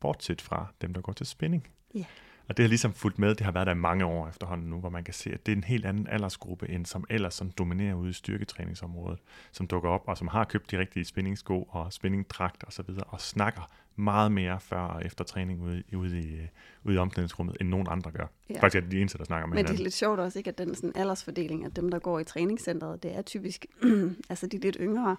bortset 0.00 0.42
fra 0.42 0.66
dem, 0.80 0.94
der 0.94 1.00
går 1.00 1.12
til 1.12 1.26
spinning. 1.26 1.68
Ja. 1.94 2.04
Og 2.48 2.56
det 2.56 2.62
har 2.62 2.68
ligesom 2.68 2.92
fulgt 2.92 3.18
med, 3.18 3.28
det 3.34 3.40
har 3.44 3.52
været 3.52 3.66
der 3.66 3.72
i 3.72 3.76
mange 3.76 4.04
år 4.04 4.28
efterhånden 4.28 4.70
nu, 4.70 4.76
hvor 4.80 4.90
man 4.90 5.04
kan 5.04 5.14
se, 5.14 5.30
at 5.32 5.46
det 5.46 5.52
er 5.52 5.56
en 5.56 5.64
helt 5.64 5.86
anden 5.86 6.06
aldersgruppe, 6.06 6.68
end 6.70 6.86
som 6.86 7.04
ellers 7.10 7.34
sådan 7.34 7.52
dominerer 7.58 7.94
ude 7.94 8.10
i 8.10 8.12
styrketræningsområdet, 8.12 9.18
som 9.52 9.66
dukker 9.66 9.88
op, 9.90 10.02
og 10.06 10.18
som 10.18 10.28
har 10.28 10.44
købt 10.44 10.70
de 10.70 10.78
rigtige 10.78 11.04
spændingsko 11.04 11.62
og 11.62 11.92
spændingdragt 11.92 12.64
og 12.64 12.72
så 12.72 12.82
videre, 12.82 13.04
og 13.04 13.20
snakker 13.20 13.70
meget 13.96 14.32
mere 14.32 14.60
før 14.60 14.78
og 14.80 15.04
efter 15.04 15.24
træning 15.24 15.62
ude, 15.62 15.82
i- 15.92 15.96
ude, 15.96 16.20
i, 16.20 16.36
ude 16.84 16.94
i 16.94 16.98
omklædningsrummet, 16.98 17.56
end 17.60 17.68
nogen 17.68 17.86
andre 17.90 18.10
gør. 18.10 18.26
Ja. 18.50 18.54
Faktisk 18.54 18.76
er 18.76 18.80
det 18.80 18.90
de 18.90 19.00
eneste, 19.00 19.18
der 19.18 19.24
snakker 19.24 19.46
med 19.46 19.54
Men 19.54 19.64
det 19.64 19.68
er 19.68 19.72
hinanden. 19.72 19.82
lidt 19.84 19.94
sjovt 19.94 20.20
også, 20.20 20.38
ikke, 20.38 20.48
at 20.50 20.58
den 20.58 20.74
sådan 20.74 20.92
aldersfordeling 20.94 21.64
af 21.64 21.70
dem, 21.72 21.90
der 21.90 21.98
går 21.98 22.18
i 22.20 22.24
træningscenteret, 22.24 23.02
det 23.02 23.16
er 23.16 23.22
typisk 23.22 23.66
altså 24.30 24.46
de 24.46 24.58
lidt 24.58 24.76
yngre. 24.80 25.16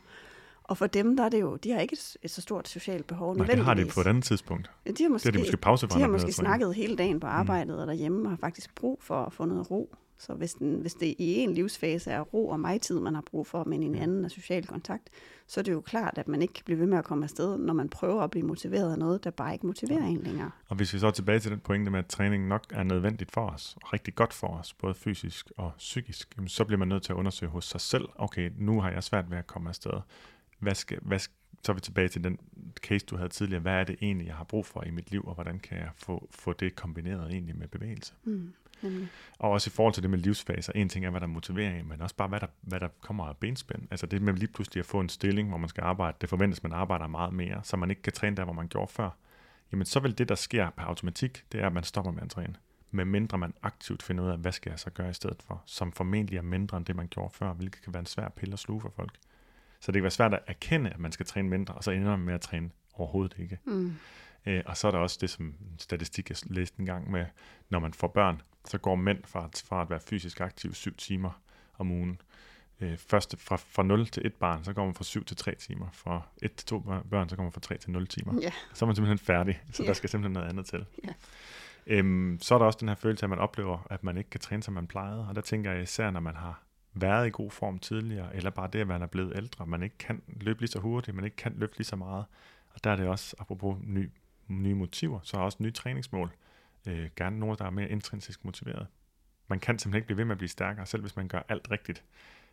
Og 0.68 0.78
for 0.78 0.88
dem, 0.88 1.18
der 1.18 1.24
er 1.24 1.30
det 1.30 1.42
jo, 1.42 1.56
de 1.56 1.72
har 1.72 1.80
ikke 1.80 1.94
et, 1.94 2.18
et 2.22 2.32
så 2.32 2.42
stort 2.42 2.68
socialt 2.68 3.08
behov. 3.08 3.38
Nej, 3.38 3.46
det 3.48 3.66
har 3.66 3.74
de 3.74 3.86
på 3.86 4.02
et 4.02 4.08
andet 4.08 4.24
tidspunkt. 4.24 4.72
Ja, 4.86 4.92
De 4.92 5.04
har 5.04 5.10
måske, 5.10 5.26
Det 5.26 5.30
er 5.30 5.38
de 5.38 5.40
måske 5.40 5.58
pause 5.58 5.88
fra, 5.88 5.96
de 5.96 6.02
har 6.02 6.10
måske 6.10 6.32
snakket 6.32 6.76
hele 6.76 6.96
dagen 6.96 7.20
på 7.20 7.28
arbejdet 7.28 7.80
og 7.80 7.88
derhjemme, 7.88 8.26
og 8.26 8.30
har 8.30 8.38
faktisk 8.38 8.76
brug 8.76 9.00
for 9.02 9.26
at 9.26 9.34
få 9.34 9.46
noget 9.46 9.72
ro. 9.72 9.96
Så 10.20 10.34
hvis, 10.34 10.54
den, 10.54 10.82
hvis 10.82 10.94
det 10.94 11.16
i 11.18 11.36
en 11.36 11.54
livsfase 11.54 12.12
er 12.12 12.22
ro 12.22 12.48
og 12.48 12.60
mig-tid, 12.60 13.00
man 13.00 13.16
har 13.16 13.22
brug 13.22 13.48
for, 13.48 13.64
men 13.64 13.84
i 13.84 13.86
en 13.86 13.96
anden 13.96 14.26
er 14.26 14.30
social 14.30 14.68
kontakt, 14.68 15.10
så 15.48 15.60
er 15.60 15.64
det 15.64 15.72
jo 15.72 15.82
klart, 15.82 16.18
at 16.18 16.28
man 16.28 16.42
ikke 16.42 16.54
kan 16.54 16.64
blive 16.66 16.80
ved 16.80 16.86
med 16.86 16.98
at 16.98 17.04
komme 17.06 17.24
afsted, 17.24 17.58
når 17.58 17.74
man 17.74 17.90
prøver 17.90 18.22
at 18.24 18.32
blive 18.32 18.46
motiveret 18.46 18.92
af 18.92 19.00
noget, 19.00 19.24
der 19.24 19.32
bare 19.32 19.54
ikke 19.54 19.68
motiverer 19.68 20.04
en 20.06 20.22
længere. 20.24 20.52
Og 20.68 20.76
hvis 20.76 20.94
vi 20.94 21.00
så 21.00 21.08
er 21.08 21.12
tilbage 21.12 21.40
til 21.40 21.52
den 21.52 21.60
pointe 21.60 21.92
med, 21.92 22.00
at 22.00 22.06
træning 22.08 22.48
nok 22.48 22.64
er 22.70 22.84
nødvendigt 22.84 23.32
for 23.32 23.50
os, 23.50 23.78
og 23.84 23.94
rigtig 23.94 24.16
godt 24.16 24.34
for 24.34 24.48
os, 24.48 24.74
både 24.74 24.94
fysisk 24.94 25.52
og 25.58 25.72
psykisk, 25.78 26.34
jamen, 26.38 26.48
så 26.48 26.66
bliver 26.66 26.80
man 26.80 26.88
nødt 26.88 27.04
til 27.04 27.14
at 27.14 27.18
undersøge 27.18 27.50
hos 27.50 27.66
sig 27.66 27.82
selv, 27.82 28.06
okay, 28.16 28.52
nu 28.58 28.82
har 28.82 28.92
jeg 28.92 29.04
svært 29.04 29.32
ved 29.32 29.38
at 29.38 29.48
komme 29.48 29.70
afsted. 29.70 29.92
Hvad 30.60 30.76
skal, 30.76 31.00
hvad 31.02 31.20
så 31.64 31.72
er 31.72 31.74
vi 31.74 31.82
tilbage 31.82 32.08
til 32.08 32.24
den 32.24 32.40
case, 32.76 33.06
du 33.06 33.18
havde 33.18 33.30
tidligere. 33.30 33.62
Hvad 33.62 33.74
er 33.74 33.84
det 33.84 33.96
egentlig, 34.02 34.28
jeg 34.28 34.36
har 34.36 34.44
brug 34.44 34.66
for 34.66 34.84
i 34.84 34.92
mit 34.92 35.12
liv, 35.12 35.24
og 35.28 35.34
hvordan 35.34 35.60
kan 35.60 35.78
jeg 35.78 35.90
få, 35.96 36.28
få 36.32 36.54
det 36.54 36.76
kombineret 36.76 37.32
egentlig 37.32 37.58
med 37.58 37.68
bevægelse? 37.68 38.14
Mm. 38.24 38.54
Nemlig. 38.82 39.08
Og 39.40 39.52
også 39.52 39.70
i 39.70 39.72
forhold 39.72 39.94
til 39.94 40.04
det 40.04 40.10
med 40.10 40.20
livsfaser. 40.20 40.74
En 40.74 40.90
ting 40.90 41.06
er, 41.06 41.10
hvad 41.10 41.22
der 41.22 41.28
motiverer 41.28 41.80
en, 41.80 41.88
men 41.90 42.02
også 42.02 42.16
bare, 42.16 42.28
hvad 42.28 42.40
der, 42.40 42.48
hvad 42.62 42.80
der 42.80 42.88
kommer 43.02 43.26
af 43.26 43.38
benspænd. 43.38 43.88
Altså 43.92 44.06
det 44.06 44.22
med 44.22 44.34
lige 44.34 44.52
pludselig 44.54 44.80
at 44.80 44.86
få 44.86 45.00
en 45.00 45.10
stilling, 45.10 45.50
hvor 45.50 45.58
man 45.58 45.70
skal 45.70 45.82
arbejde. 45.84 46.18
Det 46.22 46.30
forventes, 46.30 46.64
man 46.64 46.72
arbejder 46.74 47.08
meget 47.08 47.34
mere, 47.34 47.62
så 47.64 47.78
man 47.78 47.90
ikke 47.90 48.02
kan 48.02 48.14
træne 48.14 48.36
der, 48.36 48.44
hvor 48.44 48.54
man 48.54 48.68
gjorde 48.68 48.92
før. 48.92 49.10
Jamen 49.72 49.86
så 49.86 50.00
vil 50.00 50.18
det, 50.18 50.30
der 50.30 50.36
sker 50.36 50.70
per 50.70 50.84
automatik, 50.84 51.44
det 51.52 51.62
er, 51.62 51.68
at 51.68 51.74
man 51.74 51.84
stopper 51.84 52.12
med 52.12 52.22
at 52.22 52.30
træne. 52.30 52.56
Med 52.92 53.06
mindre 53.06 53.38
man 53.38 53.54
aktivt 53.62 54.04
finder 54.04 54.24
ud 54.24 54.30
af, 54.30 54.38
hvad 54.38 54.52
skal 54.52 54.70
jeg 54.70 54.80
så 54.80 54.90
gøre 54.90 55.10
i 55.10 55.14
stedet 55.14 55.44
for, 55.48 55.64
som 55.66 55.92
formentlig 55.92 56.38
er 56.38 56.42
mindre 56.42 56.78
end 56.78 56.86
det, 56.86 56.96
man 56.96 57.08
gjorde 57.08 57.34
før, 57.34 57.54
hvilket 57.54 57.82
kan 57.82 57.94
være 57.94 58.00
en 58.00 58.06
svær 58.06 58.30
pille 58.30 58.54
at 58.54 58.60
sluge 58.60 58.82
for 58.82 58.90
folk. 58.96 59.18
Så 59.80 59.92
det 59.92 59.94
kan 59.94 60.04
være 60.04 60.12
svært 60.12 60.34
at 60.34 60.40
erkende, 60.48 60.90
at 60.90 61.00
man 61.00 61.12
skal 61.12 61.26
træne 61.26 61.50
mindre, 61.50 61.74
og 61.74 61.84
så 61.84 61.92
ender 61.92 62.10
man 62.10 62.20
med 62.20 62.34
at 62.34 62.42
træne 62.42 62.70
overhovedet 62.94 63.36
ikke. 63.40 63.60
Mm. 63.66 63.96
Øh, 64.46 64.64
og 64.66 64.78
så 64.78 64.88
er 64.88 64.92
der 64.92 64.98
også 65.00 65.18
det, 65.22 65.30
som 65.30 65.54
statistik, 65.78 66.30
jeg 66.30 66.38
læste 66.46 66.80
en 66.80 66.86
gang 66.86 67.12
med, 67.12 67.26
når 67.70 67.80
man 67.80 67.94
får 67.94 68.08
børn, 68.08 68.42
så 68.66 68.78
går 68.78 68.96
mænd 68.96 69.24
fra, 69.26 69.50
fra 69.66 69.82
at 69.82 69.90
være 69.90 70.00
fysisk 70.00 70.42
aktiv 70.42 70.74
syv 70.74 70.96
timer 70.96 71.42
om 71.78 71.92
ugen, 71.92 72.22
øh, 72.82 72.98
først 72.98 73.36
fra, 73.40 73.56
fra 73.56 73.84
0 73.84 74.08
til 74.08 74.26
1 74.26 74.34
barn, 74.34 74.64
så 74.64 74.74
går 74.74 74.86
man 74.86 74.94
fra 74.94 75.04
7 75.04 75.26
til 75.26 75.38
3 75.38 75.56
timer. 75.56 75.88
Fra 75.94 76.22
1 76.42 76.56
til 76.56 76.66
2 76.68 76.80
børn, 77.10 77.30
så 77.30 77.36
går 77.36 77.44
man 77.44 77.52
fra 77.52 77.62
3 77.62 77.78
til 77.78 77.92
0 77.92 78.08
timer. 78.08 78.34
Ja. 78.42 78.52
Så 78.74 78.86
er 78.86 78.88
man 78.88 78.96
simpelthen 78.96 79.26
færdig, 79.26 79.62
så 79.72 79.84
Ja. 79.84 79.88
der 79.88 79.94
skal 79.94 80.10
simpelthen 80.10 80.34
noget 80.34 80.50
andet 80.50 80.66
til. 80.66 80.86
Ja. 81.04 81.10
Øhm, 81.88 82.38
så 82.42 82.54
er 82.56 82.60
der 82.60 82.66
også 82.66 82.78
den 82.80 82.88
her 82.88 82.96
følelse, 82.96 83.24
at 83.26 83.30
man 83.30 83.40
oplever, 83.40 83.88
at 83.90 84.04
man 84.04 84.18
ikke 84.18 84.30
kan 84.30 84.40
træne, 84.40 84.64
som 84.64 84.74
man 84.74 84.88
plejede. 84.88 85.28
Og 85.28 85.36
der 85.36 85.42
tænker 85.42 85.72
jeg 85.72 85.82
især, 85.84 86.12
når 86.12 86.20
man 86.20 86.36
har 86.36 86.64
været 87.02 87.28
i 87.28 87.30
god 87.30 87.52
form 87.52 87.80
tidligere, 87.80 88.36
eller 88.36 88.50
bare 88.50 88.70
det, 88.74 88.80
at 88.80 88.88
man 88.88 89.02
er 89.02 89.08
blevet 89.08 89.38
ældre, 89.38 89.66
man 89.66 89.84
ikke 89.84 89.98
kan 89.98 90.22
løbe 90.28 90.60
lige 90.60 90.70
så 90.70 90.80
hurtigt, 90.80 91.16
man 91.16 91.26
ikke 91.26 91.38
kan 91.38 91.54
løfte 91.58 91.78
lige 91.78 91.86
så 91.86 91.96
meget. 91.96 92.26
Og 92.74 92.84
der 92.84 92.90
er 92.90 92.96
det 92.96 93.08
også, 93.08 93.36
apropos 93.40 93.78
ny, 93.84 94.10
nye 94.48 94.76
motiver, 94.76 95.20
så 95.24 95.38
er 95.38 95.42
også 95.42 95.58
nye 95.62 95.72
træningsmål. 95.72 96.32
Øh, 96.88 97.10
gerne 97.16 97.40
nogle, 97.40 97.58
der 97.58 97.66
er 97.66 97.70
mere 97.70 97.90
intrinsisk 97.90 98.46
motiveret. 98.46 98.88
Man 99.48 99.60
kan 99.60 99.80
simpelthen 99.80 99.98
ikke 99.98 100.06
blive 100.06 100.18
ved 100.18 100.26
med 100.26 100.32
at 100.32 100.38
blive 100.38 100.50
stærkere, 100.50 100.86
selv 100.86 101.02
hvis 101.02 101.16
man 101.16 101.28
gør 101.28 101.42
alt 101.50 101.72
rigtigt. 101.72 102.04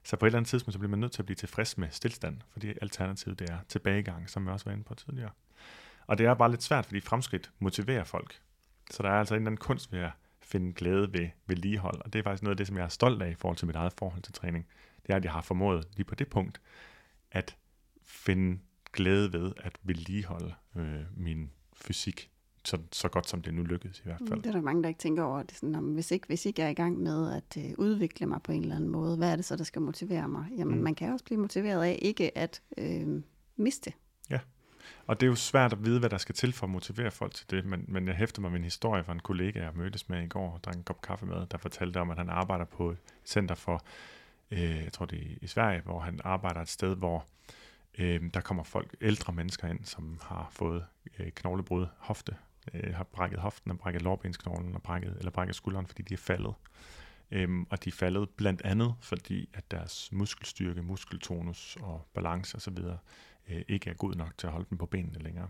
Så 0.02 0.16
på 0.16 0.26
et 0.26 0.28
eller 0.28 0.38
andet 0.38 0.48
tidspunkt, 0.48 0.72
så 0.72 0.78
bliver 0.78 0.90
man 0.90 0.98
nødt 0.98 1.12
til 1.12 1.22
at 1.22 1.26
blive 1.26 1.36
tilfreds 1.36 1.78
med 1.78 1.88
stillstand, 1.90 2.36
fordi 2.52 2.68
alternativet 2.82 3.38
det 3.38 3.50
er 3.50 3.58
tilbagegang, 3.68 4.30
som 4.30 4.46
vi 4.46 4.50
også 4.50 4.64
var 4.64 4.72
inde 4.72 4.84
på 4.84 4.94
tidligere. 4.94 5.30
Og 6.06 6.18
det 6.18 6.26
er 6.26 6.34
bare 6.34 6.50
lidt 6.50 6.62
svært, 6.62 6.86
fordi 6.86 7.00
fremskridt 7.00 7.50
motiverer 7.58 8.04
folk. 8.04 8.40
Så 8.90 9.02
der 9.02 9.08
er 9.08 9.18
altså 9.18 9.34
en 9.34 9.40
eller 9.40 9.48
anden 9.48 9.58
kunst 9.58 9.92
ved 9.92 10.00
at 10.00 10.10
finde 10.44 10.72
glæde 10.72 11.12
ved 11.12 11.28
vedligehold, 11.46 12.00
og 12.04 12.12
det 12.12 12.18
er 12.18 12.22
faktisk 12.22 12.42
noget 12.42 12.52
af 12.52 12.56
det, 12.56 12.66
som 12.66 12.76
jeg 12.76 12.84
er 12.84 12.88
stolt 12.88 13.22
af 13.22 13.30
i 13.30 13.34
forhold 13.34 13.56
til 13.56 13.66
mit 13.66 13.76
eget 13.76 13.92
forhold 13.92 14.22
til 14.22 14.32
træning. 14.32 14.66
Det 15.06 15.12
er, 15.12 15.16
at 15.16 15.24
jeg 15.24 15.32
har 15.32 15.40
formået 15.40 15.86
lige 15.96 16.04
på 16.04 16.14
det 16.14 16.28
punkt, 16.28 16.60
at 17.30 17.56
finde 18.02 18.58
glæde 18.92 19.32
ved 19.32 19.52
at 19.56 19.78
vedligeholde 19.82 20.54
øh, 20.76 21.00
min 21.16 21.50
fysik, 21.72 22.30
så, 22.64 22.78
så 22.92 23.08
godt 23.08 23.28
som 23.28 23.42
det 23.42 23.54
nu 23.54 23.62
lykkedes 23.62 24.00
i 24.00 24.02
hvert 24.04 24.20
fald. 24.28 24.42
Det 24.42 24.46
er 24.48 24.52
der 24.52 24.60
mange, 24.60 24.82
der 24.82 24.88
ikke 24.88 24.98
tænker 24.98 25.22
over. 25.22 25.42
Det 25.42 25.50
er 25.52 25.56
sådan, 25.56 25.74
om, 25.74 25.84
hvis, 25.94 26.10
ikke, 26.10 26.26
hvis 26.26 26.46
ikke 26.46 26.60
jeg 26.60 26.66
er 26.66 26.70
i 26.70 26.74
gang 26.74 26.98
med 26.98 27.32
at 27.32 27.64
øh, 27.64 27.72
udvikle 27.78 28.26
mig 28.26 28.42
på 28.42 28.52
en 28.52 28.62
eller 28.62 28.76
anden 28.76 28.90
måde, 28.90 29.16
hvad 29.16 29.32
er 29.32 29.36
det 29.36 29.44
så, 29.44 29.56
der 29.56 29.64
skal 29.64 29.82
motivere 29.82 30.28
mig? 30.28 30.46
Jamen, 30.50 30.74
Mm. 30.74 30.78
mm. 30.78 30.84
man 30.84 30.94
kan 30.94 31.12
også 31.12 31.24
blive 31.24 31.40
motiveret 31.40 31.84
af 31.84 31.98
ikke 32.02 32.38
at 32.38 32.62
øh, 32.78 33.22
miste. 33.56 33.92
Og 35.06 35.20
det 35.20 35.26
er 35.26 35.30
jo 35.30 35.34
svært 35.34 35.72
at 35.72 35.84
vide, 35.84 35.98
hvad 35.98 36.10
der 36.10 36.18
skal 36.18 36.34
til 36.34 36.52
for 36.52 36.66
at 36.66 36.70
motivere 36.70 37.10
folk 37.10 37.34
til 37.34 37.50
det, 37.50 37.64
men, 37.64 37.84
men 37.88 38.08
jeg 38.08 38.14
hæfter 38.14 38.42
mig 38.42 38.50
med 38.50 38.58
en 38.58 38.64
historie 38.64 39.04
fra 39.04 39.12
en 39.12 39.20
kollega, 39.20 39.62
jeg 39.62 39.70
mødtes 39.74 40.08
med 40.08 40.22
i 40.22 40.28
går 40.28 40.50
og 40.52 40.64
drak 40.64 40.76
en 40.76 40.82
kop 40.82 41.02
kaffe 41.02 41.26
med, 41.26 41.46
der 41.46 41.58
fortalte 41.58 42.00
om, 42.00 42.10
at 42.10 42.18
han 42.18 42.30
arbejder 42.30 42.64
på 42.64 42.90
et 42.90 42.98
center 43.24 43.54
for, 43.54 43.82
øh, 44.50 44.84
jeg 44.84 44.92
tror 44.92 45.06
det 45.06 45.18
er 45.18 45.36
i 45.42 45.46
Sverige, 45.46 45.80
hvor 45.80 46.00
han 46.00 46.20
arbejder 46.24 46.60
et 46.60 46.68
sted, 46.68 46.96
hvor 46.96 47.26
øh, 47.98 48.20
der 48.34 48.40
kommer 48.40 48.62
folk, 48.62 48.96
ældre 49.00 49.32
mennesker 49.32 49.68
ind, 49.68 49.84
som 49.84 50.18
har 50.22 50.48
fået 50.50 50.84
øh, 51.18 51.30
knoglebrud, 51.30 51.86
hofte, 51.98 52.36
øh, 52.74 52.94
har 52.94 53.04
brækket 53.04 53.40
hoften 53.40 53.70
og 53.70 53.78
brækket 53.78 54.02
lårbensknoglen 54.02 54.74
og 54.74 54.82
brækket, 54.82 55.16
eller 55.18 55.30
brækket 55.30 55.56
skulderen, 55.56 55.86
fordi 55.86 56.02
de 56.02 56.14
er 56.14 56.18
faldet. 56.18 56.54
Øhm, 57.30 57.66
og 57.70 57.84
de 57.84 57.88
er 57.88 57.92
faldet 57.92 58.30
blandt 58.30 58.62
andet, 58.62 58.94
fordi 59.00 59.48
at 59.54 59.70
deres 59.70 60.12
muskelstyrke, 60.12 60.82
muskeltonus 60.82 61.76
og 61.80 62.06
balance 62.14 62.56
osv. 62.56 62.78
Øh, 63.50 63.62
ikke 63.68 63.90
er 63.90 63.94
god 63.94 64.14
nok 64.14 64.38
til 64.38 64.46
at 64.46 64.52
holde 64.52 64.66
dem 64.70 64.78
på 64.78 64.86
benene 64.86 65.18
længere. 65.18 65.48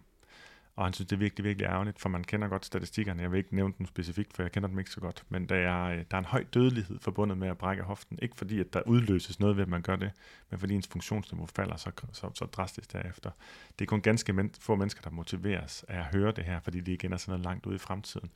Og 0.77 0.85
han 0.87 0.93
synes, 0.93 1.09
det 1.09 1.17
er 1.17 1.21
virkelig, 1.21 1.45
virkelig 1.45 1.67
ærgerligt, 1.67 2.01
for 2.01 2.09
man 2.09 2.25
kender 2.25 2.49
godt 2.49 2.67
statistikkerne. 2.67 3.23
Jeg 3.23 3.31
vil 3.33 3.39
ikke 3.39 3.55
nævne 3.55 3.75
dem 3.79 3.87
specifikt, 3.87 4.35
for 4.35 4.43
jeg 4.43 4.53
kender 4.53 4.69
dem 4.69 4.79
ikke 4.79 4.91
så 4.91 5.01
godt. 5.01 5.25
Men 5.29 5.49
der 5.49 5.57
er, 5.57 5.85
øh, 5.85 5.97
der 6.11 6.17
er 6.17 6.19
en 6.19 6.25
høj 6.25 6.45
dødelighed 6.55 6.99
forbundet 7.01 7.39
med 7.39 7.49
at 7.49 7.59
brække 7.59 7.83
hoften. 7.83 8.19
Ikke 8.23 8.37
fordi, 8.37 8.61
at 8.61 8.73
der 8.73 8.83
udløses 8.87 9.41
noget 9.41 9.57
ved, 9.57 9.63
at 9.63 9.69
man 9.69 9.83
gør 9.83 9.97
det, 9.97 10.11
men 10.51 10.61
fordi 10.61 10.75
ens 10.75 10.89
funktionsniveau 10.89 11.47
falder 11.47 11.77
så, 11.77 11.91
så, 12.13 12.31
så 12.35 12.45
drastisk 12.45 12.93
derefter. 12.93 13.31
Det 13.79 13.85
er 13.85 13.87
kun 13.87 14.01
ganske 14.01 14.33
men- 14.33 14.55
få 14.61 14.77
mennesker, 14.77 15.03
der 15.03 15.11
motiveres 15.11 15.85
af 15.89 15.99
at 15.99 16.05
høre 16.05 16.33
det 16.33 16.45
her, 16.45 16.61
fordi 16.61 16.81
det 16.81 16.93
igen 16.93 17.13
er 17.13 17.17
sådan 17.17 17.31
noget 17.33 17.45
langt 17.45 17.67
ude 17.67 17.75
i 17.77 17.79
fremtiden. 17.79 18.31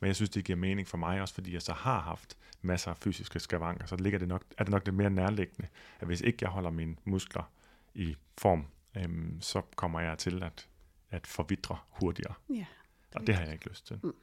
Men 0.00 0.06
jeg 0.08 0.16
synes, 0.16 0.30
det 0.30 0.44
giver 0.44 0.58
mening 0.58 0.88
for 0.88 0.96
mig 0.96 1.20
også, 1.20 1.34
fordi 1.34 1.54
jeg 1.54 1.62
så 1.62 1.72
har 1.72 2.00
haft 2.00 2.36
masser 2.62 2.90
af 2.90 2.96
fysiske 2.96 3.40
skavanker, 3.40 3.86
så 3.86 3.96
ligger 3.96 4.18
det 4.18 4.28
nok, 4.28 4.42
er 4.58 4.64
det 4.64 4.70
nok 4.70 4.86
det 4.86 4.94
mere 4.94 5.10
nærliggende, 5.10 5.68
at 6.00 6.06
hvis 6.06 6.20
ikke 6.20 6.38
jeg 6.40 6.50
holder 6.50 6.70
mine 6.70 6.96
muskler 7.04 7.50
i 7.94 8.16
form, 8.38 8.66
øhm, 8.96 9.40
så 9.40 9.62
kommer 9.76 10.00
jeg 10.00 10.18
til 10.18 10.42
at, 10.42 10.68
at 11.10 11.26
forvidre 11.26 11.78
hurtigere. 11.88 12.34
Ja. 12.50 12.66
Og 13.14 13.26
det 13.26 13.34
har 13.34 13.44
jeg 13.44 13.52
ikke 13.52 13.68
lyst 13.68 13.86
til. 13.86 14.00
Mm. 14.02 14.14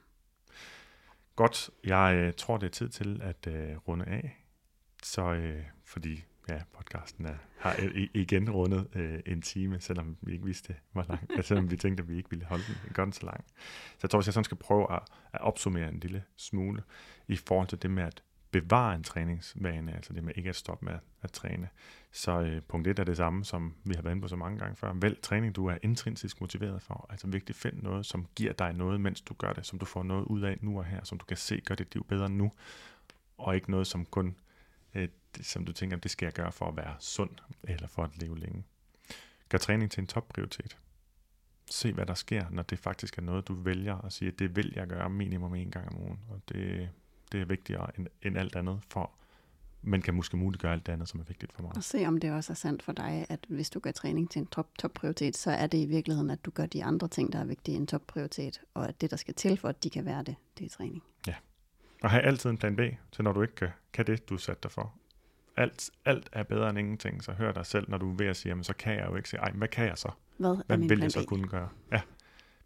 Godt, 1.36 1.70
jeg 1.84 2.16
øh, 2.16 2.32
tror, 2.36 2.56
det 2.56 2.66
er 2.66 2.70
tid 2.70 2.88
til 2.88 3.20
at 3.22 3.46
øh, 3.46 3.76
runde 3.76 4.04
af. 4.04 4.44
Så 5.02 5.32
øh, 5.32 5.64
fordi 5.84 6.24
ja, 6.48 6.62
podcasten 6.72 7.26
er, 7.26 7.36
har 7.58 7.76
igen 8.14 8.50
rundet 8.50 8.88
øh, 8.94 9.20
en 9.26 9.42
time, 9.42 9.80
selvom 9.80 10.16
vi 10.20 10.32
ikke 10.32 10.44
vidste, 10.44 10.76
hvor 10.92 11.04
lang, 11.08 11.30
altså, 11.30 11.42
selvom 11.48 11.70
vi 11.70 11.76
tænkte, 11.76 12.02
at 12.02 12.08
vi 12.08 12.16
ikke 12.16 12.30
ville 12.30 12.44
holde 12.44 12.64
den, 12.66 12.92
den 12.96 13.12
så 13.12 13.26
lang. 13.26 13.44
Så 13.92 13.98
jeg 14.02 14.10
tror, 14.10 14.18
hvis 14.18 14.26
jeg 14.26 14.34
sådan 14.34 14.44
skal 14.44 14.56
prøve 14.56 14.92
at, 14.92 15.02
at 15.32 15.40
opsummere 15.40 15.88
en 15.88 15.98
lille 15.98 16.24
smule 16.36 16.82
i 17.28 17.36
forhold 17.36 17.68
til 17.68 17.82
det 17.82 17.90
med 17.90 18.02
at 18.02 18.22
bevare 18.52 18.94
en 18.94 19.02
træningsvane, 19.02 19.94
altså 19.94 20.12
det 20.12 20.24
med 20.24 20.32
ikke 20.36 20.48
at 20.48 20.56
stoppe 20.56 20.84
med 20.84 20.92
at, 20.92 21.00
at 21.22 21.32
træne. 21.32 21.68
Så 22.12 22.40
øh, 22.40 22.62
punkt 22.62 22.88
1 22.88 22.98
er 22.98 23.04
det 23.04 23.16
samme, 23.16 23.44
som 23.44 23.74
vi 23.84 23.94
har 23.94 24.02
været 24.02 24.12
inde 24.12 24.22
på 24.22 24.28
så 24.28 24.36
mange 24.36 24.58
gange 24.58 24.76
før. 24.76 24.92
Vælg 24.92 25.22
træning, 25.22 25.56
du 25.56 25.66
er 25.66 25.78
intrinsisk 25.82 26.40
motiveret 26.40 26.82
for. 26.82 27.06
Altså 27.10 27.26
vigtigt, 27.26 27.58
find 27.58 27.82
noget, 27.82 28.06
som 28.06 28.26
giver 28.36 28.52
dig 28.52 28.72
noget, 28.72 29.00
mens 29.00 29.20
du 29.20 29.34
gør 29.34 29.52
det, 29.52 29.66
som 29.66 29.78
du 29.78 29.84
får 29.84 30.02
noget 30.02 30.24
ud 30.24 30.42
af 30.42 30.58
nu 30.60 30.78
og 30.78 30.84
her, 30.84 31.04
som 31.04 31.18
du 31.18 31.24
kan 31.24 31.36
se 31.36 31.60
gør 31.60 31.74
dit 31.74 31.94
liv 31.94 32.06
bedre 32.06 32.28
nu, 32.28 32.52
og 33.38 33.54
ikke 33.54 33.70
noget, 33.70 33.86
som 33.86 34.04
kun, 34.04 34.36
øh, 34.94 35.08
som 35.40 35.64
du 35.64 35.72
tænker, 35.72 35.96
det 35.96 36.10
skal 36.10 36.26
jeg 36.26 36.32
gøre 36.32 36.52
for 36.52 36.68
at 36.68 36.76
være 36.76 36.94
sund, 36.98 37.30
eller 37.64 37.88
for 37.88 38.04
at 38.04 38.18
leve 38.18 38.38
længe. 38.38 38.64
Gør 39.48 39.58
træning 39.58 39.90
til 39.90 40.00
en 40.00 40.06
topprioritet. 40.06 40.78
Se, 41.70 41.92
hvad 41.92 42.06
der 42.06 42.14
sker, 42.14 42.50
når 42.50 42.62
det 42.62 42.78
faktisk 42.78 43.18
er 43.18 43.22
noget, 43.22 43.48
du 43.48 43.54
vælger 43.54 43.96
at 43.96 44.12
sige, 44.12 44.30
det 44.30 44.56
vil 44.56 44.72
jeg 44.76 44.86
gøre 44.86 45.10
minimum 45.10 45.54
en 45.54 45.70
gang 45.70 45.88
om 45.88 46.02
ugen. 46.02 46.20
Og 46.28 46.40
det, 46.48 46.90
det 47.32 47.40
er 47.40 47.44
vigtigere 47.44 47.98
end, 47.98 48.06
end 48.22 48.38
alt 48.38 48.56
andet, 48.56 48.80
for 48.88 49.10
men 49.84 50.02
kan 50.02 50.14
måske 50.14 50.36
muligt 50.36 50.62
gøre 50.62 50.72
alt 50.72 50.86
det 50.86 50.92
andet, 50.92 51.08
som 51.08 51.20
er 51.20 51.24
vigtigt 51.24 51.52
for 51.52 51.62
mig. 51.62 51.72
Og 51.76 51.84
se, 51.84 52.06
om 52.06 52.18
det 52.18 52.32
også 52.32 52.52
er 52.52 52.54
sandt 52.54 52.82
for 52.82 52.92
dig, 52.92 53.26
at 53.28 53.46
hvis 53.48 53.70
du 53.70 53.80
gør 53.80 53.90
træning 53.90 54.30
til 54.30 54.40
en 54.40 54.46
top, 54.46 54.78
topprioritet, 54.78 55.36
så 55.36 55.50
er 55.50 55.66
det 55.66 55.78
i 55.78 55.86
virkeligheden, 55.86 56.30
at 56.30 56.44
du 56.44 56.50
gør 56.50 56.66
de 56.66 56.84
andre 56.84 57.08
ting, 57.08 57.32
der 57.32 57.38
er 57.38 57.44
vigtige, 57.44 57.76
en 57.76 57.86
topprioritet. 57.86 58.60
Og 58.74 58.88
at 58.88 59.00
det, 59.00 59.10
der 59.10 59.16
skal 59.16 59.34
til 59.34 59.56
for, 59.56 59.68
at 59.68 59.84
de 59.84 59.90
kan 59.90 60.04
være 60.04 60.22
det, 60.22 60.36
det 60.58 60.64
er 60.64 60.68
træning. 60.68 61.02
Og 62.02 62.10
have 62.10 62.22
altid 62.22 62.50
en 62.50 62.58
plan 62.58 62.76
B, 62.76 62.80
til 63.12 63.24
når 63.24 63.32
du 63.32 63.42
ikke 63.42 63.54
kan, 63.54 63.68
kan 63.92 64.06
det, 64.06 64.28
du 64.28 64.36
satte 64.36 64.60
dig 64.62 64.70
for. 64.70 64.94
Alt, 65.56 65.90
alt 66.04 66.28
er 66.32 66.42
bedre 66.42 66.70
end 66.70 66.78
ingenting, 66.78 67.24
så 67.24 67.32
hør 67.32 67.52
dig 67.52 67.66
selv, 67.66 67.90
når 67.90 67.98
du 67.98 68.10
er 68.12 68.16
ved 68.16 68.26
at 68.26 68.36
sige, 68.36 68.50
jamen, 68.50 68.64
så 68.64 68.74
kan 68.74 68.94
jeg 68.94 69.06
jo 69.10 69.16
ikke 69.16 69.28
sige, 69.28 69.40
ej, 69.40 69.50
hvad 69.50 69.68
kan 69.68 69.86
jeg 69.86 69.98
så? 69.98 70.10
Hvad 70.36 70.50
er 70.50 70.62
Hvad 70.66 70.78
vil 70.78 71.00
jeg 71.00 71.12
så 71.12 71.24
kunne 71.26 71.48
gøre? 71.48 71.68
Ja. 71.92 72.00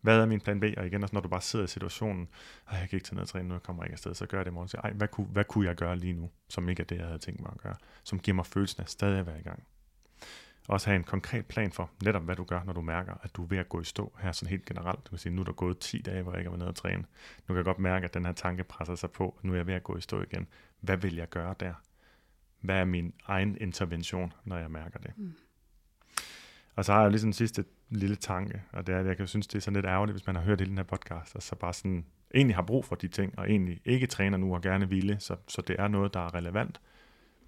Hvad 0.07 0.21
er 0.21 0.27
min 0.27 0.41
plan 0.41 0.61
B? 0.61 0.65
Og 0.77 0.87
igen, 0.87 1.03
også 1.03 1.15
når 1.15 1.21
du 1.21 1.29
bare 1.29 1.41
sidder 1.41 1.65
i 1.65 1.69
situationen, 1.69 2.29
ej, 2.71 2.79
jeg 2.79 2.89
kan 2.89 2.97
ikke 2.97 3.05
tage 3.05 3.15
ned 3.15 3.23
og 3.23 3.29
træne 3.29 3.49
nu, 3.49 3.55
jeg 3.55 3.63
kommer 3.63 3.85
ikke 3.85 3.93
afsted, 3.93 4.15
så 4.15 4.27
gør 4.27 4.39
jeg 4.39 4.45
det 4.45 4.51
i 4.51 4.55
morgen. 4.55 4.69
Så, 4.69 4.77
ej, 4.77 4.93
hvad 4.93 5.09
kunne, 5.09 5.27
hvad 5.27 5.45
kunne 5.45 5.67
jeg 5.67 5.77
gøre 5.77 5.97
lige 5.97 6.13
nu, 6.13 6.31
som 6.49 6.69
ikke 6.69 6.81
er 6.81 6.85
det, 6.85 6.97
jeg 6.97 7.07
havde 7.07 7.19
tænkt 7.19 7.41
mig 7.41 7.51
at 7.55 7.61
gøre, 7.61 7.75
som 8.05 8.19
giver 8.19 8.35
mig 8.35 8.47
følelsen 8.47 8.83
af 8.83 8.89
stadig 8.89 9.19
at 9.19 9.27
være 9.27 9.41
i 9.41 9.43
gang. 9.43 9.67
Også 10.69 10.87
have 10.87 10.97
en 10.97 11.05
konkret 11.05 11.47
plan 11.47 11.73
for 11.73 11.91
netop, 12.05 12.23
hvad 12.23 12.37
du 12.37 12.45
gør, 12.45 12.63
når 12.65 12.73
du 12.73 12.81
mærker, 12.81 13.15
at 13.23 13.37
du 13.37 13.43
er 13.43 13.47
ved 13.47 13.59
at 13.59 13.69
gå 13.69 13.81
i 13.81 13.85
stå 13.85 14.17
her 14.19 14.33
sådan 14.33 14.51
helt 14.51 14.65
generelt. 14.65 15.05
Du 15.05 15.11
kan 15.11 15.19
sige, 15.19 15.33
nu 15.33 15.41
er 15.41 15.45
der 15.45 15.53
gået 15.53 15.79
10 15.79 16.03
dage, 16.03 16.23
hvor 16.23 16.33
jeg 16.33 16.41
ikke 16.41 16.49
har 16.49 16.51
været 16.51 16.59
nede 16.59 16.71
og 16.71 16.77
træne. 16.77 17.03
Nu 17.03 17.47
kan 17.47 17.57
jeg 17.57 17.65
godt 17.65 17.79
mærke, 17.79 18.05
at 18.05 18.15
den 18.15 18.25
her 18.25 18.33
tanke 18.33 18.65
presser 18.65 18.95
sig 18.95 19.11
på, 19.11 19.39
nu 19.43 19.53
er 19.53 19.57
jeg 19.57 19.67
ved 19.67 19.75
at 19.75 19.83
gå 19.83 19.97
i 19.97 20.01
stå 20.01 20.23
igen. 20.23 20.47
Hvad 20.81 20.97
vil 20.97 21.15
jeg 21.15 21.29
gøre 21.29 21.55
der? 21.61 21.75
Hvad 22.61 22.77
er 22.77 22.85
min 22.85 23.15
egen 23.25 23.57
intervention, 23.61 24.33
når 24.45 24.59
jeg 24.59 24.71
mærker 24.71 24.99
det? 24.99 25.13
Mm. 25.17 25.35
Og 26.77 26.85
så 26.85 26.93
har 26.93 27.03
jeg 27.03 27.11
lige 27.11 27.21
sådan 27.21 27.29
en 27.29 27.33
sidste 27.33 27.65
lille 27.91 28.17
tanke, 28.17 28.63
og 28.73 28.87
det 28.87 28.95
er, 28.95 28.99
at 28.99 29.07
jeg 29.07 29.17
kan 29.17 29.27
synes, 29.27 29.47
det 29.47 29.57
er 29.57 29.61
sådan 29.61 29.75
lidt 29.75 29.87
ærgerligt, 29.87 30.15
hvis 30.15 30.27
man 30.27 30.37
har 30.37 30.43
hørt 30.43 30.61
hele 30.61 30.69
den 30.69 30.79
her 30.79 30.85
podcast, 30.85 31.37
og 31.37 31.43
så 31.43 31.57
bare 31.57 31.75
sådan 31.75 32.05
egentlig 32.35 32.57
har 32.57 32.63
brug 32.63 32.85
for 32.85 32.97
de 32.97 33.09
ting, 33.09 33.39
og 33.39 33.51
egentlig 33.51 33.81
ikke 33.85 34.07
træner 34.07 34.39
nu 34.39 34.55
og 34.55 34.63
gerne 34.63 34.89
ville, 34.89 35.17
så, 35.21 35.37
så 35.49 35.63
det 35.63 35.77
er 35.79 35.89
noget, 35.89 36.15
der 36.15 36.21
er 36.21 36.35
relevant, 36.35 36.81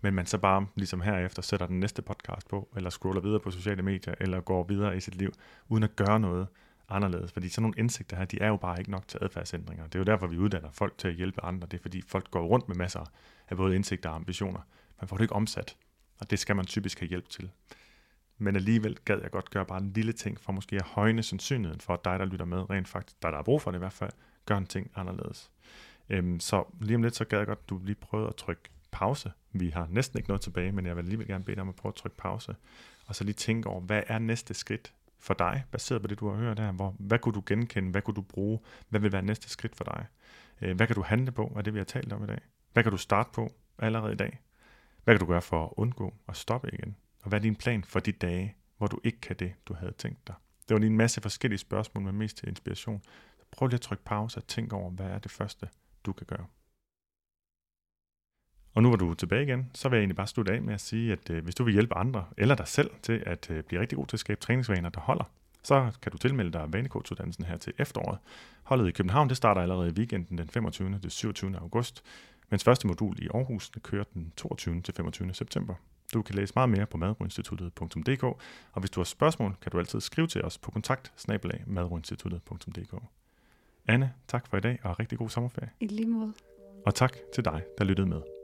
men 0.00 0.14
man 0.14 0.26
så 0.26 0.38
bare 0.38 0.66
ligesom 0.74 1.00
herefter 1.00 1.42
sætter 1.42 1.66
den 1.66 1.80
næste 1.80 2.02
podcast 2.02 2.48
på, 2.48 2.68
eller 2.76 2.90
scroller 2.90 3.20
videre 3.20 3.40
på 3.40 3.50
sociale 3.50 3.82
medier, 3.82 4.14
eller 4.20 4.40
går 4.40 4.64
videre 4.64 4.96
i 4.96 5.00
sit 5.00 5.14
liv, 5.14 5.32
uden 5.68 5.82
at 5.82 5.96
gøre 5.96 6.20
noget 6.20 6.46
anderledes. 6.88 7.32
Fordi 7.32 7.48
sådan 7.48 7.62
nogle 7.62 7.78
indsigter 7.78 8.16
her, 8.16 8.24
de 8.24 8.40
er 8.40 8.48
jo 8.48 8.56
bare 8.56 8.78
ikke 8.78 8.90
nok 8.90 9.08
til 9.08 9.18
adfærdsændringer. 9.22 9.84
Det 9.84 9.94
er 9.94 9.98
jo 9.98 10.04
derfor, 10.04 10.26
vi 10.26 10.38
uddanner 10.38 10.70
folk 10.70 10.98
til 10.98 11.08
at 11.08 11.14
hjælpe 11.14 11.44
andre. 11.44 11.68
Det 11.70 11.78
er 11.78 11.82
fordi 11.82 12.02
folk 12.02 12.30
går 12.30 12.46
rundt 12.46 12.68
med 12.68 12.76
masser 12.76 13.04
af 13.48 13.56
både 13.56 13.76
indsigter 13.76 14.10
og 14.10 14.16
ambitioner. 14.16 14.60
Man 15.00 15.08
får 15.08 15.16
det 15.16 15.24
ikke 15.24 15.34
omsat, 15.34 15.76
og 16.20 16.30
det 16.30 16.38
skal 16.38 16.56
man 16.56 16.64
typisk 16.64 17.00
have 17.00 17.08
hjælp 17.08 17.28
til. 17.28 17.50
Men 18.38 18.56
alligevel 18.56 18.98
gad 19.04 19.20
jeg 19.22 19.30
godt 19.30 19.50
gøre 19.50 19.66
bare 19.66 19.78
en 19.78 19.92
lille 19.92 20.12
ting 20.12 20.40
for 20.40 20.52
måske 20.52 20.76
at 20.76 20.82
højne 20.82 21.22
sandsynligheden 21.22 21.80
for, 21.80 21.94
at 21.94 22.04
dig, 22.04 22.18
der 22.18 22.24
lytter 22.24 22.46
med, 22.46 22.70
rent 22.70 22.88
faktisk, 22.88 23.22
der, 23.22 23.28
der 23.28 23.36
har 23.36 23.42
brug 23.42 23.62
for 23.62 23.70
det 23.70 23.78
i 23.78 23.84
hvert 23.84 23.92
fald, 23.92 24.10
gør 24.46 24.56
en 24.56 24.66
ting 24.66 24.90
anderledes. 24.94 25.50
Øhm, 26.10 26.40
så 26.40 26.64
lige 26.80 26.96
om 26.96 27.02
lidt, 27.02 27.16
så 27.16 27.24
gad 27.24 27.38
jeg 27.38 27.46
godt, 27.46 27.58
at 27.62 27.68
du 27.70 27.80
lige 27.84 27.94
prøvede 27.94 28.28
at 28.28 28.36
trykke 28.36 28.62
pause. 28.90 29.32
Vi 29.52 29.68
har 29.68 29.86
næsten 29.90 30.18
ikke 30.18 30.28
noget 30.28 30.40
tilbage, 30.40 30.72
men 30.72 30.86
jeg 30.86 30.96
vil 30.96 31.02
alligevel 31.02 31.26
gerne 31.26 31.44
bede 31.44 31.56
dig 31.56 31.62
om 31.62 31.68
at 31.68 31.76
prøve 31.76 31.90
at 31.90 31.94
trykke 31.94 32.16
pause. 32.16 32.56
Og 33.06 33.14
så 33.14 33.24
lige 33.24 33.34
tænke 33.34 33.68
over, 33.68 33.80
hvad 33.80 34.02
er 34.06 34.18
næste 34.18 34.54
skridt 34.54 34.92
for 35.18 35.34
dig, 35.34 35.64
baseret 35.70 36.02
på 36.02 36.08
det, 36.08 36.20
du 36.20 36.28
har 36.28 36.36
hørt 36.36 36.58
her? 36.58 36.72
Hvor, 36.72 36.94
hvad 36.98 37.18
kunne 37.18 37.34
du 37.34 37.42
genkende? 37.46 37.90
Hvad 37.90 38.02
kunne 38.02 38.14
du 38.14 38.22
bruge? 38.22 38.58
Hvad 38.88 39.00
vil 39.00 39.12
være 39.12 39.22
næste 39.22 39.48
skridt 39.48 39.76
for 39.76 39.84
dig? 39.84 40.06
Øh, 40.62 40.76
hvad 40.76 40.86
kan 40.86 40.96
du 40.96 41.02
handle 41.02 41.32
på 41.32 41.52
af 41.56 41.64
det, 41.64 41.74
vi 41.74 41.78
har 41.78 41.84
talt 41.84 42.12
om 42.12 42.24
i 42.24 42.26
dag? 42.26 42.40
Hvad 42.72 42.82
kan 42.82 42.92
du 42.92 42.98
starte 42.98 43.30
på 43.34 43.52
allerede 43.78 44.12
i 44.12 44.16
dag? 44.16 44.40
Hvad 45.04 45.14
kan 45.14 45.20
du 45.20 45.26
gøre 45.26 45.42
for 45.42 45.64
at 45.64 45.70
undgå 45.76 46.14
at 46.28 46.36
stoppe 46.36 46.70
igen? 46.72 46.96
Og 47.28 47.30
hvad 47.30 47.38
er 47.38 47.42
din 47.42 47.56
plan 47.56 47.84
for 47.84 48.00
de 48.00 48.12
dage, 48.12 48.54
hvor 48.78 48.86
du 48.86 49.00
ikke 49.04 49.20
kan 49.20 49.36
det, 49.36 49.54
du 49.66 49.74
havde 49.74 49.92
tænkt 49.92 50.26
dig? 50.26 50.34
Det 50.68 50.74
var 50.74 50.78
lige 50.78 50.90
en 50.90 50.96
masse 50.96 51.20
forskellige 51.20 51.58
spørgsmål, 51.58 52.04
men 52.04 52.16
mest 52.16 52.36
til 52.36 52.48
inspiration. 52.48 53.02
Så 53.38 53.44
prøv 53.50 53.68
lige 53.68 53.74
at 53.74 53.80
trykke 53.80 54.04
pause 54.04 54.38
og 54.38 54.46
tænk 54.46 54.72
over, 54.72 54.90
hvad 54.90 55.06
er 55.06 55.18
det 55.18 55.30
første, 55.30 55.68
du 56.06 56.12
kan 56.12 56.26
gøre. 56.26 56.46
Og 58.74 58.82
nu 58.82 58.88
hvor 58.88 58.96
du 58.96 59.10
er 59.10 59.14
tilbage 59.14 59.42
igen, 59.42 59.70
så 59.74 59.88
vil 59.88 59.96
jeg 59.96 60.00
egentlig 60.00 60.16
bare 60.16 60.26
slutte 60.26 60.52
af 60.52 60.62
med 60.62 60.74
at 60.74 60.80
sige, 60.80 61.12
at 61.12 61.30
øh, 61.30 61.44
hvis 61.44 61.54
du 61.54 61.64
vil 61.64 61.72
hjælpe 61.72 61.96
andre 61.96 62.26
eller 62.36 62.54
dig 62.54 62.68
selv 62.68 62.90
til 63.02 63.22
at 63.26 63.50
øh, 63.50 63.62
blive 63.62 63.80
rigtig 63.80 63.96
god 63.96 64.06
til 64.06 64.16
at 64.16 64.20
skabe 64.20 64.40
træningsvaner, 64.40 64.88
der 64.88 65.00
holder, 65.00 65.24
så 65.62 65.92
kan 66.02 66.12
du 66.12 66.18
tilmelde 66.18 66.52
dig 66.52 66.72
vanecoachuddannelsen 66.72 67.44
her 67.44 67.56
til 67.56 67.72
efteråret. 67.78 68.18
Holdet 68.62 68.88
i 68.88 68.92
København 68.92 69.28
det 69.28 69.36
starter 69.36 69.60
allerede 69.60 69.88
i 69.88 69.92
weekenden 69.92 70.38
den 70.38 70.48
25. 70.48 70.98
til 70.98 71.10
27. 71.10 71.58
august, 71.58 72.02
mens 72.50 72.64
første 72.64 72.86
modul 72.86 73.22
i 73.22 73.28
Aarhus 73.34 73.70
kører 73.82 74.04
den 74.14 74.32
22. 74.36 74.82
til 74.82 74.94
25. 74.94 75.34
september. 75.34 75.74
Du 76.14 76.22
kan 76.22 76.34
læse 76.34 76.52
meget 76.56 76.68
mere 76.68 76.86
på 76.86 76.96
madroinstituttet.dk, 76.96 78.22
og 78.22 78.80
hvis 78.80 78.90
du 78.90 79.00
har 79.00 79.04
spørgsmål, 79.04 79.56
kan 79.62 79.72
du 79.72 79.78
altid 79.78 80.00
skrive 80.00 80.26
til 80.26 80.44
os 80.44 80.58
på 80.58 80.70
kontakt 80.70 81.12
Anne, 83.88 84.12
tak 84.28 84.46
for 84.46 84.56
i 84.56 84.60
dag, 84.60 84.78
og 84.82 84.98
rigtig 85.00 85.18
god 85.18 85.28
sommerferie. 85.28 85.70
I 85.80 85.86
lige 85.86 86.08
måde. 86.08 86.32
Og 86.86 86.94
tak 86.94 87.16
til 87.34 87.44
dig, 87.44 87.62
der 87.78 87.84
lyttede 87.84 88.08
med. 88.08 88.37